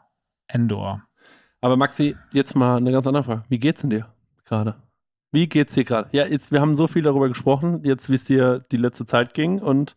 Endor. 0.47 1.03
Aber 1.61 1.75
Maxi, 1.75 2.15
jetzt 2.31 2.55
mal 2.55 2.77
eine 2.77 2.91
ganz 2.91 3.05
andere 3.07 3.23
Frage. 3.23 3.43
Wie 3.49 3.59
geht's 3.59 3.81
denn 3.81 3.89
dir 3.89 4.07
gerade? 4.45 4.75
Wie 5.31 5.47
geht's 5.47 5.73
dir 5.73 5.83
gerade? 5.83 6.09
Ja, 6.11 6.25
jetzt, 6.25 6.51
wir 6.51 6.61
haben 6.61 6.75
so 6.75 6.87
viel 6.87 7.03
darüber 7.03 7.27
gesprochen, 7.27 7.81
jetzt 7.83 8.09
wie 8.09 8.15
es 8.15 8.25
dir 8.25 8.65
die 8.71 8.77
letzte 8.77 9.05
Zeit 9.05 9.33
ging 9.33 9.59
und 9.59 9.95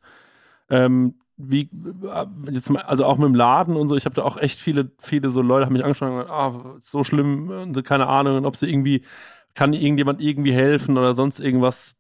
ähm, 0.69 1.15
wie 1.37 1.71
äh, 2.05 2.27
jetzt 2.51 2.71
mal, 2.71 2.83
also 2.83 3.05
auch 3.05 3.17
mit 3.17 3.27
dem 3.27 3.35
Laden 3.35 3.77
und 3.77 3.89
so, 3.89 3.97
ich 3.97 4.05
habe 4.05 4.15
da 4.15 4.23
auch 4.23 4.37
echt 4.37 4.61
viele, 4.61 4.91
viele 4.99 5.31
so 5.31 5.43
Leute 5.43 5.67
haben 5.67 5.73
mich 5.73 5.85
angeschaut 5.85 6.11
und 6.11 6.19
gesagt, 6.19 6.31
ah, 6.31 6.75
so 6.79 7.05
schlimm, 7.05 7.49
und 7.49 7.85
keine 7.85 8.09
Ahnung, 8.09 8.37
und 8.37 8.47
ob 8.47 8.57
sie 8.57 8.69
irgendwie, 8.69 9.05
kann 9.55 9.75
irgendjemand 9.75 10.21
irgendwie 10.23 10.53
helfen 10.55 10.97
oder 10.97 11.13
sonst 11.13 11.39
irgendwas. 11.39 11.97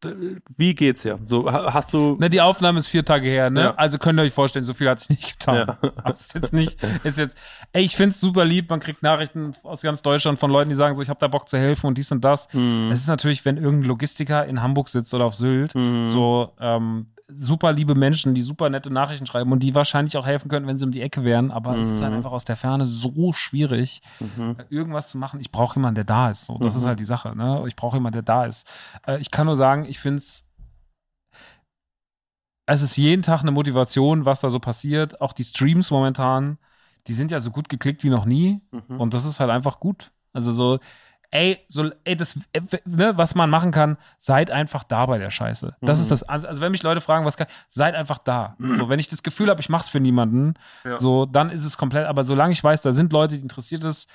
Wie 0.57 0.75
geht's 0.75 1.03
dir? 1.03 1.19
So, 1.27 1.51
ha- 1.53 1.75
hast 1.75 1.93
du. 1.93 2.17
Ne, 2.19 2.31
die 2.31 2.41
Aufnahme 2.41 2.79
ist 2.79 2.87
vier 2.87 3.05
Tage 3.05 3.29
her, 3.29 3.51
ne? 3.51 3.61
Ja. 3.61 3.75
Also 3.75 3.99
könnt 3.99 4.19
ihr 4.19 4.23
euch 4.23 4.33
vorstellen, 4.33 4.65
so 4.65 4.73
viel 4.73 4.89
hat 4.89 4.99
es 4.99 5.11
nicht 5.11 5.39
getan. 5.39 5.77
Ja. 5.83 5.91
Ist 6.13 6.35
jetzt 6.35 6.53
nicht, 6.53 6.79
ist 7.05 7.19
jetzt, 7.19 7.37
ey, 7.73 7.83
ich 7.83 7.95
find's 7.97 8.21
super 8.21 8.45
lieb, 8.45 8.71
man 8.71 8.81
kriegt 8.81 9.03
Nachrichten 9.03 9.53
aus 9.65 9.83
ganz 9.83 10.03
Deutschland 10.03 10.39
von 10.39 10.51
Leuten, 10.51 10.69
die 10.71 10.75
sagen 10.75 10.95
so, 10.95 11.03
ich 11.03 11.09
habe 11.09 11.21
da 11.21 11.29
Bock 11.29 11.49
zu 11.49 11.59
helfen 11.59 11.87
und 11.87 11.99
dies 11.99 12.11
und 12.13 12.23
das. 12.25 12.49
Hm. 12.53 12.91
Es 12.91 13.01
ist 13.01 13.09
natürlich, 13.09 13.45
wenn 13.45 13.57
irgendein 13.57 13.89
Logistiker 13.89 14.47
in 14.47 14.63
Hamburg 14.63 14.89
sitzt 14.89 15.13
oder 15.15 15.25
auf 15.27 15.35
Sylt, 15.35 15.75
Mhm. 15.75 16.07
so 16.07 16.53
ähm, 16.61 17.07
super 17.35 17.73
liebe 17.73 17.95
Menschen, 17.95 18.35
die 18.35 18.43
super 18.43 18.69
nette 18.71 18.91
Nachrichten 18.91 19.27
schreiben 19.27 19.53
und 19.53 19.63
die 19.63 19.75
wahrscheinlich 19.75 20.17
auch 20.17 20.27
helfen 20.27 20.49
könnten, 20.49 20.69
wenn 20.69 20.79
sie 20.79 20.85
um 20.85 20.93
die 20.93 21.01
Ecke 21.01 21.25
wären, 21.25 21.51
aber 21.51 21.79
es 21.79 21.93
ist 21.93 22.03
halt 22.03 22.13
Mhm. 22.13 22.19
einfach 22.19 22.33
aus 22.33 22.45
der 22.45 22.57
Ferne 22.57 22.87
so 22.87 23.33
schwierig, 23.33 24.03
Mhm. 24.21 24.57
äh, 24.59 24.65
irgendwas 24.71 25.11
zu 25.11 25.19
machen. 25.19 25.41
Ich 25.41 25.51
brauche 25.51 25.77
jemanden, 25.77 25.97
der 25.97 26.05
da 26.05 26.31
ist. 26.31 26.47
So, 26.47 26.59
das 26.59 26.75
Mhm. 26.75 26.81
ist 26.81 26.87
halt 26.87 27.01
die 27.01 27.05
Sache. 27.05 27.37
Ne? 27.37 27.65
Ich 27.67 27.77
brauche 27.77 27.97
jemanden, 27.97 28.15
der 28.15 28.23
da 28.23 28.45
ist. 28.47 28.69
Äh, 29.07 29.19
ich 29.19 29.31
kann 29.31 29.47
nur 29.47 29.57
sagen, 29.57 29.85
ich 29.85 29.99
finde 29.99 30.19
es. 30.19 30.45
Es 32.67 32.83
ist 32.83 32.97
jeden 32.97 33.23
Tag 33.23 33.41
eine 33.41 33.51
Motivation, 33.51 34.25
was 34.25 34.41
da 34.41 34.49
so 34.51 34.61
passiert. 34.61 35.21
Auch 35.21 35.33
die 35.33 35.45
Streams 35.45 35.91
momentan, 35.91 36.59
die 37.07 37.13
sind 37.13 37.31
ja 37.33 37.41
so 37.41 37.51
gut 37.51 37.69
geklickt 37.69 38.05
wie 38.05 38.11
noch 38.11 38.25
nie. 38.25 38.61
Mhm. 38.71 39.01
Und 39.01 39.15
das 39.15 39.25
ist 39.25 39.41
halt 39.41 39.51
einfach 39.51 39.81
gut. 39.81 40.13
Also 40.33 40.53
so, 40.53 40.79
ey, 41.33 41.59
so, 41.69 41.91
ey, 42.05 42.15
das, 42.17 42.39
äh, 42.53 42.61
ne, 42.85 43.17
was 43.17 43.35
man 43.35 43.51
machen 43.51 43.73
kann, 43.73 43.97
seid 44.21 44.51
einfach 44.51 44.85
da 44.85 45.07
bei 45.07 45.19
der 45.19 45.31
Scheiße. 45.31 45.75
Das 45.81 45.99
Mhm. 45.99 46.03
ist 46.03 46.11
das, 46.13 46.23
also, 46.23 46.47
also 46.47 46.61
wenn 46.61 46.71
mich 46.71 46.83
Leute 46.85 47.01
fragen, 47.01 47.25
was 47.25 47.37
kann, 47.37 47.49
seid 47.69 47.95
einfach 47.97 48.19
da. 48.19 48.55
So, 48.75 48.89
wenn 48.89 49.01
ich 49.01 49.09
das 49.09 49.23
Gefühl 49.25 49.49
habe, 49.51 49.61
ich 49.61 49.69
mach's 49.69 49.89
für 49.89 49.99
niemanden, 49.99 50.55
Ja. 50.85 50.99
so, 50.99 51.27
dann 51.27 51.51
ist 51.51 51.65
es 51.65 51.77
komplett, 51.77 52.07
aber 52.07 52.25
solange 52.25 52.53
ich 52.53 52.63
weiß, 52.63 52.83
da 52.83 52.93
sind 52.93 53.13
Leute, 53.13 53.35
die 53.37 53.43
interessiert 53.43 53.83
ist, 53.83 54.09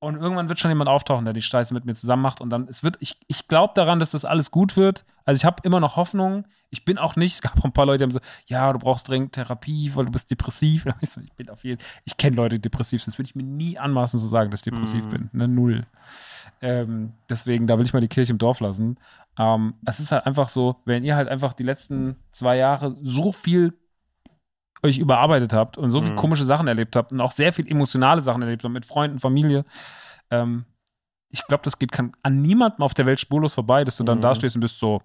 und 0.00 0.16
irgendwann 0.16 0.48
wird 0.48 0.58
schon 0.58 0.70
jemand 0.70 0.88
auftauchen, 0.88 1.24
der 1.26 1.34
die 1.34 1.42
Scheiße 1.42 1.72
mit 1.74 1.84
mir 1.84 1.94
zusammen 1.94 2.22
macht. 2.22 2.40
Und 2.40 2.50
dann, 2.50 2.66
es 2.68 2.82
wird, 2.82 2.96
ich, 3.00 3.18
ich 3.28 3.46
glaube 3.48 3.74
daran, 3.76 3.98
dass 4.00 4.10
das 4.10 4.24
alles 4.24 4.50
gut 4.50 4.76
wird. 4.76 5.04
Also 5.26 5.38
ich 5.38 5.44
habe 5.44 5.56
immer 5.62 5.78
noch 5.78 5.96
Hoffnung. 5.96 6.46
Ich 6.70 6.84
bin 6.84 6.96
auch 6.98 7.16
nicht, 7.16 7.34
es 7.36 7.42
gab 7.42 7.58
auch 7.60 7.64
ein 7.64 7.72
paar 7.72 7.86
Leute, 7.86 7.98
die 7.98 8.04
haben 8.04 8.10
so, 8.12 8.20
ja, 8.46 8.72
du 8.72 8.78
brauchst 8.78 9.08
dringend 9.08 9.32
Therapie, 9.32 9.92
weil 9.94 10.06
du 10.06 10.10
bist 10.10 10.30
depressiv. 10.30 10.86
Ich, 11.02 11.10
so, 11.10 11.20
ich 11.20 11.32
bin 11.34 11.48
auf 11.50 11.64
jeden 11.64 11.80
ich 12.04 12.16
kenne 12.16 12.34
Leute, 12.36 12.56
die 12.56 12.62
depressiv 12.62 13.02
sind. 13.02 13.12
Das 13.12 13.18
würde 13.18 13.28
ich 13.28 13.34
mir 13.36 13.42
nie 13.44 13.78
anmaßen 13.78 14.18
zu 14.18 14.26
sagen, 14.26 14.50
dass 14.50 14.60
ich 14.60 14.64
depressiv 14.72 15.04
Mhm. 15.04 15.10
bin. 15.10 15.30
Ne, 15.32 15.48
null. 15.48 15.86
Ähm, 16.62 17.12
deswegen, 17.28 17.66
da 17.66 17.78
will 17.78 17.84
ich 17.86 17.92
mal 17.92 18.00
die 18.00 18.08
Kirche 18.08 18.32
im 18.32 18.38
Dorf 18.38 18.60
lassen. 18.60 18.98
Ähm, 19.38 19.74
es 19.86 20.00
ist 20.00 20.12
halt 20.12 20.26
einfach 20.26 20.48
so, 20.48 20.76
wenn 20.84 21.04
ihr 21.04 21.16
halt 21.16 21.28
einfach 21.28 21.52
die 21.52 21.62
letzten 21.62 22.16
zwei 22.32 22.56
Jahre 22.56 22.96
so 23.02 23.32
viel 23.32 23.74
euch 24.82 24.98
überarbeitet 24.98 25.52
habt 25.52 25.78
und 25.78 25.90
so 25.90 26.00
viele 26.00 26.12
Mhm. 26.12 26.16
komische 26.16 26.44
Sachen 26.44 26.68
erlebt 26.68 26.96
habt 26.96 27.12
und 27.12 27.20
auch 27.20 27.32
sehr 27.32 27.52
viel 27.52 27.66
emotionale 27.70 28.22
Sachen 28.22 28.42
erlebt 28.42 28.64
habt 28.64 28.72
mit 28.72 28.84
Freunden, 28.86 29.18
Familie. 29.18 29.64
Ähm, 30.30 30.64
ich 31.28 31.46
glaube, 31.46 31.62
das 31.64 31.78
geht 31.78 31.92
kann 31.92 32.12
an 32.22 32.42
niemandem 32.42 32.82
auf 32.82 32.94
der 32.94 33.06
Welt 33.06 33.20
spurlos 33.20 33.54
vorbei, 33.54 33.84
dass 33.84 33.96
du 33.96 34.04
dann 34.04 34.18
Mhm. 34.18 34.22
da 34.22 34.34
stehst 34.34 34.56
und 34.56 34.60
bist 34.62 34.78
so, 34.78 35.00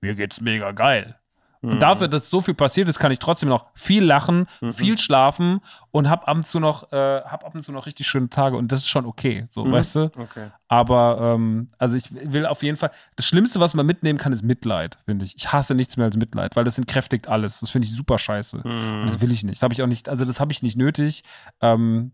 mir 0.00 0.14
geht's 0.14 0.40
mega 0.40 0.72
geil. 0.72 1.18
Mhm. 1.62 1.70
Und 1.72 1.82
dafür, 1.82 2.08
dass 2.08 2.30
so 2.30 2.40
viel 2.40 2.54
passiert 2.54 2.88
ist, 2.88 2.98
kann 2.98 3.10
ich 3.12 3.18
trotzdem 3.18 3.48
noch 3.48 3.66
viel 3.74 4.04
lachen, 4.04 4.46
Mhm. 4.60 4.72
viel 4.72 4.98
schlafen 4.98 5.60
und 5.90 6.08
hab 6.10 6.28
ab 6.28 6.36
und 6.36 6.46
zu 6.46 6.60
noch, 6.60 6.92
äh, 6.92 7.22
hab 7.22 7.44
ab 7.44 7.54
und 7.54 7.62
zu 7.62 7.72
noch 7.72 7.86
richtig 7.86 8.06
schöne 8.06 8.28
Tage 8.28 8.56
und 8.56 8.70
das 8.72 8.80
ist 8.80 8.88
schon 8.88 9.06
okay, 9.06 9.46
so, 9.50 9.64
Mhm. 9.64 9.72
weißt 9.72 9.96
du? 9.96 10.04
Okay. 10.18 10.50
Aber 10.68 11.18
ähm, 11.34 11.68
also 11.78 11.96
ich 11.96 12.12
will 12.12 12.44
auf 12.46 12.62
jeden 12.62 12.76
Fall. 12.76 12.90
Das 13.16 13.26
Schlimmste, 13.26 13.60
was 13.60 13.74
man 13.74 13.86
mitnehmen 13.86 14.18
kann, 14.18 14.32
ist 14.32 14.42
Mitleid, 14.42 14.98
finde 15.04 15.24
ich. 15.24 15.36
Ich 15.36 15.52
hasse 15.52 15.74
nichts 15.74 15.96
mehr 15.96 16.06
als 16.06 16.16
Mitleid, 16.16 16.56
weil 16.56 16.64
das 16.64 16.76
entkräftigt 16.78 17.28
alles. 17.28 17.60
Das 17.60 17.70
finde 17.70 17.86
ich 17.86 17.94
super 17.94 18.18
scheiße. 18.18 18.58
Und 18.58 19.02
Mhm. 19.02 19.06
das 19.06 19.20
will 19.20 19.30
ich 19.32 19.44
nicht. 19.44 19.56
Das 19.58 19.62
habe 19.62 19.74
ich 19.74 19.82
auch 19.82 19.86
nicht, 19.86 20.08
also 20.08 20.24
das 20.24 20.40
habe 20.40 20.52
ich 20.52 20.62
nicht 20.62 20.76
nötig. 20.76 21.22
Ähm, 21.60 22.12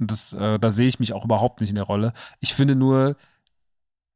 und 0.00 0.10
das, 0.10 0.32
äh, 0.32 0.58
da 0.58 0.70
sehe 0.70 0.88
ich 0.88 0.98
mich 0.98 1.12
auch 1.12 1.24
überhaupt 1.24 1.60
nicht 1.60 1.70
in 1.70 1.76
der 1.76 1.84
Rolle. 1.84 2.12
Ich 2.40 2.54
finde 2.54 2.74
nur, 2.74 3.16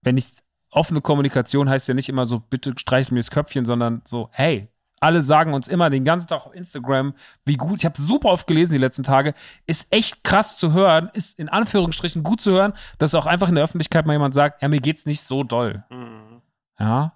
wenn 0.02 0.16
ich 0.16 0.32
offene 0.76 1.00
Kommunikation 1.00 1.70
heißt 1.70 1.88
ja 1.88 1.94
nicht 1.94 2.08
immer 2.08 2.26
so, 2.26 2.38
bitte 2.38 2.74
streicht 2.76 3.10
mir 3.10 3.20
das 3.20 3.30
Köpfchen, 3.30 3.64
sondern 3.64 4.02
so, 4.04 4.28
hey, 4.32 4.68
alle 5.00 5.22
sagen 5.22 5.54
uns 5.54 5.68
immer 5.68 5.88
den 5.90 6.04
ganzen 6.04 6.28
Tag 6.28 6.46
auf 6.46 6.54
Instagram, 6.54 7.14
wie 7.44 7.56
gut, 7.56 7.78
ich 7.78 7.84
habe 7.84 8.00
super 8.00 8.28
oft 8.28 8.46
gelesen 8.46 8.72
die 8.72 8.78
letzten 8.78 9.02
Tage, 9.02 9.34
ist 9.66 9.86
echt 9.90 10.22
krass 10.22 10.58
zu 10.58 10.72
hören, 10.72 11.10
ist 11.14 11.38
in 11.38 11.48
Anführungsstrichen 11.48 12.22
gut 12.22 12.40
zu 12.40 12.52
hören, 12.52 12.74
dass 12.98 13.14
auch 13.14 13.26
einfach 13.26 13.48
in 13.48 13.54
der 13.54 13.64
Öffentlichkeit 13.64 14.06
mal 14.06 14.12
jemand 14.12 14.34
sagt, 14.34 14.62
ja, 14.62 14.68
mir 14.68 14.80
geht's 14.80 15.06
nicht 15.06 15.22
so 15.22 15.44
doll. 15.44 15.84
Mhm. 15.90 16.42
Ja. 16.78 17.14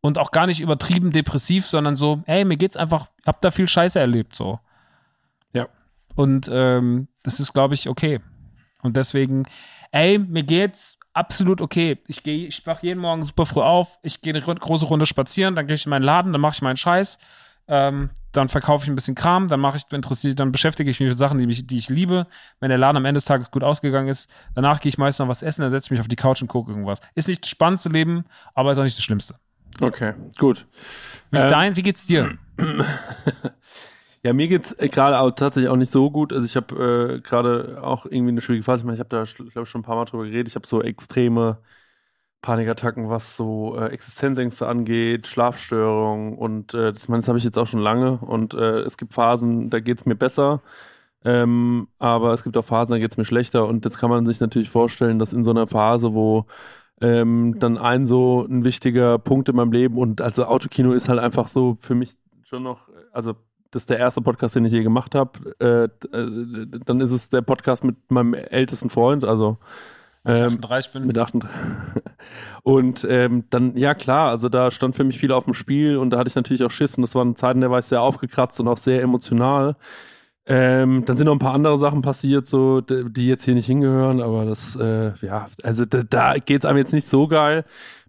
Und 0.00 0.16
auch 0.16 0.30
gar 0.30 0.46
nicht 0.46 0.60
übertrieben 0.60 1.12
depressiv, 1.12 1.66
sondern 1.66 1.96
so, 1.96 2.22
ey, 2.26 2.44
mir 2.44 2.56
geht's 2.56 2.76
einfach, 2.76 3.08
hab 3.26 3.40
da 3.40 3.50
viel 3.50 3.68
Scheiße 3.68 3.98
erlebt, 3.98 4.36
so. 4.36 4.60
Ja. 5.52 5.66
Und 6.14 6.48
ähm, 6.52 7.08
das 7.24 7.40
ist, 7.40 7.52
glaube 7.52 7.74
ich, 7.74 7.88
okay. 7.88 8.20
Und 8.82 8.96
deswegen, 8.96 9.46
ey, 9.90 10.18
mir 10.18 10.44
geht's 10.44 10.99
absolut 11.20 11.60
okay. 11.60 11.98
Ich 12.08 12.22
gehe, 12.22 12.46
ich 12.46 12.66
wach 12.66 12.82
jeden 12.82 13.00
Morgen 13.00 13.24
super 13.24 13.44
früh 13.44 13.60
auf, 13.60 13.98
ich 14.02 14.22
gehe 14.22 14.34
eine 14.34 14.42
große 14.42 14.86
Runde 14.86 15.04
spazieren, 15.06 15.54
dann 15.54 15.66
gehe 15.66 15.74
ich 15.74 15.84
in 15.84 15.90
meinen 15.90 16.02
Laden, 16.02 16.32
dann 16.32 16.40
mache 16.40 16.54
ich 16.54 16.62
meinen 16.62 16.78
Scheiß, 16.78 17.18
ähm, 17.68 18.10
dann 18.32 18.48
verkaufe 18.48 18.84
ich 18.84 18.90
ein 18.90 18.94
bisschen 18.94 19.14
Kram, 19.14 19.48
dann 19.48 19.60
mache 19.60 19.76
ich 19.76 19.84
interessiert, 19.92 20.40
dann 20.40 20.50
beschäftige 20.50 20.90
ich 20.90 20.98
mich 20.98 21.10
mit 21.10 21.18
Sachen, 21.18 21.38
die, 21.38 21.46
mich, 21.46 21.66
die 21.66 21.78
ich 21.78 21.90
liebe. 21.90 22.26
Wenn 22.58 22.70
der 22.70 22.78
Laden 22.78 22.96
am 22.96 23.04
Ende 23.04 23.18
des 23.18 23.26
Tages 23.26 23.50
gut 23.50 23.62
ausgegangen 23.62 24.08
ist, 24.08 24.30
danach 24.54 24.80
gehe 24.80 24.88
ich 24.88 24.98
meist 24.98 25.20
noch 25.20 25.28
was 25.28 25.42
essen, 25.42 25.62
dann 25.62 25.70
setze 25.70 25.86
ich 25.86 25.90
mich 25.90 26.00
auf 26.00 26.08
die 26.08 26.16
Couch 26.16 26.40
und 26.40 26.48
gucke 26.48 26.70
irgendwas. 26.70 27.00
Ist 27.14 27.28
nicht 27.28 27.44
das 27.44 27.50
spannendste 27.50 27.90
Leben, 27.90 28.24
aber 28.54 28.72
ist 28.72 28.78
auch 28.78 28.84
nicht 28.84 28.96
das 28.96 29.04
Schlimmste. 29.04 29.34
Okay, 29.80 30.14
gut. 30.38 30.66
Wie 31.30 31.36
ist 31.36 31.44
ähm, 31.44 31.50
dein, 31.50 31.76
wie 31.76 31.82
geht's 31.82 32.06
dir? 32.06 32.38
Ja, 34.22 34.34
mir 34.34 34.48
geht's 34.48 34.72
äh, 34.72 34.88
gerade 34.88 35.18
auch 35.18 35.30
tatsächlich 35.30 35.70
auch 35.70 35.76
nicht 35.76 35.90
so 35.90 36.10
gut. 36.10 36.32
Also 36.32 36.44
ich 36.44 36.54
habe 36.56 37.16
äh, 37.16 37.20
gerade 37.22 37.82
auch 37.82 38.04
irgendwie 38.04 38.30
eine 38.32 38.40
schwierige 38.42 38.64
Phase. 38.64 38.80
Ich 38.82 38.84
meine, 38.84 38.96
ich 38.96 39.00
habe 39.00 39.08
da, 39.08 39.24
glaube 39.24 39.62
ich, 39.62 39.68
schon 39.68 39.80
ein 39.80 39.84
paar 39.84 39.96
Mal 39.96 40.04
drüber 40.04 40.24
geredet. 40.24 40.48
Ich 40.48 40.56
habe 40.56 40.66
so 40.66 40.82
extreme 40.82 41.58
Panikattacken, 42.42 43.10
was 43.10 43.36
so 43.36 43.76
äh, 43.78 43.88
Existenzängste 43.88 44.66
angeht, 44.68 45.26
Schlafstörungen 45.28 46.38
und 46.38 46.74
äh, 46.74 46.92
das, 46.92 47.08
meine, 47.08 47.20
das 47.20 47.28
habe 47.28 47.38
ich 47.38 47.44
jetzt 47.44 47.58
auch 47.58 47.66
schon 47.68 47.80
lange. 47.80 48.18
Und 48.18 48.54
äh, 48.54 48.80
es 48.82 48.96
gibt 48.98 49.14
Phasen, 49.14 49.70
da 49.70 49.80
geht's 49.80 50.06
mir 50.06 50.16
besser. 50.16 50.62
Ähm, 51.24 51.88
aber 51.98 52.32
es 52.34 52.44
gibt 52.44 52.56
auch 52.56 52.64
Phasen, 52.64 52.92
da 52.94 52.98
geht's 52.98 53.16
mir 53.18 53.24
schlechter. 53.26 53.66
Und 53.68 53.84
jetzt 53.84 53.98
kann 53.98 54.10
man 54.10 54.26
sich 54.26 54.40
natürlich 54.40 54.70
vorstellen, 54.70 55.18
dass 55.18 55.32
in 55.34 55.44
so 55.44 55.50
einer 55.52 55.66
Phase, 55.66 56.14
wo 56.14 56.46
ähm, 57.02 57.56
dann 57.60 57.78
ein 57.78 58.06
so 58.06 58.46
ein 58.48 58.64
wichtiger 58.64 59.18
Punkt 59.18 59.48
in 59.48 59.56
meinem 59.56 59.72
Leben 59.72 59.98
und 59.98 60.20
also 60.22 60.44
Autokino 60.46 60.92
ist 60.92 61.08
halt 61.08 61.18
einfach 61.20 61.48
so 61.48 61.78
für 61.80 61.94
mich 61.96 62.16
schon 62.44 62.62
noch, 62.64 62.88
also 63.12 63.34
das 63.70 63.82
ist 63.82 63.90
der 63.90 63.98
erste 63.98 64.20
Podcast, 64.20 64.56
den 64.56 64.64
ich 64.64 64.72
je 64.72 64.82
gemacht 64.82 65.14
habe. 65.14 65.54
Äh, 65.60 65.84
äh, 66.16 66.66
dann 66.84 67.00
ist 67.00 67.12
es 67.12 67.28
der 67.28 67.42
Podcast 67.42 67.84
mit 67.84 67.96
meinem 68.10 68.34
ältesten 68.34 68.90
Freund, 68.90 69.24
also 69.24 69.58
ähm, 70.24 70.58
38 70.58 70.92
bin. 70.92 71.06
Mit 71.06 71.18
38. 71.18 71.50
Und 72.62 73.06
ähm, 73.08 73.44
dann, 73.50 73.76
ja 73.76 73.94
klar, 73.94 74.30
also 74.30 74.48
da 74.48 74.70
stand 74.70 74.96
für 74.96 75.04
mich 75.04 75.18
viel 75.18 75.32
auf 75.32 75.44
dem 75.44 75.54
Spiel 75.54 75.96
und 75.96 76.10
da 76.10 76.18
hatte 76.18 76.28
ich 76.28 76.34
natürlich 76.34 76.62
auch 76.62 76.70
Schiss 76.70 76.96
und 76.96 77.02
das 77.02 77.14
waren 77.14 77.36
Zeiten, 77.36 77.62
da 77.62 77.70
war 77.70 77.78
ich 77.78 77.86
sehr 77.86 78.02
aufgekratzt 78.02 78.60
und 78.60 78.68
auch 78.68 78.76
sehr 78.76 79.00
emotional. 79.00 79.76
Ähm, 80.44 81.04
dann 81.06 81.16
sind 81.16 81.26
noch 81.26 81.34
ein 81.34 81.38
paar 81.38 81.54
andere 81.54 81.78
Sachen 81.78 82.02
passiert, 82.02 82.46
so 82.46 82.82
die 82.82 83.28
jetzt 83.28 83.44
hier 83.44 83.54
nicht 83.54 83.66
hingehören, 83.66 84.20
aber 84.20 84.44
das, 84.44 84.76
äh, 84.76 85.12
ja, 85.22 85.48
also 85.62 85.84
da, 85.86 86.02
da 86.02 86.34
geht's 86.34 86.66
einem 86.66 86.78
jetzt 86.78 86.92
nicht 86.92 87.08
so 87.08 87.28
geil 87.28 87.64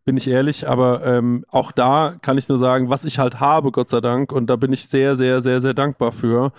bin 0.05 0.17
ich 0.17 0.27
ehrlich. 0.27 0.67
Aber 0.67 1.05
ähm, 1.05 1.45
auch 1.49 1.71
da 1.71 2.15
kann 2.21 2.37
ich 2.37 2.49
nur 2.49 2.57
sagen, 2.57 2.89
was 2.89 3.05
ich 3.05 3.19
halt 3.19 3.39
habe, 3.39 3.71
Gott 3.71 3.89
sei 3.89 4.01
Dank, 4.01 4.31
und 4.31 4.47
da 4.47 4.55
bin 4.55 4.73
ich 4.73 4.87
sehr, 4.87 5.15
sehr, 5.15 5.41
sehr, 5.41 5.61
sehr 5.61 5.73
dankbar 5.73 6.11
für, 6.11 6.51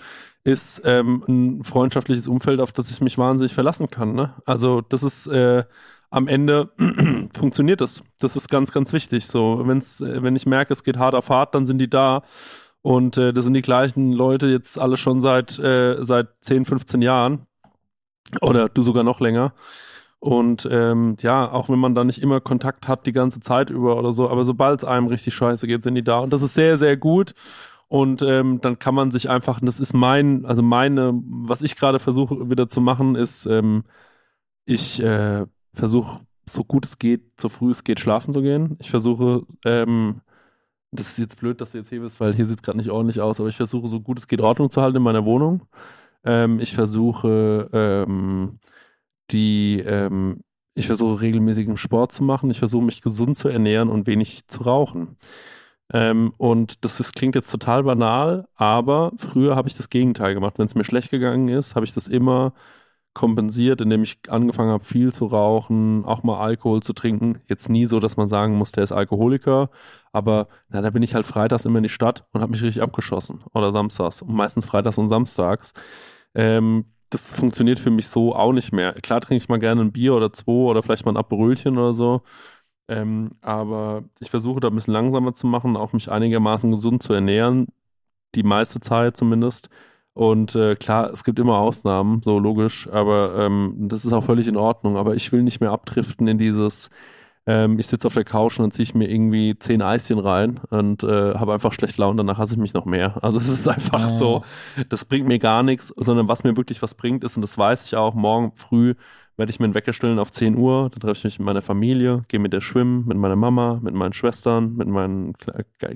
ist 0.43 0.81
ähm, 0.85 1.23
ein 1.27 1.63
freundschaftliches 1.63 2.27
Umfeld, 2.27 2.59
auf 2.59 2.71
das 2.71 2.91
ich 2.91 3.01
mich 3.01 3.17
wahnsinnig 3.17 3.53
verlassen 3.53 3.89
kann. 3.89 4.13
Ne? 4.13 4.33
Also 4.45 4.81
das 4.81 5.03
ist 5.03 5.27
äh, 5.27 5.63
am 6.09 6.27
Ende 6.27 6.69
funktioniert 7.35 7.81
das. 7.81 8.03
Das 8.19 8.35
ist 8.35 8.49
ganz, 8.49 8.71
ganz 8.71 8.93
wichtig. 8.93 9.27
So, 9.27 9.61
wenn's, 9.65 10.01
äh, 10.01 10.21
wenn 10.21 10.35
ich 10.35 10.45
merke, 10.45 10.73
es 10.73 10.83
geht 10.83 10.97
hart 10.97 11.15
auf 11.15 11.29
hart, 11.29 11.55
dann 11.55 11.65
sind 11.65 11.79
die 11.79 11.89
da. 11.89 12.23
Und 12.81 13.17
äh, 13.17 13.33
das 13.33 13.45
sind 13.45 13.53
die 13.53 13.61
gleichen 13.61 14.11
Leute 14.11 14.47
jetzt 14.47 14.77
alle 14.77 14.97
schon 14.97 15.21
seit, 15.21 15.57
äh, 15.57 16.03
seit 16.03 16.27
10, 16.41 16.65
15 16.65 17.01
Jahren. 17.01 17.47
Oder 18.41 18.69
du 18.69 18.83
sogar 18.83 19.03
noch 19.03 19.21
länger. 19.21 19.53
Und 20.23 20.65
ähm, 20.71 21.17
ja, 21.19 21.51
auch 21.51 21.67
wenn 21.67 21.79
man 21.79 21.95
da 21.95 22.05
nicht 22.05 22.21
immer 22.21 22.39
Kontakt 22.39 22.87
hat 22.87 23.05
die 23.05 23.11
ganze 23.11 23.41
Zeit 23.41 23.69
über 23.69 23.97
oder 23.97 24.13
so, 24.13 24.29
aber 24.29 24.45
sobald 24.45 24.79
es 24.79 24.85
einem 24.85 25.07
richtig 25.07 25.33
scheiße 25.33 25.67
geht, 25.67 25.83
sind 25.83 25.95
die 25.95 26.03
da. 26.03 26.19
Und 26.19 26.31
das 26.31 26.41
ist 26.41 26.53
sehr, 26.53 26.77
sehr 26.77 26.95
gut. 26.95 27.33
Und 27.89 28.21
ähm, 28.21 28.61
dann 28.61 28.79
kann 28.79 28.95
man 28.95 29.11
sich 29.11 29.29
einfach, 29.29 29.59
das 29.61 29.81
ist 29.81 29.91
mein, 29.91 30.45
also 30.45 30.61
meine, 30.61 31.11
was 31.25 31.61
ich 31.61 31.75
gerade 31.75 31.99
versuche 31.99 32.49
wieder 32.49 32.69
zu 32.69 32.79
machen, 32.79 33.15
ist, 33.15 33.47
ähm, 33.47 33.83
ich 34.63 35.03
äh, 35.03 35.45
versuche, 35.73 36.21
so 36.45 36.63
gut 36.63 36.85
es 36.85 36.99
geht, 36.99 37.41
so 37.41 37.49
früh 37.49 37.71
es 37.71 37.83
geht, 37.83 37.99
schlafen 37.99 38.31
zu 38.31 38.41
gehen. 38.41 38.77
Ich 38.79 38.91
versuche, 38.91 39.45
ähm, 39.65 40.21
das 40.93 41.09
ist 41.09 41.17
jetzt 41.17 41.37
blöd, 41.37 41.59
dass 41.59 41.73
du 41.73 41.79
jetzt 41.79 41.89
hier 41.89 41.99
bist, 41.99 42.21
weil 42.21 42.33
hier 42.33 42.45
sieht 42.45 42.59
es 42.59 42.63
gerade 42.63 42.77
nicht 42.77 42.91
ordentlich 42.91 43.19
aus, 43.19 43.41
aber 43.41 43.49
ich 43.49 43.57
versuche, 43.57 43.89
so 43.89 43.99
gut 43.99 44.19
es 44.19 44.29
geht, 44.29 44.39
Ordnung 44.39 44.71
zu 44.71 44.81
halten 44.81 44.97
in 44.97 45.03
meiner 45.03 45.25
Wohnung. 45.25 45.67
Ähm, 46.23 46.61
ich 46.61 46.73
versuche, 46.73 47.67
ähm, 47.73 48.59
die 49.33 49.79
ähm, 49.85 50.41
ich 50.75 50.87
versuche 50.87 51.21
regelmäßigen 51.21 51.77
Sport 51.77 52.11
zu 52.11 52.23
machen, 52.23 52.49
ich 52.49 52.59
versuche 52.59 52.83
mich 52.83 53.01
gesund 53.01 53.37
zu 53.37 53.49
ernähren 53.49 53.89
und 53.89 54.07
wenig 54.07 54.47
zu 54.47 54.63
rauchen. 54.63 55.17
Ähm, 55.91 56.33
und 56.37 56.83
das, 56.85 56.99
ist, 56.99 57.13
klingt 57.15 57.35
jetzt 57.35 57.51
total 57.51 57.83
banal, 57.83 58.47
aber 58.55 59.11
früher 59.17 59.55
habe 59.55 59.67
ich 59.67 59.75
das 59.75 59.89
Gegenteil 59.89 60.33
gemacht. 60.33 60.57
Wenn 60.57 60.65
es 60.65 60.75
mir 60.75 60.83
schlecht 60.83 61.11
gegangen 61.11 61.49
ist, 61.49 61.75
habe 61.75 61.85
ich 61.85 61.93
das 61.93 62.07
immer 62.07 62.53
kompensiert, 63.13 63.81
indem 63.81 64.01
ich 64.03 64.19
angefangen 64.29 64.71
habe, 64.71 64.83
viel 64.83 65.13
zu 65.13 65.27
rauchen, 65.27 66.03
auch 66.05 66.23
mal 66.23 66.39
Alkohol 66.39 66.81
zu 66.81 66.93
trinken. 66.93 67.39
Jetzt 67.47 67.69
nie 67.69 67.85
so, 67.85 67.99
dass 67.99 68.17
man 68.17 68.27
sagen 68.27 68.55
muss, 68.55 68.71
der 68.71 68.83
ist 68.83 68.91
Alkoholiker, 68.91 69.69
aber 70.11 70.47
na, 70.69 70.81
da 70.81 70.89
bin 70.89 71.03
ich 71.03 71.13
halt 71.13 71.27
freitags 71.27 71.65
immer 71.65 71.77
in 71.77 71.83
die 71.83 71.89
Stadt 71.89 72.25
und 72.31 72.41
habe 72.41 72.51
mich 72.51 72.63
richtig 72.63 72.81
abgeschossen. 72.81 73.43
Oder 73.53 73.71
samstags. 73.71 74.23
Und 74.23 74.33
meistens 74.33 74.65
freitags 74.65 74.97
und 74.97 75.09
samstags. 75.09 75.73
Ähm, 76.33 76.85
das 77.13 77.33
funktioniert 77.33 77.79
für 77.79 77.91
mich 77.91 78.07
so 78.07 78.35
auch 78.35 78.53
nicht 78.53 78.71
mehr. 78.73 78.93
Klar 78.93 79.21
trinke 79.21 79.43
ich 79.43 79.49
mal 79.49 79.59
gerne 79.59 79.81
ein 79.81 79.91
Bier 79.91 80.15
oder 80.15 80.33
zwei 80.33 80.51
oder 80.51 80.83
vielleicht 80.83 81.05
mal 81.05 81.13
ein 81.13 81.17
Aperölchen 81.17 81.77
oder 81.77 81.93
so. 81.93 82.21
Ähm, 82.89 83.31
aber 83.41 84.03
ich 84.19 84.29
versuche 84.29 84.59
da 84.59 84.69
ein 84.69 84.75
bisschen 84.75 84.93
langsamer 84.93 85.33
zu 85.33 85.47
machen, 85.47 85.77
auch 85.77 85.93
mich 85.93 86.11
einigermaßen 86.11 86.71
gesund 86.71 87.03
zu 87.03 87.13
ernähren. 87.13 87.67
Die 88.35 88.43
meiste 88.43 88.79
Zeit 88.81 89.17
zumindest. 89.17 89.69
Und 90.13 90.55
äh, 90.55 90.75
klar, 90.75 91.11
es 91.11 91.23
gibt 91.23 91.39
immer 91.39 91.57
Ausnahmen, 91.59 92.21
so 92.23 92.39
logisch, 92.39 92.87
aber 92.89 93.35
ähm, 93.39 93.75
das 93.89 94.05
ist 94.05 94.13
auch 94.13 94.23
völlig 94.23 94.47
in 94.47 94.57
Ordnung. 94.57 94.97
Aber 94.97 95.15
ich 95.15 95.31
will 95.31 95.43
nicht 95.43 95.61
mehr 95.61 95.71
abdriften 95.71 96.27
in 96.27 96.37
dieses, 96.37 96.89
ähm, 97.45 97.77
ich 97.79 97.87
sitze 97.87 98.07
auf 98.07 98.13
der 98.13 98.23
Couch 98.23 98.57
und 98.59 98.63
dann 98.63 98.71
ziehe 98.71 98.83
ich 98.83 98.95
mir 98.95 99.09
irgendwie 99.09 99.57
zehn 99.57 99.81
Eischen 99.81 100.19
rein 100.19 100.59
und 100.69 101.03
äh, 101.03 101.33
habe 101.35 101.53
einfach 101.53 101.73
schlecht 101.73 101.97
Laune, 101.97 102.17
danach 102.17 102.37
hasse 102.37 102.53
ich 102.53 102.59
mich 102.59 102.73
noch 102.73 102.85
mehr. 102.85 103.21
Also 103.21 103.37
es 103.37 103.49
ist 103.49 103.67
einfach 103.67 104.07
oh. 104.07 104.17
so, 104.17 104.43
das 104.89 105.05
bringt 105.05 105.27
mir 105.27 105.39
gar 105.39 105.63
nichts, 105.63 105.93
sondern 105.97 106.27
was 106.27 106.43
mir 106.43 106.55
wirklich 106.55 106.81
was 106.81 106.95
bringt 106.95 107.23
ist, 107.23 107.35
und 107.35 107.41
das 107.41 107.57
weiß 107.57 107.83
ich 107.83 107.95
auch, 107.95 108.13
morgen 108.13 108.53
früh 108.55 108.95
werde 109.35 109.49
ich 109.49 109.59
mir 109.59 109.65
einen 109.65 109.73
Wecker 109.73 109.93
stellen 109.93 110.19
auf 110.19 110.31
10 110.31 110.57
Uhr, 110.57 110.89
dann 110.91 110.99
treffe 110.99 111.17
ich 111.17 111.23
mich 111.23 111.39
mit 111.39 111.45
meiner 111.47 111.63
Familie, 111.63 112.23
gehe 112.27 112.39
mit 112.39 112.53
der 112.53 112.61
schwimmen, 112.61 113.07
mit 113.07 113.17
meiner 113.17 113.35
Mama, 113.35 113.79
mit 113.81 113.95
meinen 113.95 114.13
Schwestern, 114.13 114.75
mit 114.75 114.87
meinem 114.87 115.33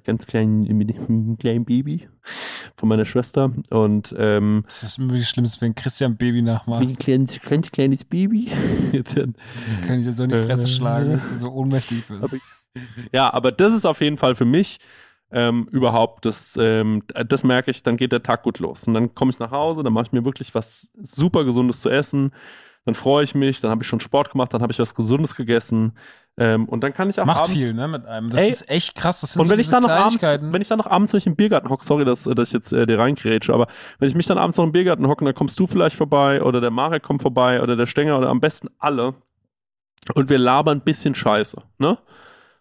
ganz 0.04 0.26
kleinen, 0.26 1.38
kleinen 1.38 1.66
Baby 1.66 2.08
von 2.78 2.88
meiner 2.90 3.06
Schwester 3.06 3.52
und 3.72 4.16
ähm, 4.18 4.64
Das 4.66 4.84
ist 4.84 5.00
immer 5.00 5.14
das 5.14 5.28
Schlimmste, 5.28 5.62
wenn 5.62 5.74
Christian 5.74 6.16
Baby 6.16 6.44
nachmacht. 6.44 6.82
Wie 6.82 6.88
ein 6.88 6.98
kleines, 6.98 7.42
kleines, 7.42 7.72
kleines 7.72 8.04
Baby. 8.04 8.52
dann, 9.16 9.36
kann 9.86 10.00
ich 10.00 10.06
das 10.06 10.18
so 10.18 10.24
in 10.24 10.30
die 10.30 10.44
Fresse 10.44 10.66
äh, 10.66 10.70
schlagen, 10.70 11.14
dass 11.14 11.28
du 11.28 11.38
so 11.40 11.52
ohnmächtig 11.52 12.06
bist. 12.06 12.24
Aber, 12.24 12.38
ja, 13.12 13.34
aber 13.34 13.52
das 13.52 13.74
ist 13.74 13.86
auf 13.86 14.00
jeden 14.00 14.18
Fall 14.18 14.36
für 14.36 14.46
mich 14.46 14.78
ähm, 15.32 15.68
überhaupt 15.72 16.26
das, 16.26 16.58
ähm, 16.62 17.04
das 17.28 17.44
merke 17.44 17.72
ich, 17.72 17.82
dann 17.82 17.98
geht 17.98 18.12
der 18.12 18.22
Tag 18.22 18.44
gut 18.44 18.60
los. 18.60 18.88
Und 18.88 18.94
dann 18.94 19.16
komme 19.16 19.32
ich 19.32 19.40
nach 19.40 19.52
Hause, 19.52 19.82
dann 19.82 19.92
mache 19.92 20.06
ich 20.06 20.12
mir 20.12 20.24
wirklich 20.24 20.54
was 20.54 20.92
super 21.02 21.44
Gesundes 21.44 21.82
zu 21.82 21.90
essen 21.90 22.32
dann 22.88 22.96
freue 22.96 23.26
ich 23.26 23.36
mich, 23.36 23.60
dann 23.60 23.70
habe 23.70 23.84
ich 23.84 23.88
schon 23.88 24.00
Sport 24.00 24.32
gemacht, 24.32 24.54
dann 24.54 24.62
habe 24.62 24.72
ich 24.72 24.80
was 24.80 24.96
Gesundes 24.96 25.36
gegessen. 25.36 25.92
Ähm, 26.40 26.66
und 26.70 26.84
dann 26.84 26.94
kann 26.94 27.10
ich 27.10 27.20
auch 27.20 27.26
Macht 27.26 27.46
abends, 27.46 27.54
viel, 27.54 27.74
ne, 27.74 27.88
mit 27.88 28.06
einem. 28.06 28.30
Das 28.30 28.40
ey, 28.40 28.50
ist 28.50 28.70
echt 28.70 28.96
krass. 28.96 29.22
Das 29.22 29.34
sind 29.34 29.42
und 29.42 29.50
wenn 29.50 29.58
so 29.58 29.62
ich 29.62 29.70
dann 29.70 29.82
noch 29.82 29.90
abends, 29.90 30.22
wenn 30.22 30.62
ich 30.62 30.68
dann 30.68 30.78
noch 30.78 30.86
abends 30.86 31.14
mich 31.14 31.26
im 31.26 31.36
Biergarten 31.36 31.70
hocke, 31.70 31.84
sorry, 31.84 32.06
dass, 32.06 32.24
dass 32.24 32.50
ich 32.50 32.54
jetzt 32.54 32.72
äh, 32.74 32.86
dir 32.86 33.00
reingrätsche, 33.00 33.54
aber 33.54 33.68
wenn 33.98 34.08
ich 34.08 34.14
mich 34.14 34.28
dann 34.28 34.38
abends 34.38 34.58
noch 34.58 34.66
im 34.66 34.72
Biergarten 34.72 35.08
hocke, 35.08 35.26
dann 35.26 35.34
kommst 35.34 35.60
du 35.60 35.66
vielleicht 35.66 35.96
vorbei 35.96 36.44
oder 36.44 36.62
der 36.62 36.70
Marek 36.70 37.02
kommt 37.02 37.24
vorbei 37.24 37.62
oder 37.64 37.76
der 37.76 37.88
Stenger 37.88 38.20
oder 38.20 38.30
am 38.30 38.40
besten 38.40 38.70
alle 38.78 39.16
und 40.14 40.30
wir 40.30 40.38
labern 40.38 40.78
ein 40.78 40.84
bisschen 40.84 41.16
Scheiße, 41.16 41.62
ne? 41.80 41.98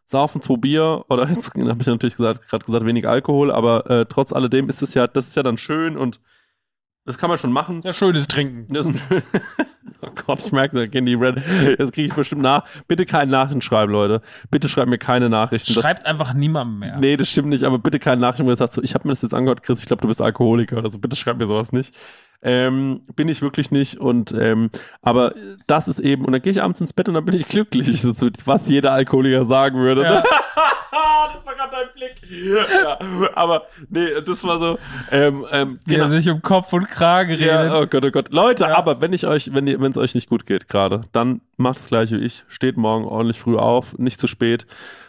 Saufen 0.07 0.41
zwei 0.41 0.57
Bier 0.57 1.05
oder 1.09 1.29
jetzt 1.29 1.55
habe 1.55 1.77
ich 1.81 1.87
natürlich 1.87 2.17
gesagt, 2.17 2.49
gerade 2.49 2.65
gesagt 2.65 2.87
wenig 2.87 3.07
Alkohol, 3.07 3.51
aber 3.51 3.91
äh, 3.91 4.07
trotz 4.07 4.33
alledem 4.33 4.71
ist 4.71 4.81
es 4.81 4.95
ja, 4.95 5.07
das 5.07 5.29
ist 5.29 5.37
ja 5.37 5.43
dann 5.43 5.59
schön 5.59 5.99
und 5.99 6.21
das 7.07 7.19
kann 7.19 7.31
man 7.31 7.39
schon 7.39 7.53
machen. 7.53 7.81
Ja, 7.85 7.93
schönes 7.93 8.29
Trinken. 8.29 8.67
Das 8.73 8.87
ist 8.87 8.93
ein 8.93 8.99
schön 8.99 9.23
Oh 10.03 10.11
Gott, 10.27 10.43
ich 10.45 10.53
merke, 10.53 10.77
da 10.77 10.87
gehen 10.87 11.07
die 11.07 11.15
Red. 11.15 11.37
Jetzt 11.79 11.93
kriege 11.93 12.09
ich 12.09 12.15
bestimmt 12.15 12.43
nach. 12.43 12.65
Bitte 12.87 13.07
keine 13.07 13.31
Nachrichten 13.31 13.63
schreiben, 13.63 13.93
Leute. 13.93 14.21
Bitte 14.51 14.69
schreibt 14.69 14.89
mir 14.89 14.99
keine 14.99 15.31
Nachrichten. 15.31 15.73
Schreibt 15.73 16.01
das, 16.01 16.07
einfach 16.07 16.35
niemandem 16.35 16.81
mehr. 16.81 16.99
Nee, 16.99 17.17
das 17.17 17.31
stimmt 17.31 17.49
nicht, 17.49 17.65
aber 17.65 17.79
bitte 17.79 17.99
keine 17.99 18.21
Nachrichten, 18.21 18.45
wo 18.45 18.51
ihr 18.51 18.57
sagt, 18.57 18.75
so, 18.75 18.83
ich 18.83 18.95
habe 18.95 19.09
mir 19.09 19.13
das 19.13 19.23
jetzt 19.23 19.35
angehört, 19.35 19.63
Chris, 19.63 19.81
ich 19.81 19.87
glaube, 19.87 20.03
du 20.03 20.09
bist 20.09 20.21
Alkoholiker 20.21 20.77
oder 20.77 20.91
so. 20.91 20.99
Bitte 20.99 21.17
schreibt 21.17 21.39
mir 21.39 21.47
sowas 21.47 21.73
nicht. 21.73 21.95
Ähm, 22.43 23.01
bin 23.17 23.29
ich 23.29 23.41
wirklich 23.41 23.71
nicht 23.71 23.99
und 23.99 24.33
ähm, 24.33 24.71
aber 25.01 25.33
das 25.67 25.89
ist 25.89 25.99
eben 25.99 26.27
und 26.27 26.33
dann 26.33 26.43
gehe 26.43 26.53
ich 26.53 26.63
abends 26.63 26.81
ins 26.83 26.93
Bett 26.93 27.09
und 27.09 27.15
dann 27.15 27.25
bin 27.25 27.35
ich 27.35 27.49
glücklich, 27.49 28.05
was 28.45 28.69
jeder 28.69 28.93
Alkoholiker 28.93 29.47
sagen 29.47 29.79
würde. 29.79 30.03
Ja. 30.03 30.25
das 31.35 31.47
war 31.47 31.55
gerade 31.55 31.73
dein 31.73 31.93
Blick. 31.95 32.15
Ja, 32.31 32.99
aber 33.35 33.63
nee, 33.89 34.07
das 34.25 34.45
war 34.45 34.59
so. 34.59 34.79
Ähm, 35.11 35.45
ähm, 35.51 35.79
Wie 35.85 35.95
er 35.97 36.09
sich 36.09 36.29
um 36.29 36.43
Kopf 36.43 36.73
und 36.73 36.89
Kragen 36.89 37.31
redet. 37.33 37.47
ja, 37.47 37.81
oh 37.81 37.87
Gott, 37.87 38.05
oh 38.05 38.11
Gott. 38.11 38.33
Leute, 38.33 38.65
Ja. 38.65 38.77
aber 38.77 39.01
wenn 39.01 39.13
ich 39.13 39.27
euch, 39.27 39.53
wenn 39.55 39.67
ihr, 39.67 39.81
wenn 39.81 39.91
es 39.91 39.97
euch 39.99 40.15
nicht 40.15 40.29
gut 40.29 40.47
geht 40.47 40.69
gerade, 40.69 41.03
dann 41.13 41.41
macht 41.57 41.79
das 41.79 41.89
gleiche 41.89 42.21
wie 42.21 42.25
ich. 42.25 42.45
Steht 42.49 42.77
morgen 42.77 43.05
ordentlich 43.05 43.41
früh 43.41 43.57
auf, 43.57 43.97
nicht 43.99 44.21
zu 44.21 44.27
spät. 44.27 44.67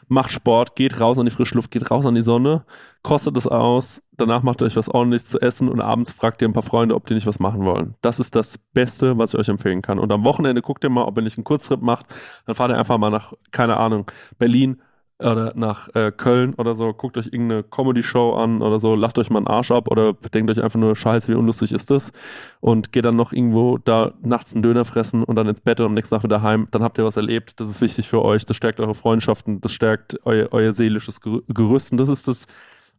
Macht 0.10 0.32
Sport, 0.32 0.76
geht 0.78 1.02
raus 1.02 1.20
an 1.20 1.26
die 1.26 1.32
frische 1.32 1.56
Luft, 1.56 1.70
geht 1.70 1.92
raus 1.92 2.06
an 2.06 2.16
die 2.16 2.22
Sonne, 2.22 2.64
kostet 3.04 3.36
es 3.36 3.46
aus, 3.46 4.02
danach 4.16 4.42
macht 4.42 4.62
ihr 4.62 4.66
euch 4.66 4.78
was 4.78 4.88
ordentliches 4.88 5.28
zu 5.28 5.42
essen 5.42 5.68
und 5.68 5.82
abends 5.82 6.14
fragt 6.14 6.42
ihr 6.42 6.48
ein 6.48 6.54
paar 6.54 6.64
Freunde, 6.64 6.96
ob 6.96 7.06
die 7.08 7.14
nicht 7.14 7.28
was 7.28 7.42
machen 7.42 7.66
wollen. 7.66 7.96
Das 8.02 8.18
ist 8.22 8.34
das 8.34 8.58
Beste, 8.74 9.18
was 9.18 9.34
ich 9.34 9.40
euch 9.42 9.50
empfehlen 9.50 9.82
kann. 9.82 10.00
Und 10.00 10.10
am 10.14 10.24
Wochenende 10.24 10.62
guckt 10.62 10.86
ihr 10.86 10.90
mal, 10.90 11.04
ob 11.04 11.18
ihr 11.18 11.24
nicht 11.24 11.38
einen 11.38 11.44
Kurztrip 11.44 11.82
macht, 11.82 12.06
dann 12.46 12.56
fahrt 12.56 12.72
ihr 12.72 12.78
einfach 12.78 12.98
mal 12.98 13.10
nach, 13.10 13.34
keine 13.52 13.76
Ahnung, 13.76 14.10
Berlin, 14.40 14.82
oder 15.20 15.54
nach 15.56 15.90
äh, 15.96 16.12
Köln 16.12 16.54
oder 16.56 16.76
so, 16.76 16.94
guckt 16.94 17.18
euch 17.18 17.28
irgendeine 17.28 17.64
Comedy-Show 17.64 18.36
an 18.36 18.62
oder 18.62 18.78
so, 18.80 18.94
lacht 18.96 19.18
euch 19.18 19.30
mal 19.32 19.40
einen 19.40 19.48
Arsch 19.48 19.72
ab 19.72 19.90
oder 19.90 20.14
denkt 20.14 20.52
euch 20.52 20.64
einfach 20.64 20.80
nur, 20.80 20.96
scheiße, 20.96 21.32
wie 21.32 21.36
unlustig 21.36 21.72
ist 21.72 21.90
das 21.90 22.12
und 22.60 22.92
geht 22.92 23.04
dann 23.06 23.16
noch 23.16 23.34
irgendwo 23.34 23.80
da 23.80 24.14
nachts 24.22 24.54
einen 24.54 24.62
Döner 24.62 24.86
fressen 24.86 25.24
und 25.24 25.36
dann 25.36 25.48
ins 25.48 25.62
Bett 25.62 25.80
und 25.80 25.88
am 25.88 25.94
nächsten 25.96 26.16
Tag 26.16 26.24
wieder 26.24 26.44
heim, 26.44 26.68
dann 26.70 26.84
habt 26.84 27.00
ihr 27.00 27.04
was 27.04 27.18
erlebt, 27.18 27.60
das 27.60 27.68
ist 27.68 27.82
wichtig 27.82 28.08
für 28.08 28.24
euch, 28.24 28.46
das 28.46 28.58
stärkt 28.58 28.80
eure 28.80 28.94
Freundschaften, 28.94 29.60
das 29.60 29.72
stärkt 29.72 30.18
euer, 30.26 30.50
euer 30.52 30.72
seelisches 30.72 31.20
Gerü- 31.20 31.44
Gerüst 31.52 31.92
und 31.92 31.98
das 31.98 32.10
ist 32.10 32.28
das 32.28 32.46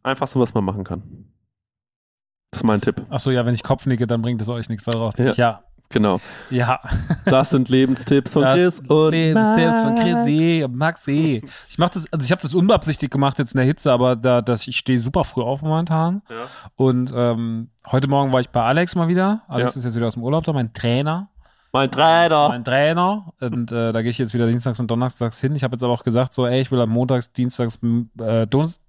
Einfachste, 0.03 0.39
was 0.39 0.53
man 0.53 0.65
machen 0.65 0.83
kann. 0.83 1.31
Das 2.51 2.61
ist 2.61 2.65
mein 2.65 2.81
Tipp. 2.81 3.05
Ach 3.09 3.19
so, 3.19 3.31
ja, 3.31 3.45
wenn 3.45 3.53
ich 3.53 3.63
Kopf 3.63 3.85
nicke, 3.85 4.07
dann 4.07 4.21
bringt 4.21 4.41
es 4.41 4.49
euch 4.49 4.67
nichts 4.69 4.85
daraus. 4.85 5.13
Ja. 5.17 5.31
Ja. 5.33 5.63
Genau. 5.91 6.19
Ja. 6.51 6.79
Das 7.25 7.49
sind 7.49 7.67
Lebenstipps 7.69 8.33
von 8.33 8.43
Das 8.43 8.53
Chris 8.53 8.79
und 8.87 9.11
Lebenstipps 9.11 9.75
von 9.81 9.93
Max. 9.95 10.01
Chrissy 10.01 10.61
und 10.63 10.75
Maxi. 10.75 11.43
Ich 11.69 11.77
mach 11.79 11.89
das, 11.89 12.11
also 12.13 12.23
ich 12.23 12.31
habe 12.31 12.41
das 12.43 12.53
unbeabsichtigt 12.53 13.11
gemacht 13.11 13.39
jetzt 13.39 13.53
in 13.53 13.57
der 13.57 13.65
Hitze, 13.65 13.91
aber 13.91 14.15
da, 14.15 14.41
dass 14.41 14.67
ich 14.67 14.77
stehe 14.77 14.99
super 14.99 15.23
früh 15.23 15.41
auf 15.41 15.61
momentan. 15.63 16.21
Ja. 16.29 16.35
Und 16.75 17.11
ähm, 17.15 17.69
heute 17.91 18.07
Morgen 18.07 18.31
war 18.31 18.39
ich 18.39 18.49
bei 18.49 18.61
Alex 18.63 18.95
mal 18.95 19.07
wieder. 19.07 19.41
Alex 19.47 19.73
Ja. 19.75 19.79
ist 19.79 19.85
jetzt 19.85 19.95
wieder 19.95 20.07
aus 20.07 20.13
dem 20.13 20.23
Urlaub 20.23 20.43
da, 20.43 20.53
mein 20.53 20.73
Trainer. 20.73 21.29
Mein 21.71 21.89
Trainer. 21.91 22.49
Mein 22.49 22.63
Trainer. 22.63 23.31
Und 23.39 23.71
äh, 23.71 23.91
da 23.91 24.01
gehe 24.01 24.11
ich 24.11 24.17
jetzt 24.17 24.33
wieder 24.33 24.47
dienstags 24.47 24.79
und 24.79 24.89
donnerstags 24.89 25.39
hin. 25.39 25.55
Ich 25.55 25.63
habe 25.63 25.75
jetzt 25.75 25.83
aber 25.83 25.93
auch 25.93 26.03
gesagt, 26.03 26.33
so, 26.33 26.45
ey, 26.47 26.61
ich 26.61 26.71
will 26.71 26.81
am 26.81 26.89
montags, 26.89 27.31
dienstags 27.31 27.79
äh, 28.19 28.47
Dons, 28.47 28.79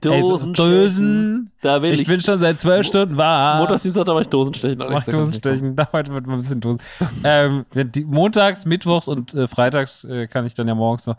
Do, 0.00 0.12
ey, 0.12 0.20
Dosen. 0.20 1.50
Da 1.60 1.82
will 1.82 1.94
Ich, 1.94 2.02
ich, 2.02 2.06
bin 2.06 2.20
schon 2.20 2.38
seit 2.38 2.60
zwölf 2.60 2.86
Stunden 2.86 3.16
wach. 3.16 3.58
Montags, 3.58 3.82
Dienstag, 3.82 4.06
da 4.06 4.14
war 4.14 4.20
ich 4.20 4.28
Dosenstechen. 4.28 4.78
Mach 4.78 5.06
ich 5.06 5.12
Dosenstechen, 5.12 5.76
da 5.76 5.88
heute 5.92 6.12
wird 6.12 6.26
mal 6.26 6.34
ein 6.34 6.40
bisschen 6.40 6.60
Dosen. 6.60 6.80
ähm, 7.24 7.64
montags, 8.06 8.66
mittwochs 8.66 9.08
und 9.08 9.34
äh, 9.34 9.48
freitags 9.48 10.04
äh, 10.04 10.26
kann 10.26 10.46
ich 10.46 10.54
dann 10.54 10.68
ja 10.68 10.74
morgens 10.74 11.06
noch. 11.06 11.16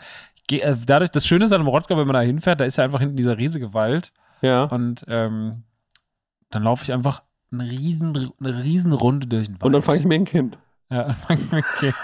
Geh, 0.47 0.59
äh, 0.59 0.75
dadurch, 0.85 1.11
das 1.11 1.27
Schöne 1.27 1.45
ist 1.45 1.51
an 1.51 1.61
dem 1.61 1.67
Rottgau, 1.67 1.97
wenn 1.97 2.07
man 2.07 2.13
da 2.15 2.21
hinfährt, 2.21 2.59
da 2.59 2.65
ist 2.65 2.77
ja 2.77 2.83
einfach 2.83 2.99
hinten 2.99 3.17
dieser 3.17 3.37
riesige 3.37 3.73
Wald. 3.73 4.11
Ja. 4.41 4.63
und 4.63 5.03
ähm, 5.09 5.63
dann 6.49 6.63
laufe 6.63 6.83
ich 6.83 6.93
einfach 6.93 7.23
eine 7.51 7.69
riesen, 7.69 8.31
eine 8.39 8.63
riesen 8.63 8.93
Runde 8.93 9.27
durch 9.27 9.47
den 9.47 9.55
Wald. 9.55 9.63
Und 9.63 9.73
dann 9.73 9.81
fange 9.81 9.99
ich 9.99 10.05
mir 10.05 10.15
ein 10.15 10.25
Kind. 10.25 10.57
Ja, 10.89 11.03
dann 11.03 11.15
fang 11.15 11.37
ich 11.37 11.53
okay. 11.53 11.93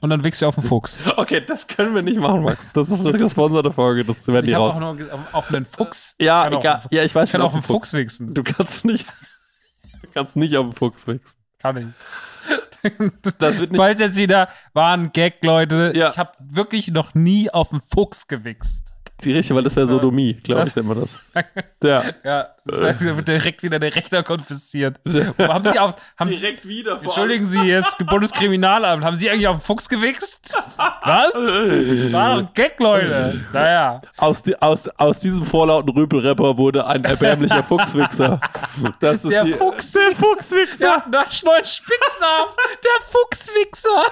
Und 0.00 0.10
dann 0.10 0.24
wächst 0.24 0.40
du 0.42 0.46
auf 0.46 0.54
den 0.54 0.64
Fuchs. 0.64 1.00
Okay, 1.16 1.42
das 1.46 1.66
können 1.66 1.94
wir 1.94 2.02
nicht 2.02 2.18
machen, 2.18 2.42
Max. 2.42 2.72
Das 2.72 2.88
ist 2.88 3.00
eine 3.06 3.16
gesponserte 3.18 3.72
Folge, 3.72 4.04
das 4.04 4.26
werden 4.28 4.46
die 4.46 4.52
Ich 4.52 4.54
habe 4.56 4.64
raus. 4.66 4.80
auch 4.80 4.96
ge- 4.96 5.08
auf, 5.32 5.48
einen 5.52 5.66
Fuchs. 5.66 6.14
Ja, 6.18 6.44
Kann 6.44 6.54
auch 6.54 6.60
egal. 6.60 6.82
Ja, 6.90 7.02
ich 7.04 7.14
weiß 7.14 7.28
Ich 7.28 7.32
kann 7.32 7.42
auf 7.42 7.52
einen 7.52 7.62
Fuchs 7.62 7.92
wichsen. 7.92 8.32
Du 8.32 8.42
kannst 8.42 8.84
nicht, 8.84 9.06
du 10.02 10.08
kannst 10.14 10.36
nicht 10.36 10.56
auf 10.56 10.66
den 10.66 10.72
Fuchs 10.72 11.06
wichsen. 11.06 11.38
Kann 11.58 11.76
ich. 11.76 11.86
Das 13.38 13.58
wird 13.58 13.72
nicht, 13.72 13.78
Falls 13.78 14.00
jetzt 14.00 14.16
wieder 14.16 14.48
war 14.72 14.96
ein 14.96 15.12
Gag, 15.12 15.44
Leute. 15.44 15.92
Ja. 15.94 16.08
Ich 16.08 16.16
habe 16.18 16.32
wirklich 16.40 16.88
noch 16.88 17.12
nie 17.14 17.50
auf 17.50 17.72
einen 17.72 17.82
Fuchs 17.82 18.26
gewichst. 18.26 18.89
Die 19.24 19.32
richtige, 19.32 19.54
weil 19.56 19.64
das 19.64 19.76
wäre 19.76 19.86
Sodomie, 19.86 20.34
glaube 20.34 20.68
ich, 20.68 20.76
nennt 20.76 20.88
man 20.88 21.00
das. 21.00 21.18
Ja. 21.82 22.04
Ja, 22.24 22.48
das 22.66 23.00
wird 23.00 23.26
direkt 23.26 23.62
wieder 23.62 23.78
der 23.78 23.94
Rechner 23.94 24.22
konfisziert. 24.22 25.00
Haben 25.38 25.64
Sie 25.72 25.78
auf, 25.78 25.94
haben 26.18 26.28
Sie, 26.30 26.36
Direkt 26.36 26.66
wieder 26.68 26.96
vor 26.96 27.04
Entschuldigen 27.04 27.48
Sie, 27.48 27.58
hier 27.60 27.78
ist 27.78 27.96
Bundeskriminalamt. 28.06 29.02
Haben 29.02 29.16
Sie 29.16 29.30
eigentlich 29.30 29.48
auf 29.48 29.56
den 29.56 29.62
Fuchs 29.62 29.88
gewichst? 29.88 30.54
Was? 30.76 31.34
War 32.12 32.34
doch 32.34 32.38
ein 32.42 32.48
Gag, 32.54 32.78
Leute. 32.78 33.40
Naja. 33.54 34.00
Aus, 34.18 34.42
die, 34.42 34.60
aus, 34.60 34.88
aus 34.98 35.20
diesem 35.20 35.44
vorlauten 35.46 35.90
Rüpelrapper 35.90 36.58
wurde 36.58 36.86
ein 36.86 37.02
erbärmlicher 37.04 37.62
Fuchswichser. 37.62 38.40
Das 39.00 39.24
ist 39.24 39.30
Der 39.32 39.44
die, 39.44 39.54
Fuchs- 39.54 39.92
Der 39.92 40.14
Fuchswichser. 40.14 40.86
Ja, 40.86 41.04
nach 41.10 41.42
neuen 41.42 41.64
Spitznamen. 41.64 42.50
Der 42.84 43.06
Fuchswichser. 43.10 44.02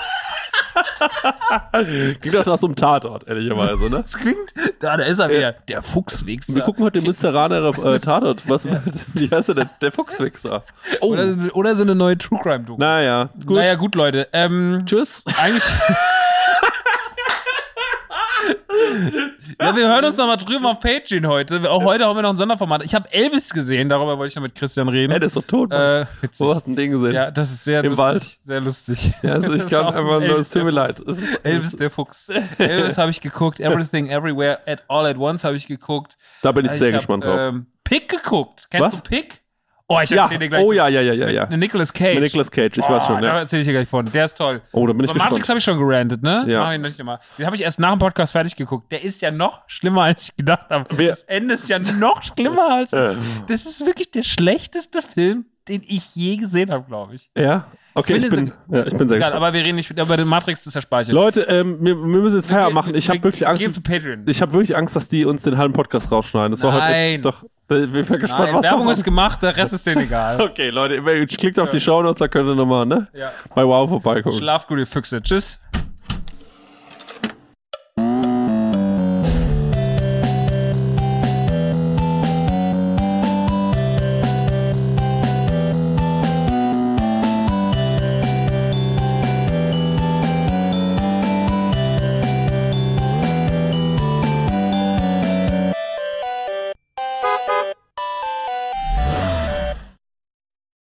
Klingt 2.20 2.34
doch 2.34 2.46
nach 2.46 2.58
so 2.58 2.66
einem 2.66 2.76
Tatort, 2.76 3.26
ehrlicherweise, 3.26 3.84
ne? 3.90 4.02
Das 4.02 4.16
klingt, 4.16 4.36
da, 4.80 4.96
da 4.96 5.04
ist 5.04 5.18
er 5.18 5.28
wieder. 5.30 5.52
Der 5.68 5.82
Fuchswichser. 5.82 6.54
Wir 6.54 6.62
gucken 6.62 6.84
heute 6.84 6.98
den 7.00 7.06
Münsteraner 7.06 7.72
äh, 7.78 7.98
Tatort. 8.00 8.48
Was, 8.48 8.66
Wie 9.14 9.30
heißt 9.30 9.50
er 9.50 9.54
denn? 9.54 9.70
Der 9.80 9.92
Fuchswichser. 9.92 10.64
Oh. 11.00 11.08
Oder, 11.08 11.28
so 11.28 11.40
eine- 11.40 11.52
oder 11.52 11.76
so 11.76 11.82
eine 11.82 11.94
neue 11.94 12.16
True 12.18 12.38
Crime 12.42 12.64
Doku. 12.64 12.80
Naja, 12.80 13.28
gut. 13.46 13.56
Naja, 13.56 13.74
gut, 13.76 13.94
Leute. 13.94 14.28
Ähm, 14.32 14.82
Tschüss. 14.84 15.22
eigentlich. 15.36 15.64
ja, 19.60 19.76
wir 19.76 19.88
hören 19.88 20.04
uns 20.04 20.16
nochmal 20.16 20.36
drüben 20.36 20.66
auf 20.66 20.80
Patreon 20.80 21.26
heute. 21.26 21.70
Auch 21.70 21.84
heute 21.84 22.06
haben 22.06 22.16
wir 22.16 22.22
noch 22.22 22.30
ein 22.30 22.36
Sonderformat. 22.36 22.84
Ich 22.84 22.94
habe 22.94 23.12
Elvis 23.12 23.50
gesehen, 23.50 23.88
darüber 23.88 24.18
wollte 24.18 24.30
ich 24.30 24.36
noch 24.36 24.42
mit 24.42 24.54
Christian 24.54 24.88
reden. 24.88 25.12
Ey, 25.12 25.18
der 25.18 25.26
ist 25.26 25.36
doch 25.36 25.46
tot. 25.46 25.72
Äh. 25.72 26.06
Wo 26.38 26.54
hast 26.54 26.66
du 26.66 26.74
Ding 26.74 26.92
gesehen? 26.92 27.14
Ja, 27.14 27.30
das 27.30 27.50
ist 27.50 27.64
sehr 27.64 27.80
Im 27.80 27.90
lustig. 27.90 27.98
Wald. 27.98 28.38
Sehr 28.44 28.60
lustig. 28.60 29.12
Ja, 29.22 29.32
also 29.32 29.52
ich 29.52 29.66
kann 29.66 29.86
einfach 29.86 30.20
nur, 30.20 30.38
es 30.38 30.50
tut 30.50 30.64
mir 30.64 30.70
leid. 30.70 30.96
Elvis 31.42 31.76
der 31.76 31.90
Fuchs. 31.90 32.28
Elvis 32.58 32.98
habe 32.98 33.10
ich 33.10 33.20
geguckt. 33.20 33.60
Everything 33.60 34.08
Everywhere 34.08 34.60
at 34.66 34.82
All 34.88 35.06
at 35.06 35.18
Once 35.18 35.44
habe 35.44 35.56
ich 35.56 35.66
geguckt. 35.66 36.16
Da 36.42 36.52
bin 36.52 36.64
ich 36.64 36.72
sehr 36.72 36.88
hab, 36.88 36.98
gespannt 37.00 37.24
drauf. 37.24 37.40
Ähm, 37.40 37.66
Pick 37.84 38.08
geguckt. 38.08 38.68
Kennst 38.70 38.84
Was? 38.84 39.02
du 39.02 39.08
Pick? 39.08 39.40
Oh, 39.90 39.98
ich 40.02 40.10
ja, 40.10 40.24
erzähle 40.24 40.40
dir 40.40 40.48
gleich. 40.50 40.62
oh 40.62 40.72
ja, 40.72 40.86
ja, 40.88 41.00
ja, 41.00 41.14
ja, 41.14 41.28
ja. 41.30 41.46
Mit 41.46 41.60
Nicolas 41.60 41.90
Cage. 41.90 42.14
Mit 42.14 42.24
Nicolas 42.24 42.50
Cage, 42.50 42.76
ich 42.76 42.84
oh, 42.84 42.90
weiß 42.90 43.06
schon, 43.06 43.22
Da 43.22 43.28
ja. 43.28 43.38
erzähle 43.38 43.62
ich 43.62 43.66
dir 43.68 43.72
gleich 43.72 43.88
von. 43.88 44.04
Der 44.04 44.26
ist 44.26 44.36
toll. 44.36 44.60
Oh, 44.72 44.86
da 44.86 44.92
bin 44.92 45.04
ich 45.04 45.10
Aber 45.10 45.18
Matrix 45.18 45.36
gespannt. 45.36 45.48
habe 45.48 45.58
ich 45.58 45.64
schon 45.64 45.78
gerantet, 45.78 46.22
ne? 46.22 46.44
Ja. 46.46 46.64
Mach 46.64 46.72
ich 46.72 46.80
nicht 46.80 47.00
immer. 47.00 47.20
Den 47.38 47.46
habe 47.46 47.56
ich 47.56 47.62
erst 47.62 47.80
nach 47.80 47.92
dem 47.92 47.98
Podcast 47.98 48.32
fertig 48.32 48.54
geguckt. 48.54 48.92
Der 48.92 49.02
ist 49.02 49.22
ja 49.22 49.30
noch 49.30 49.62
schlimmer, 49.66 50.02
als 50.02 50.28
ich 50.28 50.36
gedacht 50.36 50.68
habe. 50.68 50.94
Das 50.94 51.22
Ende 51.22 51.54
ist 51.54 51.70
ja 51.70 51.78
noch 51.78 52.22
schlimmer 52.22 52.68
als. 52.70 52.92
Äh. 52.92 53.16
Das 53.46 53.64
ist 53.64 53.86
wirklich 53.86 54.10
der 54.10 54.24
schlechteste 54.24 55.00
Film, 55.00 55.46
den 55.68 55.80
ich 55.86 56.14
je 56.14 56.36
gesehen 56.36 56.70
habe, 56.70 56.84
glaube 56.84 57.14
ich. 57.14 57.30
Ja? 57.34 57.68
Okay, 57.98 58.16
ich 58.16 58.28
bin, 58.30 58.52
ja, 58.70 58.86
ich 58.86 58.96
bin 58.96 59.08
sehr 59.08 59.16
Egal, 59.16 59.32
aber 59.32 59.52
wir 59.52 59.64
reden 59.64 59.76
nicht 59.76 59.90
über 59.90 60.16
den 60.16 60.28
Matrix, 60.28 60.60
das 60.60 60.68
ist 60.68 60.74
ja 60.74 60.80
Speicher. 60.80 61.12
Leute, 61.12 61.42
ähm, 61.42 61.78
wir, 61.80 61.96
wir 61.96 62.20
müssen 62.20 62.36
jetzt 62.36 62.48
Feierabend 62.48 62.74
machen. 62.74 62.94
Ich 62.94 63.08
habe 63.08 63.22
wirklich 63.22 63.46
Angst. 63.46 63.62
Geh 63.62 63.72
zu 63.72 63.80
Patreon. 63.80 64.24
Ich 64.26 64.40
habe 64.40 64.52
wirklich 64.52 64.76
Angst, 64.76 64.94
dass 64.94 65.08
die 65.08 65.24
uns 65.24 65.42
den 65.42 65.58
halben 65.58 65.72
Podcast 65.72 66.12
rausschneiden. 66.12 66.52
Das 66.52 66.62
war 66.62 66.72
heute 66.72 66.84
Nein. 66.84 67.14
echt, 67.16 67.24
doch. 67.24 67.44
Ich 67.70 67.92
bin 67.92 68.20
gespannt, 68.20 68.44
Nein, 68.46 68.54
was 68.54 68.62
Werbung 68.62 68.88
ist 68.88 69.04
gemacht, 69.04 69.42
der 69.42 69.56
Rest 69.56 69.74
ist 69.74 69.86
denen 69.86 70.02
egal. 70.02 70.40
Okay, 70.48 70.70
Leute, 70.70 71.02
klickt 71.26 71.58
auf 71.58 71.68
die 71.68 71.80
Shownotes, 71.80 72.18
da 72.20 72.28
könnt 72.28 72.48
ihr 72.48 72.54
nochmal, 72.54 72.86
ne? 72.86 73.08
Ja. 73.12 73.30
Bei 73.54 73.64
Wow 73.64 73.90
vorbeigucken. 73.90 74.38
Schlaf 74.38 74.66
gut, 74.66 74.78
ihr 74.78 74.86
Füchse. 74.86 75.22
Tschüss. 75.22 75.60